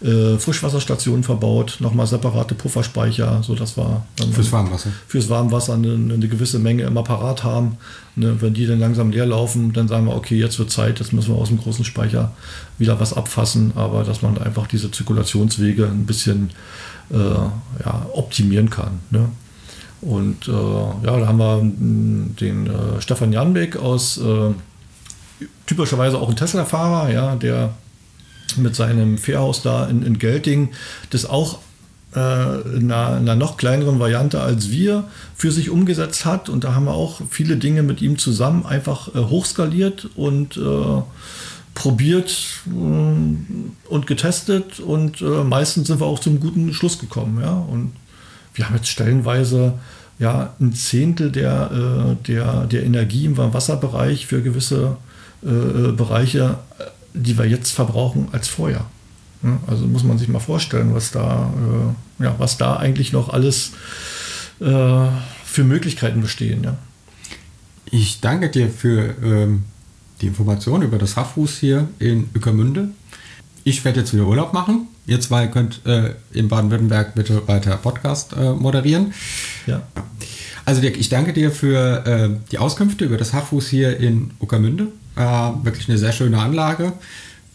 äh, 0.00 0.38
Frischwasserstationen 0.38 1.24
verbaut, 1.24 1.78
nochmal 1.80 2.06
separate 2.06 2.54
Pufferspeicher, 2.54 3.42
sodass 3.42 3.76
wir 3.76 4.02
dann 4.16 4.32
Fürs 4.32 4.52
Warmwasser. 4.52 4.90
fürs 5.08 5.28
Warmwasser 5.28 5.74
eine, 5.74 5.92
eine 5.92 6.28
gewisse 6.28 6.58
Menge 6.58 6.84
immer 6.84 7.02
parat 7.02 7.42
haben. 7.42 7.78
Ne, 8.14 8.36
wenn 8.40 8.54
die 8.54 8.66
dann 8.66 8.78
langsam 8.78 9.10
leer 9.10 9.26
laufen, 9.26 9.72
dann 9.72 9.88
sagen 9.88 10.06
wir, 10.06 10.14
okay, 10.14 10.38
jetzt 10.38 10.58
wird 10.58 10.70
Zeit, 10.70 11.00
jetzt 11.00 11.12
müssen 11.12 11.34
wir 11.34 11.38
aus 11.38 11.48
dem 11.48 11.58
großen 11.58 11.84
Speicher 11.84 12.32
wieder 12.78 12.98
was 13.00 13.12
abfassen, 13.12 13.72
aber 13.74 14.04
dass 14.04 14.22
man 14.22 14.38
einfach 14.38 14.68
diese 14.68 14.90
Zirkulationswege 14.90 15.86
ein 15.86 16.06
bisschen 16.06 16.50
äh, 17.10 17.16
ja, 17.16 18.06
optimieren 18.12 18.70
kann. 18.70 19.00
Ne? 19.10 19.28
Und 20.00 20.46
äh, 20.46 20.52
ja, 20.52 21.18
da 21.18 21.26
haben 21.26 21.38
wir 21.38 21.60
mh, 21.62 22.26
den 22.40 22.66
äh, 22.68 23.00
Stefan 23.00 23.32
Janbeck 23.32 23.76
aus 23.76 24.18
äh, 24.18 24.52
typischerweise 25.66 26.18
auch 26.18 26.28
ein 26.28 26.36
Tesla-Fahrer, 26.36 27.12
ja, 27.12 27.36
der 27.36 27.74
mit 28.56 28.74
seinem 28.74 29.18
Fährhaus 29.18 29.62
da 29.62 29.86
in, 29.86 30.02
in 30.02 30.18
Gelting 30.18 30.70
das 31.10 31.26
auch 31.26 31.58
äh, 32.14 32.60
in, 32.76 32.90
einer, 32.90 33.18
in 33.18 33.22
einer 33.22 33.36
noch 33.36 33.56
kleineren 33.56 33.98
Variante 33.98 34.40
als 34.40 34.70
wir 34.70 35.04
für 35.36 35.52
sich 35.52 35.70
umgesetzt 35.70 36.24
hat. 36.24 36.48
Und 36.48 36.64
da 36.64 36.74
haben 36.74 36.86
wir 36.86 36.94
auch 36.94 37.20
viele 37.30 37.56
Dinge 37.56 37.82
mit 37.82 38.00
ihm 38.00 38.18
zusammen 38.18 38.66
einfach 38.66 39.14
äh, 39.14 39.18
hochskaliert 39.18 40.08
und 40.16 40.56
äh, 40.56 41.02
probiert 41.74 42.44
äh, 42.66 42.70
und 42.70 44.06
getestet. 44.06 44.80
Und 44.80 45.20
äh, 45.20 45.44
meistens 45.44 45.88
sind 45.88 46.00
wir 46.00 46.06
auch 46.06 46.18
zum 46.18 46.40
guten 46.40 46.72
Schluss 46.72 46.98
gekommen. 46.98 47.40
Ja? 47.42 47.52
Und 47.52 47.92
wir 48.54 48.66
haben 48.66 48.76
jetzt 48.76 48.88
stellenweise 48.88 49.74
ja, 50.18 50.54
ein 50.60 50.72
Zehntel 50.72 51.30
der, 51.30 51.70
äh, 51.70 52.24
der, 52.26 52.66
der 52.66 52.84
Energie 52.84 53.26
im 53.26 53.36
Wasserbereich 53.36 54.26
für 54.26 54.42
gewisse 54.42 54.96
äh, 55.42 55.92
Bereiche, 55.92 56.58
äh, 56.78 56.84
die 57.14 57.38
wir 57.38 57.46
jetzt 57.46 57.70
verbrauchen, 57.70 58.28
als 58.32 58.48
vorher. 58.48 58.86
Ja, 59.42 59.58
also 59.66 59.86
muss 59.86 60.02
man 60.02 60.18
sich 60.18 60.28
mal 60.28 60.40
vorstellen, 60.40 60.94
was 60.94 61.12
da, 61.12 61.52
äh, 62.20 62.24
ja, 62.24 62.34
was 62.38 62.58
da 62.58 62.76
eigentlich 62.76 63.12
noch 63.12 63.28
alles 63.28 63.72
äh, 64.60 65.06
für 65.44 65.64
Möglichkeiten 65.64 66.20
bestehen. 66.20 66.64
Ja. 66.64 66.76
Ich 67.90 68.20
danke 68.20 68.50
dir 68.50 68.68
für 68.68 69.14
ähm, 69.22 69.64
die 70.20 70.26
Information 70.26 70.82
über 70.82 70.98
das 70.98 71.16
Haffuß 71.16 71.58
hier 71.58 71.88
in 71.98 72.28
Ückermünde. 72.34 72.90
Ich 73.64 73.84
werde 73.84 74.00
jetzt 74.00 74.12
wieder 74.12 74.26
Urlaub 74.26 74.52
machen. 74.52 74.88
Ihr 75.06 75.20
zwei 75.20 75.46
könnt 75.46 75.86
äh, 75.86 76.14
in 76.32 76.48
Baden-Württemberg 76.48 77.14
bitte 77.14 77.46
weiter 77.46 77.76
Podcast 77.76 78.32
äh, 78.32 78.52
moderieren. 78.52 79.14
Ja. 79.66 79.82
Also 80.64 80.80
Dirk, 80.80 80.98
ich 80.98 81.08
danke 81.08 81.32
dir 81.32 81.50
für 81.50 82.06
äh, 82.06 82.30
die 82.50 82.58
Auskünfte 82.58 83.04
über 83.04 83.16
das 83.16 83.32
Haffuß 83.32 83.68
hier 83.68 83.98
in 83.98 84.32
Uckermünde. 84.40 84.88
Äh, 85.18 85.64
wirklich 85.64 85.88
eine 85.88 85.98
sehr 85.98 86.12
schöne 86.12 86.38
Anlage. 86.38 86.92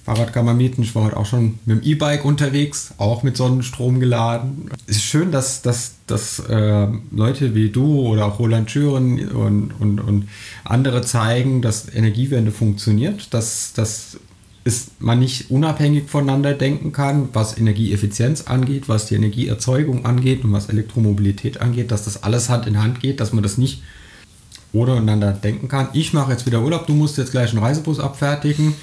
Fahrrad 0.04 0.34
kann 0.34 0.44
man 0.44 0.58
mieten. 0.58 0.84
Ich 0.84 0.94
war 0.96 1.06
heute 1.06 1.16
auch 1.16 1.26
schon 1.26 1.60
mit 1.66 1.78
dem 1.78 1.82
E-Bike 1.82 2.26
unterwegs, 2.26 2.94
auch 2.98 3.24
mit 3.24 3.38
Sonnenstrom 3.38 4.02
geladen. 4.02 4.70
Es 4.86 4.98
ist 4.98 5.04
schön, 5.04 5.32
dass, 5.32 5.62
dass, 5.62 5.94
dass 6.06 6.40
äh, 6.40 6.88
Leute 7.12 7.56
wie 7.56 7.70
du 7.70 8.02
oder 8.02 8.26
auch 8.26 8.38
Roland 8.38 8.70
Schüren 8.70 9.30
und, 9.30 9.72
und, 9.80 10.02
und 10.02 10.28
andere 10.66 11.04
zeigen, 11.04 11.62
dass 11.62 11.88
Energiewende 11.94 12.52
funktioniert, 12.52 13.34
dass, 13.34 13.72
dass 13.72 14.18
ist 14.66 15.02
man 15.02 15.20
nicht 15.20 15.52
unabhängig 15.52 16.06
voneinander 16.08 16.54
denken 16.54 16.94
kann, 16.94 17.30
was 17.34 17.58
Energieeffizienz 17.58 18.44
angeht, 18.44 18.88
was 18.88 19.08
die 19.08 19.16
Energieerzeugung 19.16 20.06
angeht 20.06 20.44
und 20.44 20.54
was 20.54 20.70
Elektromobilität 20.70 21.60
angeht, 21.60 21.92
dass 21.92 22.06
das 22.06 22.24
alles 22.24 22.50
Hand 22.50 22.66
in 22.66 22.82
Hand 22.82 23.02
geht, 23.02 23.20
dass 23.20 23.34
man 23.34 23.44
das 23.44 23.58
nicht 23.58 23.84
ohne 24.74 24.98
einander 24.98 25.32
denken 25.32 25.68
kann. 25.68 25.88
Ich 25.94 26.14
mache 26.14 26.32
jetzt 26.32 26.46
wieder 26.46 26.62
Urlaub, 26.62 26.88
du 26.88 26.94
musst 26.94 27.18
jetzt 27.18 27.32
gleich 27.32 27.52
einen 27.52 27.64
Reisebus 27.64 28.00
abfertigen. 28.00 28.76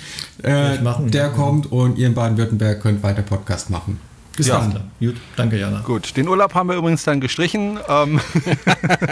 Äh, 0.43 0.81
machen, 0.81 1.11
der 1.11 1.25
ja. 1.25 1.29
kommt 1.29 1.71
und 1.71 1.99
ihr 1.99 2.07
in 2.07 2.15
Baden-Württemberg 2.15 2.81
könnt 2.81 3.03
weiter 3.03 3.23
Podcast 3.23 3.71
machen. 3.71 4.01
Bis 4.37 4.47
Ja. 4.47 4.59
dann. 4.61 4.81
Gut, 5.01 5.17
danke, 5.37 5.59
Jana. 5.59 5.81
Gut, 5.81 6.17
den 6.17 6.29
Urlaub 6.29 6.55
haben 6.55 6.69
wir 6.69 6.77
übrigens 6.77 7.03
dann 7.05 7.21
gestrichen. 7.21 7.79
Ähm, 7.89 8.21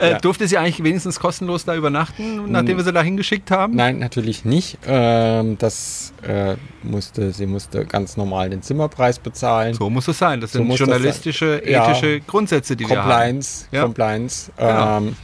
äh, 0.00 0.10
Ja. 0.10 0.18
Durfte 0.18 0.46
sie 0.48 0.58
eigentlich 0.58 0.82
wenigstens 0.82 1.18
kostenlos 1.18 1.64
da 1.64 1.74
übernachten, 1.74 2.50
nachdem 2.50 2.76
wir 2.76 2.84
sie 2.84 2.92
da 2.92 3.02
hingeschickt 3.02 3.50
haben? 3.50 3.74
Nein, 3.76 3.98
natürlich 3.98 4.44
nicht. 4.44 4.78
Ähm, 4.86 5.56
das 5.58 6.12
äh, 6.26 6.56
musste, 6.82 7.32
sie 7.32 7.46
musste 7.46 7.84
ganz 7.86 8.16
normal 8.16 8.50
den 8.50 8.62
Zimmerpreis 8.62 9.18
bezahlen. 9.18 9.74
So 9.74 9.88
muss 9.88 10.08
es 10.08 10.18
sein. 10.18 10.40
Das 10.40 10.52
So 10.52 10.58
sind 10.58 10.72
journalistische, 10.74 11.60
sein. 11.62 11.72
Ja. 11.72 11.88
ethische 11.90 12.20
Grundsätze, 12.20 12.76
die 12.76 12.88
wir 12.88 12.96
haben. 12.98 13.08
Compliance, 13.08 13.66
Ja. 13.72 13.82
Compliance. 13.84 14.50
Genau. 14.56 14.96
Ähm, 14.98 15.16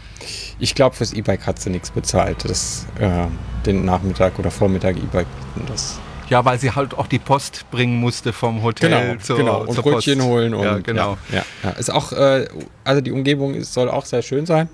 ich 0.59 0.75
glaube, 0.75 0.97
fürs 0.97 1.13
E-Bike 1.13 1.47
hat 1.47 1.61
sie 1.61 1.71
nichts 1.71 1.91
bezahlt. 1.91 2.45
Das, 2.49 2.87
äh, 2.99 3.27
den 3.67 3.85
Nachmittag 3.85 4.39
oder 4.39 4.51
Vormittag 4.51 4.97
E-Bike 4.97 5.27
bieten. 5.55 5.67
Das 5.69 5.99
Ja, 6.29 6.45
weil 6.45 6.59
sie 6.59 6.71
halt 6.73 6.95
auch 6.95 7.07
die 7.07 7.19
Post 7.19 7.65
bringen 7.71 7.97
musste 8.01 8.33
vom 8.33 8.63
Hotel 8.63 8.91
genau, 8.91 9.21
zur, 9.23 9.37
genau. 9.37 9.61
Und 9.63 9.75
zur 9.75 9.83
Brötchen 9.85 10.19
Post. 10.19 10.29
holen. 10.31 10.55
Und, 10.55 10.65
ja, 10.65 10.79
genau. 10.79 11.19
Ja, 11.31 11.37
ja, 11.39 11.45
ja. 11.65 11.71
Ist 11.71 11.91
auch, 11.93 12.13
äh, 12.13 12.47
also 12.85 13.01
die 13.01 13.13
Umgebung 13.13 13.55
ist, 13.55 13.73
soll 13.73 13.89
auch 13.91 14.05
sehr 14.05 14.23
schön 14.23 14.47
sein. 14.47 14.69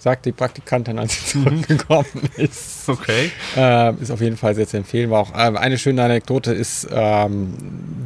Sagt 0.00 0.26
die 0.26 0.32
Praktikantin, 0.32 0.98
als 1.00 1.32
sie 1.32 1.38
Mhm. 1.38 1.42
zurückgekommen 1.64 2.06
ist. 2.36 2.88
Okay. 2.88 3.32
Ähm, 3.56 3.98
ist 4.00 4.12
auf 4.12 4.20
jeden 4.20 4.36
Fall 4.36 4.54
sehr 4.54 4.68
zu 4.68 4.76
empfehlen. 4.76 5.10
War 5.10 5.20
auch 5.20 5.32
ähm, 5.36 5.56
eine 5.56 5.76
schöne 5.76 6.04
Anekdote 6.04 6.52
ist, 6.52 6.86
ähm, 6.92 7.54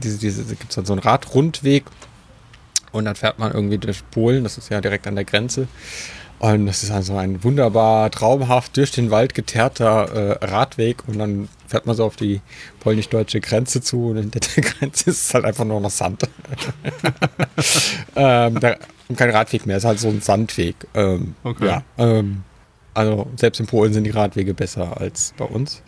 diese, 0.03 0.19
diese 0.19 0.43
gibt 0.45 0.71
es 0.71 0.77
dann 0.77 0.87
so 0.87 0.95
einen 0.95 1.03
Radrundweg 1.03 1.85
und 2.93 3.05
dann 3.05 3.15
fährt 3.15 3.39
man 3.39 3.53
irgendwie 3.53 3.77
durch 3.79 4.03
Polen, 4.11 4.43
das 4.43 4.57
ist 4.57 4.71
ja 4.71 4.81
direkt 4.81 5.07
an 5.07 5.15
der 5.17 5.25
Grenze. 5.27 5.69
Und 6.43 6.67
das 6.67 6.83
ist 6.83 6.91
also 6.91 7.17
ein 7.17 7.45
wunderbar, 7.45 8.11
traumhaft 8.11 8.77
durch 8.77 8.91
den 8.91 9.13
Wald 9.13 9.33
geteerter 9.33 10.41
äh, 10.41 10.45
Radweg 10.45 11.07
und 11.07 11.17
dann 11.21 11.49
fährt 11.69 11.87
man 11.87 11.95
so 11.95 12.05
auf 12.05 12.17
die 12.17 12.41
polnisch-deutsche 12.81 13.41
Grenze 13.41 13.81
zu 13.81 14.09
und 14.09 14.17
hinter 14.17 14.41
der 14.41 14.65
Grenze 14.65 15.11
ist 15.11 15.27
es 15.29 15.35
halt 15.35 15.45
einfach 15.45 15.65
nur 15.65 15.81
noch 15.81 15.91
Sand. 15.91 16.25
ähm, 18.17 18.59
da, 18.59 18.75
und 19.09 19.17
kein 19.17 19.31
Radweg 19.31 19.67
mehr, 19.67 19.77
es 19.77 19.85
ist 19.85 19.89
halt 19.89 20.01
so 20.01 20.09
ein 20.09 20.21
Sandweg. 20.21 20.75
Ähm, 20.95 21.37
Okay. 21.45 21.65
Ja, 21.65 21.83
ähm, 21.97 22.43
also 22.93 23.29
selbst 23.37 23.61
in 23.61 23.67
Polen 23.67 23.93
sind 23.93 24.03
die 24.03 24.11
Radwege 24.11 24.53
besser 24.53 25.01
als 25.01 25.35
bei 25.39 25.45
uns. 25.45 25.81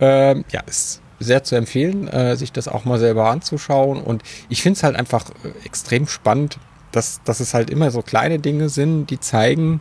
Ähm, 0.00 0.46
ja, 0.50 0.62
ist 0.62 1.02
sehr 1.18 1.44
zu 1.44 1.56
empfehlen, 1.56 2.08
äh, 2.08 2.36
sich 2.36 2.52
das 2.52 2.68
auch 2.68 2.86
mal 2.86 2.98
selber 2.98 3.28
anzuschauen. 3.28 4.00
Und 4.00 4.22
ich 4.48 4.62
finde 4.62 4.78
es 4.78 4.82
halt 4.82 4.96
einfach 4.96 5.28
äh, 5.44 5.66
extrem 5.66 6.06
spannend, 6.06 6.58
dass, 6.92 7.20
dass 7.24 7.40
es 7.40 7.54
halt 7.54 7.70
immer 7.70 7.90
so 7.90 8.02
kleine 8.02 8.38
Dinge 8.38 8.68
sind, 8.68 9.06
die 9.06 9.20
zeigen, 9.20 9.80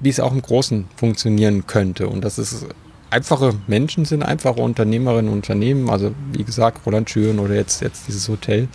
wie 0.00 0.08
es 0.08 0.20
auch 0.20 0.32
im 0.32 0.42
Großen 0.42 0.86
funktionieren 0.96 1.66
könnte. 1.66 2.08
Und 2.08 2.22
dass 2.24 2.38
es 2.38 2.66
einfache 3.10 3.52
Menschen 3.66 4.04
sind, 4.04 4.22
einfache 4.22 4.60
Unternehmerinnen 4.60 5.28
und 5.28 5.38
Unternehmen. 5.38 5.88
Also 5.88 6.12
wie 6.32 6.44
gesagt, 6.44 6.84
Roland 6.84 7.08
Schüren 7.08 7.38
oder 7.38 7.54
jetzt, 7.54 7.80
jetzt 7.80 8.08
dieses 8.08 8.28
Hotel. 8.28 8.68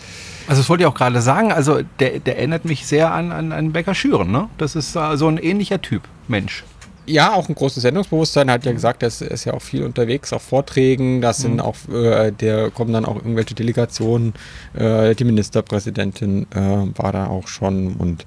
Also 0.48 0.62
das 0.62 0.70
wollte 0.70 0.84
ich 0.84 0.88
auch 0.88 0.96
gerade 0.96 1.22
sagen. 1.22 1.52
Also 1.52 1.82
der, 2.00 2.20
der 2.20 2.38
erinnert 2.38 2.66
mich 2.66 2.86
sehr 2.88 3.12
an, 3.12 3.32
an, 3.32 3.52
an 3.52 3.74
Becker 3.74 3.94
Schüren. 3.94 4.32
Ne? 4.32 4.50
Das 4.58 4.76
ist 4.76 4.96
äh, 4.96 5.18
so 5.18 5.28
ein 5.28 5.38
ähnlicher 5.38 5.82
Typ 5.82 6.04
Mensch. 6.28 6.64
Ja, 7.10 7.34
auch 7.34 7.50
ein 7.50 7.56
großes 7.56 7.82
Sendungsbewusstsein. 7.82 8.52
Hat 8.52 8.66
ja 8.66 8.72
gesagt, 8.72 9.02
er 9.02 9.08
ist, 9.08 9.46
ja 9.46 9.54
auch 9.54 9.62
viel 9.62 9.84
unterwegs 9.84 10.32
auf 10.32 10.44
Vorträgen. 10.44 11.22
Das 11.22 11.40
sind 11.40 11.60
auch, 11.60 11.76
äh, 11.92 12.32
der 12.32 12.70
kommen 12.70 12.94
dann 12.94 13.06
auch 13.06 13.16
irgendwelche 13.16 13.56
Delegationen. 13.56 14.34
Äh, 14.76 15.16
die 15.16 15.24
Ministerpräsidentin 15.24 16.46
äh, 16.54 16.60
war 16.60 17.12
da 17.12 17.28
auch 17.28 17.48
schon 17.48 17.94
und 17.96 18.26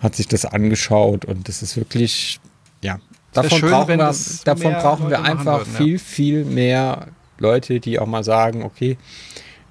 hat 0.00 0.14
sich 0.14 0.28
das 0.28 0.44
angeschaut. 0.44 1.24
Und 1.24 1.48
das 1.48 1.62
ist 1.62 1.76
wirklich, 1.76 2.38
ja, 2.82 2.98
Davon 3.32 3.58
schön, 3.58 3.70
brauchen 3.70 3.98
wir, 3.98 4.14
davon 4.44 4.72
brauchen 4.72 5.10
wir 5.10 5.18
Leute 5.18 5.30
einfach 5.30 5.58
würden, 5.60 5.72
ja. 5.72 5.78
viel, 5.78 5.98
viel 5.98 6.44
mehr 6.44 7.08
Leute, 7.38 7.80
die 7.80 7.98
auch 7.98 8.06
mal 8.06 8.24
sagen, 8.24 8.62
okay, 8.62 8.96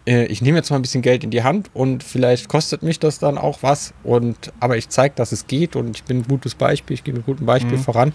ich 0.07 0.41
nehme 0.41 0.57
jetzt 0.57 0.69
mal 0.69 0.77
ein 0.77 0.81
bisschen 0.81 1.01
Geld 1.01 1.23
in 1.25 1.31
die 1.31 1.43
Hand 1.43 1.69
und 1.73 2.01
vielleicht 2.01 2.47
kostet 2.47 2.81
mich 2.81 2.97
das 2.99 3.19
dann 3.19 3.37
auch 3.37 3.61
was. 3.61 3.93
Und 4.03 4.53
aber 4.61 4.77
ich 4.77 4.87
zeige, 4.89 5.13
dass 5.15 5.31
es 5.33 5.47
geht 5.47 5.75
und 5.75 5.97
ich 5.97 6.03
bin 6.05 6.19
ein 6.19 6.23
gutes 6.27 6.55
Beispiel, 6.55 6.93
ich 6.93 7.03
gehe 7.03 7.13
mit 7.13 7.25
gutem 7.25 7.43
Mhm. 7.43 7.47
Beispiel 7.47 7.77
voran. 7.77 8.13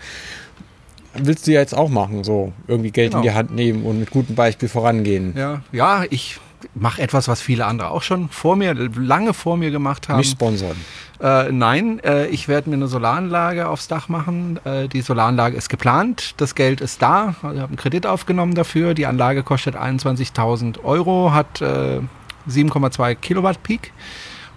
Willst 1.15 1.47
du 1.47 1.53
ja 1.53 1.61
jetzt 1.61 1.77
auch 1.77 1.91
machen, 1.91 2.25
so 2.25 2.53
irgendwie 2.67 2.91
Geld 2.91 3.09
in 3.09 3.21
Genau. 3.21 3.23
die 3.23 3.33
Hand 3.37 3.55
nehmen 3.55 3.85
und 3.85 4.01
mit 4.01 4.11
gutem 4.11 4.35
Beispiel 4.35 4.71
vorangehen. 4.71 5.35
Ja, 5.37 5.63
ja 5.71 6.05
ich 6.09 6.39
mache 6.75 7.03
etwas, 7.03 7.29
was 7.29 7.41
viele 7.41 7.67
andere 7.67 7.91
auch 7.91 8.03
schon 8.03 8.29
vor 8.29 8.57
mir, 8.57 8.75
lange 8.75 9.35
vor 9.35 9.57
mir 9.57 9.71
gemacht 9.71 10.09
haben. 10.09 10.19
Mich 10.19 10.31
sponsern. 10.31 10.77
Äh, 11.21 11.53
nein, 11.53 12.01
äh, 12.01 12.27
ich 12.27 12.49
werde 12.49 12.69
mir 12.69 12.77
eine 12.77 12.89
Solaranlage 12.89 13.69
aufs 13.69 13.89
Dach 13.89 14.09
machen. 14.09 14.59
Äh, 14.65 14.89
die 14.89 15.03
Solaranlage 15.03 15.57
ist 15.57 15.69
geplant, 15.69 16.35
das 16.39 16.55
Geld 16.55 16.81
ist 16.81 17.01
da. 17.01 17.37
Ich 17.39 17.45
habe 17.45 17.59
einen 17.59 17.77
Kredit 17.77 18.07
aufgenommen 18.07 18.55
dafür. 18.55 18.95
Die 18.95 19.07
Anlage 19.07 19.43
kostet 19.43 19.77
21.000 19.77 20.83
Euro, 20.83 21.33
hat 21.33 21.61
äh, 21.61 22.01
7,2 22.49 23.15
Kilowatt 23.15 23.63
Peak 23.63 23.93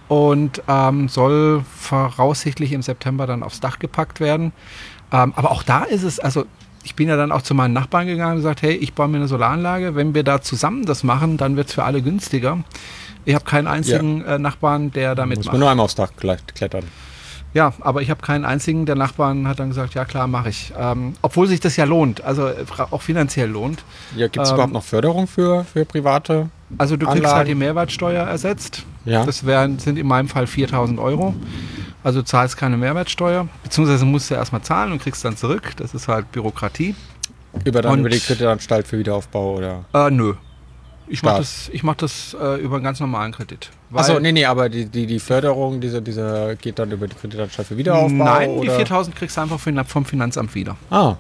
und 0.08 0.62
ähm, 0.68 1.08
soll 1.08 1.64
voraussichtlich 1.78 2.72
im 2.72 2.82
September 2.82 3.28
dann 3.28 3.44
aufs 3.44 3.60
Dach 3.60 3.80
gepackt 3.80 4.20
werden. 4.20 4.52
Ähm, 5.12 5.34
aber 5.36 5.52
auch 5.52 5.64
da 5.64 5.84
ist 5.84 6.04
es, 6.04 6.20
also 6.20 6.46
ich 6.86 6.96
bin 6.96 7.10
ja 7.10 7.18
dann 7.18 7.32
auch 7.34 7.42
zu 7.42 7.54
meinen 7.54 7.74
Nachbarn 7.74 8.08
gegangen 8.08 8.32
und 8.34 8.38
gesagt, 8.38 8.62
hey, 8.62 8.74
ich 8.76 8.94
baue 8.94 9.08
mir 9.10 9.18
eine 9.18 9.28
Solaranlage. 9.28 9.96
Wenn 9.96 10.14
wir 10.16 10.24
da 10.24 10.42
zusammen 10.42 10.86
das 10.86 11.04
machen, 11.04 11.36
dann 11.38 11.58
wird 11.58 11.68
es 11.68 11.74
für 11.74 11.84
alle 11.84 12.02
günstiger. 12.02 12.60
Ich 13.26 13.34
habe 13.36 13.44
keinen 13.44 13.68
einzigen 13.68 14.24
äh, 14.24 14.38
Nachbarn, 14.40 14.92
der 14.92 15.16
damit 15.16 15.38
Muss 15.40 15.48
man 15.48 15.60
nur 15.60 15.70
einmal 15.70 15.84
aufs 15.84 15.96
Dach 15.96 16.12
kle- 16.20 16.38
klettern. 16.54 16.84
Ja, 17.56 17.74
aber 17.80 18.02
ich 18.02 18.10
habe 18.10 18.22
keinen 18.22 18.44
einzigen. 18.46 18.86
Der 18.86 18.96
Nachbarn 18.96 19.48
hat 19.48 19.60
dann 19.60 19.70
gesagt, 19.70 19.94
ja 19.94 20.04
klar, 20.06 20.28
mache 20.28 20.50
ich. 20.50 20.74
Ähm, 20.78 21.14
obwohl 21.22 21.48
sich 21.48 21.60
das 21.62 21.76
ja 21.78 21.86
lohnt, 21.86 22.22
also 22.24 22.48
äh, 22.48 22.54
auch 22.92 23.02
finanziell 23.02 23.50
lohnt. 23.50 23.84
Ja, 24.16 24.28
gibt 24.28 24.44
es 24.44 24.50
Ähm, 24.50 24.56
überhaupt 24.56 24.74
noch 24.74 24.84
Förderung 24.84 25.26
für, 25.26 25.64
für 25.64 25.86
private? 25.86 26.50
Also 26.78 26.98
du 26.98 27.06
kriegst 27.06 27.18
Anlagen. 27.20 27.38
halt 27.38 27.48
die 27.48 27.56
Mehrwertsteuer 27.56 28.24
ersetzt. 28.26 28.84
Ja. 29.06 29.26
Das 29.26 29.46
wären, 29.46 29.80
sind 29.80 29.98
in 29.98 30.06
meinem 30.08 30.28
Fall 30.28 30.48
4000 30.48 31.00
Euro. 31.00 31.34
Also 32.06 32.20
du 32.20 32.26
zahlst 32.26 32.56
keine 32.56 32.78
Mehrwertsteuer, 32.78 33.48
beziehungsweise 33.64 34.06
musst 34.06 34.30
du 34.30 34.36
erstmal 34.36 34.62
zahlen 34.62 34.92
und 34.92 35.02
kriegst 35.02 35.26
dann 35.26 35.36
zurück. 35.36 35.72
Das 35.78 35.96
ist 35.96 36.08
halt 36.08 36.32
Bürokratie. 36.32 36.94
Über, 37.64 37.82
dann 37.82 37.94
Und- 37.94 38.00
über 38.02 38.10
die 38.10 38.20
Kreditanstalt 38.20 38.86
für 38.86 39.00
Wiederaufbau 39.00 39.56
oder? 39.56 39.86
Äh, 39.92 40.12
nö. 40.12 40.36
Ich 41.08 41.24
mache 41.24 41.38
das, 41.38 41.68
ich 41.74 41.82
mach 41.82 41.96
das 41.96 42.36
äh, 42.40 42.62
über 42.62 42.76
einen 42.76 42.84
ganz 42.84 43.00
normalen 43.00 43.32
Kredit. 43.32 43.72
Achso, 43.92 44.20
nee, 44.20 44.32
nee, 44.32 44.46
aber 44.46 44.70
die, 44.70 44.86
die, 44.86 45.08
die 45.08 45.20
Förderung, 45.20 45.82
diese, 45.82 46.00
diese 46.00 46.56
geht 46.62 46.78
dann 46.78 46.92
über 46.92 47.08
die 47.08 47.16
Kreditanstalt 47.16 47.70
für 47.70 47.78
Wiederaufbau? 47.78 48.24
Nein, 48.24 48.62
die 48.62 48.70
oder? 48.70 48.76
4000 48.76 49.16
kriegst 49.16 49.38
du 49.38 49.42
einfach 49.42 49.60
vom 49.60 50.06
Finanzamt 50.06 50.54
wieder. 50.54 50.76
Ah, 50.92 51.16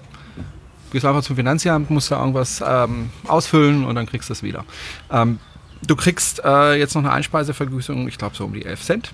gehst 0.91 1.03
einfach 1.03 1.23
zum 1.23 1.35
Finanzamt, 1.35 1.89
musst 1.89 2.11
da 2.11 2.19
irgendwas 2.19 2.63
ähm, 2.65 3.09
ausfüllen 3.27 3.85
und 3.85 3.95
dann 3.95 4.05
kriegst 4.05 4.29
du 4.29 4.33
es 4.33 4.43
wieder. 4.43 4.65
Ähm, 5.11 5.39
du 5.85 5.95
kriegst 5.95 6.43
äh, 6.45 6.75
jetzt 6.75 6.93
noch 6.93 7.03
eine 7.03 7.11
Einspeisevergütung, 7.11 8.07
ich 8.07 8.19
glaube 8.19 8.35
so 8.35 8.45
um 8.45 8.53
die 8.53 8.65
11 8.65 8.83
Cent. 8.83 9.11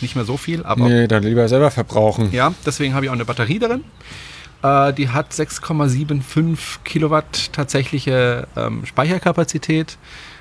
Ist 0.00 0.02
nicht 0.02 0.16
mehr 0.16 0.24
so 0.24 0.38
viel, 0.38 0.64
aber 0.64 0.88
nee, 0.88 1.06
dann 1.06 1.22
lieber 1.22 1.46
selber 1.46 1.70
verbrauchen. 1.70 2.32
ja, 2.32 2.54
deswegen 2.64 2.94
habe 2.94 3.04
ich 3.04 3.10
auch 3.10 3.14
eine 3.14 3.26
Batterie 3.26 3.58
darin. 3.58 3.84
Äh, 4.62 4.94
die 4.94 5.10
hat 5.10 5.30
6,75 5.30 6.78
Kilowatt 6.84 7.52
tatsächliche 7.52 8.48
ähm, 8.56 8.86
Speicherkapazität. 8.86 9.98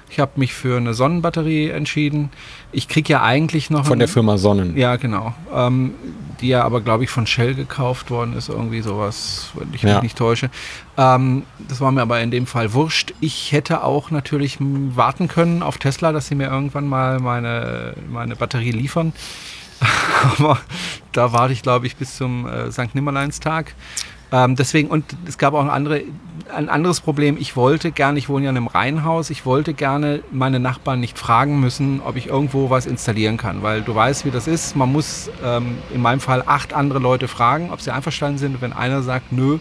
Ich 0.09 0.19
habe 0.19 0.31
mich 0.35 0.53
für 0.53 0.77
eine 0.77 0.93
Sonnenbatterie 0.93 1.69
entschieden. 1.69 2.29
Ich 2.71 2.87
kriege 2.87 3.13
ja 3.13 3.21
eigentlich 3.23 3.69
noch 3.69 3.85
Von 3.85 3.99
der 3.99 4.07
ein- 4.07 4.11
Firma 4.11 4.37
Sonnen. 4.37 4.75
ja, 4.75 4.95
genau. 4.95 5.33
Ähm, 5.53 5.93
die 6.41 6.47
ja 6.47 6.63
aber, 6.63 6.81
glaube 6.81 7.03
ich, 7.03 7.09
von 7.09 7.27
Shell 7.27 7.53
gekauft 7.53 8.09
worden 8.11 8.33
ist, 8.35 8.49
irgendwie 8.49 8.81
sowas, 8.81 9.51
wenn 9.55 9.73
ich 9.73 9.81
Ja. 9.83 9.95
mich 9.95 10.03
nicht 10.03 10.17
täusche. 10.17 10.49
Ähm, 10.97 11.43
das 11.67 11.79
war 11.81 11.91
mir 11.91 12.01
aber 12.01 12.19
in 12.21 12.31
dem 12.31 12.47
Fall 12.47 12.73
wurscht. 12.73 13.13
Ich 13.19 13.51
hätte 13.51 13.83
auch 13.83 14.09
natürlich 14.09 14.57
warten 14.59 15.27
können 15.27 15.61
auf 15.61 15.77
Tesla, 15.77 16.11
dass 16.11 16.27
sie 16.27 16.35
mir 16.35 16.47
irgendwann 16.49 16.87
mal 16.87 17.19
meine, 17.19 17.93
meine 18.09 18.35
Batterie 18.35 18.71
liefern. 18.71 19.13
aber 20.37 20.59
da 21.13 21.31
warte 21.33 21.53
ich, 21.53 21.61
glaube 21.61 21.87
ich, 21.87 21.95
bis 21.95 22.17
zum 22.17 22.47
äh, 22.47 22.71
St. 22.71 22.93
Nimmerleinstag. 22.95 23.73
Ähm, 24.31 24.55
deswegen, 24.55 24.89
und 24.89 25.05
es 25.27 25.37
gab 25.37 25.53
auch 25.53 25.61
ein, 25.61 25.69
andere, 25.69 26.03
ein 26.53 26.69
anderes 26.69 27.01
Problem. 27.01 27.37
Ich 27.39 27.55
wollte 27.55 27.91
gerne, 27.91 28.19
ich 28.19 28.29
wohne 28.29 28.45
ja 28.45 28.51
in 28.51 28.57
einem 28.57 28.67
Reihenhaus, 28.67 29.29
ich 29.29 29.45
wollte 29.45 29.73
gerne 29.73 30.21
meine 30.31 30.59
Nachbarn 30.59 30.99
nicht 30.99 31.17
fragen 31.17 31.59
müssen, 31.59 32.01
ob 32.01 32.15
ich 32.15 32.27
irgendwo 32.27 32.69
was 32.69 32.85
installieren 32.85 33.37
kann. 33.37 33.63
Weil 33.63 33.81
du 33.81 33.93
weißt, 33.95 34.25
wie 34.25 34.31
das 34.31 34.47
ist. 34.47 34.75
Man 34.75 34.91
muss 34.91 35.29
ähm, 35.43 35.77
in 35.93 36.01
meinem 36.01 36.19
Fall 36.19 36.43
acht 36.45 36.73
andere 36.73 36.99
Leute 36.99 37.27
fragen, 37.27 37.71
ob 37.71 37.81
sie 37.81 37.91
einverstanden 37.91 38.37
sind. 38.37 38.55
Und 38.55 38.61
wenn 38.61 38.73
einer 38.73 39.01
sagt, 39.01 39.31
nö, 39.31 39.57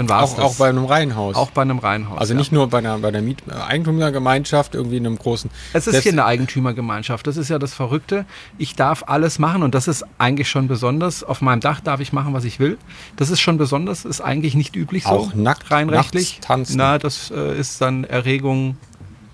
dann 0.00 0.08
war 0.08 0.24
es 0.24 0.30
Auch, 0.32 0.36
das. 0.36 0.44
auch 0.44 0.54
bei 0.56 0.68
einem 0.68 0.84
Reihenhaus. 0.84 1.36
auch 1.36 1.50
bei 1.50 1.62
einem 1.62 1.78
Reihenhaus. 1.78 2.18
also 2.18 2.32
ja. 2.32 2.38
nicht 2.38 2.52
nur 2.52 2.68
bei 2.68 2.78
einer, 2.78 2.98
bei 2.98 3.10
der 3.10 3.22
Miet 3.22 3.42
Eigentümergemeinschaft, 3.50 4.74
irgendwie 4.74 4.96
in 4.96 5.06
einem 5.06 5.18
großen. 5.18 5.50
Es 5.72 5.86
ist 5.86 6.02
hier 6.02 6.12
eine 6.12 6.24
Eigentümergemeinschaft. 6.24 7.26
Das 7.26 7.36
ist 7.36 7.48
ja 7.48 7.58
das 7.58 7.74
Verrückte. 7.74 8.24
Ich 8.58 8.76
darf 8.76 9.04
alles 9.06 9.38
machen 9.38 9.62
und 9.62 9.74
das 9.74 9.88
ist 9.88 10.04
eigentlich 10.18 10.48
schon 10.48 10.68
besonders. 10.68 11.22
Auf 11.24 11.40
meinem 11.42 11.60
Dach 11.60 11.80
darf 11.80 12.00
ich 12.00 12.12
machen, 12.12 12.32
was 12.34 12.44
ich 12.44 12.58
will. 12.60 12.78
Das 13.16 13.30
ist 13.30 13.40
schon 13.40 13.58
besonders. 13.58 14.04
Ist 14.04 14.20
eigentlich 14.20 14.54
nicht 14.54 14.74
üblich 14.76 15.04
so. 15.04 15.10
Auch 15.10 15.34
nackt 15.34 15.70
rein 15.70 15.88
rechtlich. 15.90 16.34
nachts 16.34 16.46
tanzen. 16.46 16.76
Na, 16.78 16.98
das 16.98 17.30
äh, 17.30 17.58
ist 17.58 17.80
dann 17.80 18.04
Erregung 18.04 18.76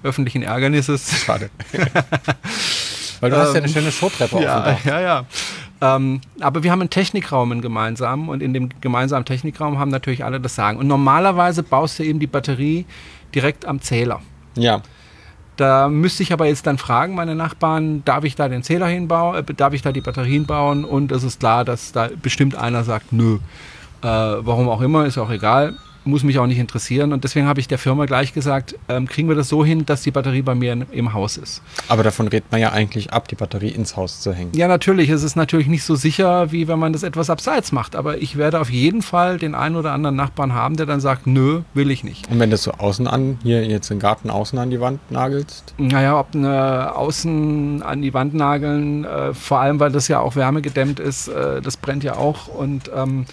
öffentlichen 0.03 0.43
Ärgernisses. 0.43 1.25
Schade. 1.25 1.51
Weil 3.21 3.31
du 3.31 3.37
hast 3.39 3.55
ja 3.55 3.59
eine 3.59 3.67
Ähm, 3.67 3.73
schöne 3.73 3.93
Showtreppe 3.93 4.35
auf 4.37 4.41
dem 4.41 4.45
Ja, 4.45 4.61
Dach. 4.73 4.85
ja, 4.85 5.01
ja. 5.01 5.25
Ähm, 5.81 6.21
aber 6.41 6.63
wir 6.63 6.71
haben 6.71 6.81
einen 6.81 6.91
Technikraum 6.91 7.53
in 7.53 7.61
gemeinsamen 7.61 8.29
und 8.29 8.43
in 8.43 8.55
dem 8.55 8.69
gemeinsamen 8.81 9.25
Technikraum 9.25 9.79
haben 9.79 9.91
natürlich 9.91 10.25
alle 10.25 10.41
das 10.41 10.55
Sagen. 10.55 10.79
Und 10.79 10.87
normalerweise 10.87 11.63
baust 11.63 11.99
du 11.99 12.05
eben 12.05 12.19
die 12.19 12.27
Batterie 12.27 12.87
direkt 13.35 13.67
am 13.67 13.81
Zähler. 13.81 14.21
Ja. 14.57 14.83
Da 15.57 15.89
müsste 15.89 16.23
ich 16.23 16.33
aber 16.33 16.47
jetzt 16.47 16.67
dann 16.67 16.77
fragen, 16.79 17.15
meine 17.15 17.35
Nachbarn, 17.35 18.05
darf 18.05 18.25
ich 18.25 18.37
da 18.37 18.49
den 18.49 18.63
Zähler 18.63 18.87
hinbauen, 18.89 19.37
äh, 19.37 19.55
darf 19.55 19.73
ich 19.73 19.83
da 19.83 19.93
die 19.93 20.03
Batterien 20.03 20.47
bauen? 20.47 20.85
Und 20.85 21.13
es 21.13 21.23
ist 21.23 21.41
klar, 21.41 21.65
dass 21.65 21.93
da 21.93 22.09
bestimmt 22.23 22.55
einer 22.55 22.85
sagt, 22.85 23.13
nö. 23.13 23.39
Äh, 24.03 24.07
warum 24.07 24.69
auch 24.69 24.83
immer, 24.83 25.07
ist 25.07 25.17
auch 25.19 25.31
egal, 25.31 25.75
muss 26.07 26.23
mich 26.23 26.39
auch 26.39 26.47
nicht 26.47 26.59
interessieren. 26.59 27.13
Und 27.13 27.25
deswegen 27.25 27.47
habe 27.47 27.61
ich 27.61 27.69
der 27.69 27.79
Firma 27.79 28.07
gleich 28.07 28.33
gesagt, 28.33 28.77
ähm, 28.89 29.07
kriegen 29.07 29.29
wir 29.29 29.35
das 29.37 29.49
so 29.49 29.65
hin, 29.65 29.87
dass 29.87 30.03
die 30.03 30.11
Batterie 30.11 30.43
bei 30.43 30.55
mir 30.55 30.73
in, 30.73 30.87
im 30.93 31.13
Haus 31.13 31.37
ist. 31.37 31.63
Aber 31.89 32.03
davon 32.03 32.29
redet 32.29 32.51
man 32.51 32.61
ja 32.61 32.73
eigentlich 32.73 33.13
ab, 33.13 33.29
die 33.29 33.35
Batterie 33.35 33.69
ins 33.69 33.97
Haus 33.97 34.21
zu 34.21 34.33
hängen. 34.33 34.53
Ja, 34.55 34.69
natürlich, 34.69 35.11
es 35.11 35.23
ist 35.23 35.37
natürlich 35.37 35.67
nicht 35.67 35.85
so 35.85 35.95
sicher, 35.95 36.53
wie 36.53 36.69
wenn 36.69 36.79
man 36.79 36.93
das 36.93 37.03
etwas 37.03 37.31
abseits 37.31 37.73
macht. 37.73 37.97
Aber 37.97 38.19
ich 38.19 38.37
werde 38.37 38.61
auf 38.61 38.71
jeden 38.71 39.03
Fall 39.03 39.39
den 39.39 39.55
einen 39.55 39.77
oder 39.77 39.93
anderen 39.93 40.17
Nachbarn 40.17 40.55
haben, 40.55 40.77
der 40.77 40.87
dann 40.87 41.01
sagt, 41.01 41.27
nö, 41.27 41.63
will 41.75 41.91
ich 41.91 42.05
nicht. 42.05 42.31
Und 42.31 42.39
wenn 42.39 42.51
du 42.51 42.57
so 42.57 42.73
außen 42.73 43.07
an, 43.07 43.39
hier 43.43 43.65
jetzt 43.65 43.91
im 43.91 43.99
Garten 43.99 44.31
außen 44.31 44.59
an 44.59 44.71
die 44.71 44.81
Wand 44.81 45.01
nagelst, 45.11 45.75
Naja, 45.79 46.19
ob 46.19 46.35
eine 46.35 46.95
außen 46.95 47.83
an 47.83 48.03
die 48.03 48.15
Wand 48.15 48.35
nageln, 48.35 49.05
äh, 49.05 49.35
vor 49.35 49.61
allem 49.61 49.81
weil 49.81 49.91
das 49.93 50.09
ja 50.09 50.21
auch 50.21 50.37
wärmegedämmt 50.37 51.01
ist, 51.01 51.29
äh, 51.29 51.61
das 51.61 51.77
brennt 51.77 52.05
ja 52.05 52.17
auch 52.17 52.49
und 52.49 52.91
ähm, 52.95 53.27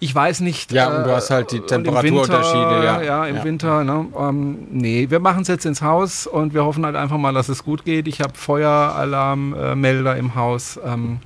ich 0.00 0.14
weiß 0.14 0.40
nicht. 0.40 0.70
Ja, 0.72 0.96
und 0.96 1.04
du 1.04 1.10
hast 1.10 1.30
halt 1.30 1.50
die 1.52 1.60
Temperaturunterschiede, 1.60 2.84
ja. 2.84 3.02
Ja, 3.02 3.26
im 3.26 3.36
Ja. 3.36 3.44
Winter, 3.44 3.84
ne? 3.84 4.06
Ähm, 4.18 4.58
nee, 4.70 5.06
wir 5.10 5.18
machen 5.20 5.42
es 5.42 5.48
jetzt 5.48 5.66
ins 5.66 5.82
Haus 5.82 6.26
und 6.26 6.54
wir 6.54 6.64
hoffen 6.64 6.84
halt 6.86 6.94
einfach 6.96 7.18
mal, 7.18 7.32
dass 7.34 7.48
es 7.48 7.64
gut 7.64 7.84
geht. 7.84 8.06
Ich 8.08 8.20
habe 8.20 8.32
Feueralarmmelder 8.36 10.16
im 10.16 10.34
Haus. 10.34 10.78
Ähm, 10.84 11.18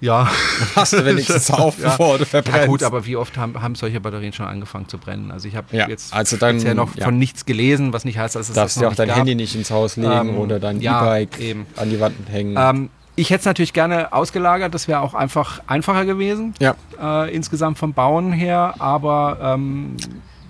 ja. 0.00 0.28
hast 0.76 0.92
du 0.92 1.04
wenigstens 1.06 1.50
auf, 1.52 1.78
Ja. 1.78 1.90
bevor 1.90 2.18
du 2.18 2.26
verbrennst. 2.26 2.58
Ja 2.60 2.66
gut, 2.66 2.82
aber 2.82 3.06
wie 3.06 3.16
oft 3.16 3.36
haben, 3.38 3.60
haben 3.62 3.74
solche 3.74 3.98
Batterien 4.00 4.32
schon 4.32 4.46
angefangen 4.46 4.88
zu 4.88 4.98
brennen? 4.98 5.30
Also 5.30 5.48
ich 5.48 5.56
habe 5.56 5.74
Ja, 5.74 5.88
jetzt 5.88 6.12
also 6.12 6.36
dann, 6.36 6.56
bisher 6.56 6.74
noch 6.74 6.90
von 6.90 7.18
nichts 7.18 7.46
gelesen, 7.46 7.92
was 7.92 8.04
nicht 8.04 8.18
heißt, 8.18 8.36
dass 8.36 8.48
es 8.48 8.54
darfst 8.54 8.76
das 8.76 8.82
noch 8.82 8.90
auch 8.92 8.94
dein 8.96 9.08
gab. 9.08 9.18
Handy 9.18 9.34
nicht 9.34 9.54
ins 9.54 9.70
Haus 9.70 9.96
legen 9.96 10.10
Ähm, 10.10 10.38
oder 10.38 10.58
dein 10.60 10.80
E-Bike 10.82 11.38
an 11.76 11.88
die 11.90 11.98
Wand 12.00 12.16
hängen. 12.30 12.56
Ähm, 12.58 12.90
ich 13.16 13.30
hätte 13.30 13.40
es 13.40 13.46
natürlich 13.46 13.72
gerne 13.72 14.12
ausgelagert, 14.12 14.74
das 14.74 14.88
wäre 14.88 15.00
auch 15.00 15.14
einfach 15.14 15.60
einfacher 15.66 16.04
gewesen, 16.04 16.54
ja, 16.60 16.76
äh, 17.00 17.34
insgesamt 17.34 17.78
vom 17.78 17.94
Bauen 17.94 18.32
her, 18.32 18.74
aber 18.78 19.38
ähm, 19.42 19.96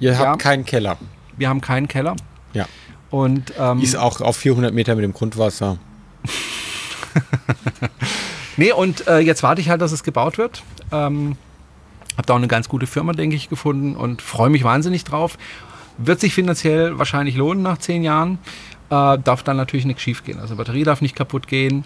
ihr 0.01 0.13
ja. 0.13 0.19
habt 0.19 0.43
keinen 0.43 0.65
Keller. 0.65 0.97
wir 1.37 1.49
haben 1.49 1.61
keinen 1.61 1.89
Keller. 1.89 2.17
Ja. 2.53 2.67
Und 3.11 3.53
ähm, 3.59 3.81
Ist 3.81 3.97
auch 3.97 4.21
auf 4.21 4.37
400 4.37 4.75
Meter 4.75 4.95
mit 4.97 5.05
dem 5.05 5.13
Grundwasser. 5.13 5.79
nee, 8.57 8.73
und 8.73 9.07
äh, 9.07 9.19
jetzt 9.19 9.43
warte 9.43 9.61
ich 9.61 9.71
halt, 9.71 9.81
dass 9.81 9.93
es 9.93 10.03
gebaut 10.03 10.39
wird. 10.39 10.63
Ähm, 10.91 11.37
hab 12.17 12.27
da 12.27 12.35
auch 12.35 12.39
eine 12.39 12.49
ganz 12.49 12.69
gute 12.69 12.87
Firma, 12.87 13.13
denke 13.13 13.37
ich, 13.37 13.49
gefunden 13.49 13.95
und 13.95 14.23
freue 14.23 14.51
mich 14.51 14.65
wahnsinnig 14.65 15.05
drauf. 15.05 15.39
Wird 15.99 16.21
sich 16.21 16.35
finanziell 16.35 16.99
wahrscheinlich 16.99 17.37
lohnen 17.37 17.63
nach 17.63 17.79
zehn 17.79 18.03
Jahren. 18.03 18.39
Äh, 18.91 19.19
darf 19.19 19.43
dann 19.43 19.57
natürlich 19.57 19.87
nichts 19.87 20.03
schief 20.03 20.25
gehen. 20.25 20.39
Also 20.39 20.57
Batterie 20.57 20.85
darf 20.85 21.01
nicht 21.01 21.17
kaputt 21.17 21.47
gehen. 21.47 21.85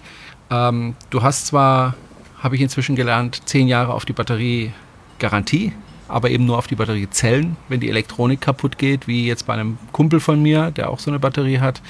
Ähm, 0.50 0.94
du 1.10 1.22
hast 1.22 1.46
zwar, 1.46 1.94
habe 2.42 2.56
ich 2.56 2.62
inzwischen 2.62 2.96
gelernt, 2.96 3.42
zehn 3.46 3.68
Jahre 3.68 3.94
auf 3.94 4.04
die 4.04 4.12
Batterie 4.12 4.72
Garantie, 5.18 5.72
aber 6.08 6.30
eben 6.30 6.44
nur 6.46 6.58
auf 6.58 6.66
die 6.66 6.74
Batteriezellen. 6.74 7.56
Wenn 7.68 7.80
die 7.80 7.88
Elektronik 7.88 8.40
kaputt 8.40 8.78
geht, 8.78 9.06
wie 9.06 9.26
jetzt 9.26 9.46
bei 9.46 9.52
einem 9.54 9.78
Kumpel 9.92 10.18
von 10.20 10.42
mir, 10.42 10.70
der 10.70 10.90
auch 10.90 10.98
so 10.98 11.10
eine 11.10 11.18
Batterie 11.20 11.60
hat, 11.60 11.80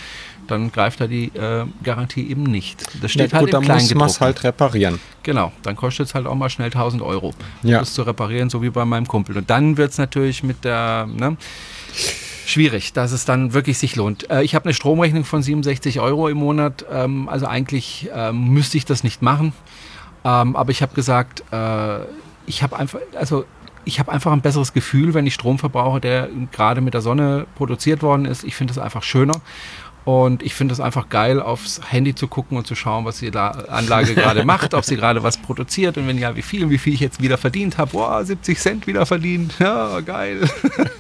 dann 0.46 0.72
greift 0.72 1.00
da 1.00 1.06
die 1.06 1.26
äh, 1.28 1.64
Garantie 1.84 2.28
eben 2.28 2.42
nicht. 2.42 2.82
Das 3.00 3.02
Ja, 3.02 3.08
steht 3.20 3.32
halt 3.34 3.44
gut, 3.52 3.54
im 3.54 3.66
dann 3.68 3.78
muss 3.78 3.94
man 3.94 4.08
es 4.08 4.20
halt 4.20 4.42
reparieren. 4.42 4.98
Genau, 5.22 5.52
dann 5.62 5.76
kostet 5.76 6.08
es 6.08 6.14
halt 6.14 6.26
auch 6.26 6.34
mal 6.34 6.50
schnell 6.50 6.66
1000 6.70 7.02
Euro, 7.02 7.32
Ja. 7.62 7.78
das 7.78 7.94
zu 7.94 8.02
reparieren, 8.02 8.50
so 8.50 8.60
wie 8.60 8.70
bei 8.70 8.84
meinem 8.84 9.06
Kumpel. 9.06 9.36
Und 9.38 9.48
dann 9.48 9.76
wird 9.76 9.92
es 9.92 9.98
natürlich 9.98 10.42
mit 10.42 10.64
der, 10.64 11.06
ne, 11.06 11.36
schwierig, 12.50 12.92
dass 12.92 13.12
es 13.12 13.24
dann 13.24 13.52
wirklich 13.52 13.78
sich 13.78 13.96
lohnt. 13.96 14.30
Äh, 14.30 14.42
ich 14.42 14.54
habe 14.54 14.66
eine 14.66 14.74
Stromrechnung 14.74 15.24
von 15.24 15.42
67 15.42 16.00
Euro 16.00 16.28
im 16.28 16.38
Monat, 16.38 16.84
ähm, 16.92 17.28
also 17.28 17.46
eigentlich 17.46 18.10
ähm, 18.14 18.48
müsste 18.48 18.76
ich 18.76 18.84
das 18.84 19.04
nicht 19.04 19.22
machen. 19.22 19.52
Ähm, 20.24 20.56
aber 20.56 20.70
ich 20.70 20.82
habe 20.82 20.94
gesagt, 20.94 21.44
äh, 21.52 22.00
ich 22.46 22.62
habe 22.62 22.78
einfach, 22.78 23.00
also 23.14 23.44
ich 23.84 23.98
habe 23.98 24.12
einfach 24.12 24.32
ein 24.32 24.42
besseres 24.42 24.72
Gefühl, 24.72 25.14
wenn 25.14 25.26
ich 25.26 25.34
Strom 25.34 25.58
verbrauche, 25.58 26.00
der 26.00 26.28
gerade 26.52 26.80
mit 26.80 26.94
der 26.94 27.00
Sonne 27.00 27.46
produziert 27.54 28.02
worden 28.02 28.26
ist. 28.26 28.44
Ich 28.44 28.54
finde 28.54 28.74
das 28.74 28.82
einfach 28.82 29.02
schöner. 29.02 29.40
Und 30.06 30.42
ich 30.42 30.54
finde 30.54 30.72
es 30.72 30.80
einfach 30.80 31.10
geil, 31.10 31.40
aufs 31.42 31.80
Handy 31.88 32.14
zu 32.14 32.26
gucken 32.26 32.56
und 32.56 32.66
zu 32.66 32.74
schauen, 32.74 33.04
was 33.04 33.18
die 33.18 33.28
La 33.30 33.50
Anlage 33.50 34.14
gerade 34.14 34.44
macht, 34.46 34.72
ob 34.74 34.82
sie 34.84 34.96
gerade 34.96 35.22
was 35.22 35.36
produziert 35.36 35.98
und 35.98 36.08
wenn 36.08 36.16
ja, 36.18 36.34
wie 36.36 36.42
viel 36.42 36.64
und 36.64 36.70
wie 36.70 36.78
viel 36.78 36.94
ich 36.94 37.00
jetzt 37.00 37.20
wieder 37.22 37.36
verdient 37.38 37.76
habe. 37.78 37.90
Boah, 37.92 38.24
70 38.24 38.58
Cent 38.58 38.86
wieder 38.86 39.04
verdient. 39.06 39.54
Ja, 39.58 40.00
geil. 40.00 40.48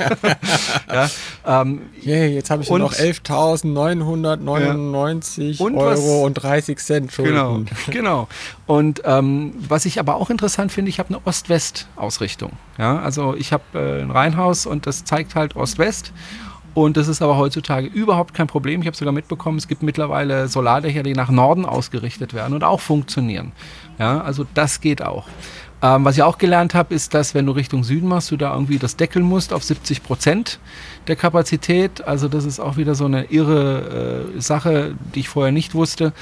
ja, 0.92 1.10
ähm, 1.46 1.82
Yeah, 2.04 2.26
jetzt 2.26 2.50
habe 2.50 2.62
ich 2.62 2.70
Und- 2.70 2.80
nur 2.80 2.88
noch 2.90 2.96
11.999 2.96 5.60
Und 5.60 5.76
was- 5.76 5.98
Euro 6.00 6.24
und 6.26 6.34
30 6.34 6.78
Cent 6.78 7.12
Schulden. 7.12 7.32
Genau, 7.34 7.62
genau. 7.90 8.28
Und 8.66 9.02
ähm, 9.04 9.54
was 9.68 9.84
ich 9.86 9.98
aber 9.98 10.16
auch 10.16 10.30
interessant 10.30 10.72
finde, 10.72 10.88
ich 10.90 10.98
habe 10.98 11.08
eine 11.10 11.20
Ost-West-Ausrichtung. 11.26 12.52
Ja, 12.78 12.98
also 13.00 13.34
ich 13.34 13.52
habe 13.52 13.62
äh, 13.74 14.02
ein 14.02 14.10
Reihenhaus 14.10 14.66
und 14.66 14.86
das 14.86 15.04
zeigt 15.04 15.34
halt 15.34 15.56
Ost-West. 15.56 16.12
Und 16.74 16.96
das 16.96 17.08
ist 17.08 17.20
aber 17.20 17.36
heutzutage 17.36 17.86
überhaupt 17.86 18.34
kein 18.34 18.46
Problem. 18.46 18.80
Ich 18.80 18.86
habe 18.86 18.96
sogar 18.96 19.12
mitbekommen, 19.12 19.58
es 19.58 19.66
gibt 19.66 19.82
mittlerweile 19.82 20.48
Solardächer, 20.48 21.02
die 21.02 21.14
nach 21.14 21.30
Norden 21.30 21.66
ausgerichtet 21.66 22.32
werden 22.32 22.54
und 22.54 22.62
auch 22.62 22.80
funktionieren. 22.80 23.52
Ja, 23.98 24.20
also 24.20 24.46
das 24.54 24.80
geht 24.80 25.02
auch. 25.02 25.26
Ähm, 25.82 26.04
was 26.04 26.16
ich 26.16 26.22
auch 26.22 26.38
gelernt 26.38 26.74
habe, 26.74 26.94
ist, 26.94 27.14
dass 27.14 27.34
wenn 27.34 27.46
du 27.46 27.52
Richtung 27.52 27.84
Süden 27.84 28.08
machst, 28.08 28.30
du 28.30 28.36
da 28.36 28.52
irgendwie 28.52 28.78
das 28.78 28.96
deckeln 28.96 29.24
musst 29.24 29.52
auf 29.52 29.64
70 29.64 30.02
Prozent 30.02 30.58
der 31.06 31.16
Kapazität. 31.16 32.06
Also 32.06 32.28
das 32.28 32.44
ist 32.44 32.60
auch 32.60 32.76
wieder 32.76 32.94
so 32.94 33.06
eine 33.06 33.24
irre 33.30 34.34
äh, 34.36 34.40
Sache, 34.40 34.94
die 35.14 35.20
ich 35.20 35.28
vorher 35.28 35.52
nicht 35.52 35.74
wusste. 35.74 36.12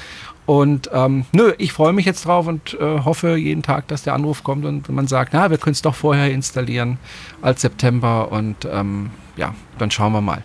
Und 0.49 0.89
ähm, 0.91 1.25
nö, 1.31 1.53
ich 1.59 1.73
freue 1.73 1.93
mich 1.93 2.07
jetzt 2.07 2.25
drauf 2.25 2.47
und 2.47 2.73
äh, 2.73 3.01
hoffe 3.05 3.35
jeden 3.35 3.61
Tag, 3.61 3.87
dass 3.87 4.01
der 4.01 4.15
Anruf 4.15 4.43
kommt 4.43 4.65
und 4.65 4.89
man 4.89 5.05
sagt, 5.05 5.31
na, 5.31 5.51
wir 5.51 5.59
können 5.59 5.73
es 5.73 5.83
doch 5.83 5.93
vorher 5.93 6.31
installieren 6.31 6.97
als 7.43 7.61
September 7.61 8.31
und 8.31 8.67
ähm, 8.67 9.11
ja, 9.37 9.53
dann 9.77 9.91
schauen 9.91 10.11
wir 10.11 10.21
mal. 10.21 10.41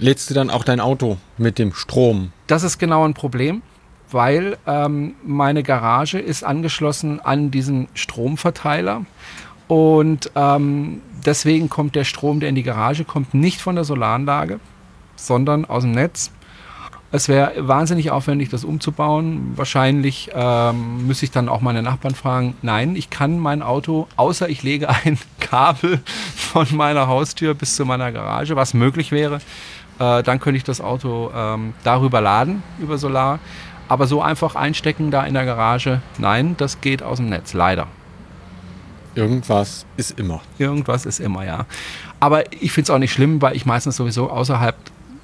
Lädst 0.00 0.28
du 0.28 0.34
dann 0.34 0.50
auch 0.50 0.64
dein 0.64 0.80
Auto 0.80 1.18
mit 1.38 1.60
dem 1.60 1.72
Strom? 1.74 2.32
Das 2.48 2.64
ist 2.64 2.78
genau 2.78 3.04
ein 3.04 3.14
Problem, 3.14 3.62
weil 4.10 4.58
ähm, 4.66 5.14
meine 5.24 5.62
Garage 5.62 6.18
ist 6.18 6.42
angeschlossen 6.42 7.20
an 7.20 7.52
diesen 7.52 7.86
Stromverteiler 7.94 9.06
und 9.68 10.28
ähm, 10.34 11.02
deswegen 11.24 11.68
kommt 11.68 11.94
der 11.94 12.02
Strom, 12.02 12.40
der 12.40 12.48
in 12.48 12.56
die 12.56 12.64
Garage 12.64 13.04
kommt, 13.04 13.32
nicht 13.32 13.60
von 13.60 13.76
der 13.76 13.84
Solaranlage, 13.84 14.58
sondern 15.14 15.64
aus 15.66 15.84
dem 15.84 15.92
Netz. 15.92 16.32
Es 17.12 17.28
wäre 17.28 17.52
wahnsinnig 17.68 18.10
aufwendig, 18.10 18.48
das 18.48 18.64
umzubauen. 18.64 19.52
Wahrscheinlich 19.56 20.30
ähm, 20.34 21.06
müsste 21.06 21.24
ich 21.24 21.30
dann 21.30 21.48
auch 21.48 21.60
meine 21.60 21.82
Nachbarn 21.82 22.14
fragen. 22.14 22.56
Nein, 22.62 22.96
ich 22.96 23.10
kann 23.10 23.38
mein 23.38 23.62
Auto, 23.62 24.08
außer 24.16 24.48
ich 24.48 24.62
lege 24.62 24.88
ein 24.88 25.18
Kabel 25.40 26.00
von 26.34 26.66
meiner 26.74 27.06
Haustür 27.06 27.54
bis 27.54 27.76
zu 27.76 27.84
meiner 27.84 28.10
Garage, 28.10 28.56
was 28.56 28.74
möglich 28.74 29.12
wäre. 29.12 29.36
Äh, 29.98 30.22
dann 30.24 30.40
könnte 30.40 30.56
ich 30.58 30.64
das 30.64 30.80
Auto 30.80 31.30
ähm, 31.34 31.74
darüber 31.84 32.20
laden, 32.20 32.62
über 32.80 32.98
Solar. 32.98 33.38
Aber 33.88 34.08
so 34.08 34.20
einfach 34.20 34.56
einstecken 34.56 35.12
da 35.12 35.24
in 35.24 35.34
der 35.34 35.44
Garage, 35.44 36.00
nein, 36.18 36.56
das 36.56 36.80
geht 36.80 37.04
aus 37.04 37.18
dem 37.18 37.28
Netz, 37.28 37.52
leider. 37.52 37.86
Irgendwas 39.14 39.86
ist 39.96 40.18
immer. 40.18 40.42
Irgendwas 40.58 41.06
ist 41.06 41.20
immer, 41.20 41.44
ja. 41.44 41.66
Aber 42.20 42.52
ich 42.52 42.72
finde 42.72 42.82
es 42.82 42.90
auch 42.90 42.98
nicht 42.98 43.12
schlimm, 43.12 43.40
weil 43.40 43.56
ich 43.56 43.64
meistens 43.64 43.96
sowieso 43.96 44.28
außerhalb 44.28 44.74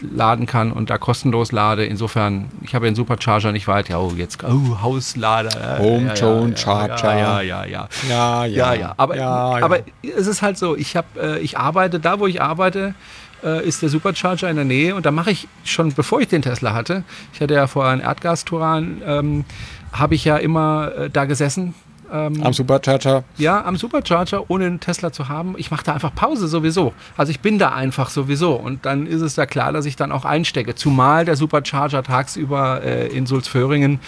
laden 0.02 0.46
kann 0.46 0.72
und 0.72 0.90
da 0.90 0.98
kostenlos 0.98 1.52
lade. 1.52 1.84
Insofern, 1.84 2.48
ich 2.62 2.74
habe 2.74 2.86
einen 2.86 2.96
Supercharger 2.96 3.52
nicht 3.52 3.68
weit. 3.68 3.88
Ja, 3.88 3.98
oh, 3.98 4.12
jetzt, 4.16 4.42
oh, 4.44 4.80
Hauslader. 4.82 5.78
Home 5.78 6.08
ja, 6.08 6.14
Tone 6.14 6.50
ja, 6.50 6.56
Charger. 6.56 7.18
Ja, 7.18 7.40
ja, 7.40 7.64
ja. 7.64 7.88
Ja, 8.08 8.44
Ja, 8.44 8.74
ja. 8.74 8.94
Aber, 8.96 9.20
aber 9.62 9.78
es 10.02 10.26
ist 10.26 10.42
halt 10.42 10.58
so, 10.58 10.76
ich, 10.76 10.96
hab, 10.96 11.16
äh, 11.16 11.38
ich 11.38 11.58
arbeite, 11.58 12.00
da 12.00 12.18
wo 12.18 12.26
ich 12.26 12.42
arbeite, 12.42 12.94
äh, 13.42 13.66
ist 13.66 13.82
der 13.82 13.88
Supercharger 13.88 14.48
in 14.50 14.56
der 14.56 14.64
Nähe 14.64 14.94
und 14.94 15.06
da 15.06 15.10
mache 15.10 15.30
ich 15.30 15.48
schon, 15.64 15.92
bevor 15.92 16.20
ich 16.20 16.28
den 16.28 16.42
Tesla 16.42 16.74
hatte, 16.74 17.04
ich 17.32 17.40
hatte 17.40 17.54
ja 17.54 17.66
vorher 17.66 17.92
einen 17.92 18.02
Erdgasturan, 18.02 19.02
ähm, 19.04 19.44
habe 19.92 20.14
ich 20.14 20.24
ja 20.24 20.36
immer 20.36 20.92
äh, 20.96 21.10
da 21.10 21.24
gesessen. 21.24 21.74
Ähm, 22.12 22.42
Am 22.42 22.52
Supercharger. 22.52 23.24
ja, 23.38 23.64
am 23.64 23.76
Supercharger, 23.76 24.50
ohne 24.50 24.66
einen 24.66 24.80
Tesla 24.80 25.12
zu 25.12 25.28
haben. 25.28 25.54
Ich 25.56 25.70
mache 25.70 25.84
da 25.84 25.94
einfach 25.94 26.14
Pause 26.14 26.46
sowieso. 26.48 26.92
Also 27.16 27.30
ich 27.30 27.40
bin 27.40 27.58
da 27.58 27.70
einfach 27.72 28.10
sowieso. 28.10 28.54
Und 28.54 28.84
dann 28.84 29.06
ist 29.06 29.22
es 29.22 29.34
da 29.34 29.46
klar, 29.46 29.72
dass 29.72 29.86
ich 29.86 29.96
dann 29.96 30.12
auch 30.12 30.24
einstecke. 30.24 30.74
Zumal 30.74 31.24
der 31.24 31.36
Supercharger 31.36 32.02
tagsüber 32.02 32.82
äh, 32.82 33.06
in 33.08 33.26
Sulzföhringen 33.26 34.00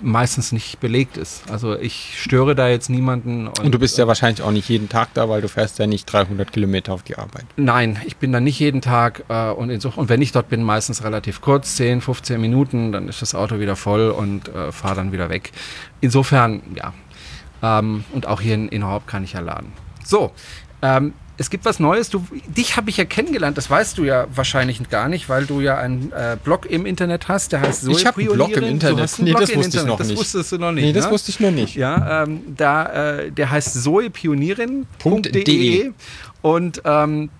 meistens 0.00 0.52
nicht 0.52 0.80
belegt 0.80 1.16
ist. 1.16 1.50
Also 1.50 1.76
ich 1.76 2.14
störe 2.20 2.54
da 2.54 2.68
jetzt 2.68 2.88
niemanden. 2.88 3.48
Und 3.48 3.72
du 3.72 3.78
bist 3.78 3.98
ja 3.98 4.06
wahrscheinlich 4.06 4.42
auch 4.42 4.50
nicht 4.50 4.68
jeden 4.68 4.88
Tag 4.88 5.12
da, 5.14 5.28
weil 5.28 5.40
du 5.40 5.48
fährst 5.48 5.78
ja 5.78 5.86
nicht 5.86 6.06
300 6.06 6.52
Kilometer 6.52 6.92
auf 6.92 7.02
die 7.02 7.16
Arbeit. 7.16 7.44
Nein, 7.56 8.00
ich 8.06 8.16
bin 8.16 8.32
da 8.32 8.40
nicht 8.40 8.58
jeden 8.58 8.80
Tag 8.80 9.24
äh, 9.28 9.50
und, 9.50 9.70
inso, 9.70 9.92
und 9.94 10.08
wenn 10.08 10.22
ich 10.22 10.32
dort 10.32 10.48
bin, 10.48 10.62
meistens 10.62 11.02
relativ 11.02 11.40
kurz, 11.40 11.76
10, 11.76 12.00
15 12.00 12.40
Minuten, 12.40 12.92
dann 12.92 13.08
ist 13.08 13.22
das 13.22 13.34
Auto 13.34 13.58
wieder 13.58 13.76
voll 13.76 14.10
und 14.10 14.48
äh, 14.48 14.72
fahre 14.72 14.96
dann 14.96 15.12
wieder 15.12 15.30
weg. 15.30 15.52
Insofern, 16.00 16.62
ja. 16.74 16.92
Ähm, 17.62 18.04
und 18.12 18.26
auch 18.26 18.40
hier 18.40 18.54
in, 18.54 18.68
in 18.68 18.84
Horb 18.84 19.06
kann 19.06 19.24
ich 19.24 19.32
ja 19.32 19.40
laden. 19.40 19.72
So, 20.04 20.32
ähm, 20.82 21.12
es 21.40 21.50
gibt 21.50 21.64
was 21.64 21.78
Neues. 21.78 22.10
Du, 22.10 22.26
dich 22.48 22.76
habe 22.76 22.90
ich 22.90 22.96
ja 22.96 23.04
kennengelernt, 23.04 23.56
das 23.56 23.70
weißt 23.70 23.96
du 23.98 24.04
ja 24.04 24.26
wahrscheinlich 24.34 24.88
gar 24.90 25.08
nicht, 25.08 25.28
weil 25.28 25.46
du 25.46 25.60
ja 25.60 25.78
einen 25.78 26.10
äh, 26.12 26.36
Blog 26.42 26.66
im 26.66 26.84
Internet 26.84 27.28
hast, 27.28 27.52
der 27.52 27.60
heißt 27.60 27.86
Ich 27.88 28.06
hab 28.06 28.18
einen 28.18 28.28
Blog 28.32 28.50
im. 28.56 28.64
Internet. 28.64 28.98
Du 28.98 29.02
hast 29.02 29.18
einen 29.18 29.26
Nee, 29.26 29.30
Blog 29.32 29.40
das 29.42 29.50
wusste 29.50 29.60
ich 29.60 29.66
Internet. 29.66 29.88
noch 29.88 29.98
das 29.98 30.08
nicht. 30.08 30.18
wusstest 30.18 30.52
du 30.52 30.58
noch 30.58 30.72
nicht. 30.72 30.84
Nee, 30.84 30.92
das 30.92 31.04
ne? 31.06 31.10
wusste 31.12 31.30
ich 31.30 31.40
nur 31.40 31.50
nicht. 31.52 31.76
Ja, 31.76 32.24
ähm, 32.24 32.40
da, 32.56 33.18
äh, 33.18 33.30
der 33.32 33.50
heißt 33.50 33.82
zoepionierin.de 33.82 35.44
.de. 35.44 35.92
und 36.42 36.82
ähm, 36.84 37.30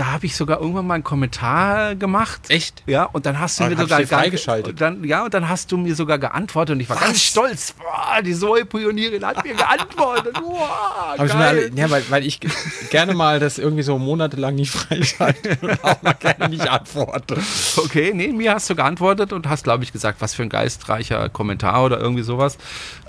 da 0.00 0.06
habe 0.12 0.24
ich 0.24 0.34
sogar 0.34 0.60
irgendwann 0.60 0.86
mal 0.86 0.94
einen 0.94 1.04
Kommentar 1.04 1.94
gemacht. 1.94 2.40
Echt? 2.48 2.82
Ja, 2.86 3.04
und 3.04 3.26
dann 3.26 3.38
hast 3.38 3.60
du 3.60 3.64
Ah, 3.64 3.68
mir 3.68 3.76
sogar 3.76 4.00
freigeschaltet. 4.06 4.80
Dann, 4.80 5.04
ja, 5.04 5.24
und 5.24 5.34
dann 5.34 5.48
hast 5.48 5.70
du 5.72 5.76
mir 5.76 5.94
sogar 5.94 6.18
geantwortet 6.18 6.74
und 6.74 6.80
ich 6.80 6.88
war 6.88 6.96
Was? 6.96 7.04
ganz 7.04 7.20
stolz. 7.22 7.72
Boah, 7.74 8.22
die 8.22 8.34
Zoe-Pionierin 8.34 9.24
hat 9.26 9.44
mir 9.44 9.54
geantwortet. 9.54 10.32
Boah, 10.40 11.14
geil. 11.18 11.30
alle, 11.32 11.70
ja, 11.74 11.90
weil, 11.90 12.02
weil 12.08 12.24
ich 12.26 12.40
ge- 12.40 12.50
gerne 12.90 13.12
mal 13.14 13.38
das 13.40 13.58
irgendwie 13.58 13.82
so 13.82 13.98
monatelang 13.98 14.54
nicht 14.54 14.70
freischalte 14.72 15.58
und 15.60 15.84
auch 15.84 16.00
mal 16.00 16.14
gerne 16.14 16.48
nicht 16.48 16.66
antworte. 16.66 17.36
Okay, 17.76 18.12
nee, 18.14 18.28
mir 18.28 18.54
hast 18.54 18.70
du 18.70 18.74
geantwortet 18.74 19.34
und 19.34 19.48
hast, 19.50 19.64
glaube 19.64 19.84
ich, 19.84 19.92
gesagt, 19.92 20.22
was 20.22 20.32
für 20.32 20.42
ein 20.44 20.48
geistreicher 20.48 21.28
Kommentar 21.28 21.84
oder 21.84 22.00
irgendwie 22.00 22.22
sowas. 22.22 22.56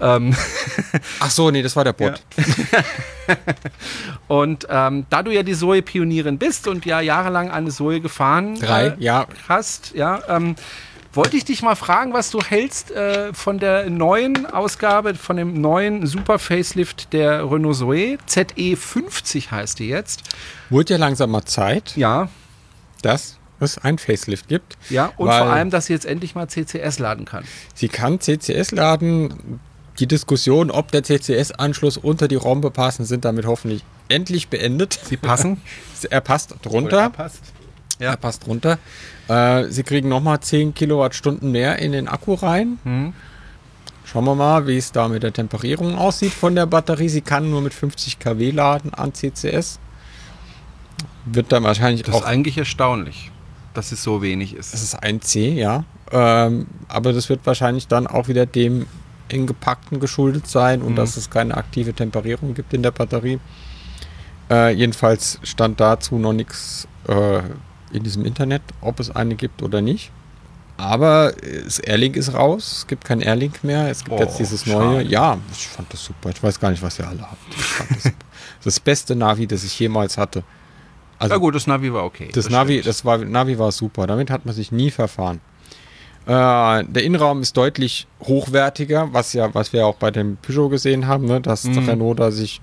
Ähm, 0.02 0.36
Ach 1.22 1.32
so, 1.32 1.52
nee, 1.52 1.62
das 1.62 1.76
war 1.78 1.86
der 1.86 1.94
Bot. 1.94 2.22
Und 4.28 4.68
ähm, 4.70 5.06
da 5.10 5.24
du 5.24 5.32
ja 5.32 5.44
die 5.44 5.54
Zoe-Pionierin 5.54 6.38
bist 6.38 6.68
und 6.68 6.81
ja 6.86 7.02
jahrelang 7.02 7.52
eine 7.52 7.70
Zoe 7.70 8.02
gefahren 8.02 8.56
Drei, 8.60 8.88
äh, 8.88 8.96
ja. 9.00 9.26
hast, 9.48 9.94
ja, 9.94 10.22
ähm, 10.28 10.56
wollte 11.14 11.36
ich 11.36 11.44
dich 11.44 11.62
mal 11.62 11.76
fragen, 11.76 12.14
was 12.14 12.32
du 12.32 12.40
hältst 12.42 12.92
äh, 12.92 13.34
von 13.34 13.60
der 13.60 13.90
neuen 13.90 14.46
Ausgabe, 14.46 15.16
von 15.16 15.36
dem 15.36 15.60
neuen 15.60 16.08
Super-Facelift 16.08 17.12
der 17.12 17.52
Renault 17.52 17.76
Zoe. 17.76 18.18
ZE50 18.30 19.52
heißt 19.52 19.80
die 19.80 19.88
jetzt. 19.90 20.24
Wurde 20.70 20.94
ja 20.94 21.00
langsam 21.00 21.32
mal 21.32 21.44
Zeit, 21.44 21.98
Ja, 21.98 22.30
dass 23.02 23.38
es 23.60 23.78
ein 23.78 23.98
Facelift 23.98 24.48
gibt. 24.48 24.78
ja, 24.90 25.12
und 25.18 25.28
vor 25.28 25.48
allem, 25.48 25.70
dass 25.70 25.88
sie 25.88 25.94
jetzt 25.94 26.06
endlich 26.06 26.34
mal 26.34 26.48
CCS 26.48 27.00
laden 27.00 27.26
kann. 27.26 27.44
Sie 27.76 27.90
kann 27.90 28.20
CCS 28.20 28.72
laden. 28.72 29.60
Die 30.02 30.08
Diskussion, 30.08 30.72
ob 30.72 30.92
der 30.92 31.04
CCS-Anschluss 31.04 31.96
unter 31.98 32.28
die 32.28 32.36
Rombe 32.36 32.72
passen, 32.72 33.06
sind 33.06 33.24
damit 33.24 33.46
hoffentlich 33.46 33.84
endlich 34.10 34.48
beendet. 34.48 35.00
Sie 35.06 35.16
passen. 35.16 35.62
Er 36.10 36.22
passt 36.22 36.56
drunter. 36.64 37.12
passt. 37.12 37.44
Er 38.00 38.18
passt 38.18 38.48
runter. 38.48 38.80
Äh, 39.28 39.66
sie 39.70 39.84
kriegen 39.84 40.10
nochmal 40.10 40.40
10 40.40 40.74
Kilowattstunden 40.74 41.52
mehr 41.52 41.78
in 41.78 41.92
den 41.92 42.08
Akku 42.08 42.34
rein. 42.34 42.80
Mhm. 42.84 43.14
Schauen 44.04 44.26
wir 44.26 44.34
mal, 44.34 44.66
wie 44.66 44.78
es 44.78 44.92
da 44.92 45.08
mit 45.08 45.22
der 45.22 45.32
Temperierung 45.32 45.96
aussieht 45.96 46.34
von 46.34 46.56
der 46.56 46.66
Batterie. 46.66 47.08
Sie 47.08 47.22
kann 47.22 47.52
nur 47.52 47.62
mit 47.62 47.76
50 47.76 48.18
kW 48.18 48.50
laden 48.50 48.96
an 48.96 49.14
CCS. 49.14 49.78
Wird 51.26 51.52
dann 51.52 51.62
wahrscheinlich 51.62 52.02
Das 52.02 52.16
ist 52.16 52.24
auch. 52.24 52.26
eigentlich 52.26 52.58
erstaunlich, 52.58 53.30
dass 53.76 53.92
es 53.92 54.02
so 54.02 54.24
wenig 54.24 54.56
ist. 54.56 54.74
Das 54.74 54.82
ist 54.82 54.96
ein 54.96 55.22
C, 55.22 55.54
ja. 55.54 55.84
Ähm, 56.12 56.66
aber 56.88 57.14
das 57.14 57.30
wird 57.30 57.42
wahrscheinlich 57.46 57.88
dann 57.88 58.08
auch 58.08 58.28
wieder 58.28 58.48
dem 58.48 58.88
eng 59.32 59.48
gepackten 59.48 60.00
geschuldet 60.00 60.48
sein 60.48 60.82
und 60.82 60.92
Mhm. 60.92 60.96
dass 60.98 61.18
es 61.18 61.30
keine 61.30 61.56
aktive 61.58 61.94
Temperierung 61.94 62.54
gibt 62.54 62.74
in 62.74 62.84
der 62.84 62.92
Batterie. 62.92 63.40
Äh, 64.50 64.74
jedenfalls 64.74 65.40
stand 65.44 65.80
dazu 65.80 66.18
noch 66.18 66.34
nichts 66.34 66.88
äh, 67.08 67.40
in 67.94 68.04
diesem 68.04 68.26
Internet, 68.26 68.62
ob 68.82 69.00
es 69.00 69.10
eine 69.16 69.36
gibt 69.36 69.62
oder 69.64 69.82
nicht. 69.82 70.12
Aber 70.78 71.34
das 71.66 71.80
Airlink 71.80 72.16
ist 72.16 72.34
raus. 72.34 72.72
Es 72.80 72.88
gibt 72.88 73.06
kein 73.06 73.22
Airlink 73.22 73.64
mehr. 73.64 73.90
Es 73.90 74.04
gibt 74.04 74.16
Oh, 74.18 74.20
jetzt 74.20 74.40
dieses 74.40 74.66
neue. 74.66 75.00
schade. 75.02 75.10
Ja, 75.10 75.38
ich 75.52 75.68
fand 75.68 75.92
das 75.94 76.04
super. 76.04 76.30
Ich 76.32 76.42
weiß 76.42 76.60
gar 76.60 76.72
nicht, 76.72 76.82
was 76.82 76.98
ihr 77.00 77.08
alle 77.08 77.22
habt. 77.22 77.38
Das, 78.04 78.14
das 78.64 78.80
beste 78.80 79.16
Navi, 79.16 79.46
das 79.48 79.64
ich 79.64 79.78
jemals 79.80 80.18
hatte. 80.18 80.44
Also 81.20 81.36
Ja 81.36 81.38
gut, 81.40 81.54
das 81.54 81.68
Navi 81.68 81.94
war 81.94 82.04
okay. 82.04 82.30
das, 82.34 82.50
Navi, 82.50 82.74
stimmt. 82.80 82.88
das 82.88 83.06
war, 83.06 83.20
Navi 83.20 83.60
war 83.60 83.72
super. 83.72 84.08
Damit 84.08 84.32
hat 84.32 84.46
man 84.46 84.56
sich 84.56 84.72
nie 84.72 84.90
verfahren. 84.90 85.40
Äh, 86.28 86.84
der 86.86 87.04
Innenraum 87.04 87.42
ist 87.42 87.58
deutlich 87.58 88.08
hochwertiger, 88.24 89.10
was 89.12 89.34
ja, 89.34 89.54
was 89.54 89.74
wir 89.74 89.86
auch 89.88 89.96
bei 89.96 90.12
dem 90.12 90.38
Peugeot 90.38 90.70
gesehen 90.70 91.08
haben, 91.08 91.26
ne, 91.26 91.42
dass 91.42 91.64
Mhm. 91.64 91.80
Renault 91.80 92.20
da 92.20 92.32
sich 92.32 92.62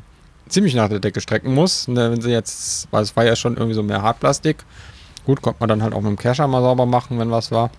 ziemlich 0.49 0.75
nach 0.75 0.89
der 0.89 1.01
Decke 1.01 1.21
strecken 1.21 1.53
muss. 1.55 1.89
Ne, 1.89 2.11
wenn 2.13 2.21
sie 2.21 2.31
jetzt, 2.31 2.87
weil 2.93 3.03
es 3.03 3.17
war 3.17 3.25
ja 3.25 3.35
schon 3.37 3.57
irgendwie 3.57 3.75
so 3.75 3.83
mehr 3.83 4.03
Hartplastik. 4.03 4.59
Gut, 5.27 5.43
konnte 5.43 5.61
man 5.61 5.69
dann 5.69 5.83
halt 5.83 5.93
auch 5.93 6.01
mit 6.01 6.11
dem 6.11 6.17
Kescher 6.19 6.47
mal 6.47 6.63
sauber 6.63 6.87
machen, 6.87 7.19
wenn 7.19 7.31
was 7.31 7.51
war. 7.51 7.71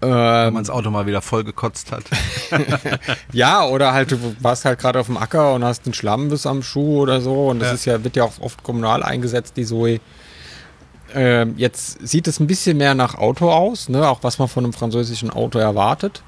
Wenn 0.00 0.10
Ähm, 0.10 0.54
man 0.54 0.62
das 0.64 0.70
Auto 0.70 0.90
mal 0.90 1.06
wieder 1.06 1.20
voll 1.22 1.44
gekotzt 1.44 1.92
hat. 1.92 2.04
ja, 3.32 3.64
oder 3.66 3.92
halt, 3.92 4.10
du 4.12 4.18
warst 4.40 4.64
halt 4.64 4.78
gerade 4.80 4.98
auf 4.98 5.06
dem 5.06 5.16
Acker 5.16 5.54
und 5.54 5.62
hast 5.64 5.84
einen 5.86 5.94
Schlamm 5.94 6.28
bis 6.28 6.46
am 6.46 6.62
Schuh 6.62 7.00
oder 7.02 7.20
so. 7.20 7.48
Und 7.48 7.60
das 7.60 7.68
Ja. 7.68 7.74
ist 7.74 7.84
ja, 7.84 8.04
wird 8.04 8.16
ja 8.16 8.24
auch 8.24 8.40
oft 8.40 8.62
kommunal 8.62 9.02
eingesetzt, 9.02 9.56
die 9.56 9.64
Zoe. 9.64 10.00
Ähm, 11.14 11.54
jetzt 11.56 12.06
sieht 12.06 12.26
es 12.28 12.40
ein 12.40 12.46
bisschen 12.46 12.76
mehr 12.76 12.94
nach 12.94 13.14
Auto 13.16 13.50
aus, 13.50 13.88
ne? 13.88 14.08
auch 14.08 14.20
was 14.22 14.38
man 14.38 14.48
von 14.48 14.64
einem 14.64 14.72
französischen 14.72 15.30
Auto 15.30 15.58
erwartet. 15.58 16.22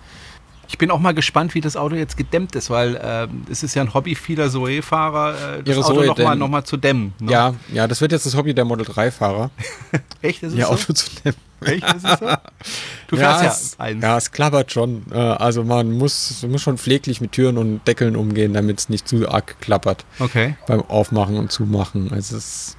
Ich 0.67 0.79
bin 0.79 0.91
auch 0.91 0.99
mal 0.99 1.13
gespannt, 1.15 1.55
wie 1.55 1.61
das 1.61 1.77
Auto 1.77 1.95
jetzt 1.95 2.17
gedämmt 2.17 2.57
ist, 2.57 2.71
weil 2.71 2.99
ähm, 3.03 3.43
es 3.51 3.63
ist 3.63 3.75
ja 3.75 3.83
ein 3.83 3.93
Hobby 3.93 4.15
vieler 4.15 4.51
Zoe-Fahrer, 4.51 5.59
äh, 5.59 5.63
das 5.63 5.77
Ihre 5.77 5.85
Auto 5.85 5.95
nochmal 6.03 6.15
dämmen. 6.15 6.39
noch 6.39 6.49
mal 6.49 6.65
zu 6.65 6.77
dämmen. 6.77 7.13
ne? 7.21 7.31
Ja, 7.33 7.55
ja, 7.73 7.87
das 7.87 8.01
wird 8.01 8.13
jetzt 8.13 8.25
das 8.27 8.35
Hobby 8.35 8.55
der 8.55 8.65
Model 8.65 8.87
3-Fahrer, 8.87 9.51
Echt? 10.23 10.43
Ist 10.43 10.53
es 10.53 10.59
ihr 10.59 10.65
so? 10.67 10.73
Auto 10.73 10.93
zu 10.95 11.11
nehmen. 11.23 11.37
Echt? 11.61 11.85
Ist 11.95 12.05
es 12.05 12.19
so? 12.19 12.27
Du 13.09 13.17
fährst 13.17 13.43
ja, 13.43 13.49
es, 13.51 13.79
eins. 13.79 14.03
ja, 14.03 14.17
es 14.17 14.33
klappert 14.33 14.73
schon. 14.73 15.05
Äh, 15.13 15.19
also 15.19 15.63
man 15.63 15.93
muss, 15.93 16.41
man 16.43 16.53
muss 16.53 16.63
schon 16.63 16.79
pfleglich 16.79 17.21
mit 17.21 17.33
Türen 17.33 17.59
und 17.59 17.87
Deckeln 17.87 18.17
umgehen, 18.17 18.55
damit 18.55 18.81
es 18.81 18.89
nicht 18.89 19.07
zu 19.07 19.29
arg 19.29 19.61
klappert. 19.61 20.05
Okay. 20.19 20.57
beim 20.67 20.81
Aufmachen 20.83 21.37
und 21.37 21.53
Zumachen. 21.53 22.13
Es 22.15 22.33
ist, 22.33 22.77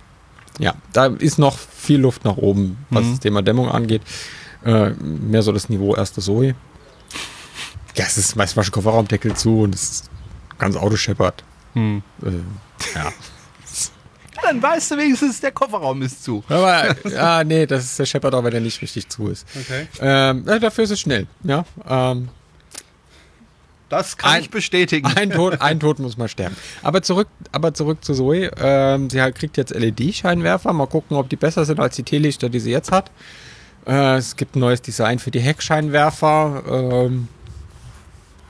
ja, 0.59 0.73
da 0.93 1.07
ist 1.07 1.37
noch 1.39 1.57
viel 1.57 1.99
Luft 1.99 2.23
nach 2.25 2.37
oben, 2.37 2.77
was 2.89 3.03
Mhm. 3.05 3.11
das 3.11 3.19
Thema 3.19 3.41
Dämmung 3.41 3.69
angeht. 3.69 4.01
Äh, 4.63 4.91
mehr 4.91 5.43
so 5.43 5.51
das 5.51 5.69
Niveau 5.69 5.95
erste 5.95 6.21
Zoe. 6.21 6.55
Ja, 7.95 8.05
es 8.05 8.17
ist 8.17 8.35
meist 8.35 8.57
waschen 8.57 8.71
Kofferraumdeckel 8.71 9.35
zu 9.35 9.61
und 9.61 9.75
es 9.75 9.83
ist 9.83 10.09
ganz 10.57 10.75
Auto 10.75 10.95
scheppert. 10.97 11.43
Hm. 11.73 12.01
Äh, 12.23 12.29
ja. 12.95 13.11
Dann 14.43 14.61
weißt 14.61 14.91
du 14.91 14.97
wenigstens, 14.97 15.39
der 15.39 15.51
Kofferraum 15.51 16.01
ist 16.01 16.23
zu. 16.23 16.43
Aber, 16.49 16.95
ja, 17.09 17.43
nee, 17.43 17.65
das 17.65 17.85
ist 17.85 17.99
der 17.99 18.05
scheppert 18.05 18.33
auch, 18.35 18.43
wenn 18.43 18.53
er 18.53 18.59
nicht 18.59 18.81
richtig 18.81 19.07
zu 19.09 19.27
ist. 19.29 19.47
Okay. 19.59 19.87
Ähm, 20.01 20.45
dafür 20.45 20.83
ist 20.83 20.91
es 20.91 20.99
schnell, 20.99 21.25
ja. 21.43 21.65
Ähm, 21.87 22.29
Das 23.89 24.17
kann 24.17 24.31
Ein- 24.33 24.41
ich 24.41 24.49
bestätigen. 24.49 25.07
ein, 25.15 25.29
Tod, 25.29 25.61
ein 25.61 25.79
Tod 25.79 25.99
muss 25.99 26.17
man 26.17 26.27
sterben. 26.27 26.55
Aber 26.81 27.01
zurück, 27.03 27.27
aber 27.51 27.73
zurück 27.73 28.03
zu 28.03 28.13
Zoe. 28.13 28.49
Ähm, 28.59 29.09
sie 29.09 29.21
hat, 29.21 29.35
kriegt 29.35 29.57
jetzt 29.57 29.73
LED-Scheinwerfer. 29.73 30.73
Mal 30.73 30.87
gucken, 30.87 31.17
ob 31.17 31.29
die 31.29 31.35
besser 31.35 31.65
sind 31.65 31.79
als 31.79 31.95
die 31.95 32.03
Teelichter, 32.03 32.49
die 32.49 32.59
sie 32.59 32.71
jetzt 32.71 32.91
hat. 32.91 33.11
Äh, 33.85 34.15
es 34.15 34.35
gibt 34.35 34.55
ein 34.55 34.59
neues 34.59 34.81
Design 34.81 35.19
für 35.19 35.29
die 35.31 35.39
Heckscheinwerfer. 35.39 36.63
Ähm, 36.67 37.27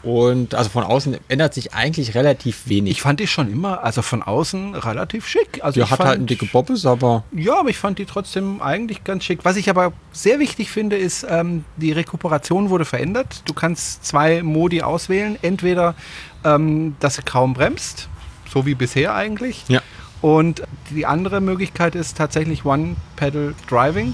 und 0.05 0.53
also 0.53 0.69
von 0.69 0.83
außen 0.83 1.17
ändert 1.29 1.55
sich 1.55 1.73
eigentlich 1.73 2.13
relativ 2.13 2.69
wenig. 2.69 2.91
Ich 2.91 3.01
fand 3.01 3.19
die 3.19 3.25
schon 3.25 3.51
immer, 3.51 3.83
also 3.83 4.03
von 4.03 4.21
außen 4.21 4.75
relativ 4.75 5.27
schick. 5.27 5.63
Also 5.63 5.81
die 5.81 5.89
hat 5.89 5.97
fand, 5.97 6.09
halt 6.09 6.19
ein 6.19 6.27
dicke 6.27 6.45
Bobbes, 6.45 6.85
aber 6.85 7.23
Ja, 7.31 7.59
aber 7.59 7.69
ich 7.69 7.77
fand 7.77 7.97
die 7.97 8.05
trotzdem 8.05 8.61
eigentlich 8.61 9.03
ganz 9.03 9.23
schick. 9.23 9.39
Was 9.43 9.55
ich 9.55 9.67
aber 9.67 9.93
sehr 10.11 10.37
wichtig 10.37 10.69
finde, 10.69 10.95
ist, 10.95 11.25
ähm, 11.27 11.65
die 11.77 11.91
Rekuperation 11.91 12.69
wurde 12.69 12.85
verändert. 12.85 13.41
Du 13.45 13.55
kannst 13.55 14.05
zwei 14.05 14.43
Modi 14.43 14.83
auswählen. 14.83 15.39
Entweder, 15.41 15.95
ähm, 16.43 16.95
dass 16.99 17.15
sie 17.15 17.23
kaum 17.23 17.55
bremst, 17.55 18.07
so 18.53 18.67
wie 18.67 18.75
bisher 18.75 19.15
eigentlich. 19.15 19.63
Ja. 19.69 19.81
Und 20.21 20.61
die 20.91 21.07
andere 21.07 21.41
Möglichkeit 21.41 21.95
ist 21.95 22.15
tatsächlich 22.15 22.63
One-Pedal-Driving. 22.63 24.13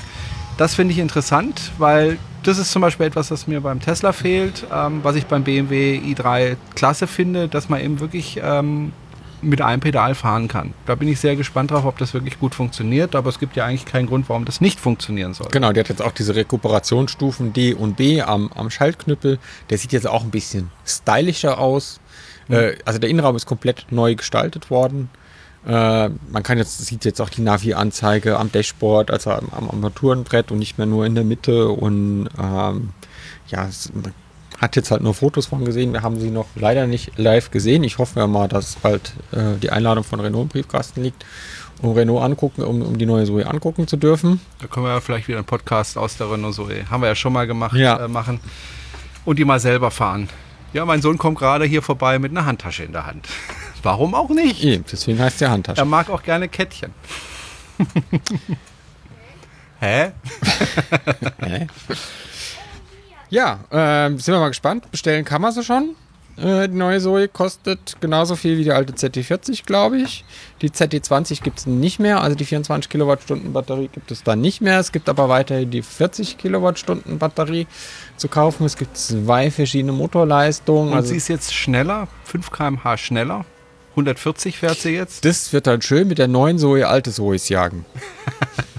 Das 0.58 0.76
finde 0.76 0.94
ich 0.94 1.00
interessant, 1.00 1.72
weil 1.78 2.18
das 2.44 2.58
ist 2.58 2.72
zum 2.72 2.82
Beispiel 2.82 3.06
etwas, 3.06 3.32
was 3.32 3.48
mir 3.48 3.62
beim 3.62 3.80
Tesla 3.80 4.14
fehlt, 4.14 4.66
ähm, 4.74 5.00
was 5.04 5.16
ich 5.16 5.26
beim 5.26 5.44
BMW 5.44 6.00
i3 6.00 6.56
klasse 6.76 7.08
finde, 7.08 7.48
dass 7.48 7.70
man 7.70 7.82
eben 7.82 8.00
wirklich 8.00 8.40
ähm, 8.44 8.94
mit 9.42 9.62
einem 9.62 9.82
Pedal 9.82 10.16
fahren 10.16 10.48
kann. 10.48 10.74
Da 10.86 10.96
bin 10.96 11.08
ich 11.08 11.20
sehr 11.20 11.36
gespannt 11.36 11.72
drauf, 11.72 11.86
ob 11.86 11.98
das 11.98 12.14
wirklich 12.14 12.40
gut 12.40 12.56
funktioniert, 12.56 13.16
aber 13.16 13.30
es 13.30 13.40
gibt 13.40 13.56
ja 13.56 13.66
eigentlich 13.66 13.86
keinen 13.86 14.08
Grund, 14.08 14.30
warum 14.30 14.46
das 14.46 14.62
nicht 14.62 14.80
funktionieren 14.80 15.34
soll. 15.34 15.48
genau, 15.52 15.72
die 15.72 15.80
hat 15.80 15.90
jetzt 15.90 16.02
auch 16.02 16.12
diese 16.12 16.36
Rekuperationsstufen 16.36 17.54
D 17.54 17.74
und 17.74 17.98
B 17.98 18.22
am, 18.22 18.52
am 18.54 18.70
Schaltknüppel. 18.70 19.40
Der 19.70 19.78
sieht 19.78 19.92
jetzt 19.92 20.08
auch 20.08 20.24
ein 20.24 20.32
bisschen 20.32 20.72
stylischer 20.86 21.60
aus. 21.60 22.00
Äh, 22.50 22.76
also 22.86 23.00
der 23.00 23.10
Innenraum 23.10 23.36
ist 23.36 23.46
komplett 23.46 23.88
neu 23.92 24.16
gestaltet 24.16 24.70
worden. 24.70 25.10
Äh, 25.68 26.10
man 26.32 26.44
kann 26.44 26.58
jetzt, 26.58 26.84
sieht 26.86 27.06
jetzt 27.06 27.22
auch 27.22 27.30
die 27.30 27.42
Navi-Anzeige 27.42 28.38
am 28.40 28.52
Dashboard, 28.52 29.12
also 29.12 29.32
am, 29.32 29.50
am 29.56 29.70
Armaturenbrett 29.70 30.52
und 30.52 30.58
nicht 30.60 30.78
mehr 30.78 30.88
nur 30.88 31.06
in 31.06 31.16
der 31.16 31.24
Mitte. 31.24 31.70
Und 31.70 32.30
ähm, 32.42 32.90
ja, 33.48 33.68
es, 33.68 33.92
man 33.94 34.14
hat 34.60 34.76
jetzt 34.76 34.92
halt 34.92 35.02
nur 35.02 35.14
Fotos 35.14 35.48
von 35.48 35.64
gesehen. 35.66 35.94
Wir 35.94 36.02
haben 36.04 36.20
sie 36.20 36.30
noch 36.32 36.48
leider 36.56 36.88
nicht 36.88 37.18
live 37.18 37.52
gesehen. 37.52 37.84
Ich 37.84 37.98
hoffe 37.98 38.20
ja 38.20 38.28
mal, 38.28 38.48
dass 38.48 38.76
bald 38.76 39.14
äh, 39.32 39.58
die 39.62 39.70
Einladung 39.72 40.04
von 40.04 40.20
Renault 40.20 40.44
im 40.44 40.50
Briefkasten 40.50 41.04
liegt, 41.04 41.26
um 41.82 41.94
Renault 41.94 42.22
angucken, 42.24 42.64
um, 42.64 42.82
um 42.82 42.98
die 42.98 43.06
neue 43.06 43.26
Zoe 43.26 43.46
angucken 43.48 43.88
zu 43.88 43.98
dürfen. 43.98 44.40
Da 44.60 44.68
können 44.68 44.86
wir 44.86 44.94
ja 44.94 45.02
vielleicht 45.02 45.28
wieder 45.28 45.38
einen 45.40 45.46
Podcast 45.48 45.98
aus 45.98 46.18
der 46.18 46.32
Renault 46.32 46.56
Zoe, 46.56 46.90
haben 46.90 47.02
wir 47.02 47.08
ja 47.08 47.16
schon 47.16 47.34
mal 47.34 47.48
gemacht, 47.48 47.76
Ja. 47.76 48.06
äh, 48.06 48.08
machen 48.08 48.40
und 49.26 49.38
die 49.40 49.46
mal 49.46 49.60
selber 49.60 49.90
fahren. 49.92 50.28
Ja, 50.74 50.86
mein 50.86 51.02
Sohn 51.02 51.18
kommt 51.18 51.38
gerade 51.40 51.66
hier 51.66 51.82
vorbei 51.82 52.18
mit 52.18 52.32
einer 52.32 52.46
Handtasche 52.46 52.84
in 52.84 52.94
der 52.94 53.06
Hand. 53.06 53.28
Warum 53.84 54.16
auch 54.16 54.30
nicht? 54.30 54.64
Eben, 54.64 54.86
deswegen 54.90 55.20
heißt 55.20 55.42
der 55.42 55.52
Handtasche. 55.52 55.82
Er 55.82 55.86
mag 55.86 56.10
auch 56.10 56.24
gerne 56.24 56.48
Kettchen. 56.48 56.94
Hä? 59.80 60.12
Hä? 61.42 61.68
Ja, 63.30 63.62
ähm, 63.72 64.20
sind 64.20 64.34
wir 64.34 64.40
mal 64.40 64.50
gespannt. 64.50 64.90
Bestellen 64.92 65.26
kann 65.26 65.42
man 65.42 65.52
sie 65.52 65.64
schon. 65.64 65.96
Äh, 66.38 66.70
die 66.70 66.76
neue 66.76 67.00
Zoe 67.00 67.28
kostet 67.28 67.98
genauso 68.02 68.36
viel 68.36 68.58
wie 68.58 68.64
die 68.64 68.72
alte 68.72 68.94
ZT40, 68.94 69.66
glaube 69.66 69.98
ich. 69.98 70.24
Die 70.62 70.70
ZT20 70.70 71.42
gibt 71.44 71.60
es 71.60 71.66
nicht 71.66 72.00
mehr, 72.00 72.22
also 72.22 72.36
die 72.36 72.46
24 72.46 72.90
Kilowattstunden 72.90 73.54
Batterie 73.54 73.90
gibt 73.90 74.12
es 74.12 74.24
dann 74.24 74.42
nicht 74.42 74.62
mehr. 74.62 74.80
Es 74.80 74.92
gibt 74.92 75.10
aber 75.10 75.30
weiterhin 75.30 75.70
die 75.72 75.82
40 75.82 76.38
Kilowattstunden 76.38 77.20
Batterie 77.20 77.68
zu 78.18 78.28
kaufen. 78.28 78.66
Es 78.66 78.78
gibt 78.78 78.98
zwei 78.98 79.52
verschiedene 79.52 79.92
Motorleistungen. 79.92 80.90
Und 80.92 80.96
Also 80.98 81.10
sie 81.10 81.18
ist 81.18 81.28
jetzt 81.28 81.54
schneller, 81.54 82.08
5 82.26 82.52
km/h 82.52 82.98
schneller. 82.98 83.46
140 83.92 84.58
fährt 84.58 84.80
sie 84.80 84.92
jetzt. 84.92 85.26
das 85.26 85.52
wird 85.52 85.68
dann 85.68 85.82
schön 85.82 86.08
mit 86.08 86.18
der 86.18 86.30
neuen 86.30 86.58
Zoe 86.58 86.88
alte 86.88 87.12
Zoes 87.12 87.50
jagen. 87.50 87.86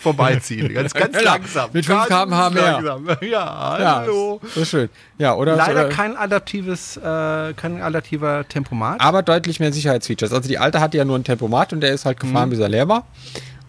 vorbeiziehen. 0.00 0.72
Ganz, 0.72 0.92
ganz 0.94 1.20
langsam. 1.22 1.70
Mit 1.72 1.86
5 1.86 1.98
Ganz 1.98 2.08
km/h 2.08 2.50
mehr. 2.50 2.72
langsam. 2.72 3.06
Ja, 3.22 3.78
Ja, 3.78 3.96
hallo. 4.00 4.40
das 4.42 4.56
ist 4.56 4.68
schön. 4.70 4.88
Ja, 5.18 5.34
oder 5.34 5.56
Leider 5.56 5.86
oder- 5.86 5.88
kein 5.88 6.16
adaptives, 6.16 6.96
äh, 6.96 7.52
kein 7.54 7.80
adaptiver 7.82 8.46
Tempomat. 8.48 9.00
aber 9.00 9.22
deutlich 9.22 9.60
mehr 9.60 9.72
Sicherheitsfeatures. 9.72 10.32
Also 10.32 10.48
die 10.48 10.58
alte 10.58 10.80
hatte 10.80 10.96
ja 10.96 11.04
nur 11.04 11.16
ein 11.18 11.24
Tempomat 11.24 11.72
und 11.72 11.80
der 11.80 11.92
ist 11.92 12.04
halt 12.04 12.20
gefahren, 12.20 12.48
Mhm. 12.48 12.50
bis 12.50 12.58
er 12.60 12.68
leer 12.68 12.88
war. 12.88 13.06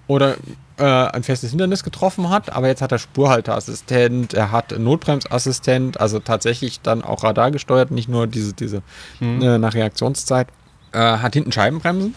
Oder 0.08 0.36
äh, 0.78 0.84
ein 0.84 1.22
festes 1.24 1.52
Hindernis 1.52 1.84
getroffen 1.84 2.30
hat, 2.30 2.52
aber 2.52 2.68
jetzt 2.68 2.82
hat 2.82 2.92
er 2.92 2.98
Spurhalteassistent, 2.98 4.34
er 4.34 4.52
hat 4.52 4.78
Notbremsassistent, 4.78 6.00
also 6.02 6.20
tatsächlich 6.20 6.82
dann 6.82 7.04
auch 7.04 7.24
Radar 7.24 7.52
gesteuert, 7.52 7.92
nicht 7.92 8.10
nur 8.10 8.26
diese, 8.26 8.54
diese 8.54 8.82
Mhm. 9.20 9.42
äh, 9.44 9.58
nach 9.60 9.74
Reaktionszeit. 9.76 10.48
Äh, 10.92 10.98
hat 11.00 11.34
hinten 11.36 11.52
Scheibenbremsen. 11.52 12.16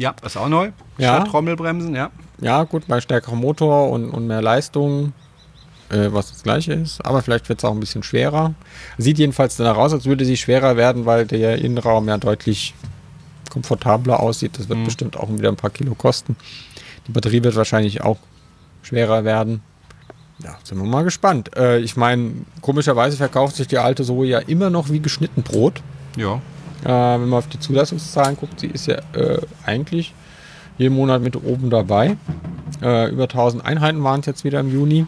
Ja, 0.00 0.14
ist 0.24 0.36
auch 0.36 0.48
neu. 0.48 0.70
Ja. 0.98 1.16
Statt 1.16 1.28
Trommelbremsen, 1.28 1.94
ja. 1.94 2.10
Ja, 2.40 2.64
gut, 2.64 2.86
bei 2.88 3.00
stärkerem 3.00 3.38
Motor 3.38 3.90
und, 3.90 4.10
und 4.10 4.26
mehr 4.26 4.40
Leistung, 4.40 5.12
äh, 5.90 6.08
was 6.10 6.30
das 6.30 6.42
gleiche 6.42 6.72
ist. 6.72 7.04
Aber 7.04 7.20
vielleicht 7.22 7.48
wird 7.48 7.58
es 7.60 7.64
auch 7.64 7.72
ein 7.72 7.80
bisschen 7.80 8.02
schwerer. 8.02 8.54
Sieht 8.96 9.18
jedenfalls 9.18 9.56
danach 9.56 9.76
aus, 9.76 9.92
als 9.92 10.06
würde 10.06 10.24
sie 10.24 10.36
schwerer 10.38 10.76
werden, 10.76 11.04
weil 11.04 11.26
der 11.26 11.58
Innenraum 11.58 12.08
ja 12.08 12.16
deutlich 12.16 12.74
komfortabler 13.50 14.20
aussieht. 14.20 14.58
Das 14.58 14.68
wird 14.68 14.78
Mhm. 14.78 14.84
bestimmt 14.84 15.16
auch 15.16 15.28
wieder 15.28 15.48
ein 15.50 15.56
paar 15.56 15.70
Kilo 15.70 15.94
kosten. 15.94 16.36
Die 17.06 17.12
Batterie 17.12 17.42
wird 17.42 17.56
wahrscheinlich 17.56 18.00
auch 18.02 18.18
schwerer 18.82 19.24
werden. 19.24 19.62
Ja, 20.42 20.56
sind 20.64 20.78
wir 20.78 20.86
mal 20.86 21.02
gespannt. 21.04 21.54
Äh, 21.56 21.80
ich 21.80 21.96
meine, 21.96 22.30
komischerweise 22.62 23.16
verkauft 23.18 23.56
sich 23.56 23.68
die 23.68 23.76
alte 23.78 24.04
Zoe 24.04 24.26
ja 24.26 24.38
immer 24.38 24.70
noch 24.70 24.88
wie 24.88 25.00
geschnitten 25.00 25.42
Brot. 25.42 25.82
Ja. 26.16 26.40
Äh, 26.84 26.88
wenn 26.88 27.28
man 27.28 27.38
auf 27.38 27.48
die 27.48 27.58
Zulassungszahlen 27.60 28.36
guckt, 28.36 28.60
sie 28.60 28.68
ist 28.68 28.86
ja 28.86 28.96
äh, 29.12 29.40
eigentlich 29.64 30.14
jeden 30.78 30.94
Monat 30.94 31.22
mit 31.22 31.36
oben 31.36 31.70
dabei. 31.70 32.16
Äh, 32.82 33.10
über 33.10 33.24
1000 33.24 33.64
Einheiten 33.64 34.02
waren 34.02 34.20
es 34.20 34.26
jetzt 34.26 34.44
wieder 34.44 34.60
im 34.60 34.72
Juni. 34.72 35.06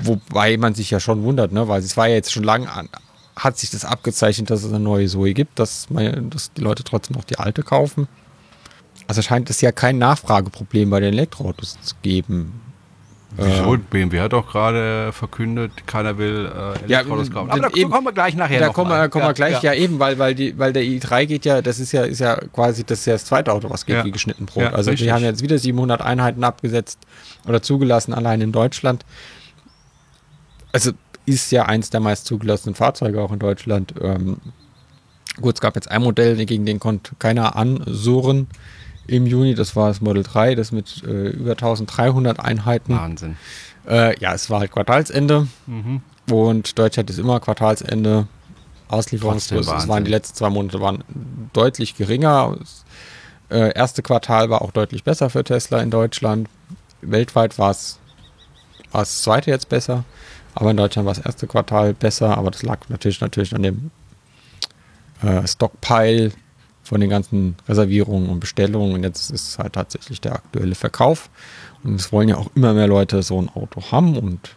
Wobei 0.00 0.56
man 0.58 0.74
sich 0.74 0.90
ja 0.90 1.00
schon 1.00 1.22
wundert, 1.22 1.52
ne? 1.52 1.66
weil 1.66 1.80
es 1.80 1.96
war 1.96 2.08
ja 2.08 2.14
jetzt 2.14 2.32
schon 2.32 2.44
lange 2.44 2.70
an, 2.70 2.88
hat 3.34 3.58
sich 3.58 3.70
das 3.70 3.84
abgezeichnet, 3.84 4.50
dass 4.50 4.62
es 4.62 4.68
eine 4.70 4.80
neue 4.80 5.08
Zoe 5.08 5.32
gibt, 5.32 5.58
dass, 5.58 5.90
man, 5.90 6.30
dass 6.30 6.52
die 6.52 6.60
Leute 6.60 6.84
trotzdem 6.84 7.16
noch 7.16 7.24
die 7.24 7.38
alte 7.38 7.62
kaufen. 7.62 8.06
Also 9.06 9.22
scheint 9.22 9.48
es 9.48 9.60
ja 9.60 9.72
kein 9.72 9.98
Nachfrageproblem 9.98 10.90
bei 10.90 11.00
den 11.00 11.14
Elektroautos 11.14 11.78
zu 11.80 11.94
geben. 12.02 12.60
Wieso? 13.36 13.74
Ähm, 13.74 13.84
BMW 13.90 14.20
hat 14.20 14.32
doch 14.32 14.50
gerade 14.50 15.12
verkündet, 15.12 15.86
keiner 15.86 16.16
will 16.16 16.46
äh, 16.46 16.90
Ja, 16.90 16.98
Elektroautos 17.00 17.28
ähm, 17.28 17.34
kaufen. 17.34 17.50
Aber 17.50 17.60
da 17.60 17.68
eben- 17.74 17.90
kommen 17.90 18.06
wir 18.06 18.12
gleich 18.12 18.34
nachher 18.34 18.60
da 18.60 18.68
kommen 18.70 18.90
wir, 18.90 19.08
kommen 19.10 19.26
wir 19.26 19.34
gleich 19.34 19.62
ja, 19.62 19.74
eben, 19.74 19.98
weil, 19.98 20.18
weil, 20.18 20.34
die, 20.34 20.58
weil 20.58 20.72
der 20.72 20.82
i3 20.82 21.26
geht 21.26 21.44
ja, 21.44 21.60
das 21.60 21.78
ist 21.78 21.92
ja, 21.92 22.04
ist 22.04 22.20
ja 22.20 22.36
quasi 22.52 22.84
das, 22.84 23.04
ja 23.04 23.12
das 23.12 23.26
zweite 23.26 23.52
Auto, 23.52 23.68
was 23.70 23.84
geht 23.84 23.96
Ja. 23.96 24.04
wie 24.04 24.12
geschnitten 24.12 24.46
Brot. 24.46 24.62
Ja, 24.62 24.70
also 24.72 24.90
richtig. 24.90 25.06
wir 25.06 25.14
haben 25.14 25.24
jetzt 25.24 25.42
wieder 25.42 25.58
700 25.58 26.00
Einheiten 26.00 26.42
abgesetzt 26.42 27.00
oder 27.46 27.60
zugelassen, 27.60 28.14
allein 28.14 28.40
in 28.40 28.50
Deutschland. 28.52 29.04
Also 30.72 30.92
ist 31.26 31.52
ja 31.52 31.66
eins 31.66 31.90
der 31.90 32.00
meist 32.00 32.24
zugelassenen 32.26 32.74
Fahrzeuge 32.74 33.20
auch 33.20 33.32
in 33.32 33.38
Deutschland. 33.38 33.94
Ähm, 34.00 34.38
gut, 35.40 35.54
es 35.56 35.60
gab 35.60 35.74
jetzt 35.74 35.90
ein 35.90 36.02
Modell, 36.02 36.36
gegen 36.46 36.64
den 36.64 36.80
konnte 36.80 37.12
keiner 37.18 37.56
ansurren 37.56 38.46
im 39.08 39.26
Juni. 39.26 39.54
Das 39.54 39.74
war 39.74 39.88
das 39.88 40.00
Model 40.00 40.22
3, 40.22 40.54
das 40.54 40.70
mit 40.70 41.02
äh, 41.04 41.30
über 41.30 41.52
1300 41.52 42.38
Einheiten. 42.38 42.94
Wahnsinn. 42.94 43.36
Äh, 43.88 44.18
ja, 44.20 44.34
es 44.34 44.48
war 44.50 44.60
halt 44.60 44.70
Quartalsende. 44.70 45.48
Mhm. 45.66 46.02
Und 46.30 46.78
Deutschland 46.78 47.10
ist 47.10 47.18
immer 47.18 47.40
Quartalsende. 47.40 48.28
Auslieferungsgröße. 48.88 49.64
Trotzdem 49.64 49.82
Es 49.82 49.88
waren 49.88 50.04
die 50.04 50.10
letzten 50.10 50.36
zwei 50.36 50.50
Monate 50.50 50.80
waren 50.80 51.04
deutlich 51.52 51.96
geringer. 51.96 52.56
Das 52.58 52.84
äh, 53.50 53.74
erste 53.74 54.02
Quartal 54.02 54.50
war 54.50 54.62
auch 54.62 54.70
deutlich 54.70 55.04
besser 55.04 55.30
für 55.30 55.44
Tesla 55.44 55.80
in 55.80 55.90
Deutschland. 55.90 56.48
Weltweit 57.02 57.58
war 57.58 57.70
es 57.70 57.98
war 58.90 59.02
es 59.02 59.08
das 59.08 59.22
zweite 59.22 59.50
jetzt 59.50 59.68
besser. 59.68 60.04
Aber 60.54 60.70
in 60.70 60.76
Deutschland 60.76 61.06
war 61.06 61.14
das 61.14 61.24
erste 61.24 61.46
Quartal 61.46 61.92
besser. 61.94 62.36
Aber 62.38 62.50
das 62.50 62.62
lag 62.62 62.78
natürlich 62.88 63.20
natürlich 63.20 63.54
an 63.54 63.62
dem 63.62 63.90
äh, 65.22 65.46
Stockpile 65.46 66.32
von 66.88 67.00
den 67.02 67.10
ganzen 67.10 67.54
Reservierungen 67.68 68.30
und 68.30 68.40
Bestellungen. 68.40 68.94
Und 68.94 69.02
jetzt 69.02 69.30
ist 69.30 69.48
es 69.48 69.58
halt 69.58 69.74
tatsächlich 69.74 70.22
der 70.22 70.32
aktuelle 70.32 70.74
Verkauf. 70.74 71.28
Und 71.84 71.96
es 71.96 72.12
wollen 72.12 72.30
ja 72.30 72.36
auch 72.36 72.50
immer 72.54 72.72
mehr 72.72 72.86
Leute 72.86 73.22
so 73.22 73.40
ein 73.40 73.50
Auto 73.50 73.82
haben. 73.92 74.16
Und 74.16 74.56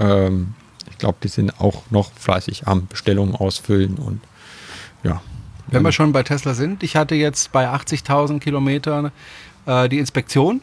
ähm, 0.00 0.54
ich 0.90 0.98
glaube, 0.98 1.18
die 1.22 1.28
sind 1.28 1.60
auch 1.60 1.84
noch 1.90 2.10
fleißig 2.12 2.66
am 2.66 2.88
Bestellungen 2.88 3.36
ausfüllen. 3.36 3.94
Und 3.94 4.20
ja. 5.04 5.22
Wenn 5.68 5.82
wir 5.82 5.92
schon 5.92 6.12
bei 6.12 6.24
Tesla 6.24 6.54
sind, 6.54 6.82
ich 6.82 6.96
hatte 6.96 7.14
jetzt 7.14 7.52
bei 7.52 7.68
80.000 7.68 8.40
Kilometern 8.40 9.12
äh, 9.66 9.88
die 9.88 10.00
Inspektion. 10.00 10.60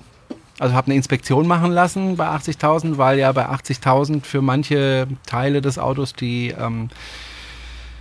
Also 0.59 0.74
habe 0.74 0.88
eine 0.88 0.95
Inspektion 0.95 1.47
machen 1.47 1.72
lassen 1.72 2.18
bei 2.18 2.28
80.000, 2.28 2.97
weil 2.97 3.20
ja 3.20 3.32
bei 3.32 3.47
80.000 3.47 4.24
für 4.24 4.41
manche 4.41 5.07
Teile 5.26 5.61
des 5.61 5.80
Autos 5.80 6.13
die 6.13 6.53
ähm, 6.57 6.89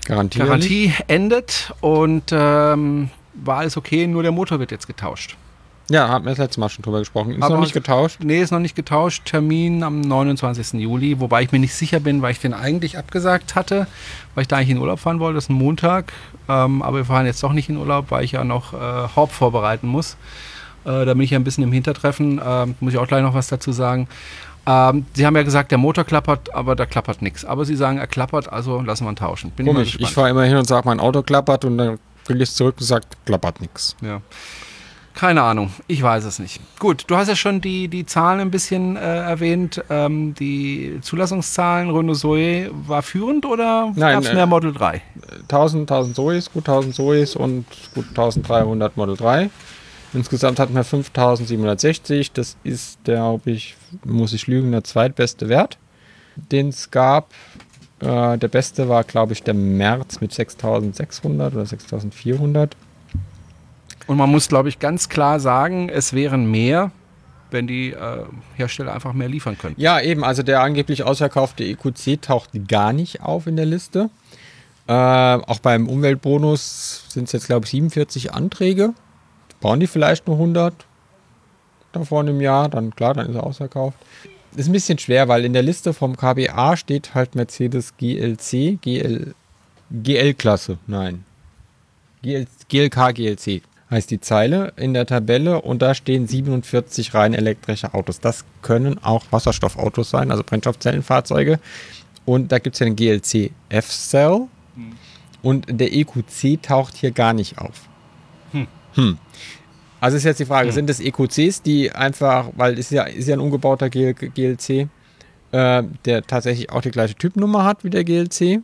Garantie. 0.04 0.38
Garantie 0.38 0.92
endet 1.08 1.72
und 1.80 2.24
ähm, 2.32 3.10
war 3.34 3.58
alles 3.58 3.76
okay, 3.76 4.06
nur 4.06 4.22
der 4.22 4.32
Motor 4.32 4.58
wird 4.60 4.70
jetzt 4.70 4.86
getauscht. 4.86 5.36
Ja, 5.90 6.08
hatten 6.08 6.24
wir 6.24 6.30
das 6.30 6.38
letzte 6.38 6.60
Mal 6.60 6.70
schon 6.70 6.82
drüber 6.82 7.00
gesprochen. 7.00 7.32
Ist 7.32 7.42
Aber- 7.42 7.54
noch 7.56 7.60
nicht 7.60 7.74
getauscht. 7.74 8.20
Nee, 8.22 8.40
ist 8.40 8.50
noch 8.52 8.58
nicht 8.58 8.74
getauscht. 8.74 9.26
Termin 9.26 9.82
am 9.82 10.00
29. 10.00 10.80
Juli, 10.80 11.20
wobei 11.20 11.42
ich 11.42 11.52
mir 11.52 11.58
nicht 11.58 11.74
sicher 11.74 12.00
bin, 12.00 12.22
weil 12.22 12.32
ich 12.32 12.40
den 12.40 12.54
eigentlich 12.54 12.96
abgesagt 12.96 13.54
hatte, 13.54 13.86
weil 14.34 14.42
ich 14.42 14.48
da 14.48 14.56
eigentlich 14.56 14.70
in 14.70 14.78
Urlaub 14.78 14.98
fahren 15.00 15.20
wollte. 15.20 15.34
Das 15.34 15.44
ist 15.44 15.50
ein 15.50 15.54
Montag. 15.54 16.12
Ähm, 16.48 16.80
aber 16.80 16.98
wir 16.98 17.04
fahren 17.04 17.26
jetzt 17.26 17.42
doch 17.42 17.52
nicht 17.52 17.68
in 17.68 17.76
Urlaub, 17.76 18.06
weil 18.10 18.24
ich 18.24 18.32
ja 18.32 18.44
noch 18.44 18.72
äh, 18.72 18.76
Haupt 19.14 19.32
vorbereiten 19.32 19.86
muss. 19.86 20.16
Äh, 20.86 21.04
da 21.04 21.12
bin 21.12 21.20
ich 21.20 21.30
ja 21.30 21.38
ein 21.38 21.44
bisschen 21.44 21.64
im 21.64 21.72
Hintertreffen. 21.72 22.40
Ähm, 22.42 22.74
muss 22.80 22.94
ich 22.94 22.98
auch 22.98 23.06
gleich 23.06 23.22
noch 23.22 23.34
was 23.34 23.48
dazu 23.48 23.72
sagen. 23.72 24.08
Ähm, 24.66 25.06
Sie 25.14 25.26
haben 25.26 25.36
ja 25.36 25.42
gesagt, 25.42 25.70
der 25.70 25.78
Motor 25.78 26.04
klappert, 26.04 26.54
aber 26.54 26.74
da 26.74 26.86
klappert 26.86 27.22
nichts. 27.22 27.44
Aber 27.44 27.64
Sie 27.64 27.76
sagen, 27.76 27.98
er 27.98 28.06
klappert, 28.06 28.52
also 28.52 28.80
lassen 28.80 29.04
wir 29.04 29.10
ihn 29.10 29.16
tauschen. 29.16 29.50
Bin 29.50 29.66
Komisch. 29.66 29.96
Ich 29.98 30.12
fahre 30.12 30.30
immer 30.30 30.44
hin 30.44 30.56
und 30.56 30.66
sage, 30.66 30.86
mein 30.86 31.00
Auto 31.00 31.22
klappert 31.22 31.64
und 31.64 31.78
dann 31.78 31.98
will 32.26 32.40
ich 32.40 32.48
es 32.48 32.54
zurück 32.54 32.76
und 32.78 32.86
sagt, 32.86 33.16
klappert 33.26 33.60
nichts. 33.60 33.96
Ja. 34.00 34.20
Keine 35.14 35.42
Ahnung, 35.42 35.70
ich 35.86 36.02
weiß 36.02 36.24
es 36.24 36.40
nicht. 36.40 36.60
Gut, 36.80 37.04
du 37.06 37.16
hast 37.16 37.28
ja 37.28 37.36
schon 37.36 37.60
die, 37.60 37.86
die 37.86 38.04
Zahlen 38.04 38.40
ein 38.40 38.50
bisschen 38.50 38.96
äh, 38.96 39.00
erwähnt. 39.00 39.82
Ähm, 39.88 40.34
die 40.34 40.98
Zulassungszahlen, 41.02 41.88
Renault 41.88 42.18
Zoe 42.18 42.68
war 42.72 43.02
führend 43.02 43.46
oder 43.46 43.92
gab 43.96 44.24
es 44.24 44.30
äh, 44.30 44.34
mehr 44.34 44.46
Model 44.46 44.72
3? 44.72 45.02
1000, 45.42 45.88
1000 45.88 46.16
Zoes, 46.16 46.52
gut 46.52 46.68
1000 46.68 46.94
Zoes 46.96 47.36
und 47.36 47.64
gut 47.94 48.06
1300 48.08 48.96
Model 48.96 49.16
3. 49.16 49.50
Insgesamt 50.14 50.60
hatten 50.60 50.74
wir 50.74 50.84
5760. 50.84 52.32
Das 52.32 52.56
ist, 52.64 53.02
glaube 53.04 53.50
ich, 53.50 53.76
muss 54.04 54.32
ich 54.32 54.46
lügen, 54.46 54.72
der 54.72 54.84
zweitbeste 54.84 55.48
Wert, 55.48 55.78
den 56.36 56.68
es 56.68 56.90
gab. 56.90 57.32
Äh, 58.00 58.38
der 58.38 58.48
beste 58.48 58.88
war, 58.88 59.04
glaube 59.04 59.32
ich, 59.32 59.42
der 59.42 59.54
März 59.54 60.20
mit 60.20 60.32
6600 60.32 61.54
oder 61.54 61.66
6400. 61.66 62.76
Und 64.06 64.16
man 64.16 64.30
muss, 64.30 64.48
glaube 64.48 64.68
ich, 64.68 64.78
ganz 64.78 65.08
klar 65.08 65.40
sagen, 65.40 65.88
es 65.88 66.12
wären 66.12 66.50
mehr, 66.50 66.90
wenn 67.50 67.66
die 67.66 67.92
äh, 67.92 68.24
Hersteller 68.56 68.92
einfach 68.94 69.14
mehr 69.14 69.28
liefern 69.28 69.56
können. 69.58 69.74
Ja, 69.78 70.00
eben, 70.00 70.24
also 70.24 70.42
der 70.42 70.60
angeblich 70.60 71.02
ausverkaufte 71.04 71.64
EQC 71.64 72.20
taucht 72.20 72.50
gar 72.68 72.92
nicht 72.92 73.22
auf 73.22 73.46
in 73.46 73.56
der 73.56 73.66
Liste. 73.66 74.10
Äh, 74.86 74.92
auch 74.92 75.60
beim 75.60 75.88
Umweltbonus 75.88 77.06
sind 77.08 77.24
es 77.24 77.32
jetzt, 77.32 77.46
glaube 77.46 77.64
ich, 77.64 77.70
47 77.70 78.34
Anträge. 78.34 78.92
Brauchen 79.64 79.80
die 79.80 79.86
vielleicht 79.86 80.26
nur 80.26 80.36
100 80.36 80.74
davon 81.92 82.28
im 82.28 82.42
Jahr? 82.42 82.68
Dann 82.68 82.94
klar, 82.94 83.14
dann 83.14 83.30
ist 83.30 83.34
er 83.34 83.44
ausverkauft. 83.44 83.96
Ist 84.54 84.68
ein 84.68 84.72
bisschen 84.72 84.98
schwer, 84.98 85.26
weil 85.26 85.46
in 85.46 85.54
der 85.54 85.62
Liste 85.62 85.94
vom 85.94 86.18
KBA 86.18 86.76
steht 86.76 87.14
halt 87.14 87.34
Mercedes 87.34 87.96
GLC, 87.96 88.78
GL, 88.82 89.34
GL-Klasse, 89.90 90.76
nein. 90.86 91.24
GL, 92.20 92.46
GLK, 92.68 93.14
GLC 93.14 93.62
heißt 93.90 94.10
die 94.10 94.20
Zeile 94.20 94.74
in 94.76 94.92
der 94.92 95.06
Tabelle 95.06 95.62
und 95.62 95.80
da 95.80 95.94
stehen 95.94 96.26
47 96.26 97.14
rein 97.14 97.32
elektrische 97.32 97.94
Autos. 97.94 98.20
Das 98.20 98.44
können 98.60 99.02
auch 99.02 99.24
Wasserstoffautos 99.30 100.10
sein, 100.10 100.30
also 100.30 100.42
Brennstoffzellenfahrzeuge. 100.44 101.58
Und 102.26 102.52
da 102.52 102.58
gibt 102.58 102.76
es 102.76 102.80
ja 102.80 102.84
den 102.84 102.96
GLC 102.96 103.50
F-Cell 103.70 104.42
und 105.40 105.64
der 105.70 105.94
EQC 105.94 106.62
taucht 106.62 106.96
hier 106.96 107.12
gar 107.12 107.32
nicht 107.32 107.56
auf. 107.56 107.88
Hm. 108.94 109.18
Also 110.00 110.16
ist 110.16 110.24
jetzt 110.24 110.40
die 110.40 110.44
Frage, 110.44 110.70
sind 110.70 110.90
das 110.90 111.00
EQCs, 111.00 111.62
die 111.62 111.90
einfach, 111.90 112.50
weil 112.56 112.78
es 112.78 112.90
ja, 112.90 113.04
ist 113.04 113.26
ja 113.26 113.36
ein 113.36 113.40
umgebauter 113.40 113.88
GL, 113.88 114.12
GLC, 114.12 114.88
äh, 115.52 115.82
der 116.04 116.22
tatsächlich 116.26 116.70
auch 116.70 116.82
die 116.82 116.90
gleiche 116.90 117.14
Typnummer 117.14 117.64
hat 117.64 117.84
wie 117.84 117.90
der 117.90 118.04
GLC? 118.04 118.60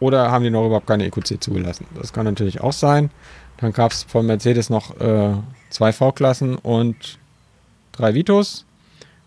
Oder 0.00 0.30
haben 0.30 0.44
die 0.44 0.50
noch 0.50 0.66
überhaupt 0.66 0.86
keine 0.86 1.06
EQC 1.06 1.42
zugelassen? 1.42 1.86
Das 1.94 2.12
kann 2.12 2.24
natürlich 2.24 2.60
auch 2.60 2.72
sein. 2.72 3.10
Dann 3.56 3.72
gab 3.72 3.92
es 3.92 4.04
von 4.04 4.26
Mercedes 4.26 4.70
noch 4.70 5.00
äh, 5.00 5.34
zwei 5.70 5.92
V-Klassen 5.92 6.56
und 6.56 7.18
drei 7.92 8.14
Vitos. 8.14 8.64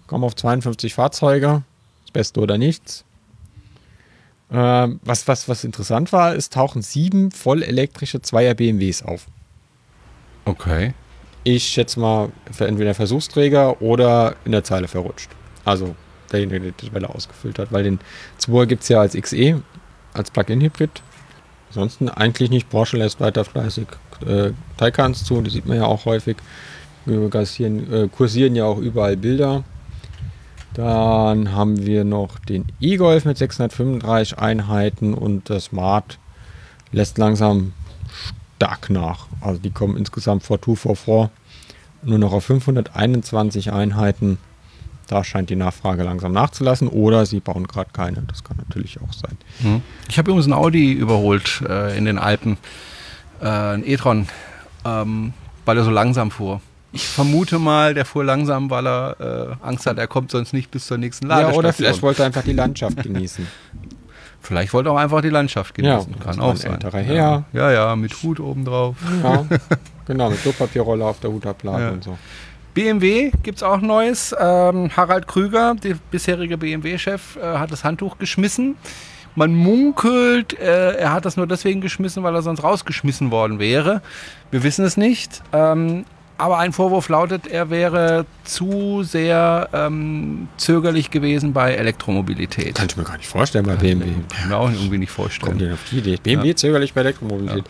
Kommen 0.08 0.24
auf 0.24 0.36
52 0.36 0.94
Fahrzeuge. 0.94 1.64
Das 2.04 2.12
Beste 2.12 2.40
oder 2.40 2.58
nichts. 2.58 3.04
Ähm, 4.52 5.00
was, 5.04 5.28
was, 5.28 5.48
was 5.50 5.64
interessant 5.64 6.12
war, 6.12 6.36
es 6.36 6.50
tauchen 6.50 6.82
sieben 6.82 7.32
voll 7.32 7.64
elektrische 7.64 8.22
Zweier 8.22 8.54
BMWs 8.54 9.02
auf. 9.02 9.28
Okay. 10.46 10.94
Ich 11.44 11.64
schätze 11.64 12.00
mal, 12.00 12.30
entweder 12.60 12.94
Versuchsträger 12.94 13.82
oder 13.82 14.36
in 14.46 14.52
der 14.52 14.64
Zeile 14.64 14.88
verrutscht. 14.88 15.30
Also 15.66 15.96
derjenige, 16.32 16.60
der 16.60 16.72
die 16.72 16.88
Tabelle 16.88 17.10
ausgefüllt 17.10 17.60
hat, 17.60 17.72
weil 17.72 17.84
den 17.84 18.00
2er 18.39 18.66
gibt 18.66 18.84
es 18.84 18.89
ja 18.89 19.02
als 19.02 19.14
XE, 19.14 19.62
als 20.14 20.32
Plug-in-Hybrid. 20.32 21.02
Ansonsten 21.70 22.10
eigentlich 22.10 22.50
nicht. 22.50 22.70
Porsche 22.70 22.98
lässt 22.98 23.20
weiter 23.20 23.46
fleißig 23.46 23.88
äh, 24.26 24.52
Taycans 24.78 25.24
zu, 25.24 25.42
die 25.42 25.50
sieht 25.50 25.66
man 25.66 25.78
ja 25.78 25.86
auch 25.86 26.06
häufig. 26.06 26.38
Kursieren, 27.06 27.92
äh, 27.92 28.08
kursieren 28.10 28.56
ja 28.56 28.66
auch 28.66 28.78
überall 28.78 29.18
Bilder. 29.18 29.64
Dann 30.74 31.52
haben 31.54 31.86
wir 31.86 32.04
noch 32.04 32.39
den 32.39 32.66
E-Golf 32.80 33.26
mit 33.26 33.38
635 33.38 34.38
Einheiten 34.38 35.14
und 35.14 35.50
das 35.50 35.66
Smart 35.66 36.20
lässt 36.92 37.18
langsam 37.18 37.74
stark 38.62 38.91
nach. 38.91 39.26
Also 39.41 39.59
die 39.59 39.72
kommen 39.72 39.97
insgesamt 39.97 40.43
vor 40.43 40.62
244 40.62 41.32
nur 42.03 42.20
noch 42.20 42.32
auf 42.32 42.45
521 42.45 43.72
Einheiten. 43.74 44.38
Da 45.07 45.24
scheint 45.24 45.49
die 45.49 45.55
Nachfrage 45.55 46.03
langsam 46.03 46.32
nachzulassen 46.32 46.88
oder 46.88 47.26
sie 47.26 47.39
bauen 47.39 47.66
gerade 47.68 47.89
keine. 47.91 48.22
Das 48.28 48.43
kann 48.43 48.57
natürlich 48.57 48.99
auch 49.01 49.14
sein. 49.14 49.82
Ich 50.07 50.18
habe 50.18 50.30
übrigens 50.30 50.45
einen 50.45 50.53
Audi 50.53 50.93
überholt 50.93 51.64
äh, 51.68 51.97
in 51.97 52.05
den 52.05 52.18
Alpen. 52.20 52.57
Äh, 53.41 53.47
ein 53.47 53.84
e-tron, 53.88 54.28
ähm, 54.86 55.34
weil 55.66 55.78
er 55.78 55.84
so 55.84 55.89
langsam 55.91 56.30
fuhr. 56.30 56.62
Ich 56.93 57.07
vermute 57.07 57.57
mal, 57.57 57.93
der 57.95 58.05
fuhr 58.05 58.24
langsam, 58.24 58.70
weil 58.70 58.86
er 58.88 59.57
äh, 59.62 59.66
Angst 59.66 59.86
hat, 59.88 59.97
er 59.97 60.07
kommt 60.07 60.30
sonst 60.32 60.53
nicht 60.53 60.70
bis 60.72 60.86
zur 60.86 60.97
nächsten 60.97 61.26
Ja, 61.26 61.30
Ladestation. 61.38 61.59
oder 61.66 61.74
vielleicht 61.74 62.01
wollte 62.03 62.22
er 62.24 62.26
einfach 62.28 62.43
die 62.43 62.53
Landschaft 62.53 63.01
genießen. 63.01 63.47
Vielleicht 64.42 64.74
wollte 64.74 64.89
er 64.89 64.94
auch 64.94 64.98
einfach 64.98 65.22
die 65.22 65.30
Landschaft 65.30 65.76
genießen. 65.76 66.16
Ja, 66.18 66.24
Kann 66.24 66.39
auch 66.39 66.56
sein. 66.56 66.80
ja. 67.10 67.44
Ja, 67.54 67.72
ja, 67.72 67.96
mit 67.96 68.22
Hut 68.24 68.39
obendrauf. 68.39 68.96
Ja, 69.24 69.46
genau, 70.08 70.30
mit 70.30 70.42
Klopapierrolle 70.42 71.06
auf 71.06 71.20
der 71.20 71.32
Hutablage 71.32 71.84
Ja. 71.84 71.89
und 71.92 72.04
so. 72.04 72.18
BMW 72.74 73.32
gibt 73.44 73.58
es 73.58 73.64
auch 73.64 73.82
Neues. 73.82 74.34
Ähm, 74.39 74.89
Harald 74.96 75.28
Krüger, 75.28 75.76
der 75.76 75.96
bisherige 76.10 76.58
BMW-Chef, 76.58 77.36
äh, 77.36 77.58
hat 77.58 77.72
das 77.72 77.84
Handtuch 77.84 78.18
geschmissen. 78.18 78.78
Man 79.36 79.54
munkelt, 79.56 80.58
äh, 80.60 80.94
er 80.96 81.14
hat 81.14 81.26
das 81.26 81.38
nur 81.38 81.48
deswegen 81.48 81.80
geschmissen, 81.82 82.24
weil 82.24 82.34
er 82.36 82.42
sonst 82.42 82.64
rausgeschmissen 82.64 83.30
worden 83.32 83.60
wäre. 83.60 84.02
Wir 84.52 84.64
wissen 84.64 84.84
es 84.86 84.98
nicht. 84.98 85.42
Ähm, 85.54 86.06
aber 86.42 86.58
ein 86.58 86.74
Vorwurf 86.74 87.08
lautet, 87.08 87.46
er 87.46 87.70
wäre 87.70 88.26
zu 88.44 89.04
sehr 89.04 89.70
ähm, 89.74 90.48
zögerlich 90.58 91.12
gewesen 91.12 91.54
bei 91.54 91.74
Elektromobilität. 91.76 92.76
Kann 92.76 92.88
ich 92.89 92.98
mir 92.98 93.04
gar 93.04 93.18
nicht 93.18 93.28
vorstellen 93.28 93.66
bei 93.66 93.76
BMW. 93.76 94.08
Kann 94.36 94.50
mir 94.50 94.58
auch 94.58 94.72
irgendwie 94.72 94.98
nicht 94.98 95.16
Kommt 95.16 95.34
vorstellen. 95.34 95.60
ihr 95.60 95.74
auf 95.74 95.80
die 95.92 96.00
Idee? 96.00 96.18
BMW 96.18 96.56
zögerlich 96.56 96.94
bei 96.94 97.02
Elektromobilität. 97.02 97.66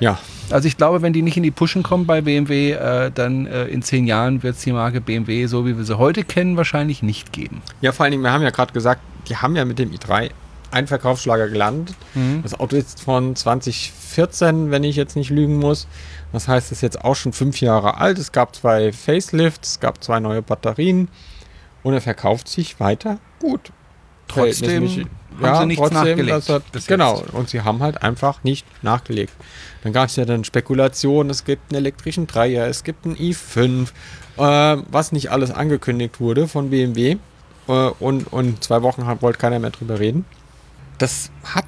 Ja. 0.00 0.18
Also 0.50 0.68
ich 0.68 0.76
glaube, 0.76 1.02
wenn 1.02 1.12
die 1.12 1.20
nicht 1.22 1.36
in 1.36 1.42
die 1.42 1.50
Pushen 1.50 1.82
kommen 1.82 2.06
bei 2.06 2.22
BMW, 2.22 2.72
äh, 2.72 3.10
dann 3.14 3.46
äh, 3.46 3.64
in 3.66 3.82
zehn 3.82 4.06
Jahren 4.06 4.42
wird 4.42 4.56
es 4.56 4.62
die 4.62 4.72
Marke 4.72 5.02
BMW, 5.02 5.46
so 5.46 5.66
wie 5.66 5.76
wir 5.76 5.84
sie 5.84 5.98
heute 5.98 6.24
kennen, 6.24 6.56
wahrscheinlich 6.56 7.02
nicht 7.02 7.32
geben. 7.32 7.60
Ja, 7.82 7.92
vor 7.92 8.04
allen 8.04 8.12
Dingen, 8.12 8.22
wir 8.22 8.32
haben 8.32 8.42
ja 8.42 8.50
gerade 8.50 8.72
gesagt, 8.72 9.02
die 9.28 9.36
haben 9.36 9.54
ja 9.54 9.64
mit 9.64 9.78
dem 9.78 9.90
i3 9.90 10.30
einen 10.70 10.86
Verkaufsschlager 10.86 11.48
gelandet. 11.48 11.94
Das 12.42 12.58
Auto 12.58 12.76
ist 12.76 13.00
von 13.02 13.34
2014, 13.36 14.70
wenn 14.70 14.84
ich 14.84 14.96
jetzt 14.96 15.16
nicht 15.16 15.30
lügen 15.30 15.56
muss. 15.56 15.86
Das 16.32 16.48
heißt, 16.48 16.66
es 16.66 16.78
ist 16.78 16.82
jetzt 16.82 17.04
auch 17.04 17.14
schon 17.14 17.32
fünf 17.32 17.60
Jahre 17.60 17.98
alt. 17.98 18.18
Es 18.18 18.32
gab 18.32 18.54
zwei 18.54 18.92
Facelifts, 18.92 19.72
es 19.72 19.80
gab 19.80 20.02
zwei 20.02 20.20
neue 20.20 20.42
Batterien 20.42 21.08
und 21.82 21.94
er 21.94 22.00
verkauft 22.00 22.48
sich 22.48 22.80
weiter 22.80 23.18
gut. 23.40 23.72
Trotzdem 24.28 24.86
Verhältnismäßig- 24.88 25.06
haben 25.42 25.60
sie 25.60 25.66
nichts 25.66 25.90
nachgelegt 25.90 26.30
dass 26.30 26.48
er- 26.48 26.60
bis 26.72 26.86
genau, 26.86 27.22
und 27.32 27.50
sie 27.50 27.60
haben 27.60 27.80
halt 27.80 28.02
einfach 28.02 28.42
nicht 28.42 28.66
nachgelegt. 28.82 29.34
Dann 29.82 29.92
gab 29.92 30.08
es 30.08 30.16
ja 30.16 30.24
dann 30.24 30.44
Spekulationen, 30.44 31.28
es 31.30 31.44
gibt 31.44 31.70
einen 31.70 31.78
elektrischen 31.78 32.26
Dreier, 32.26 32.66
es 32.66 32.82
gibt 32.84 33.04
einen 33.04 33.16
i5, 33.16 33.88
äh, 34.38 34.82
was 34.90 35.12
nicht 35.12 35.30
alles 35.30 35.50
angekündigt 35.50 36.20
wurde 36.20 36.48
von 36.48 36.70
BMW. 36.70 37.18
Äh, 37.68 37.72
und, 37.72 38.32
und 38.32 38.64
zwei 38.64 38.80
Wochen 38.82 39.06
hat, 39.06 39.20
wollte 39.22 39.38
keiner 39.38 39.58
mehr 39.58 39.70
drüber 39.70 39.98
reden. 40.00 40.24
Das 40.98 41.30
hat 41.44 41.64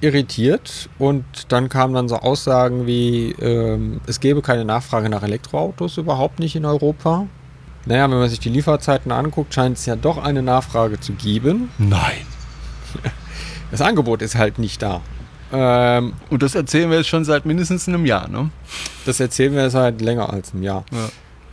irritiert 0.00 0.88
und 0.98 1.24
dann 1.48 1.68
kamen 1.68 1.94
dann 1.94 2.08
so 2.08 2.16
Aussagen 2.16 2.86
wie, 2.86 3.32
ähm, 3.32 4.00
es 4.06 4.20
gäbe 4.20 4.42
keine 4.42 4.64
Nachfrage 4.64 5.08
nach 5.08 5.22
Elektroautos 5.22 5.96
überhaupt 5.98 6.38
nicht 6.38 6.54
in 6.54 6.64
Europa. 6.64 7.26
Naja, 7.84 8.08
wenn 8.10 8.18
man 8.18 8.28
sich 8.28 8.38
die 8.38 8.50
Lieferzeiten 8.50 9.10
anguckt, 9.12 9.54
scheint 9.54 9.78
es 9.78 9.86
ja 9.86 9.96
doch 9.96 10.18
eine 10.18 10.42
Nachfrage 10.42 11.00
zu 11.00 11.12
geben. 11.12 11.70
Nein. 11.78 12.26
Das 13.70 13.82
Angebot 13.82 14.22
ist 14.22 14.34
halt 14.34 14.58
nicht 14.58 14.80
da. 14.80 15.02
Ähm, 15.52 16.14
Und 16.30 16.42
das 16.42 16.54
erzählen 16.54 16.88
wir 16.88 16.96
jetzt 16.96 17.08
schon 17.08 17.26
seit 17.26 17.44
mindestens 17.44 17.86
einem 17.86 18.06
Jahr, 18.06 18.26
ne? 18.26 18.48
das 19.04 19.20
erzählen 19.20 19.54
wir 19.54 19.68
seit 19.68 20.00
länger 20.00 20.32
als 20.32 20.54
einem 20.54 20.62
Jahr. 20.62 20.86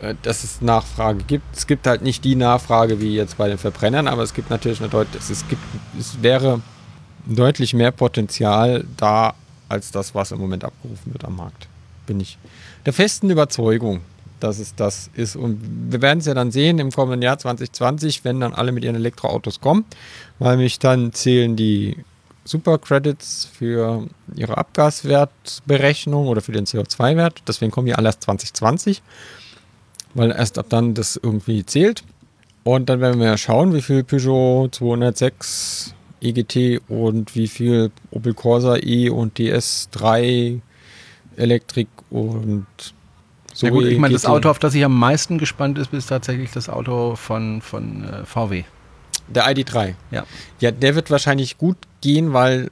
Ja. 0.01 0.09
Äh, 0.09 0.15
Dass 0.21 0.45
es 0.45 0.61
Nachfrage 0.61 1.25
gibt. 1.25 1.43
Es 1.53 1.67
gibt 1.67 1.85
halt 1.87 2.03
nicht 2.03 2.23
die 2.23 2.35
Nachfrage 2.35 3.01
wie 3.01 3.15
jetzt 3.15 3.37
bei 3.37 3.49
den 3.49 3.57
Verbrennern, 3.57 4.07
aber 4.07 4.23
es 4.23 4.33
gibt 4.33 4.49
natürlich 4.49 4.79
eine 4.79 4.87
deutlich, 4.87 5.21
es, 5.21 5.29
es 5.29 5.47
gibt, 5.49 5.61
es 5.99 6.21
wäre 6.21 6.61
deutlich 7.25 7.73
mehr 7.73 7.91
Potenzial 7.91 8.85
da 8.97 9.33
als 9.69 9.91
das, 9.91 10.13
was 10.13 10.31
im 10.31 10.39
Moment 10.39 10.63
abgerufen 10.63 11.13
wird 11.13 11.25
am 11.25 11.35
Markt. 11.37 11.67
Bin 12.05 12.19
ich 12.19 12.37
der 12.85 12.93
festen 12.93 13.29
Überzeugung, 13.29 14.01
dass 14.39 14.59
es 14.59 14.75
das 14.75 15.09
ist. 15.15 15.35
Und 15.35 15.59
wir 15.91 16.01
werden 16.01 16.19
es 16.19 16.25
ja 16.25 16.33
dann 16.33 16.51
sehen 16.51 16.79
im 16.79 16.91
kommenden 16.91 17.21
Jahr 17.21 17.37
2020, 17.37 18.23
wenn 18.23 18.39
dann 18.39 18.53
alle 18.53 18.71
mit 18.71 18.83
ihren 18.83 18.95
Elektroautos 18.95 19.61
kommen, 19.61 19.85
weil 20.39 20.57
mich 20.57 20.79
dann 20.79 21.13
zählen 21.13 21.55
die 21.55 21.97
Supercredits 22.43 23.49
für 23.51 24.07
ihre 24.35 24.57
Abgaswertberechnung 24.57 26.27
oder 26.27 26.41
für 26.41 26.51
den 26.51 26.65
CO2-Wert. 26.65 27.41
Deswegen 27.47 27.71
kommen 27.71 27.87
die 27.87 27.95
alle 27.95 28.09
erst 28.09 28.21
2020, 28.23 29.01
weil 30.13 30.31
erst 30.31 30.59
ab 30.59 30.67
dann 30.69 30.93
das 30.93 31.19
irgendwie 31.21 31.65
zählt. 31.65 32.03
Und 32.63 32.89
dann 32.89 32.99
werden 32.99 33.19
wir 33.19 33.27
ja 33.27 33.37
schauen, 33.37 33.73
wie 33.73 33.81
viel 33.81 34.03
Peugeot 34.03 34.69
206 34.71 35.95
EGT 36.25 36.81
und 36.89 37.35
wie 37.35 37.47
viel 37.47 37.91
Opel 38.11 38.33
Corsa 38.33 38.77
E 38.77 39.09
und 39.09 39.37
DS3 39.37 40.61
Elektrik 41.37 41.87
und 42.09 42.65
so. 43.53 43.67
Ja 43.67 43.71
gut, 43.71 43.85
ich 43.85 43.97
meine, 43.97 44.13
das. 44.13 44.25
Auto, 44.25 44.49
auf 44.49 44.59
das 44.59 44.75
ich 44.75 44.83
am 44.83 44.97
meisten 44.97 45.37
gespannt 45.37 45.77
ist, 45.77 45.93
ist 45.93 46.07
tatsächlich 46.07 46.51
das 46.51 46.67
Auto 46.67 47.15
von, 47.15 47.61
von 47.61 48.03
äh, 48.03 48.25
VW. 48.25 48.63
Der 49.27 49.45
ID3. 49.47 49.95
Ja. 50.11 50.25
Ja, 50.59 50.71
der 50.71 50.95
wird 50.95 51.09
wahrscheinlich 51.09 51.57
gut 51.57 51.77
gehen, 52.01 52.33
weil 52.33 52.69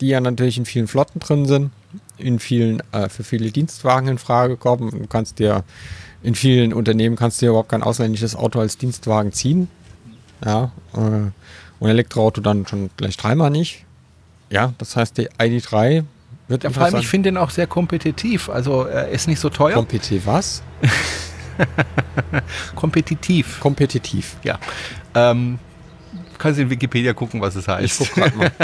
die 0.00 0.08
ja 0.08 0.20
natürlich 0.20 0.58
in 0.58 0.66
vielen 0.66 0.88
Flotten 0.88 1.20
drin 1.20 1.46
sind, 1.46 1.70
in 2.18 2.38
vielen, 2.38 2.82
äh, 2.92 3.08
für 3.08 3.24
viele 3.24 3.50
Dienstwagen 3.50 4.08
in 4.08 4.18
Frage 4.18 4.56
kommen. 4.56 4.90
Du 4.90 5.06
kannst 5.06 5.38
dir 5.38 5.64
in 6.22 6.34
vielen 6.34 6.72
Unternehmen 6.72 7.16
kannst 7.16 7.40
du 7.40 7.46
dir 7.46 7.50
überhaupt 7.50 7.68
kein 7.68 7.82
ausländisches 7.82 8.34
Auto 8.34 8.58
als 8.58 8.78
Dienstwagen 8.78 9.32
ziehen. 9.32 9.68
Ja, 10.44 10.72
äh, 10.94 11.30
und 11.78 11.90
Elektroauto 11.90 12.40
dann 12.40 12.66
schon 12.66 12.90
gleich 12.96 13.16
dreimal 13.16 13.50
nicht. 13.50 13.84
Ja, 14.50 14.72
das 14.78 14.96
heißt, 14.96 15.18
der 15.18 15.30
ID3 15.32 16.04
wird 16.48 16.64
Ja, 16.64 16.70
vor 16.70 16.84
allem, 16.84 16.96
ich 16.96 17.08
finde 17.08 17.30
den 17.30 17.36
auch 17.36 17.50
sehr 17.50 17.66
kompetitiv. 17.66 18.48
Also 18.48 18.84
er 18.84 19.08
ist 19.08 19.26
nicht 19.26 19.40
so 19.40 19.48
teuer. 19.50 19.74
Kompetitiv 19.74 20.26
was? 20.26 20.62
kompetitiv. 22.74 23.60
Kompetitiv. 23.60 24.36
Ja. 24.42 24.58
Ähm, 25.14 25.58
kannst 26.38 26.60
in 26.60 26.70
Wikipedia 26.70 27.12
gucken, 27.12 27.40
was 27.40 27.56
es 27.56 27.64
Ich 27.64 27.68
heißt. 27.68 27.98
guck 27.98 28.14
grad 28.14 28.36
mal. 28.36 28.50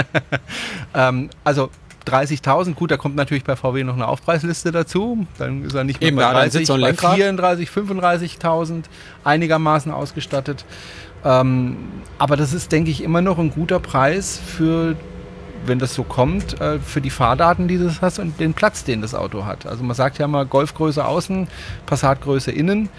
Ähm, 0.95 1.31
also 1.43 1.71
30.000, 2.05 2.75
gut, 2.75 2.91
da 2.91 2.97
kommt 2.97 3.15
natürlich 3.15 3.43
bei 3.43 3.55
VW 3.55 3.83
noch 3.83 3.95
eine 3.95 4.07
Aufpreisliste 4.07 4.71
dazu. 4.71 5.25
Dann 5.39 5.65
ist 5.65 5.73
er 5.73 5.83
nicht 5.83 5.99
mehr 6.01 6.09
Eben, 6.09 6.17
bei 6.17 6.21
da, 6.23 6.27
dann 6.33 6.41
30, 6.41 6.51
sitzt 6.53 6.67
so 6.67 6.73
ein 6.73 6.81
bei 6.81 6.87
Lenkrad. 6.87 7.15
34, 7.15 7.69
35.000 7.69 8.83
einigermaßen 9.23 9.91
ausgestattet. 9.91 10.65
Ähm, 11.25 11.77
aber 12.17 12.35
das 12.35 12.53
ist, 12.53 12.71
denke 12.71 12.91
ich, 12.91 13.03
immer 13.03 13.21
noch 13.21 13.37
ein 13.39 13.51
guter 13.51 13.79
Preis 13.79 14.39
für, 14.45 14.95
wenn 15.65 15.79
das 15.79 15.93
so 15.93 16.03
kommt, 16.03 16.59
äh, 16.61 16.79
für 16.79 17.01
die 17.01 17.09
Fahrdaten, 17.09 17.67
die 17.67 17.77
das 17.77 18.01
hast 18.01 18.19
und 18.19 18.39
den 18.39 18.53
Platz, 18.53 18.83
den 18.83 19.01
das 19.01 19.15
Auto 19.15 19.45
hat. 19.45 19.65
Also 19.65 19.83
man 19.83 19.95
sagt 19.95 20.19
ja 20.19 20.27
mal 20.27 20.45
Golfgröße 20.45 21.05
außen, 21.05 21.47
Passatgröße 21.85 22.51
innen, 22.51 22.89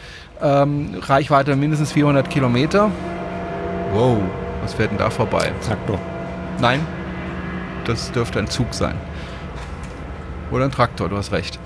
ähm, 0.42 0.96
Reichweite 1.00 1.56
mindestens 1.56 1.92
400 1.92 2.28
Kilometer. 2.28 2.90
Wow, 3.92 4.18
was 4.62 4.74
fährt 4.74 4.90
denn 4.90 4.98
da 4.98 5.10
vorbei? 5.10 5.52
Traktor. 5.64 5.98
Nein, 6.60 6.80
das 7.84 8.10
dürfte 8.12 8.38
ein 8.38 8.48
Zug 8.48 8.72
sein. 8.74 8.96
Oder 10.50 10.64
ein 10.64 10.70
Traktor, 10.70 11.08
du 11.08 11.16
hast 11.16 11.32
recht. 11.32 11.58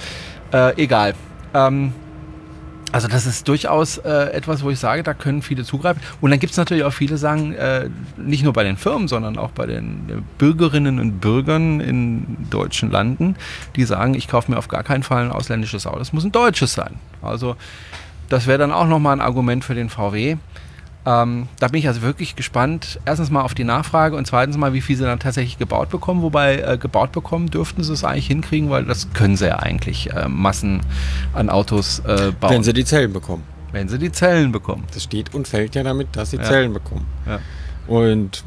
Äh, 0.53 0.75
egal. 0.83 1.15
Ähm, 1.55 1.93
also 2.93 3.09
das 3.09 3.27
ist 3.27 3.47
durchaus 3.49 3.99
äh, 3.99 4.33
etwas, 4.33 4.63
wo 4.63 4.71
ich 4.71 4.79
sage, 4.79 5.03
da 5.03 5.15
können 5.15 5.43
viele 5.43 5.65
zugreifen. 5.65 6.03
Und 6.21 6.31
dann 6.31 6.41
gibt 6.41 6.53
es 6.53 6.57
natürlich 6.57 6.85
auch 6.85 6.93
viele, 6.93 7.19
sagen, 7.19 7.53
äh, 7.55 7.91
nicht 8.17 8.45
nur 8.45 8.53
bei 8.53 8.65
den 8.65 8.77
Firmen, 8.77 9.09
sondern 9.09 9.39
auch 9.39 9.51
bei 9.51 9.67
den 9.67 10.09
äh, 10.09 10.13
Bürgerinnen 10.39 10.99
und 10.99 11.21
Bürgern 11.21 11.81
in 11.81 12.49
deutschen 12.51 12.91
Landen, 12.91 13.37
die 13.77 13.85
sagen, 13.85 14.15
ich 14.15 14.29
kaufe 14.29 14.51
mir 14.51 14.59
auf 14.59 14.69
gar 14.69 14.83
keinen 14.83 15.03
Fall 15.03 15.25
ein 15.25 15.33
ausländisches 15.33 15.87
Auto. 15.87 16.01
Es 16.01 16.13
muss 16.13 16.25
ein 16.25 16.33
deutsches 16.33 16.75
sein. 16.75 16.95
Also 17.21 17.57
das 18.29 18.47
wäre 18.47 18.59
dann 18.59 18.73
auch 18.73 18.87
nochmal 18.87 19.15
ein 19.15 19.21
Argument 19.21 19.65
für 19.65 19.75
den 19.75 19.91
VW. 19.91 20.37
Ähm, 21.09 21.49
da 21.59 21.69
bin 21.69 21.79
ich 21.79 21.89
also 21.89 22.03
wirklich 22.03 22.37
gespannt. 22.37 23.01
Erstens 23.07 23.31
mal 23.31 23.41
auf 23.41 23.55
die 23.55 23.65
Nachfrage 23.65 24.15
und 24.15 24.27
zweitens 24.27 24.59
mal, 24.59 24.75
wie 24.75 24.83
viel 24.83 24.95
sie 24.97 25.05
dann 25.05 25.19
tatsächlich 25.19 25.57
gebaut 25.57 25.89
bekommen. 25.89 26.21
Wobei 26.21 26.59
äh, 26.61 26.77
gebaut 26.77 27.13
bekommen 27.13 27.51
dürften 27.51 27.83
sie 27.83 27.93
es 27.95 28.05
eigentlich 28.05 28.27
hinkriegen, 28.27 28.69
weil 28.69 28.85
das 28.85 29.11
können 29.15 29.37
sie 29.37 29.47
ja 29.47 29.57
eigentlich 29.57 30.13
äh, 30.13 30.29
Massen 30.29 30.81
an 31.33 31.49
Autos 31.49 32.01
äh, 32.01 32.33
bauen. 32.39 32.51
Wenn 32.53 32.63
sie 32.63 32.75
die 32.75 32.85
Zellen 32.85 33.13
bekommen. 33.15 33.43
wenn 33.73 33.89
sie 33.89 33.99
die 33.99 34.13
Zellen 34.13 34.53
bekommen. 34.53 34.85
Das 34.93 35.05
steht 35.05 35.35
und 35.35 35.49
fällt 35.49 35.75
ja 35.75 35.83
damit, 35.83 36.09
dass 36.15 36.31
sie 36.33 36.37
Ja. 36.37 36.43
Zellen 36.43 36.75
bekommen. 36.75 37.07
Ja. 37.27 37.39
Und 37.87 38.45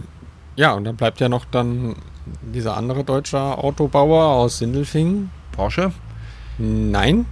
ja, 0.55 0.74
und 0.74 0.84
dann 0.84 0.97
bleibt 0.97 1.20
ja 1.20 1.30
noch 1.30 1.45
dann 1.45 1.95
dieser 2.53 2.78
andere 2.78 3.03
deutsche 3.03 3.39
Autobauer 3.39 4.26
aus 4.26 4.59
Sindelfingen. 4.59 5.32
Porsche, 5.51 5.91
Nein. 6.59 7.26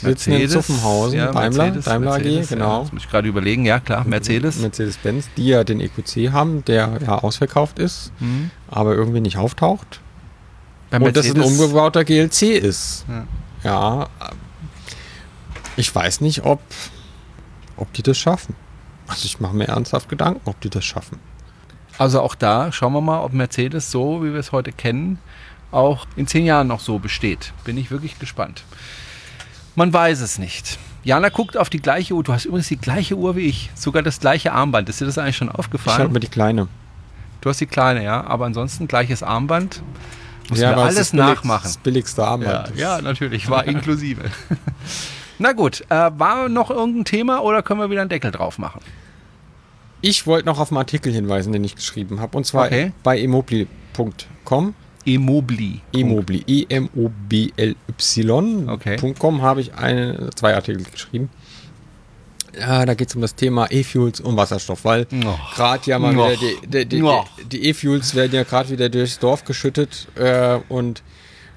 Die 0.00 0.06
sitzen 0.06 0.32
in 0.32 0.48
Zuffenhausen, 0.48 1.18
ja, 1.18 1.32
Daimler, 1.32 1.64
Mercedes, 1.64 1.84
Daimler 1.86 2.10
Mercedes, 2.12 2.46
AG, 2.46 2.54
genau. 2.54 2.72
Ja, 2.76 2.80
das 2.82 2.92
muss 2.92 3.02
ich 3.04 3.10
gerade 3.10 3.28
überlegen, 3.28 3.64
ja 3.64 3.80
klar, 3.80 4.04
Mercedes. 4.06 4.58
Mercedes-Benz, 4.58 5.28
die 5.36 5.46
ja 5.48 5.64
den 5.64 5.80
EQC 5.80 6.32
haben, 6.32 6.64
der 6.66 6.98
ja 7.04 7.18
ausverkauft 7.18 7.78
ist, 7.78 8.12
Mhm. 8.20 8.50
aber 8.68 8.94
irgendwie 8.94 9.20
nicht 9.20 9.36
auftaucht. 9.38 10.00
Bei 10.90 10.98
und 10.98 11.16
dass 11.16 11.26
es 11.26 11.32
ein 11.32 11.38
Mercedes- 11.38 11.60
umgebauter 11.60 12.04
GLC 12.04 12.42
ist. 12.58 13.04
Ja. 13.08 13.26
Ja. 13.64 14.08
Ich 15.76 15.94
weiß 15.94 16.20
nicht, 16.20 16.44
ob, 16.44 16.60
ob 17.76 17.92
die 17.92 18.02
das 18.02 18.16
schaffen. 18.18 18.54
Also 19.06 19.24
ich 19.26 19.40
mache 19.40 19.54
mir 19.54 19.68
ernsthaft 19.68 20.08
Gedanken, 20.08 20.40
ob 20.48 20.60
die 20.60 20.70
das 20.70 20.84
schaffen. 20.84 21.18
Also 21.98 22.20
auch 22.20 22.34
da 22.34 22.72
schauen 22.72 22.92
wir 22.92 23.00
mal, 23.00 23.20
ob 23.22 23.32
Mercedes 23.32 23.90
so, 23.90 24.22
wie 24.22 24.32
wir 24.32 24.40
es 24.40 24.52
heute 24.52 24.72
kennen, 24.72 25.18
auch 25.72 26.06
in 26.16 26.26
zehn 26.26 26.44
Jahren 26.44 26.66
noch 26.68 26.80
so 26.80 26.98
besteht. 26.98 27.52
Bin 27.64 27.76
ich 27.78 27.90
wirklich 27.90 28.18
gespannt. 28.18 28.64
Man 29.76 29.92
weiß 29.92 30.20
es 30.20 30.38
nicht. 30.38 30.78
Jana 31.04 31.28
guckt 31.28 31.56
auf 31.56 31.70
die 31.70 31.78
gleiche 31.80 32.14
Uhr. 32.14 32.24
Du 32.24 32.32
hast 32.32 32.46
übrigens 32.46 32.66
die 32.68 32.78
gleiche 32.78 33.14
Uhr 33.16 33.36
wie 33.36 33.42
ich. 33.46 33.70
Sogar 33.74 34.02
das 34.02 34.18
gleiche 34.18 34.52
Armband. 34.52 34.88
Ist 34.88 35.00
dir 35.00 35.04
das 35.06 35.18
eigentlich 35.18 35.36
schon 35.36 35.46
Ich 35.48 35.52
habe 35.52 35.58
aufgefallen? 35.60 36.12
mir 36.12 36.18
die 36.20 36.26
kleine. 36.28 36.66
Du 37.42 37.48
hast 37.50 37.60
die 37.60 37.66
kleine, 37.66 38.02
ja. 38.02 38.24
Aber 38.26 38.46
ansonsten 38.46 38.88
gleiches 38.88 39.22
Armband. 39.22 39.82
Muss 40.48 40.58
Ja, 40.60 40.74
alles 40.76 41.10
billig- 41.12 41.12
nachmachen. 41.26 41.62
Das 41.64 41.76
billigste 41.76 42.22
Ja, 42.22 42.28
Armband. 42.28 42.72
ja, 42.76 43.00
natürlich. 43.02 43.48
War 43.50 43.64
inklusive. 43.68 44.22
Na 45.38 45.52
gut. 45.52 45.82
Äh, 45.90 46.10
war 46.18 46.48
noch 46.48 46.70
irgendein 46.70 47.04
Thema 47.04 47.42
oder 47.42 47.62
können 47.62 47.78
wir 47.80 47.90
wieder 47.90 48.00
einen 48.00 48.10
Deckel 48.10 48.32
drauf 48.32 48.58
machen? 48.58 48.80
Ich 50.00 50.26
wollte 50.26 50.46
noch 50.46 50.58
auf 50.58 50.70
einen 50.70 50.78
Artikel 50.78 51.12
hinweisen, 51.12 51.52
den 51.52 51.62
ich 51.64 51.74
geschrieben 51.76 52.20
habe. 52.20 52.36
Und 52.36 52.44
zwar 52.46 52.66
Okay. 52.66 52.92
bei 53.02 53.20
emobli.com. 53.20 54.74
Emobli. 55.06 55.80
Emobly, 55.94 56.44
E-M-O-B-L-Y. 56.46 57.78
Okay. 58.68 58.96
habe 59.40 59.60
ich 59.60 59.74
eine, 59.74 60.30
zwei 60.34 60.54
Artikel 60.54 60.82
geschrieben. 60.84 61.30
Ja, 62.58 62.86
da 62.86 62.94
geht 62.94 63.08
es 63.10 63.14
um 63.14 63.20
das 63.20 63.34
Thema 63.34 63.70
E-Fuels 63.70 64.20
und 64.20 64.36
Wasserstoff, 64.36 64.84
weil 64.84 65.06
gerade 65.54 65.82
ja 65.90 65.98
mal 65.98 66.14
wieder 66.14 66.36
die, 66.36 66.86
die, 66.86 67.02
die, 67.02 67.04
die 67.52 67.68
E-Fuels 67.68 68.14
werden 68.14 68.34
ja 68.34 68.44
gerade 68.44 68.70
wieder 68.70 68.88
durchs 68.88 69.18
Dorf 69.18 69.44
geschüttet 69.44 70.08
äh, 70.14 70.58
und, 70.70 71.02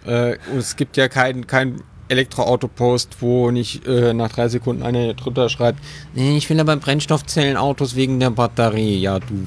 äh, 0.06 0.36
und 0.52 0.58
es 0.58 0.76
gibt 0.76 0.98
ja 0.98 1.08
kein, 1.08 1.48
kein 1.48 1.82
Elektroauto-Post, 2.10 3.18
wo 3.22 3.50
nicht 3.52 3.88
äh, 3.88 4.14
nach 4.14 4.30
drei 4.30 4.50
Sekunden 4.50 4.84
einer 4.84 5.14
drunter 5.14 5.48
schreibt, 5.48 5.80
nee, 6.14 6.38
ich 6.38 6.50
will 6.50 6.60
aber 6.60 6.76
Brennstoffzellenautos 6.76 7.96
wegen 7.96 8.20
der 8.20 8.32
Batterie. 8.32 9.00
Ja, 9.00 9.20
du. 9.20 9.46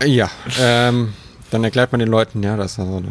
ja, 0.06 0.30
ähm, 0.58 1.12
dann 1.50 1.64
erklärt 1.64 1.92
man 1.92 1.98
den 1.98 2.08
Leuten, 2.08 2.42
ja, 2.42 2.56
dass 2.56 2.76
da 2.76 2.86
so 2.86 2.96
eine 2.96 3.08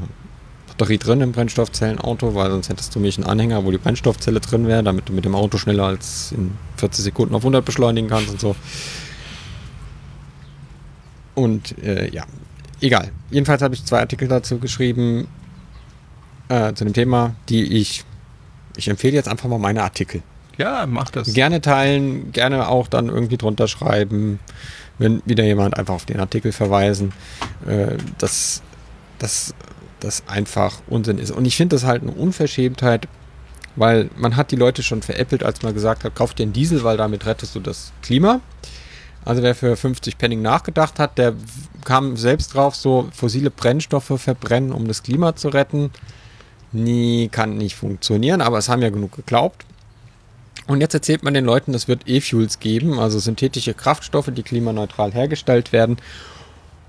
Batterie 0.68 0.98
drin 0.98 1.22
im 1.22 1.32
Brennstoffzellenauto, 1.32 2.36
weil 2.36 2.52
sonst 2.52 2.70
hättest 2.70 2.96
du 2.96 3.00
nämlich 3.00 3.18
einen 3.18 3.28
Anhänger, 3.28 3.66
wo 3.66 3.72
die 3.72 3.78
Brennstoffzelle 3.78 4.40
drin 4.40 4.68
wäre, 4.68 4.82
damit 4.84 5.10
du 5.10 5.14
mit 5.14 5.26
dem 5.26 5.36
Auto 5.36 5.58
schneller 5.58 5.86
als 5.86 6.32
in 6.32 6.52
40 6.78 7.04
Sekunden 7.04 7.36
auf 7.36 7.42
100 7.42 7.66
beschleunigen 7.66 8.10
kannst 8.10 8.30
und 8.30 8.40
so. 8.40 8.56
Und 11.36 11.78
äh, 11.84 12.10
ja, 12.10 12.26
egal. 12.82 13.12
Jedenfalls 13.30 13.62
habe 13.62 13.76
ich 13.76 13.86
zwei 13.86 14.00
Artikel 14.00 14.28
dazu 14.28 14.58
geschrieben 14.58 15.28
äh, 16.48 16.74
zu 16.74 16.86
dem 16.86 16.94
Thema, 16.94 17.36
die 17.50 17.78
ich 17.78 18.06
ich 18.80 18.88
empfehle 18.88 19.14
jetzt 19.14 19.28
einfach 19.28 19.50
mal 19.50 19.60
meine 19.60 19.84
Artikel. 19.84 20.22
Ja, 20.58 20.86
mach 20.88 21.10
das. 21.10 21.34
Gerne 21.34 21.62
teilen, 21.62 22.32
gerne 22.32 22.68
auch 22.68 22.88
dann 22.88 23.08
irgendwie 23.08 23.38
drunter 23.38 23.68
schreiben, 23.68 24.40
wenn 25.00 25.22
wieder 25.26 25.44
jemand 25.44 25.78
einfach 25.78 25.96
auf 25.96 26.06
den 26.06 26.20
Artikel 26.20 26.52
verweisen, 26.52 27.14
äh, 27.68 27.98
dass 28.20 28.62
das 30.00 30.24
einfach 30.28 30.82
Unsinn 30.88 31.18
ist. 31.18 31.32
Und 31.32 31.46
ich 31.46 31.58
finde 31.58 31.76
das 31.76 31.84
halt 31.84 32.04
eine 32.04 32.12
Unverschämtheit, 32.12 33.08
weil 33.76 34.10
man 34.18 34.36
hat 34.36 34.52
die 34.52 34.56
Leute 34.56 34.84
schon 34.84 35.02
veräppelt, 35.02 35.44
als 35.44 35.62
man 35.62 35.74
gesagt 35.74 36.04
hat, 36.04 36.16
kauf 36.16 36.34
dir 36.34 36.44
einen 36.44 36.54
Diesel, 36.54 36.84
weil 36.84 36.98
damit 36.98 37.26
rettest 37.26 37.56
du 37.56 37.60
das 37.60 37.92
Klima. 38.02 38.42
Also 39.26 39.44
wer 39.44 39.56
für 39.56 39.76
50 39.76 40.18
Penning 40.18 40.42
nachgedacht 40.42 41.00
hat, 41.00 41.18
der 41.18 41.34
kam 41.84 42.18
selbst 42.18 42.54
drauf, 42.54 42.76
so 42.76 43.10
fossile 43.14 43.52
Brennstoffe 43.52 44.14
verbrennen, 44.18 44.72
um 44.72 44.88
das 44.88 45.04
Klima 45.04 45.36
zu 45.36 45.50
retten. 45.50 45.92
Nie 46.72 47.30
kann 47.30 47.58
nicht 47.58 47.76
funktionieren, 47.76 48.42
aber 48.42 48.58
es 48.58 48.70
haben 48.70 48.82
ja 48.82 48.90
genug 48.90 49.16
geglaubt. 49.16 49.66
Und 50.70 50.82
jetzt 50.82 50.94
erzählt 50.94 51.24
man 51.24 51.34
den 51.34 51.46
Leuten, 51.46 51.74
es 51.74 51.88
wird 51.88 52.08
E-Fuels 52.08 52.60
geben, 52.60 53.00
also 53.00 53.18
synthetische 53.18 53.74
Kraftstoffe, 53.74 54.30
die 54.32 54.44
klimaneutral 54.44 55.12
hergestellt 55.12 55.74
werden. 55.74 55.98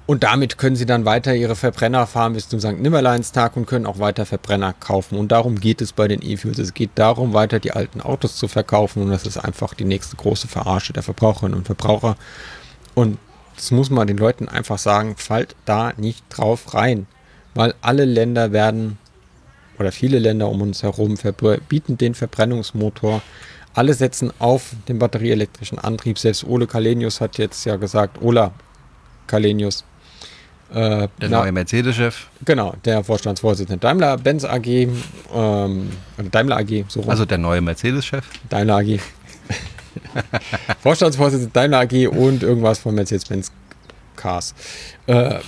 Und 0.04 0.22
damit 0.22 0.58
können 0.58 0.76
sie 0.76 0.84
dann 0.84 1.06
weiter 1.06 1.34
ihre 1.34 1.56
Verbrenner 1.56 2.06
fahren 2.06 2.34
bis 2.34 2.46
zum 2.46 2.60
St. 2.60 2.78
Nimmerleinstag 2.78 3.56
und 3.56 3.64
können 3.64 3.86
auch 3.86 3.98
weiter 3.98 4.26
Verbrenner 4.26 4.74
kaufen. 4.74 5.16
Und 5.16 5.32
darum 5.32 5.58
geht 5.58 5.80
es 5.80 5.94
bei 5.94 6.08
den 6.08 6.20
E-Fuels. 6.20 6.58
Es 6.58 6.74
geht 6.74 6.90
darum, 6.96 7.32
weiter 7.32 7.58
die 7.58 7.72
alten 7.72 8.02
Autos 8.02 8.36
zu 8.36 8.48
verkaufen. 8.48 9.02
Und 9.02 9.08
das 9.12 9.24
ist 9.24 9.38
einfach 9.38 9.72
die 9.72 9.86
nächste 9.86 10.14
große 10.14 10.46
Verarsche 10.46 10.92
der 10.92 11.02
Verbraucherinnen 11.02 11.56
und 11.56 11.64
Verbraucher. 11.64 12.18
Und 12.94 13.16
das 13.56 13.70
muss 13.70 13.88
man 13.88 14.06
den 14.06 14.18
Leuten 14.18 14.46
einfach 14.46 14.78
sagen, 14.78 15.14
fallt 15.16 15.56
da 15.64 15.94
nicht 15.96 16.22
drauf 16.28 16.74
rein. 16.74 17.06
Weil 17.54 17.72
alle 17.80 18.04
Länder 18.04 18.52
werden, 18.52 18.98
oder 19.78 19.90
viele 19.90 20.18
Länder 20.18 20.50
um 20.50 20.60
uns 20.60 20.82
herum, 20.82 21.16
verbieten 21.16 21.96
den 21.96 22.14
Verbrennungsmotor. 22.14 23.22
Alle 23.74 23.94
setzen 23.94 24.32
auf 24.38 24.72
den 24.88 24.98
batterieelektrischen 24.98 25.78
Antrieb. 25.78 26.18
Selbst 26.18 26.44
Ole 26.44 26.66
Kalenius 26.66 27.20
hat 27.20 27.38
jetzt 27.38 27.64
ja 27.64 27.76
gesagt, 27.76 28.20
Ola 28.20 28.52
Kalenius, 29.26 29.84
äh, 30.72 31.08
Der 31.20 31.28
neue 31.28 31.52
Mercedes-Chef. 31.52 32.28
Genau, 32.44 32.74
der 32.84 33.02
Vorstandsvorsitzende 33.02 33.80
Daimler-Benz 33.80 34.44
AG, 34.44 34.66
ähm, 34.66 35.90
oder 36.18 36.28
Daimler 36.30 36.58
AG, 36.58 36.84
so 36.88 37.00
rum. 37.00 37.10
Also 37.10 37.24
der 37.24 37.38
neue 37.38 37.60
Mercedes-Chef. 37.60 38.24
Daimler 38.48 38.76
AG. 38.78 39.00
Vorstandsvorsitzende 40.80 41.52
Daimler 41.52 41.80
AG 41.80 42.06
und 42.08 42.42
irgendwas 42.42 42.78
von 42.78 42.94
Mercedes-Benz 42.94 43.50
Cars. 44.16 44.54
Äh, 45.06 45.40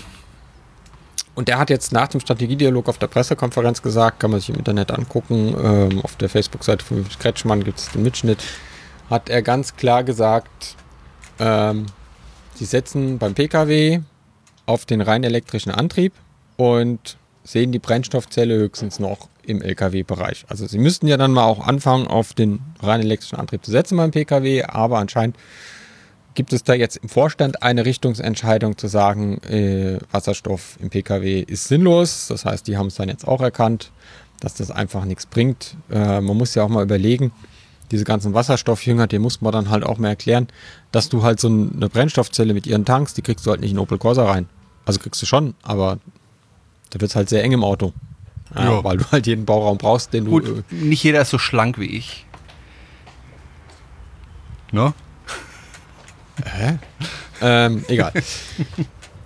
und 1.35 1.49
der 1.49 1.59
hat 1.59 1.71
jetzt 1.71 1.93
nach 1.93 2.09
dem 2.09 2.21
Strategiedialog 2.21 2.89
auf 2.89 2.99
der 2.99 3.07
Pressekonferenz 3.07 3.83
gesagt, 3.83 4.21
kann 4.21 4.31
man 4.31 4.41
sich 4.41 4.51
im 4.51 4.57
Internet 4.57 4.91
angucken, 4.91 5.55
ähm, 5.63 6.01
auf 6.03 6.17
der 6.17 6.29
Facebook-Seite 6.29 6.85
von 6.85 7.07
Kretschmann 7.19 7.65
gibt 7.65 7.79
es 7.79 7.91
den 7.91 8.03
Mitschnitt, 8.03 8.43
hat 9.09 9.31
er 9.31 9.43
ganz 9.43 9.77
klar 9.77 10.05
gesagt, 10.05 10.77
ähm, 11.39 11.87
sie 12.55 12.65
setzen 12.65 13.19
beim 13.19 13.35
Pkw 13.35 14.01
auf 14.67 14.85
den 14.85 15.01
rein 15.01 15.25
elektrischen 15.25 15.71
Antrieb 15.71 16.13
und 16.57 17.17
sehen 17.45 17.73
die 17.73 17.79
Brennstoffzelle 17.79 18.55
höchstens 18.55 18.99
noch 18.99 19.29
im 19.43 19.61
Lkw-Bereich. 19.61 20.45
Also 20.49 20.67
sie 20.67 20.79
müssten 20.79 21.09
ja 21.09 21.17
dann 21.17 21.33
mal 21.33 21.45
auch 21.45 21.67
anfangen, 21.67 22.07
auf 22.07 22.35
den 22.35 22.61
rein 22.81 23.01
elektrischen 23.01 23.39
Antrieb 23.39 23.65
zu 23.65 23.71
setzen 23.71 23.97
beim 23.97 24.13
Pkw, 24.13 24.65
aber 24.65 24.99
anscheinend 24.99 25.37
gibt 26.35 26.53
es 26.53 26.65
da 26.65 26.75
jetzt 26.75 26.97
im 26.97 27.09
Vorstand 27.09 27.63
eine 27.63 27.85
Richtungsentscheidung 27.85 28.79
zu 28.79 28.89
sagen, 28.89 29.39
äh, 29.43 29.99
Wasserstoff 30.11 30.79
im 30.81 30.91
Pkw 30.91 31.41
ist 31.41 31.69
sinnlos. 31.69 32.29
Das 32.29 32.45
heißt, 32.45 32.67
die 32.67 32.77
haben 32.77 32.87
es 32.87 32.95
dann 32.97 33.09
jetzt 33.09 33.27
auch 33.27 33.41
erkannt, 33.41 33.91
dass 34.41 34.55
das 34.55 34.71
einfach 34.71 35.05
nichts 35.05 35.27
bringt. 35.27 35.77
Äh, 35.91 36.21
man 36.21 36.37
muss 36.37 36.55
ja 36.55 36.63
auch 36.65 36.69
mal 36.69 36.83
überlegen, 36.83 37.33
diese 37.91 38.05
ganzen 38.05 38.33
Wasserstoffjünger, 38.33 39.07
den 39.07 39.21
muss 39.23 39.41
man 39.43 39.53
dann 39.53 39.71
halt 39.71 39.85
auch 39.85 39.99
mal 39.99 40.09
erklären, 40.09 40.49
dass 40.93 41.09
du 41.09 41.23
halt 41.23 41.39
so 41.39 41.49
eine 41.49 41.89
Brennstoffzelle 41.89 42.55
mit 42.55 42.67
ihren 42.67 42.85
Tanks, 42.85 43.13
die 43.15 43.23
kriegst 43.23 43.47
du 43.47 43.51
halt 43.51 43.61
nicht 43.61 43.73
in 43.73 43.79
Opel 43.79 43.99
Corsa 43.99 44.25
rein. 44.25 44.49
Also 44.87 44.99
kriegst 44.99 45.21
du 45.21 45.27
schon, 45.27 45.55
aber 45.63 45.99
da 46.91 47.01
wird 47.01 47.11
es 47.11 47.17
halt 47.17 47.29
sehr 47.29 47.43
eng 47.45 47.53
im 47.53 47.65
Auto. 47.65 47.93
Ja, 48.55 48.65
Ja. 48.65 48.85
Weil 48.85 48.97
du 48.99 49.05
halt 49.13 49.27
jeden 49.27 49.45
Bauraum 49.45 49.79
brauchst, 49.79 50.13
den 50.13 50.25
du. 50.25 50.31
Gut, 50.31 50.49
äh, 50.49 50.75
nicht 50.75 51.05
jeder 51.05 51.21
ist 51.21 51.31
so 51.31 51.39
schlank 51.39 51.79
wie 51.79 51.87
ich. 51.87 52.27
Ne? 54.73 54.95
Ähm, 57.41 57.85
egal. 57.89 58.13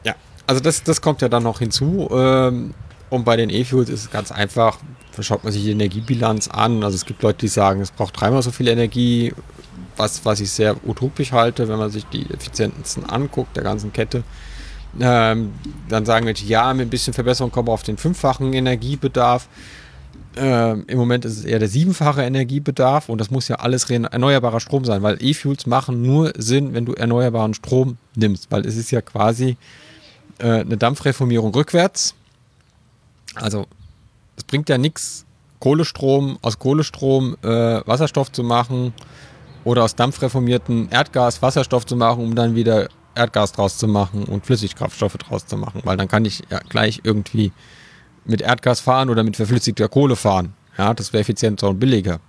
ja, 0.04 0.14
also 0.46 0.60
das, 0.60 0.82
das 0.82 1.00
kommt 1.00 1.22
ja 1.22 1.28
dann 1.28 1.42
noch 1.42 1.58
hinzu. 1.58 2.08
Ähm, 2.10 2.74
und 3.10 3.24
bei 3.24 3.36
den 3.36 3.50
E-Fuels 3.50 3.88
ist 3.88 4.00
es 4.00 4.10
ganz 4.10 4.32
einfach, 4.32 4.78
schaut 5.20 5.44
man 5.44 5.52
sich 5.52 5.62
die 5.62 5.70
Energiebilanz 5.70 6.48
an. 6.48 6.82
Also 6.82 6.96
es 6.96 7.04
gibt 7.04 7.22
Leute, 7.22 7.38
die 7.40 7.48
sagen, 7.48 7.80
es 7.80 7.90
braucht 7.90 8.20
dreimal 8.20 8.42
so 8.42 8.50
viel 8.50 8.68
Energie, 8.68 9.32
was, 9.96 10.24
was 10.24 10.40
ich 10.40 10.50
sehr 10.50 10.76
utopisch 10.86 11.32
halte, 11.32 11.68
wenn 11.68 11.78
man 11.78 11.90
sich 11.90 12.04
die 12.06 12.26
effizientesten 12.30 13.08
anguckt, 13.08 13.56
der 13.56 13.62
ganzen 13.62 13.92
Kette. 13.92 14.24
Ähm, 15.00 15.52
dann 15.88 16.06
sagen 16.06 16.26
Leute, 16.26 16.44
ja, 16.44 16.72
mit 16.74 16.86
ein 16.86 16.90
bisschen 16.90 17.12
Verbesserung 17.12 17.52
kommen 17.52 17.68
wir 17.68 17.72
auf 17.72 17.82
den 17.82 17.96
fünffachen 17.96 18.52
Energiebedarf. 18.52 19.48
Ähm, 20.38 20.84
Im 20.86 20.98
Moment 20.98 21.24
ist 21.24 21.38
es 21.38 21.44
eher 21.44 21.58
der 21.58 21.68
siebenfache 21.68 22.22
Energiebedarf 22.22 23.08
und 23.08 23.18
das 23.18 23.30
muss 23.30 23.48
ja 23.48 23.56
alles 23.56 23.88
erneuerbarer 23.88 24.60
Strom 24.60 24.84
sein, 24.84 25.02
weil 25.02 25.16
E-Fuels 25.20 25.66
machen 25.66 26.02
nur 26.02 26.32
Sinn, 26.36 26.74
wenn 26.74 26.84
du 26.84 26.92
erneuerbaren 26.92 27.54
Strom 27.54 27.96
nimmst, 28.14 28.50
weil 28.50 28.66
es 28.66 28.76
ist 28.76 28.90
ja 28.90 29.00
quasi 29.00 29.56
äh, 30.38 30.60
eine 30.60 30.76
Dampfreformierung 30.76 31.54
rückwärts. 31.54 32.14
Also 33.34 33.66
es 34.36 34.44
bringt 34.44 34.68
ja 34.68 34.76
nichts, 34.76 35.24
Kohlestrom 35.58 36.38
aus 36.42 36.58
Kohlestrom 36.58 37.36
äh, 37.42 37.48
Wasserstoff 37.86 38.30
zu 38.30 38.44
machen 38.44 38.92
oder 39.64 39.84
aus 39.84 39.94
dampfreformierten 39.94 40.90
Erdgas 40.90 41.40
Wasserstoff 41.40 41.86
zu 41.86 41.96
machen, 41.96 42.22
um 42.22 42.34
dann 42.34 42.54
wieder 42.54 42.88
Erdgas 43.14 43.52
draus 43.52 43.78
zu 43.78 43.88
machen 43.88 44.24
und 44.24 44.44
Flüssigkraftstoffe 44.44 45.16
draus 45.16 45.46
zu 45.46 45.56
machen, 45.56 45.80
weil 45.84 45.96
dann 45.96 46.08
kann 46.08 46.26
ich 46.26 46.42
ja 46.50 46.58
gleich 46.68 47.00
irgendwie 47.04 47.52
mit 48.26 48.40
Erdgas 48.40 48.80
fahren 48.80 49.10
oder 49.10 49.22
mit 49.22 49.36
verflüssigter 49.36 49.88
Kohle 49.88 50.16
fahren. 50.16 50.54
Ja, 50.78 50.92
das 50.94 51.12
wäre 51.12 51.20
effizienter 51.22 51.68
und 51.68 51.78
billiger. 51.80 52.20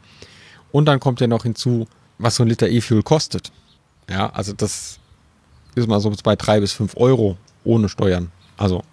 Und 0.71 0.85
dann 0.85 0.99
kommt 0.99 1.19
ja 1.21 1.27
noch 1.27 1.43
hinzu, 1.43 1.87
was 2.17 2.35
so 2.35 2.43
ein 2.43 2.49
Liter 2.49 2.67
E-Fuel 2.69 3.03
kostet. 3.03 3.51
Ja, 4.09 4.29
also 4.29 4.53
das 4.53 4.99
ist 5.75 5.87
mal 5.87 5.99
so 5.99 6.11
bei 6.23 6.35
drei 6.35 6.59
bis 6.59 6.71
fünf 6.73 6.95
Euro 6.97 7.37
ohne 7.63 7.89
Steuern. 7.89 8.31
Also 8.57 8.83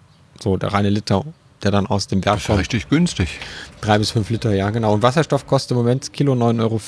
so 0.41 0.57
der 0.57 0.73
reine 0.73 0.89
Liter, 0.89 1.23
der 1.63 1.71
dann 1.71 1.87
aus 1.87 2.07
dem 2.07 2.23
Werk 2.25 2.35
Das 2.35 2.43
ist 2.43 2.47
kommt. 2.47 2.59
richtig 2.59 2.89
günstig. 2.89 3.39
Drei 3.81 3.97
bis 3.97 4.11
fünf 4.11 4.29
Liter, 4.29 4.53
ja, 4.53 4.69
genau. 4.69 4.93
Und 4.93 5.01
Wasserstoff 5.03 5.47
kostet 5.47 5.71
im 5.71 5.77
Moment 5.77 6.11
Kilo 6.13 6.33
9,50 6.33 6.61
Euro. 6.61 6.79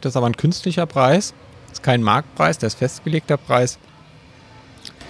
Das 0.00 0.10
ist 0.12 0.16
aber 0.16 0.26
ein 0.26 0.36
künstlicher 0.36 0.86
Preis. 0.86 1.34
Das 1.68 1.78
ist 1.78 1.82
kein 1.82 2.02
Marktpreis, 2.02 2.58
der 2.58 2.68
ist 2.68 2.78
festgelegter 2.78 3.36
Preis. 3.36 3.78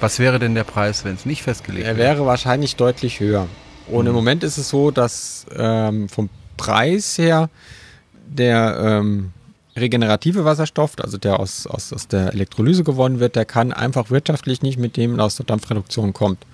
Was 0.00 0.18
wäre 0.18 0.38
denn 0.38 0.54
der 0.54 0.64
Preis, 0.64 1.04
wenn 1.04 1.14
es 1.14 1.24
nicht 1.24 1.42
festgelegt 1.42 1.86
Er 1.86 1.96
wäre? 1.96 2.16
wäre 2.18 2.26
wahrscheinlich 2.26 2.76
deutlich 2.76 3.20
höher. 3.20 3.46
Und 3.86 4.06
im 4.06 4.14
Moment 4.14 4.42
ist 4.44 4.58
es 4.58 4.68
so, 4.68 4.90
dass 4.90 5.46
ähm, 5.54 6.08
vom 6.08 6.30
Preis 6.56 7.18
her 7.18 7.50
der 8.26 8.78
ähm, 8.80 9.32
regenerative 9.76 10.44
Wasserstoff, 10.44 10.92
also 11.00 11.18
der 11.18 11.40
aus, 11.40 11.66
aus, 11.66 11.92
aus 11.92 12.08
der 12.08 12.32
Elektrolyse 12.32 12.84
gewonnen 12.84 13.20
wird, 13.20 13.36
der 13.36 13.44
kann 13.44 13.72
einfach 13.72 14.10
wirtschaftlich 14.10 14.62
nicht 14.62 14.78
mit 14.78 14.96
dem, 14.96 15.16
der 15.16 15.26
aus 15.26 15.36
der 15.36 15.46
Dampfreduktion 15.46 16.12
kommt, 16.12 16.46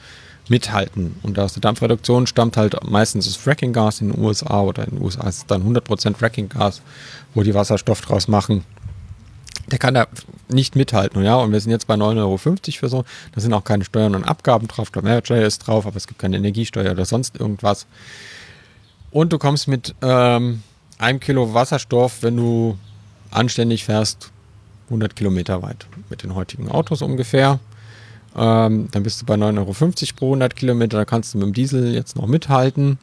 mithalten. 0.49 1.17
Und 1.23 1.39
aus 1.39 1.53
der 1.53 1.61
Dampfreduktion 1.61 2.27
stammt 2.27 2.57
halt 2.57 2.77
meistens 2.89 3.27
das 3.27 3.37
Frackinggas 3.37 4.01
in 4.01 4.13
den 4.13 4.21
USA 4.21 4.63
oder 4.63 4.85
in 4.85 4.97
den 4.97 5.03
USA 5.03 5.29
ist 5.29 5.39
es 5.39 5.47
dann 5.47 5.63
100% 5.63 6.17
Frackinggas, 6.17 6.83
wo 7.35 7.43
die 7.43 7.55
Wasserstoff 7.55 8.01
draus 8.01 8.27
machen. 8.27 8.65
Der 9.71 9.79
kann 9.79 9.95
da 9.95 10.07
nicht 10.49 10.77
mithalten. 10.77 11.23
Ja, 11.23 11.37
und 11.37 11.53
wir 11.53 11.61
sind 11.61 11.71
jetzt 11.71 11.87
bei 11.87 11.95
9,50 11.95 12.19
Euro 12.19 12.37
für 12.37 12.89
so. 12.89 13.05
Da 13.33 13.41
sind 13.41 13.53
auch 13.53 13.65
keine 13.65 13.85
Steuern 13.85 14.15
und 14.15 14.25
Abgaben 14.25 14.69
drauf. 14.69 14.91
Der 14.91 15.03
Mehrwertsteuer 15.03 15.47
ist 15.47 15.67
drauf, 15.67 15.87
aber 15.87 15.97
es 15.97 16.07
gibt 16.07 16.21
keine 16.21 16.37
Energiesteuer 16.37 16.93
oder 16.93 17.05
sonst 17.05 17.39
irgendwas. 17.39 17.87
Und 19.11 19.33
du 19.33 19.39
kommst 19.39 19.69
mit 19.69 19.95
ähm, 20.03 20.63
einem 20.99 21.21
Kilo 21.21 21.55
Wasserstoff, 21.55 22.23
wenn 22.23 22.37
du 22.37 22.79
anständig 23.31 23.85
fährst, 23.85 24.31
100 24.87 25.15
Kilometer 25.15 25.63
weit 25.63 25.87
mit 26.09 26.23
den 26.23 26.35
heutigen 26.35 26.69
Autos 26.71 27.03
ungefähr. 27.03 27.61
Ähm, 28.37 28.89
dann 28.91 29.03
bist 29.03 29.23
du 29.23 29.27
bei 29.27 29.35
9,50 29.35 29.59
Euro 29.59 29.75
pro 30.17 30.27
100 30.27 30.57
Kilometer. 30.57 30.99
Da 30.99 31.05
kannst 31.05 31.35
du 31.35 31.39
mit 31.39 31.47
dem 31.47 31.53
Diesel 31.53 31.95
jetzt 31.95 32.17
noch 32.17 32.27
mithalten. 32.27 32.99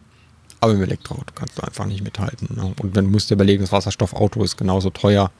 Aber 0.59 0.73
im 0.73 0.81
Elektroauto 0.81 1.33
kannst 1.35 1.57
du 1.57 1.63
einfach 1.63 1.85
nicht 1.85 2.03
mithalten. 2.03 2.49
Ne? 2.55 2.73
Und 2.81 2.97
dann 2.97 3.05
musst 3.05 3.29
du 3.29 3.35
überlegen, 3.35 3.61
das 3.61 3.71
Wasserstoffauto 3.71 4.43
ist 4.43 4.57
genauso 4.57 4.89
teuer 4.89 5.31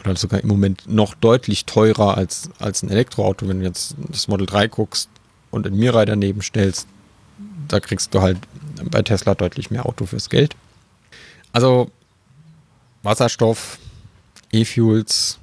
oder 0.00 0.16
sogar 0.16 0.40
im 0.40 0.48
Moment 0.48 0.88
noch 0.88 1.14
deutlich 1.14 1.64
teurer 1.64 2.16
als, 2.16 2.50
als 2.58 2.82
ein 2.82 2.90
Elektroauto. 2.90 3.48
Wenn 3.48 3.60
du 3.60 3.66
jetzt 3.66 3.96
das 4.08 4.28
Model 4.28 4.46
3 4.46 4.68
guckst 4.68 5.08
und 5.50 5.66
ein 5.66 5.74
Mirai 5.74 6.04
daneben 6.04 6.42
stellst, 6.42 6.86
da 7.68 7.80
kriegst 7.80 8.14
du 8.14 8.22
halt 8.22 8.38
bei 8.90 9.02
Tesla 9.02 9.34
deutlich 9.34 9.70
mehr 9.70 9.86
Auto 9.86 10.06
fürs 10.06 10.30
Geld. 10.30 10.56
Also 11.52 11.90
Wasserstoff, 13.02 13.78
E-Fuels 14.52 15.38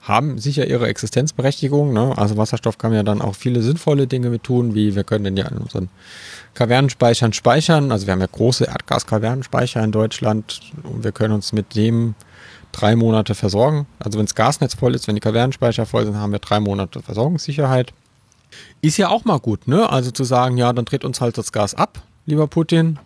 haben 0.00 0.38
sicher 0.38 0.66
ihre 0.66 0.86
Existenzberechtigung. 0.86 1.92
Ne? 1.92 2.16
Also 2.16 2.36
Wasserstoff 2.36 2.78
kann 2.78 2.92
ja 2.92 3.02
dann 3.02 3.20
auch 3.20 3.34
viele 3.34 3.62
sinnvolle 3.62 4.06
Dinge 4.06 4.30
mit 4.30 4.44
tun, 4.44 4.74
wie 4.74 4.94
wir 4.94 5.02
können 5.02 5.24
den 5.24 5.36
ja 5.36 5.48
in 5.48 5.58
unseren 5.58 5.88
Kavernenspeichern 6.54 7.32
speichern. 7.32 7.90
Also 7.90 8.06
wir 8.06 8.12
haben 8.12 8.20
ja 8.20 8.28
große 8.30 8.64
Erdgaskavernenspeicher 8.64 9.82
in 9.82 9.92
Deutschland 9.92 10.60
und 10.84 11.02
wir 11.02 11.12
können 11.12 11.34
uns 11.34 11.52
mit 11.52 11.74
dem 11.74 12.14
drei 12.76 12.94
Monate 12.94 13.34
versorgen. 13.34 13.86
Also 13.98 14.18
wenn 14.18 14.26
das 14.26 14.34
Gasnetz 14.34 14.74
voll 14.74 14.94
ist, 14.94 15.08
wenn 15.08 15.14
die 15.14 15.20
Kavernenspeicher 15.20 15.86
voll 15.86 16.04
sind, 16.04 16.16
haben 16.16 16.32
wir 16.32 16.38
drei 16.38 16.60
Monate 16.60 17.00
Versorgungssicherheit. 17.00 17.92
Ist 18.82 18.98
ja 18.98 19.08
auch 19.08 19.24
mal 19.24 19.38
gut, 19.38 19.66
ne? 19.66 19.90
Also 19.90 20.10
zu 20.10 20.24
sagen, 20.24 20.56
ja, 20.56 20.72
dann 20.72 20.84
dreht 20.84 21.04
uns 21.04 21.20
halt 21.20 21.38
das 21.38 21.52
Gas 21.52 21.74
ab, 21.74 22.02
lieber 22.26 22.46
Putin. 22.46 22.98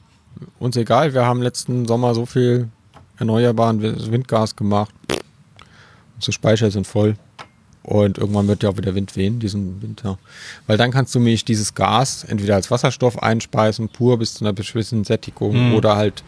Uns 0.58 0.76
egal, 0.76 1.14
wir 1.14 1.24
haben 1.24 1.42
letzten 1.42 1.86
Sommer 1.86 2.14
so 2.14 2.26
viel 2.26 2.68
erneuerbaren 3.18 3.80
Windgas 3.82 4.56
gemacht. 4.56 4.94
Unsere 6.16 6.32
Speicher 6.32 6.70
sind 6.70 6.86
voll. 6.86 7.16
Und 7.82 8.18
irgendwann 8.18 8.46
wird 8.46 8.62
ja 8.62 8.68
auch 8.68 8.76
wieder 8.76 8.94
Wind 8.94 9.16
wehen, 9.16 9.40
diesen 9.40 9.80
Winter. 9.82 10.18
Weil 10.66 10.76
dann 10.76 10.90
kannst 10.90 11.14
du 11.14 11.18
nämlich 11.18 11.44
dieses 11.44 11.74
Gas 11.74 12.24
entweder 12.24 12.54
als 12.54 12.70
Wasserstoff 12.70 13.22
einspeisen, 13.22 13.88
pur 13.88 14.18
bis 14.18 14.34
zu 14.34 14.44
einer 14.44 14.52
bestimmten 14.52 15.04
Sättigung, 15.04 15.70
mhm. 15.70 15.74
oder 15.74 15.96
halt 15.96 16.22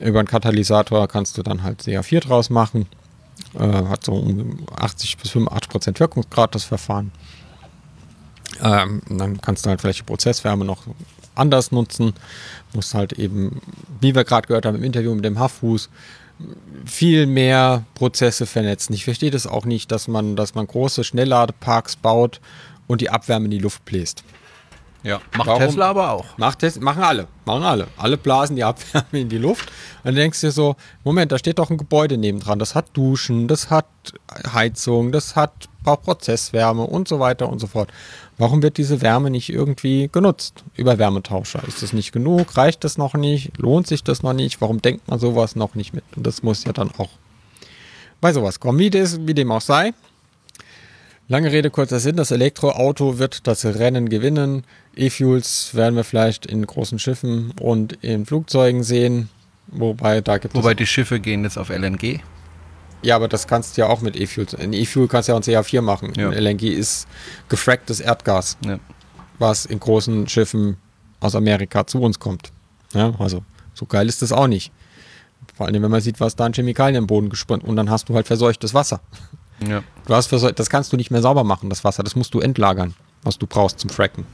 über 0.00 0.18
einen 0.18 0.28
Katalysator 0.28 1.08
kannst 1.08 1.38
du 1.38 1.42
dann 1.42 1.62
halt 1.62 1.82
CA4 1.82 2.20
draus 2.20 2.50
machen. 2.50 2.86
Äh, 3.54 3.60
hat 3.60 4.04
so 4.04 4.12
um 4.12 4.66
80 4.74 5.18
bis 5.18 5.30
85 5.30 5.70
Prozent 5.70 6.00
Wirkungsgrad 6.00 6.54
das 6.54 6.64
Verfahren. 6.64 7.12
Ähm, 8.62 9.02
dann 9.08 9.40
kannst 9.40 9.64
du 9.64 9.70
halt 9.70 9.80
vielleicht 9.80 10.00
die 10.00 10.04
Prozesswärme 10.04 10.64
noch 10.64 10.84
anders 11.34 11.72
nutzen. 11.72 12.14
Musst 12.74 12.94
halt 12.94 13.14
eben, 13.14 13.60
wie 14.00 14.14
wir 14.14 14.24
gerade 14.24 14.46
gehört 14.46 14.66
haben 14.66 14.76
im 14.76 14.84
Interview 14.84 15.14
mit 15.14 15.24
dem 15.24 15.38
Hafffuß, 15.38 15.88
viel 16.84 17.26
mehr 17.26 17.84
Prozesse 17.94 18.46
vernetzen. 18.46 18.94
Ich 18.94 19.04
verstehe 19.04 19.30
das 19.30 19.46
auch 19.46 19.64
nicht, 19.64 19.92
dass 19.92 20.08
man, 20.08 20.36
dass 20.36 20.54
man 20.54 20.66
große 20.66 21.04
Schnellladeparks 21.04 21.96
baut 21.96 22.40
und 22.86 23.00
die 23.00 23.10
Abwärme 23.10 23.46
in 23.46 23.50
die 23.52 23.58
Luft 23.58 23.84
bläst. 23.84 24.24
Ja, 25.02 25.20
macht 25.36 25.48
Warum? 25.48 25.62
Tesla 25.62 25.90
aber 25.90 26.10
auch. 26.10 26.38
Macht 26.38 26.60
Tes 26.60 26.78
machen 26.78 27.02
alle, 27.02 27.26
machen 27.44 27.64
alle. 27.64 27.88
Alle 27.96 28.16
blasen 28.16 28.54
die 28.56 28.62
Abwärme 28.62 29.20
in 29.20 29.28
die 29.28 29.38
Luft. 29.38 29.68
Und 29.68 30.06
dann 30.06 30.14
denkst 30.14 30.40
du 30.40 30.46
dir 30.46 30.52
so, 30.52 30.76
Moment, 31.02 31.32
da 31.32 31.38
steht 31.38 31.58
doch 31.58 31.70
ein 31.70 31.78
Gebäude 31.78 32.16
nebendran. 32.16 32.58
Das 32.58 32.74
hat 32.74 32.86
Duschen, 32.92 33.48
das 33.48 33.70
hat 33.70 33.86
Heizung, 34.52 35.10
das 35.10 35.34
hat 35.34 35.68
Prozesswärme 35.82 36.84
und 36.84 37.08
so 37.08 37.18
weiter 37.18 37.48
und 37.48 37.58
so 37.58 37.66
fort. 37.66 37.90
Warum 38.38 38.62
wird 38.62 38.78
diese 38.78 39.02
Wärme 39.02 39.30
nicht 39.30 39.48
irgendwie 39.48 40.08
genutzt 40.10 40.64
über 40.76 40.98
Wärmetauscher? 40.98 41.62
Ist 41.66 41.82
das 41.82 41.92
nicht 41.92 42.12
genug? 42.12 42.56
Reicht 42.56 42.84
das 42.84 42.96
noch 42.96 43.14
nicht? 43.14 43.58
Lohnt 43.58 43.86
sich 43.86 44.04
das 44.04 44.22
noch 44.22 44.32
nicht? 44.32 44.60
Warum 44.60 44.80
denkt 44.80 45.08
man 45.08 45.18
sowas 45.18 45.56
noch 45.56 45.74
nicht 45.74 45.92
mit? 45.92 46.04
Und 46.16 46.26
das 46.26 46.42
muss 46.42 46.64
ja 46.64 46.72
dann 46.72 46.90
auch 46.98 47.10
bei 48.20 48.32
sowas 48.32 48.60
kommen. 48.60 48.78
Wie, 48.78 48.90
das, 48.90 49.26
wie 49.26 49.34
dem 49.34 49.50
auch 49.50 49.60
sei. 49.60 49.92
Lange 51.32 51.50
Rede, 51.50 51.70
kurzer 51.70 51.98
Sinn. 51.98 52.16
Das 52.16 52.30
Elektroauto 52.30 53.18
wird 53.18 53.46
das 53.46 53.64
Rennen 53.64 54.10
gewinnen. 54.10 54.64
E-Fuels 54.94 55.74
werden 55.74 55.96
wir 55.96 56.04
vielleicht 56.04 56.44
in 56.44 56.66
großen 56.66 56.98
Schiffen 56.98 57.54
und 57.58 57.94
in 58.04 58.26
Flugzeugen 58.26 58.82
sehen. 58.82 59.30
Wobei 59.68 60.20
da 60.20 60.36
gibt 60.36 60.54
Wobei 60.54 60.74
die 60.74 60.84
Schiffe 60.84 61.20
gehen 61.20 61.44
jetzt 61.44 61.56
auf 61.56 61.70
LNG. 61.70 62.20
Ja, 63.00 63.16
aber 63.16 63.28
das 63.28 63.46
kannst 63.46 63.78
du 63.78 63.80
ja 63.80 63.88
auch 63.88 64.02
mit 64.02 64.14
E-Fuel. 64.14 64.46
In 64.58 64.74
E-Fuel 64.74 65.08
kannst 65.08 65.26
du 65.26 65.32
ja 65.32 65.38
auch 65.38 65.42
ein 65.42 65.64
CH4 65.64 65.80
machen. 65.80 66.12
Ja. 66.18 66.28
LNG 66.28 66.64
ist 66.64 67.08
gefracktes 67.48 68.00
Erdgas, 68.00 68.58
ja. 68.66 68.78
was 69.38 69.64
in 69.64 69.80
großen 69.80 70.28
Schiffen 70.28 70.76
aus 71.20 71.34
Amerika 71.34 71.86
zu 71.86 72.02
uns 72.02 72.20
kommt. 72.20 72.52
Ja, 72.92 73.14
also 73.18 73.42
so 73.72 73.86
geil 73.86 74.06
ist 74.06 74.20
das 74.20 74.32
auch 74.32 74.48
nicht. 74.48 74.70
Vor 75.56 75.64
allem, 75.64 75.82
wenn 75.82 75.90
man 75.90 76.02
sieht, 76.02 76.20
was 76.20 76.36
da 76.36 76.44
an 76.44 76.52
Chemikalien 76.52 76.96
im 76.96 77.06
Boden 77.06 77.30
gespannt 77.30 77.64
und 77.64 77.76
dann 77.76 77.88
hast 77.88 78.10
du 78.10 78.14
halt 78.14 78.26
verseuchtes 78.26 78.74
Wasser. 78.74 79.00
Ja. 79.68 79.82
Du 80.06 80.14
hast 80.14 80.26
verseucht, 80.26 80.58
das 80.58 80.70
kannst 80.70 80.92
du 80.92 80.96
nicht 80.96 81.10
mehr 81.10 81.22
sauber 81.22 81.44
machen, 81.44 81.70
das 81.70 81.84
Wasser. 81.84 82.02
Das 82.02 82.16
musst 82.16 82.34
du 82.34 82.40
entlagern, 82.40 82.94
was 83.22 83.38
du 83.38 83.46
brauchst 83.46 83.80
zum 83.80 83.90
Fracken. 83.90 84.26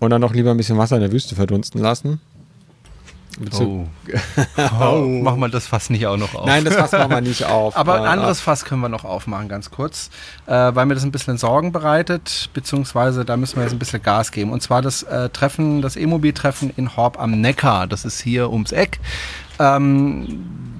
Und 0.00 0.10
dann 0.10 0.20
noch 0.20 0.34
lieber 0.34 0.50
ein 0.50 0.56
bisschen 0.56 0.78
Wasser 0.78 0.96
in 0.96 1.02
der 1.02 1.12
Wüste 1.12 1.34
verdunsten 1.34 1.80
lassen. 1.80 2.20
Oh. 3.58 3.86
oh. 4.80 5.20
Machen 5.22 5.40
wir 5.40 5.48
das 5.48 5.66
Fass 5.66 5.88
nicht 5.88 6.06
auch 6.06 6.16
noch 6.16 6.34
auf? 6.34 6.46
Nein, 6.46 6.64
das 6.64 6.74
Fass 6.74 6.92
machen 6.92 7.10
wir 7.10 7.20
nicht 7.22 7.44
auf. 7.48 7.76
Aber 7.76 7.94
ein 7.94 8.04
anderes 8.06 8.40
Fass 8.40 8.64
können 8.64 8.82
wir 8.82 8.88
noch 8.88 9.04
aufmachen, 9.04 9.48
ganz 9.48 9.70
kurz, 9.70 10.10
äh, 10.46 10.52
weil 10.52 10.86
mir 10.86 10.94
das 10.94 11.04
ein 11.04 11.12
bisschen 11.12 11.38
Sorgen 11.38 11.72
bereitet, 11.72 12.50
beziehungsweise 12.52 13.24
da 13.24 13.36
müssen 13.36 13.56
wir 13.56 13.62
jetzt 13.62 13.72
ein 13.72 13.78
bisschen 13.78 14.02
Gas 14.02 14.32
geben. 14.32 14.52
Und 14.52 14.62
zwar 14.62 14.82
das 14.82 15.02
äh, 15.04 15.30
Treffen, 15.30 15.80
das 15.80 15.96
E-Mobil-Treffen 15.96 16.72
in 16.76 16.96
Horb 16.96 17.18
am 17.18 17.40
Neckar. 17.40 17.86
Das 17.86 18.04
ist 18.04 18.20
hier 18.20 18.50
ums 18.50 18.72
Eck. 18.72 19.00
Ähm, 19.62 20.26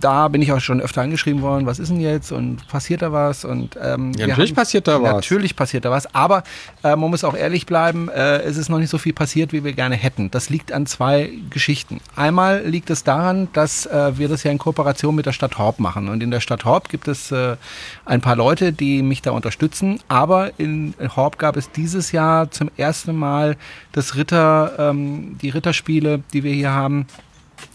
da 0.02 0.26
bin 0.28 0.42
ich 0.42 0.52
auch 0.52 0.60
schon 0.60 0.80
öfter 0.80 1.02
angeschrieben 1.02 1.42
worden, 1.42 1.64
was 1.64 1.78
ist 1.78 1.88
denn 1.88 2.00
jetzt 2.00 2.32
und 2.32 2.66
passiert 2.68 3.02
da 3.02 3.12
was? 3.12 3.44
Und, 3.44 3.78
ähm, 3.80 4.12
ja, 4.16 4.26
natürlich 4.26 4.50
haben, 4.50 4.56
passiert 4.56 4.88
da 4.88 5.00
was. 5.00 5.12
Natürlich 5.12 5.54
passiert 5.54 5.84
da 5.84 5.90
was, 5.90 6.12
aber 6.12 6.42
äh, 6.82 6.96
man 6.96 7.10
muss 7.10 7.22
auch 7.22 7.36
ehrlich 7.36 7.66
bleiben, 7.66 8.08
äh, 8.08 8.38
es 8.38 8.56
ist 8.56 8.68
noch 8.68 8.78
nicht 8.78 8.90
so 8.90 8.98
viel 8.98 9.12
passiert, 9.12 9.52
wie 9.52 9.62
wir 9.62 9.72
gerne 9.72 9.94
hätten. 9.94 10.30
Das 10.30 10.50
liegt 10.50 10.72
an 10.72 10.86
zwei 10.86 11.30
Geschichten. 11.50 12.00
Einmal 12.16 12.66
liegt 12.66 12.90
es 12.90 13.04
daran, 13.04 13.48
dass 13.52 13.86
äh, 13.86 14.18
wir 14.18 14.28
das 14.28 14.42
ja 14.42 14.50
in 14.50 14.58
Kooperation 14.58 15.14
mit 15.14 15.26
der 15.26 15.32
Stadt 15.32 15.58
Horb 15.58 15.78
machen. 15.78 16.08
Und 16.08 16.22
in 16.22 16.32
der 16.32 16.40
Stadt 16.40 16.64
Horb 16.64 16.88
gibt 16.88 17.06
es 17.06 17.30
äh, 17.30 17.56
ein 18.04 18.20
paar 18.20 18.36
Leute, 18.36 18.72
die 18.72 19.02
mich 19.02 19.22
da 19.22 19.30
unterstützen, 19.30 20.00
aber 20.08 20.58
in 20.58 20.94
Horb 21.14 21.38
gab 21.38 21.56
es 21.56 21.70
dieses 21.70 22.10
Jahr 22.10 22.50
zum 22.50 22.70
ersten 22.76 23.14
Mal 23.14 23.56
das 23.92 24.16
Ritter, 24.16 24.72
ähm, 24.78 25.38
die 25.40 25.50
Ritterspiele, 25.50 26.22
die 26.32 26.42
wir 26.42 26.52
hier 26.52 26.72
haben, 26.72 27.06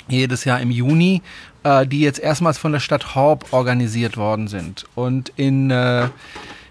jedes 0.07 0.45
Jahr 0.45 0.59
im 0.59 0.71
Juni, 0.71 1.21
äh, 1.63 1.85
die 1.85 2.01
jetzt 2.01 2.19
erstmals 2.19 2.57
von 2.57 2.71
der 2.71 2.79
Stadt 2.79 3.15
Horb 3.15 3.45
organisiert 3.51 4.17
worden 4.17 4.47
sind. 4.47 4.85
Und 4.95 5.31
in 5.35 5.71
äh, 5.71 6.07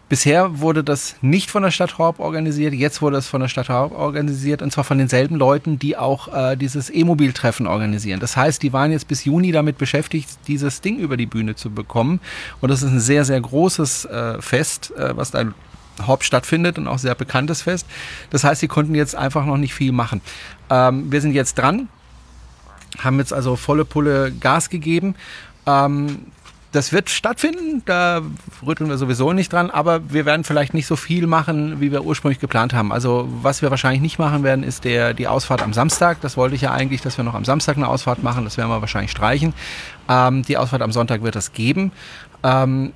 Bisher 0.08 0.60
wurde 0.60 0.84
das 0.84 1.16
nicht 1.20 1.50
von 1.50 1.64
der 1.64 1.72
Stadt 1.72 1.98
Horb 1.98 2.20
organisiert, 2.20 2.72
jetzt 2.72 3.02
wurde 3.02 3.16
es 3.16 3.26
von 3.26 3.40
der 3.40 3.48
Stadt 3.48 3.68
Horb 3.68 3.92
organisiert 3.92 4.62
und 4.62 4.70
zwar 4.70 4.84
von 4.84 4.98
denselben 4.98 5.34
Leuten, 5.34 5.80
die 5.80 5.96
auch 5.96 6.32
äh, 6.32 6.54
dieses 6.54 6.94
E-Mobil-Treffen 6.94 7.66
organisieren. 7.66 8.20
Das 8.20 8.36
heißt, 8.36 8.62
die 8.62 8.72
waren 8.72 8.92
jetzt 8.92 9.08
bis 9.08 9.24
Juni 9.24 9.50
damit 9.50 9.78
beschäftigt, 9.78 10.28
dieses 10.46 10.80
Ding 10.80 10.98
über 10.98 11.16
die 11.16 11.26
Bühne 11.26 11.56
zu 11.56 11.70
bekommen. 11.70 12.20
Und 12.60 12.70
das 12.70 12.84
ist 12.84 12.92
ein 12.92 13.00
sehr, 13.00 13.24
sehr 13.24 13.40
großes 13.40 14.04
äh, 14.04 14.40
Fest, 14.40 14.92
äh, 14.96 15.16
was 15.16 15.32
da 15.32 15.42
Horb 16.06 16.22
stattfindet 16.22 16.78
und 16.78 16.86
auch 16.86 16.98
sehr 16.98 17.16
bekanntes 17.16 17.62
Fest. 17.62 17.84
Das 18.30 18.44
heißt, 18.44 18.60
sie 18.60 18.68
konnten 18.68 18.94
jetzt 18.94 19.16
einfach 19.16 19.44
noch 19.44 19.56
nicht 19.56 19.74
viel 19.74 19.90
machen. 19.90 20.20
Ähm, 20.70 21.10
wir 21.10 21.20
sind 21.20 21.32
jetzt 21.32 21.54
dran 21.58 21.88
haben 22.98 23.18
jetzt 23.18 23.32
also 23.32 23.56
volle 23.56 23.84
Pulle 23.84 24.32
Gas 24.32 24.70
gegeben. 24.70 25.14
Ähm, 25.66 26.18
das 26.76 26.92
wird 26.92 27.08
stattfinden, 27.08 27.82
da 27.86 28.20
rütteln 28.66 28.90
wir 28.90 28.98
sowieso 28.98 29.32
nicht 29.32 29.50
dran, 29.50 29.70
aber 29.70 30.12
wir 30.12 30.26
werden 30.26 30.44
vielleicht 30.44 30.74
nicht 30.74 30.86
so 30.86 30.94
viel 30.94 31.26
machen, 31.26 31.80
wie 31.80 31.90
wir 31.90 32.04
ursprünglich 32.04 32.38
geplant 32.38 32.74
haben. 32.74 32.92
Also 32.92 33.26
was 33.40 33.62
wir 33.62 33.70
wahrscheinlich 33.70 34.02
nicht 34.02 34.18
machen 34.18 34.42
werden, 34.42 34.62
ist 34.62 34.84
der, 34.84 35.14
die 35.14 35.26
Ausfahrt 35.26 35.62
am 35.62 35.72
Samstag. 35.72 36.20
Das 36.20 36.36
wollte 36.36 36.54
ich 36.54 36.60
ja 36.60 36.72
eigentlich, 36.72 37.00
dass 37.00 37.16
wir 37.16 37.24
noch 37.24 37.34
am 37.34 37.46
Samstag 37.46 37.76
eine 37.76 37.88
Ausfahrt 37.88 38.22
machen, 38.22 38.44
das 38.44 38.58
werden 38.58 38.68
wir 38.68 38.80
wahrscheinlich 38.80 39.10
streichen. 39.10 39.54
Ähm, 40.08 40.42
die 40.42 40.58
Ausfahrt 40.58 40.82
am 40.82 40.92
Sonntag 40.92 41.22
wird 41.22 41.36
es 41.36 41.54
geben. 41.54 41.92
Ähm, 42.42 42.92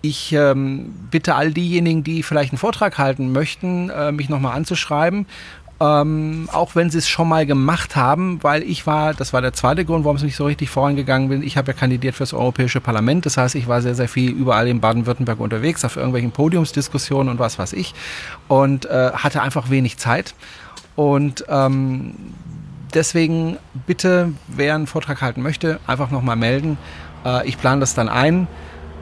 ich 0.00 0.32
ähm, 0.32 0.94
bitte 1.10 1.34
all 1.34 1.52
diejenigen, 1.52 2.02
die 2.02 2.22
vielleicht 2.22 2.52
einen 2.52 2.58
Vortrag 2.58 2.98
halten 2.98 3.32
möchten, 3.32 3.90
äh, 3.90 4.10
mich 4.10 4.28
nochmal 4.28 4.56
anzuschreiben 4.56 5.26
ähm, 5.80 6.48
auch 6.52 6.74
wenn 6.74 6.90
sie 6.90 6.98
es 6.98 7.08
schon 7.08 7.28
mal 7.28 7.46
gemacht 7.46 7.94
haben, 7.94 8.42
weil 8.42 8.62
ich 8.64 8.86
war, 8.86 9.14
das 9.14 9.32
war 9.32 9.40
der 9.40 9.52
zweite 9.52 9.84
Grund, 9.84 10.04
warum 10.04 10.16
es 10.16 10.22
nicht 10.22 10.36
so 10.36 10.44
richtig 10.46 10.70
vorangegangen 10.70 11.28
bin. 11.28 11.42
Ich 11.42 11.56
habe 11.56 11.72
ja 11.72 11.78
kandidiert 11.78 12.16
fürs 12.16 12.32
Europäische 12.34 12.80
Parlament, 12.80 13.26
das 13.26 13.36
heißt, 13.36 13.54
ich 13.54 13.68
war 13.68 13.80
sehr, 13.80 13.94
sehr 13.94 14.08
viel 14.08 14.30
überall 14.30 14.66
in 14.66 14.80
Baden-Württemberg 14.80 15.38
unterwegs, 15.38 15.84
auf 15.84 15.96
irgendwelchen 15.96 16.32
Podiumsdiskussionen 16.32 17.28
und 17.28 17.38
was 17.38 17.58
weiß 17.58 17.72
ich 17.74 17.94
und 18.48 18.86
äh, 18.86 19.12
hatte 19.12 19.42
einfach 19.42 19.70
wenig 19.70 19.98
Zeit. 19.98 20.34
Und 20.96 21.44
ähm, 21.48 22.14
deswegen 22.92 23.58
bitte, 23.86 24.32
wer 24.48 24.74
einen 24.74 24.88
Vortrag 24.88 25.22
halten 25.22 25.42
möchte, 25.42 25.78
einfach 25.86 26.10
nochmal 26.10 26.34
melden. 26.36 26.76
Äh, 27.24 27.46
ich 27.48 27.58
plane 27.58 27.80
das 27.80 27.94
dann 27.94 28.08
ein. 28.08 28.48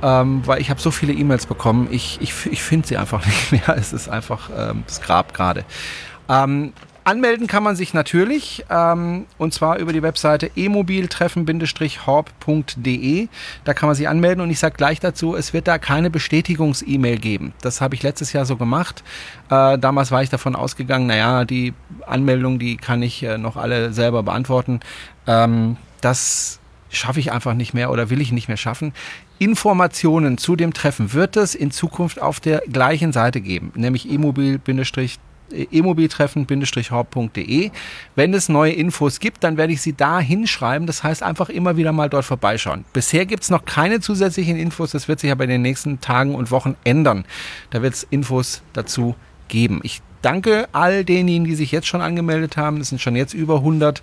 ähm, 0.02 0.42
weil 0.46 0.60
ich 0.60 0.70
habe 0.70 0.80
so 0.80 0.90
viele 0.90 1.12
E-Mails 1.12 1.46
bekommen. 1.46 1.88
Ich, 1.90 2.18
ich, 2.20 2.34
ich 2.50 2.62
finde 2.62 2.86
sie 2.86 2.96
einfach 2.96 3.24
nicht 3.26 3.52
mehr. 3.52 3.76
Es 3.76 3.92
ist 3.92 4.08
einfach 4.08 4.50
ähm, 4.56 4.84
das 4.86 5.00
Grab 5.00 5.32
gerade. 5.34 5.64
Ähm, 6.28 6.72
Anmelden 7.06 7.46
kann 7.46 7.62
man 7.62 7.76
sich 7.76 7.94
natürlich, 7.94 8.64
ähm, 8.68 9.26
und 9.38 9.54
zwar 9.54 9.78
über 9.78 9.92
die 9.92 10.02
Webseite 10.02 10.50
emobiltreffen-horb.de. 10.56 13.28
Da 13.62 13.74
kann 13.74 13.88
man 13.88 13.94
sich 13.94 14.08
anmelden 14.08 14.42
und 14.42 14.50
ich 14.50 14.58
sage 14.58 14.74
gleich 14.76 14.98
dazu, 14.98 15.36
es 15.36 15.52
wird 15.52 15.68
da 15.68 15.78
keine 15.78 16.10
Bestätigungs-E-Mail 16.10 17.18
geben. 17.18 17.52
Das 17.62 17.80
habe 17.80 17.94
ich 17.94 18.02
letztes 18.02 18.32
Jahr 18.32 18.44
so 18.44 18.56
gemacht. 18.56 19.04
Äh, 19.50 19.78
damals 19.78 20.10
war 20.10 20.24
ich 20.24 20.30
davon 20.30 20.56
ausgegangen, 20.56 21.06
naja, 21.06 21.44
die 21.44 21.74
Anmeldung, 22.08 22.58
die 22.58 22.76
kann 22.76 23.02
ich 23.02 23.22
äh, 23.22 23.38
noch 23.38 23.56
alle 23.56 23.92
selber 23.92 24.24
beantworten. 24.24 24.80
Ähm, 25.28 25.76
das 26.00 26.58
schaffe 26.90 27.20
ich 27.20 27.30
einfach 27.30 27.54
nicht 27.54 27.72
mehr 27.72 27.92
oder 27.92 28.10
will 28.10 28.20
ich 28.20 28.32
nicht 28.32 28.48
mehr 28.48 28.56
schaffen. 28.56 28.92
Informationen 29.38 30.38
zu 30.38 30.56
dem 30.56 30.74
Treffen 30.74 31.12
wird 31.12 31.36
es 31.36 31.54
in 31.54 31.70
Zukunft 31.70 32.20
auf 32.20 32.40
der 32.40 32.64
gleichen 32.66 33.12
Seite 33.12 33.40
geben, 33.40 33.70
nämlich 33.76 34.10
emobil 34.10 34.58
emobiltreffen-haupt.de. 35.50 37.70
Wenn 38.14 38.34
es 38.34 38.48
neue 38.48 38.72
Infos 38.72 39.20
gibt, 39.20 39.44
dann 39.44 39.56
werde 39.56 39.72
ich 39.72 39.82
sie 39.82 39.94
da 39.94 40.20
hinschreiben. 40.20 40.86
Das 40.86 41.02
heißt, 41.02 41.22
einfach 41.22 41.48
immer 41.48 41.76
wieder 41.76 41.92
mal 41.92 42.08
dort 42.08 42.24
vorbeischauen. 42.24 42.84
Bisher 42.92 43.26
gibt 43.26 43.42
es 43.42 43.50
noch 43.50 43.64
keine 43.64 44.00
zusätzlichen 44.00 44.56
Infos. 44.56 44.92
Das 44.92 45.08
wird 45.08 45.20
sich 45.20 45.30
aber 45.30 45.44
in 45.44 45.50
den 45.50 45.62
nächsten 45.62 46.00
Tagen 46.00 46.34
und 46.34 46.50
Wochen 46.50 46.76
ändern. 46.84 47.24
Da 47.70 47.82
wird 47.82 47.94
es 47.94 48.02
Infos 48.04 48.62
dazu 48.72 49.14
geben. 49.48 49.80
Ich 49.82 50.02
danke 50.26 50.66
all 50.72 51.04
denjenigen, 51.04 51.44
die 51.44 51.54
sich 51.54 51.70
jetzt 51.70 51.86
schon 51.86 52.00
angemeldet 52.00 52.56
haben. 52.56 52.80
Es 52.80 52.88
sind 52.88 53.00
schon 53.00 53.14
jetzt 53.14 53.32
über 53.32 53.58
100, 53.58 54.02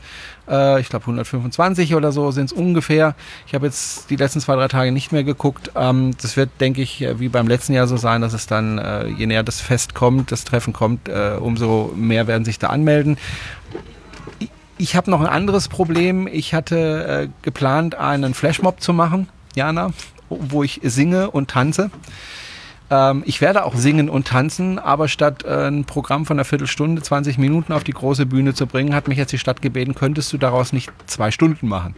äh, 0.50 0.80
ich 0.80 0.88
glaube 0.88 1.04
125 1.04 1.96
oder 1.96 2.14
so 2.14 2.32
sind 2.32 2.46
es 2.46 2.54
ungefähr. 2.54 3.14
Ich 3.46 3.54
habe 3.54 3.66
jetzt 3.66 4.10
die 4.10 4.16
letzten 4.16 4.40
zwei, 4.40 4.56
drei 4.56 4.70
Tage 4.70 4.94
nicht 4.94 5.12
mehr 5.12 5.26
geguckt. 5.26 5.72
Ähm, 5.76 6.12
das 6.22 6.38
wird, 6.38 6.50
denke 6.62 6.82
ich, 6.82 7.02
äh, 7.02 7.20
wie 7.20 7.28
beim 7.28 7.50
letzten 7.50 7.74
Jahr 7.74 7.88
so 7.88 7.98
sein, 7.98 8.22
dass 8.22 8.32
es 8.32 8.48
dann, 8.48 8.78
äh, 8.78 9.08
je 9.08 9.26
näher 9.26 9.44
das 9.44 9.60
Fest 9.60 9.96
kommt, 9.96 10.32
das 10.32 10.46
Treffen 10.46 10.72
kommt, 10.72 11.10
äh, 11.10 11.36
umso 11.38 11.92
mehr 11.94 12.26
werden 12.26 12.46
sich 12.46 12.58
da 12.58 12.68
anmelden. 12.68 13.18
Ich, 14.78 14.96
habe 14.96 15.12
noch 15.12 15.20
ein 15.20 15.28
anderes 15.28 15.68
Problem. 15.68 16.30
Ich 16.32 16.54
hatte 16.54 17.26
äh, 17.26 17.30
geplant, 17.42 17.96
einen 17.96 18.34
Flashmob 18.34 18.80
zu 18.80 18.94
machen, 18.94 19.28
Jana, 19.56 19.92
wo 20.30 20.64
ich 20.64 20.80
singe 20.84 21.32
und 21.32 21.50
tanze. 21.50 21.92
Ähm, 22.94 23.24
ich 23.26 23.42
werde 23.42 23.66
auch 23.66 23.76
singen 23.76 24.08
und 24.08 24.28
tanzen, 24.28 24.78
aber 24.78 25.08
statt 25.08 25.44
äh, 25.46 25.68
ein 25.68 25.86
Programm 25.86 26.26
von 26.28 26.38
einer 26.38 26.46
Viertelstunde, 26.46 27.02
20 27.02 27.40
Minuten 27.40 27.74
auf 27.74 27.84
die 27.84 27.92
große 27.92 28.28
Bühne 28.28 28.54
zu 28.54 28.68
bringen, 28.68 28.94
hat 28.94 29.08
mich 29.08 29.18
jetzt 29.18 29.32
die 29.32 29.40
Stadt 29.40 29.64
gebeten, 29.64 29.96
könntest 29.96 30.32
du 30.32 30.38
daraus 30.38 30.74
nicht 30.74 30.92
zwei 31.08 31.32
Stunden 31.32 31.68
machen. 31.68 31.96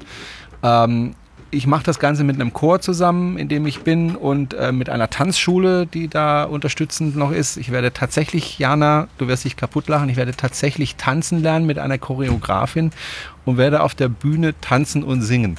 Ähm, 0.63 1.15
ich 1.51 1.67
mache 1.67 1.83
das 1.83 1.99
Ganze 1.99 2.23
mit 2.23 2.35
einem 2.35 2.53
Chor 2.53 2.79
zusammen, 2.79 3.37
in 3.37 3.49
dem 3.49 3.67
ich 3.67 3.81
bin 3.81 4.15
und 4.15 4.53
äh, 4.53 4.71
mit 4.71 4.89
einer 4.89 5.09
Tanzschule, 5.09 5.85
die 5.85 6.07
da 6.07 6.45
unterstützend 6.45 7.15
noch 7.17 7.31
ist. 7.31 7.57
Ich 7.57 7.71
werde 7.71 7.91
tatsächlich, 7.91 8.57
Jana, 8.57 9.07
du 9.17 9.27
wirst 9.27 9.43
dich 9.43 9.57
kaputt 9.57 9.87
lachen, 9.87 10.07
ich 10.09 10.15
werde 10.15 10.33
tatsächlich 10.33 10.95
tanzen 10.95 11.41
lernen 11.41 11.65
mit 11.65 11.77
einer 11.77 11.97
Choreografin 11.97 12.91
und 13.43 13.57
werde 13.57 13.83
auf 13.83 13.95
der 13.95 14.07
Bühne 14.07 14.53
tanzen 14.61 15.03
und 15.03 15.21
singen. 15.21 15.57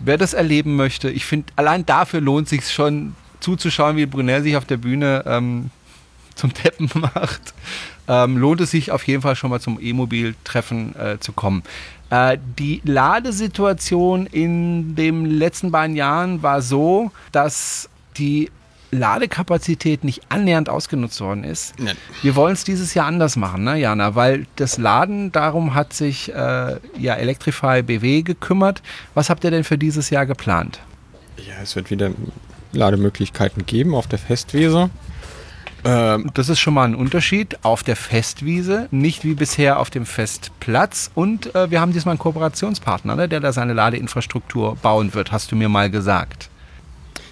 Wer 0.00 0.18
das 0.18 0.34
erleben 0.34 0.76
möchte, 0.76 1.08
ich 1.08 1.24
finde, 1.24 1.46
allein 1.56 1.86
dafür 1.86 2.20
lohnt 2.20 2.48
sich 2.48 2.70
schon, 2.70 3.14
zuzuschauen, 3.44 3.96
wie 3.96 4.06
Brunel 4.06 4.42
sich 4.42 4.56
auf 4.56 4.64
der 4.64 4.78
Bühne 4.78 5.22
ähm, 5.26 5.70
zum 6.34 6.52
Teppen 6.52 6.90
macht, 6.94 7.54
ähm, 8.08 8.36
lohnt 8.36 8.60
es 8.60 8.70
sich 8.70 8.90
auf 8.90 9.06
jeden 9.06 9.22
Fall 9.22 9.36
schon 9.36 9.50
mal 9.50 9.60
zum 9.60 9.78
E-Mobil-Treffen 9.80 10.96
äh, 10.96 11.18
zu 11.20 11.32
kommen. 11.32 11.62
Äh, 12.10 12.38
die 12.58 12.80
Ladesituation 12.84 14.26
in 14.26 14.96
den 14.96 15.26
letzten 15.26 15.70
beiden 15.70 15.94
Jahren 15.94 16.42
war 16.42 16.62
so, 16.62 17.12
dass 17.32 17.88
die 18.16 18.50
Ladekapazität 18.90 20.04
nicht 20.04 20.22
annähernd 20.28 20.68
ausgenutzt 20.68 21.20
worden 21.20 21.42
ist. 21.42 21.78
Nein. 21.78 21.96
Wir 22.22 22.36
wollen 22.36 22.52
es 22.52 22.64
dieses 22.64 22.94
Jahr 22.94 23.06
anders 23.06 23.36
machen, 23.36 23.64
ne, 23.64 23.76
Jana? 23.76 24.14
Weil 24.14 24.46
das 24.56 24.78
Laden, 24.78 25.32
darum 25.32 25.74
hat 25.74 25.92
sich 25.92 26.32
äh, 26.32 26.76
ja 26.98 27.14
Electrify 27.14 27.82
BW 27.82 28.22
gekümmert. 28.22 28.82
Was 29.14 29.30
habt 29.30 29.42
ihr 29.44 29.50
denn 29.50 29.64
für 29.64 29.78
dieses 29.78 30.10
Jahr 30.10 30.26
geplant? 30.26 30.80
Ja, 31.36 31.54
es 31.62 31.74
wird 31.74 31.90
wieder 31.90 32.10
Lademöglichkeiten 32.76 33.66
geben 33.66 33.94
auf 33.94 34.06
der 34.06 34.18
Festwiese. 34.18 34.90
Ähm, 35.84 36.30
Das 36.34 36.48
ist 36.48 36.60
schon 36.60 36.74
mal 36.74 36.84
ein 36.84 36.94
Unterschied 36.94 37.58
auf 37.62 37.82
der 37.82 37.96
Festwiese, 37.96 38.88
nicht 38.90 39.24
wie 39.24 39.34
bisher 39.34 39.78
auf 39.78 39.90
dem 39.90 40.06
Festplatz. 40.06 41.10
Und 41.14 41.54
äh, 41.54 41.70
wir 41.70 41.80
haben 41.80 41.92
diesmal 41.92 42.12
einen 42.12 42.18
Kooperationspartner, 42.20 43.16
ne, 43.16 43.28
der 43.28 43.40
da 43.40 43.52
seine 43.52 43.74
Ladeinfrastruktur 43.74 44.76
bauen 44.76 45.14
wird, 45.14 45.30
hast 45.32 45.52
du 45.52 45.56
mir 45.56 45.68
mal 45.68 45.90
gesagt. 45.90 46.48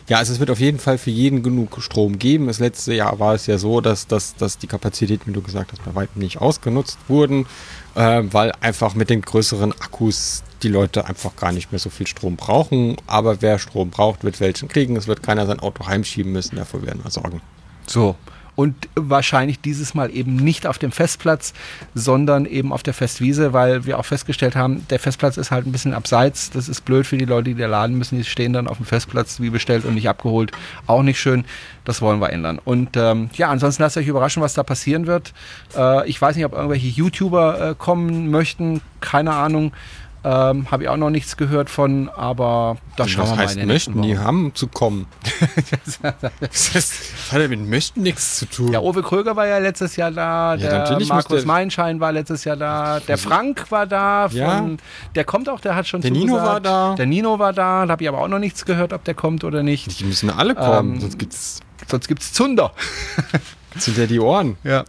Ja, 0.09 0.19
also 0.19 0.33
es 0.33 0.41
wird 0.41 0.51
auf 0.51 0.61
jeden 0.61 0.79
Fall 0.79 0.99
für 0.99 1.11
jeden 1.11 1.43
genug 1.43 1.81
Strom 1.81 2.19
geben. 2.19 2.49
Das 2.49 2.59
letzte 2.59 2.93
Jahr 2.93 3.19
war 3.19 3.35
es 3.35 3.47
ja 3.47 3.59
so, 3.59 3.81
dass, 3.81 4.07
dass, 4.07 4.35
dass 4.35 4.59
die 4.59 4.67
Kapazitäten, 4.67 5.31
wie 5.31 5.33
du 5.33 5.43
gesagt 5.43 5.73
hast, 5.73 5.85
bei 5.85 5.95
weitem 5.95 6.21
nicht 6.21 6.41
ausgenutzt 6.41 6.99
wurden, 7.09 7.47
äh, 7.95 8.23
weil 8.25 8.53
einfach 8.61 8.95
mit 8.95 9.11
den 9.11 9.23
größeren 9.23 9.73
Akkus 9.73 10.43
die 10.63 10.69
Leute 10.69 11.07
einfach 11.07 11.37
gar 11.37 11.53
nicht 11.53 11.73
mehr 11.73 11.79
so 11.79 11.91
viel 11.91 12.07
Strom 12.07 12.37
brauchen. 12.37 12.97
Aber 13.07 13.43
wer 13.43 13.59
Strom 13.59 13.91
braucht, 13.91 14.25
wird 14.25 14.41
welchen 14.41 14.69
kriegen. 14.69 14.97
Es 14.97 15.07
wird 15.07 15.23
keiner 15.23 15.47
sein 15.47 15.61
Auto 15.61 15.87
heimschieben 15.87 16.33
müssen. 16.33 16.57
Dafür 16.57 16.85
werden 16.85 17.03
wir 17.05 17.11
sorgen. 17.11 17.41
So. 17.87 18.17
Und 18.55 18.89
wahrscheinlich 18.95 19.61
dieses 19.61 19.95
Mal 19.95 20.15
eben 20.15 20.37
nicht 20.37 20.67
auf 20.67 20.79
dem 20.79 20.93
Festplatz, 20.93 21.55
sondern 21.95 22.45
eben 22.45 22.73
auf 22.73 22.83
der 22.83 22.93
Festwiese, 22.93 23.53
weil 23.53 23.87
wir 23.87 23.99
auch 23.99 24.05
festgestellt 24.05 24.57
haben, 24.57 24.87
der 24.91 24.99
Festplatz 24.99 25.39
ist 25.39 25.51
halt 25.51 25.67
ein 25.67 25.73
bisschen 25.73 25.95
abseits. 25.95 26.51
Das 26.51 26.69
ist 26.69 26.85
blöd 26.85 27.07
für 27.07 27.17
die 27.17 27.25
Leute, 27.25 27.55
die 27.55 27.61
da 27.61 27.67
laden 27.67 27.97
müssen. 27.97 28.19
Die 28.19 28.25
stehen 28.25 28.53
dann 28.53 28.69
auf 28.69 28.77
dem 28.77 28.85
Festplatz 28.87 29.41
wie 29.41 29.51
bestellt 29.51 29.85
und 29.87 29.95
nicht 29.95 30.09
abgeholt. 30.09 30.53
Auch 30.87 31.03
nicht 31.03 31.19
schön. 31.19 31.45
Das 31.85 32.03
wollen 32.03 32.21
wir 32.21 32.31
ändern. 32.31 32.61
Und 32.63 32.97
ähm, 32.97 33.31
ja, 33.35 33.49
ansonsten 33.49 33.83
lasst 33.83 33.97
euch 33.97 34.07
überraschen, 34.07 34.43
was 34.43 34.55
da 34.55 34.63
passieren 34.63 35.07
wird. 35.07 35.33
Äh, 35.75 36.09
ich 36.09 36.21
weiß 36.21 36.37
nicht, 36.37 36.45
ob 36.45 36.53
irgendwelche 36.53 36.89
YouTuber 36.89 37.71
äh, 37.71 37.75
kommen 37.77 38.31
möchten. 38.31 38.83
Keine 39.01 39.33
Ahnung. 39.33 39.73
Ähm, 40.25 40.71
Habe 40.71 40.85
ich 40.85 40.89
auch 40.89 40.97
noch 40.97 41.11
nichts 41.11 41.37
gehört 41.37 41.69
von, 41.69 42.09
aber 42.09 42.77
da 42.97 43.09
schauen 43.09 43.25
Was 43.25 43.31
wir 43.31 43.37
mal 43.37 43.43
heißt 43.45 43.57
den 43.57 43.67
nächsten 43.67 43.95
möchten? 43.95 44.09
Die 44.09 44.19
haben 44.19 44.53
zu 44.55 44.69
kommen. 44.69 45.07
das 45.81 46.01
hat 47.33 47.41
ja 47.41 47.49
mit 47.49 47.69
möchten 47.69 48.03
nichts 48.03 48.39
zu 48.39 48.47
tun. 48.47 48.73
Ja, 48.73 48.81
Uwe 48.81 49.03
Kröger 49.03 49.35
war 49.37 49.47
ja 49.47 49.59
letztes 49.59 49.97
Jahr 49.97 50.11
da, 50.11 50.55
Ja, 50.55 50.85
der 50.97 51.07
Markus 51.07 51.39
der- 51.39 51.47
Meinschein 51.47 51.99
war 52.01 52.13
letztes 52.13 52.45
Jahr 52.45 52.57
da, 52.57 53.01
der 53.01 53.19
Frank 53.19 53.71
war 53.71 53.87
da, 53.87 54.29
von, 54.29 54.39
Ja. 54.39 54.65
der 55.15 55.25
kommt 55.25 55.49
auch, 55.49 55.61
der 55.61 55.75
hat 55.75 55.89
schon 55.89 56.01
Der 56.03 56.11
Nino 56.11 56.35
zugesagt. 56.35 56.47
war 56.49 56.61
da. 56.61 56.95
Der 56.95 57.07
Nino 57.07 57.39
war 57.39 57.53
da, 57.53 57.85
da 57.87 57.93
habe 57.93 58.03
ich 58.03 58.09
aber 58.09 58.19
auch 58.21 58.29
noch 58.29 58.39
nichts 58.39 58.65
gehört, 58.65 58.93
ob 58.93 59.05
der 59.05 59.15
kommt 59.15 59.45
oder 59.45 59.63
nicht. 59.63 59.99
Die 59.99 60.05
müssen 60.05 60.31
alle 60.31 60.55
kommen, 60.55 60.95
Ähm, 60.95 61.01
sonst 61.01 61.19
gibt's 61.19 61.61
Sonst 61.89 62.07
gibt's 62.07 62.33
Zunder. 62.33 62.73
sind 63.77 63.99
ja 63.99 64.07
die 64.07 64.21
Ohren. 64.21 64.57
Ja. 64.63 64.85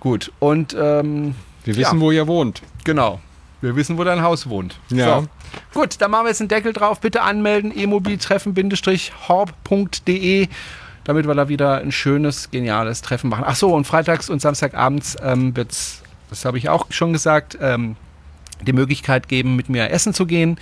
Gut, 0.00 0.30
und 0.38 0.76
ähm, 0.78 1.34
Wir 1.64 1.76
wissen, 1.76 1.96
Ja. 1.96 2.00
wo 2.00 2.10
ihr 2.10 2.26
wohnt. 2.26 2.60
genau, 2.84 3.20
wir 3.60 3.76
wissen, 3.76 3.98
wo 3.98 4.04
dein 4.04 4.22
Haus 4.22 4.48
wohnt. 4.48 4.78
Ja. 4.90 5.20
So. 5.20 5.26
Gut, 5.80 6.00
dann 6.00 6.10
machen 6.10 6.24
wir 6.24 6.30
jetzt 6.30 6.40
einen 6.40 6.48
Deckel 6.48 6.72
drauf. 6.72 7.00
Bitte 7.00 7.22
anmelden, 7.22 7.70
emobiltreffen-horb.de, 7.74 10.48
damit 11.04 11.26
wir 11.26 11.34
da 11.34 11.48
wieder 11.48 11.78
ein 11.78 11.92
schönes, 11.92 12.50
geniales 12.50 13.02
Treffen 13.02 13.30
machen. 13.30 13.44
Ach 13.46 13.56
so, 13.56 13.74
und 13.74 13.86
freitags 13.86 14.28
und 14.28 14.40
samstagabends 14.40 15.16
ähm, 15.22 15.56
wird's, 15.56 16.02
das 16.30 16.44
habe 16.44 16.58
ich 16.58 16.68
auch 16.68 16.86
schon 16.90 17.12
gesagt, 17.12 17.56
ähm, 17.60 17.96
die 18.62 18.72
Möglichkeit 18.72 19.28
geben, 19.28 19.56
mit 19.56 19.68
mir 19.68 19.90
essen 19.90 20.14
zu 20.14 20.26
gehen, 20.26 20.58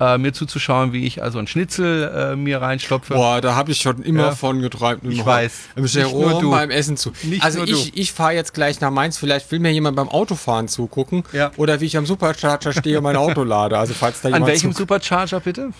äh, 0.00 0.18
mir 0.18 0.32
zuzuschauen, 0.32 0.92
wie 0.92 1.06
ich 1.06 1.22
also 1.22 1.38
ein 1.38 1.46
Schnitzel 1.46 2.32
äh, 2.32 2.36
mir 2.36 2.60
reinstopfe. 2.60 3.14
Boah, 3.14 3.40
da 3.40 3.54
habe 3.54 3.70
ich 3.72 3.78
schon 3.80 4.02
immer 4.02 4.24
Ja. 4.24 4.30
von 4.34 4.60
geträumt. 4.60 5.02
Ich 5.08 5.24
weiß. 5.24 5.52
Im 5.76 5.86
Jerome 5.86 6.48
beim 6.50 6.70
Essen 6.70 6.96
zu. 6.96 7.12
Nicht 7.22 7.42
also 7.44 7.62
ich, 7.64 7.96
ich 7.96 8.12
fahre 8.12 8.32
jetzt 8.34 8.54
gleich 8.54 8.80
nach 8.80 8.90
Mainz. 8.90 9.18
Vielleicht 9.18 9.50
will 9.52 9.58
mir 9.60 9.72
jemand 9.72 9.96
beim 9.96 10.08
Autofahren 10.08 10.68
zugucken. 10.68 11.24
Ja. 11.32 11.50
Oder 11.56 11.80
wie 11.80 11.86
ich 11.86 11.96
am 11.96 12.06
Supercharger 12.06 12.72
stehe 12.72 12.98
und 12.98 13.04
mein 13.04 13.16
Auto 13.16 13.44
lade. 13.44 13.78
Also 13.78 13.94
falls 13.94 14.20
da 14.20 14.28
An 14.28 14.34
jemand 14.34 14.50
welchem 14.52 14.72
zu- 14.72 14.78
Supercharger 14.78 15.40
bitte? 15.40 15.70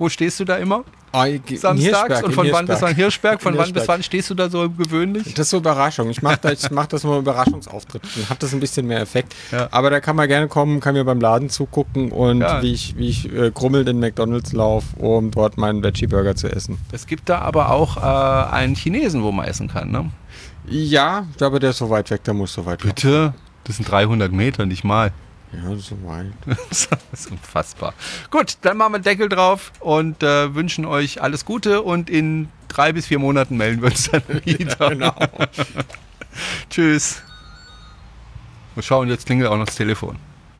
Wo 0.00 0.08
stehst 0.08 0.40
du 0.40 0.46
da 0.46 0.56
immer? 0.56 0.82
Ah, 1.12 1.26
Samstags? 1.54 2.22
Und 2.22 2.32
von 2.32 2.50
wann 2.52 2.64
bis 2.64 2.80
wann 2.80 2.94
Hirschberg? 2.94 3.42
Von 3.42 3.54
wann 3.58 3.70
bis 3.70 3.86
wann 3.86 4.02
stehst 4.02 4.30
du 4.30 4.34
da 4.34 4.48
so 4.48 4.70
gewöhnlich? 4.70 5.34
Das 5.34 5.46
ist 5.46 5.50
so 5.50 5.58
Überraschung. 5.58 6.08
Ich 6.08 6.22
mache 6.22 6.38
das, 6.40 6.64
ich 6.64 6.70
mach 6.70 6.86
das 6.86 7.04
nur 7.04 7.18
Überraschungsauftritt. 7.18 8.00
Dann 8.16 8.30
hat 8.30 8.42
das 8.42 8.54
ein 8.54 8.60
bisschen 8.60 8.86
mehr 8.86 9.00
Effekt. 9.02 9.34
Ja. 9.52 9.68
Aber 9.72 9.90
da 9.90 10.00
kann 10.00 10.16
man 10.16 10.26
gerne 10.26 10.48
kommen, 10.48 10.80
kann 10.80 10.94
mir 10.94 11.04
beim 11.04 11.20
Laden 11.20 11.50
zugucken 11.50 12.12
und 12.12 12.40
Ja. 12.40 12.62
wie 12.62 12.72
ich, 12.72 12.96
wie 12.96 13.08
ich 13.10 13.30
äh, 13.30 13.50
grummelnd 13.50 13.90
in 13.90 14.00
McDonalds 14.00 14.54
laufe, 14.54 14.96
um 14.96 15.30
dort 15.30 15.58
meinen 15.58 15.82
Veggie-Burger 15.82 16.34
zu 16.34 16.48
essen. 16.50 16.78
Es 16.92 17.06
gibt 17.06 17.28
da 17.28 17.40
aber 17.40 17.70
auch 17.70 17.98
äh, 17.98 18.50
einen 18.54 18.74
Chinesen, 18.74 19.22
wo 19.22 19.32
man 19.32 19.46
essen 19.46 19.68
kann, 19.68 19.90
ne? 19.90 20.10
Ja, 20.66 21.26
aber 21.42 21.60
der 21.60 21.70
ist 21.70 21.78
so 21.78 21.90
weit 21.90 22.10
weg, 22.10 22.24
der 22.24 22.32
muss 22.32 22.54
so 22.54 22.64
weit 22.64 22.82
weg. 22.86 22.94
Bitte? 22.94 23.34
Das 23.64 23.76
sind 23.76 23.90
300 23.90 24.32
Meter, 24.32 24.64
nicht 24.64 24.84
mal. 24.84 25.12
Ja, 25.52 25.74
so 25.76 25.96
weit. 26.04 26.32
das 26.68 26.88
ist 27.12 27.30
unfassbar. 27.30 27.94
Gut, 28.30 28.58
dann 28.62 28.76
machen 28.76 28.92
wir 28.92 28.96
einen 28.96 29.04
Deckel 29.04 29.28
drauf 29.28 29.72
und 29.80 30.22
äh, 30.22 30.54
wünschen 30.54 30.84
euch 30.84 31.20
alles 31.22 31.44
Gute 31.44 31.82
und 31.82 32.08
in 32.08 32.48
drei 32.68 32.92
bis 32.92 33.06
vier 33.06 33.18
Monaten 33.18 33.56
melden 33.56 33.82
wir 33.82 33.90
uns 33.90 34.10
dann 34.10 34.22
wieder. 34.44 34.90
genau. 34.90 35.14
Tschüss. 36.70 37.22
Und 38.76 38.84
schauen, 38.84 39.08
jetzt 39.08 39.26
klingelt 39.26 39.50
auch 39.50 39.56
noch 39.56 39.66
das 39.66 39.74
Telefon. 39.74 40.16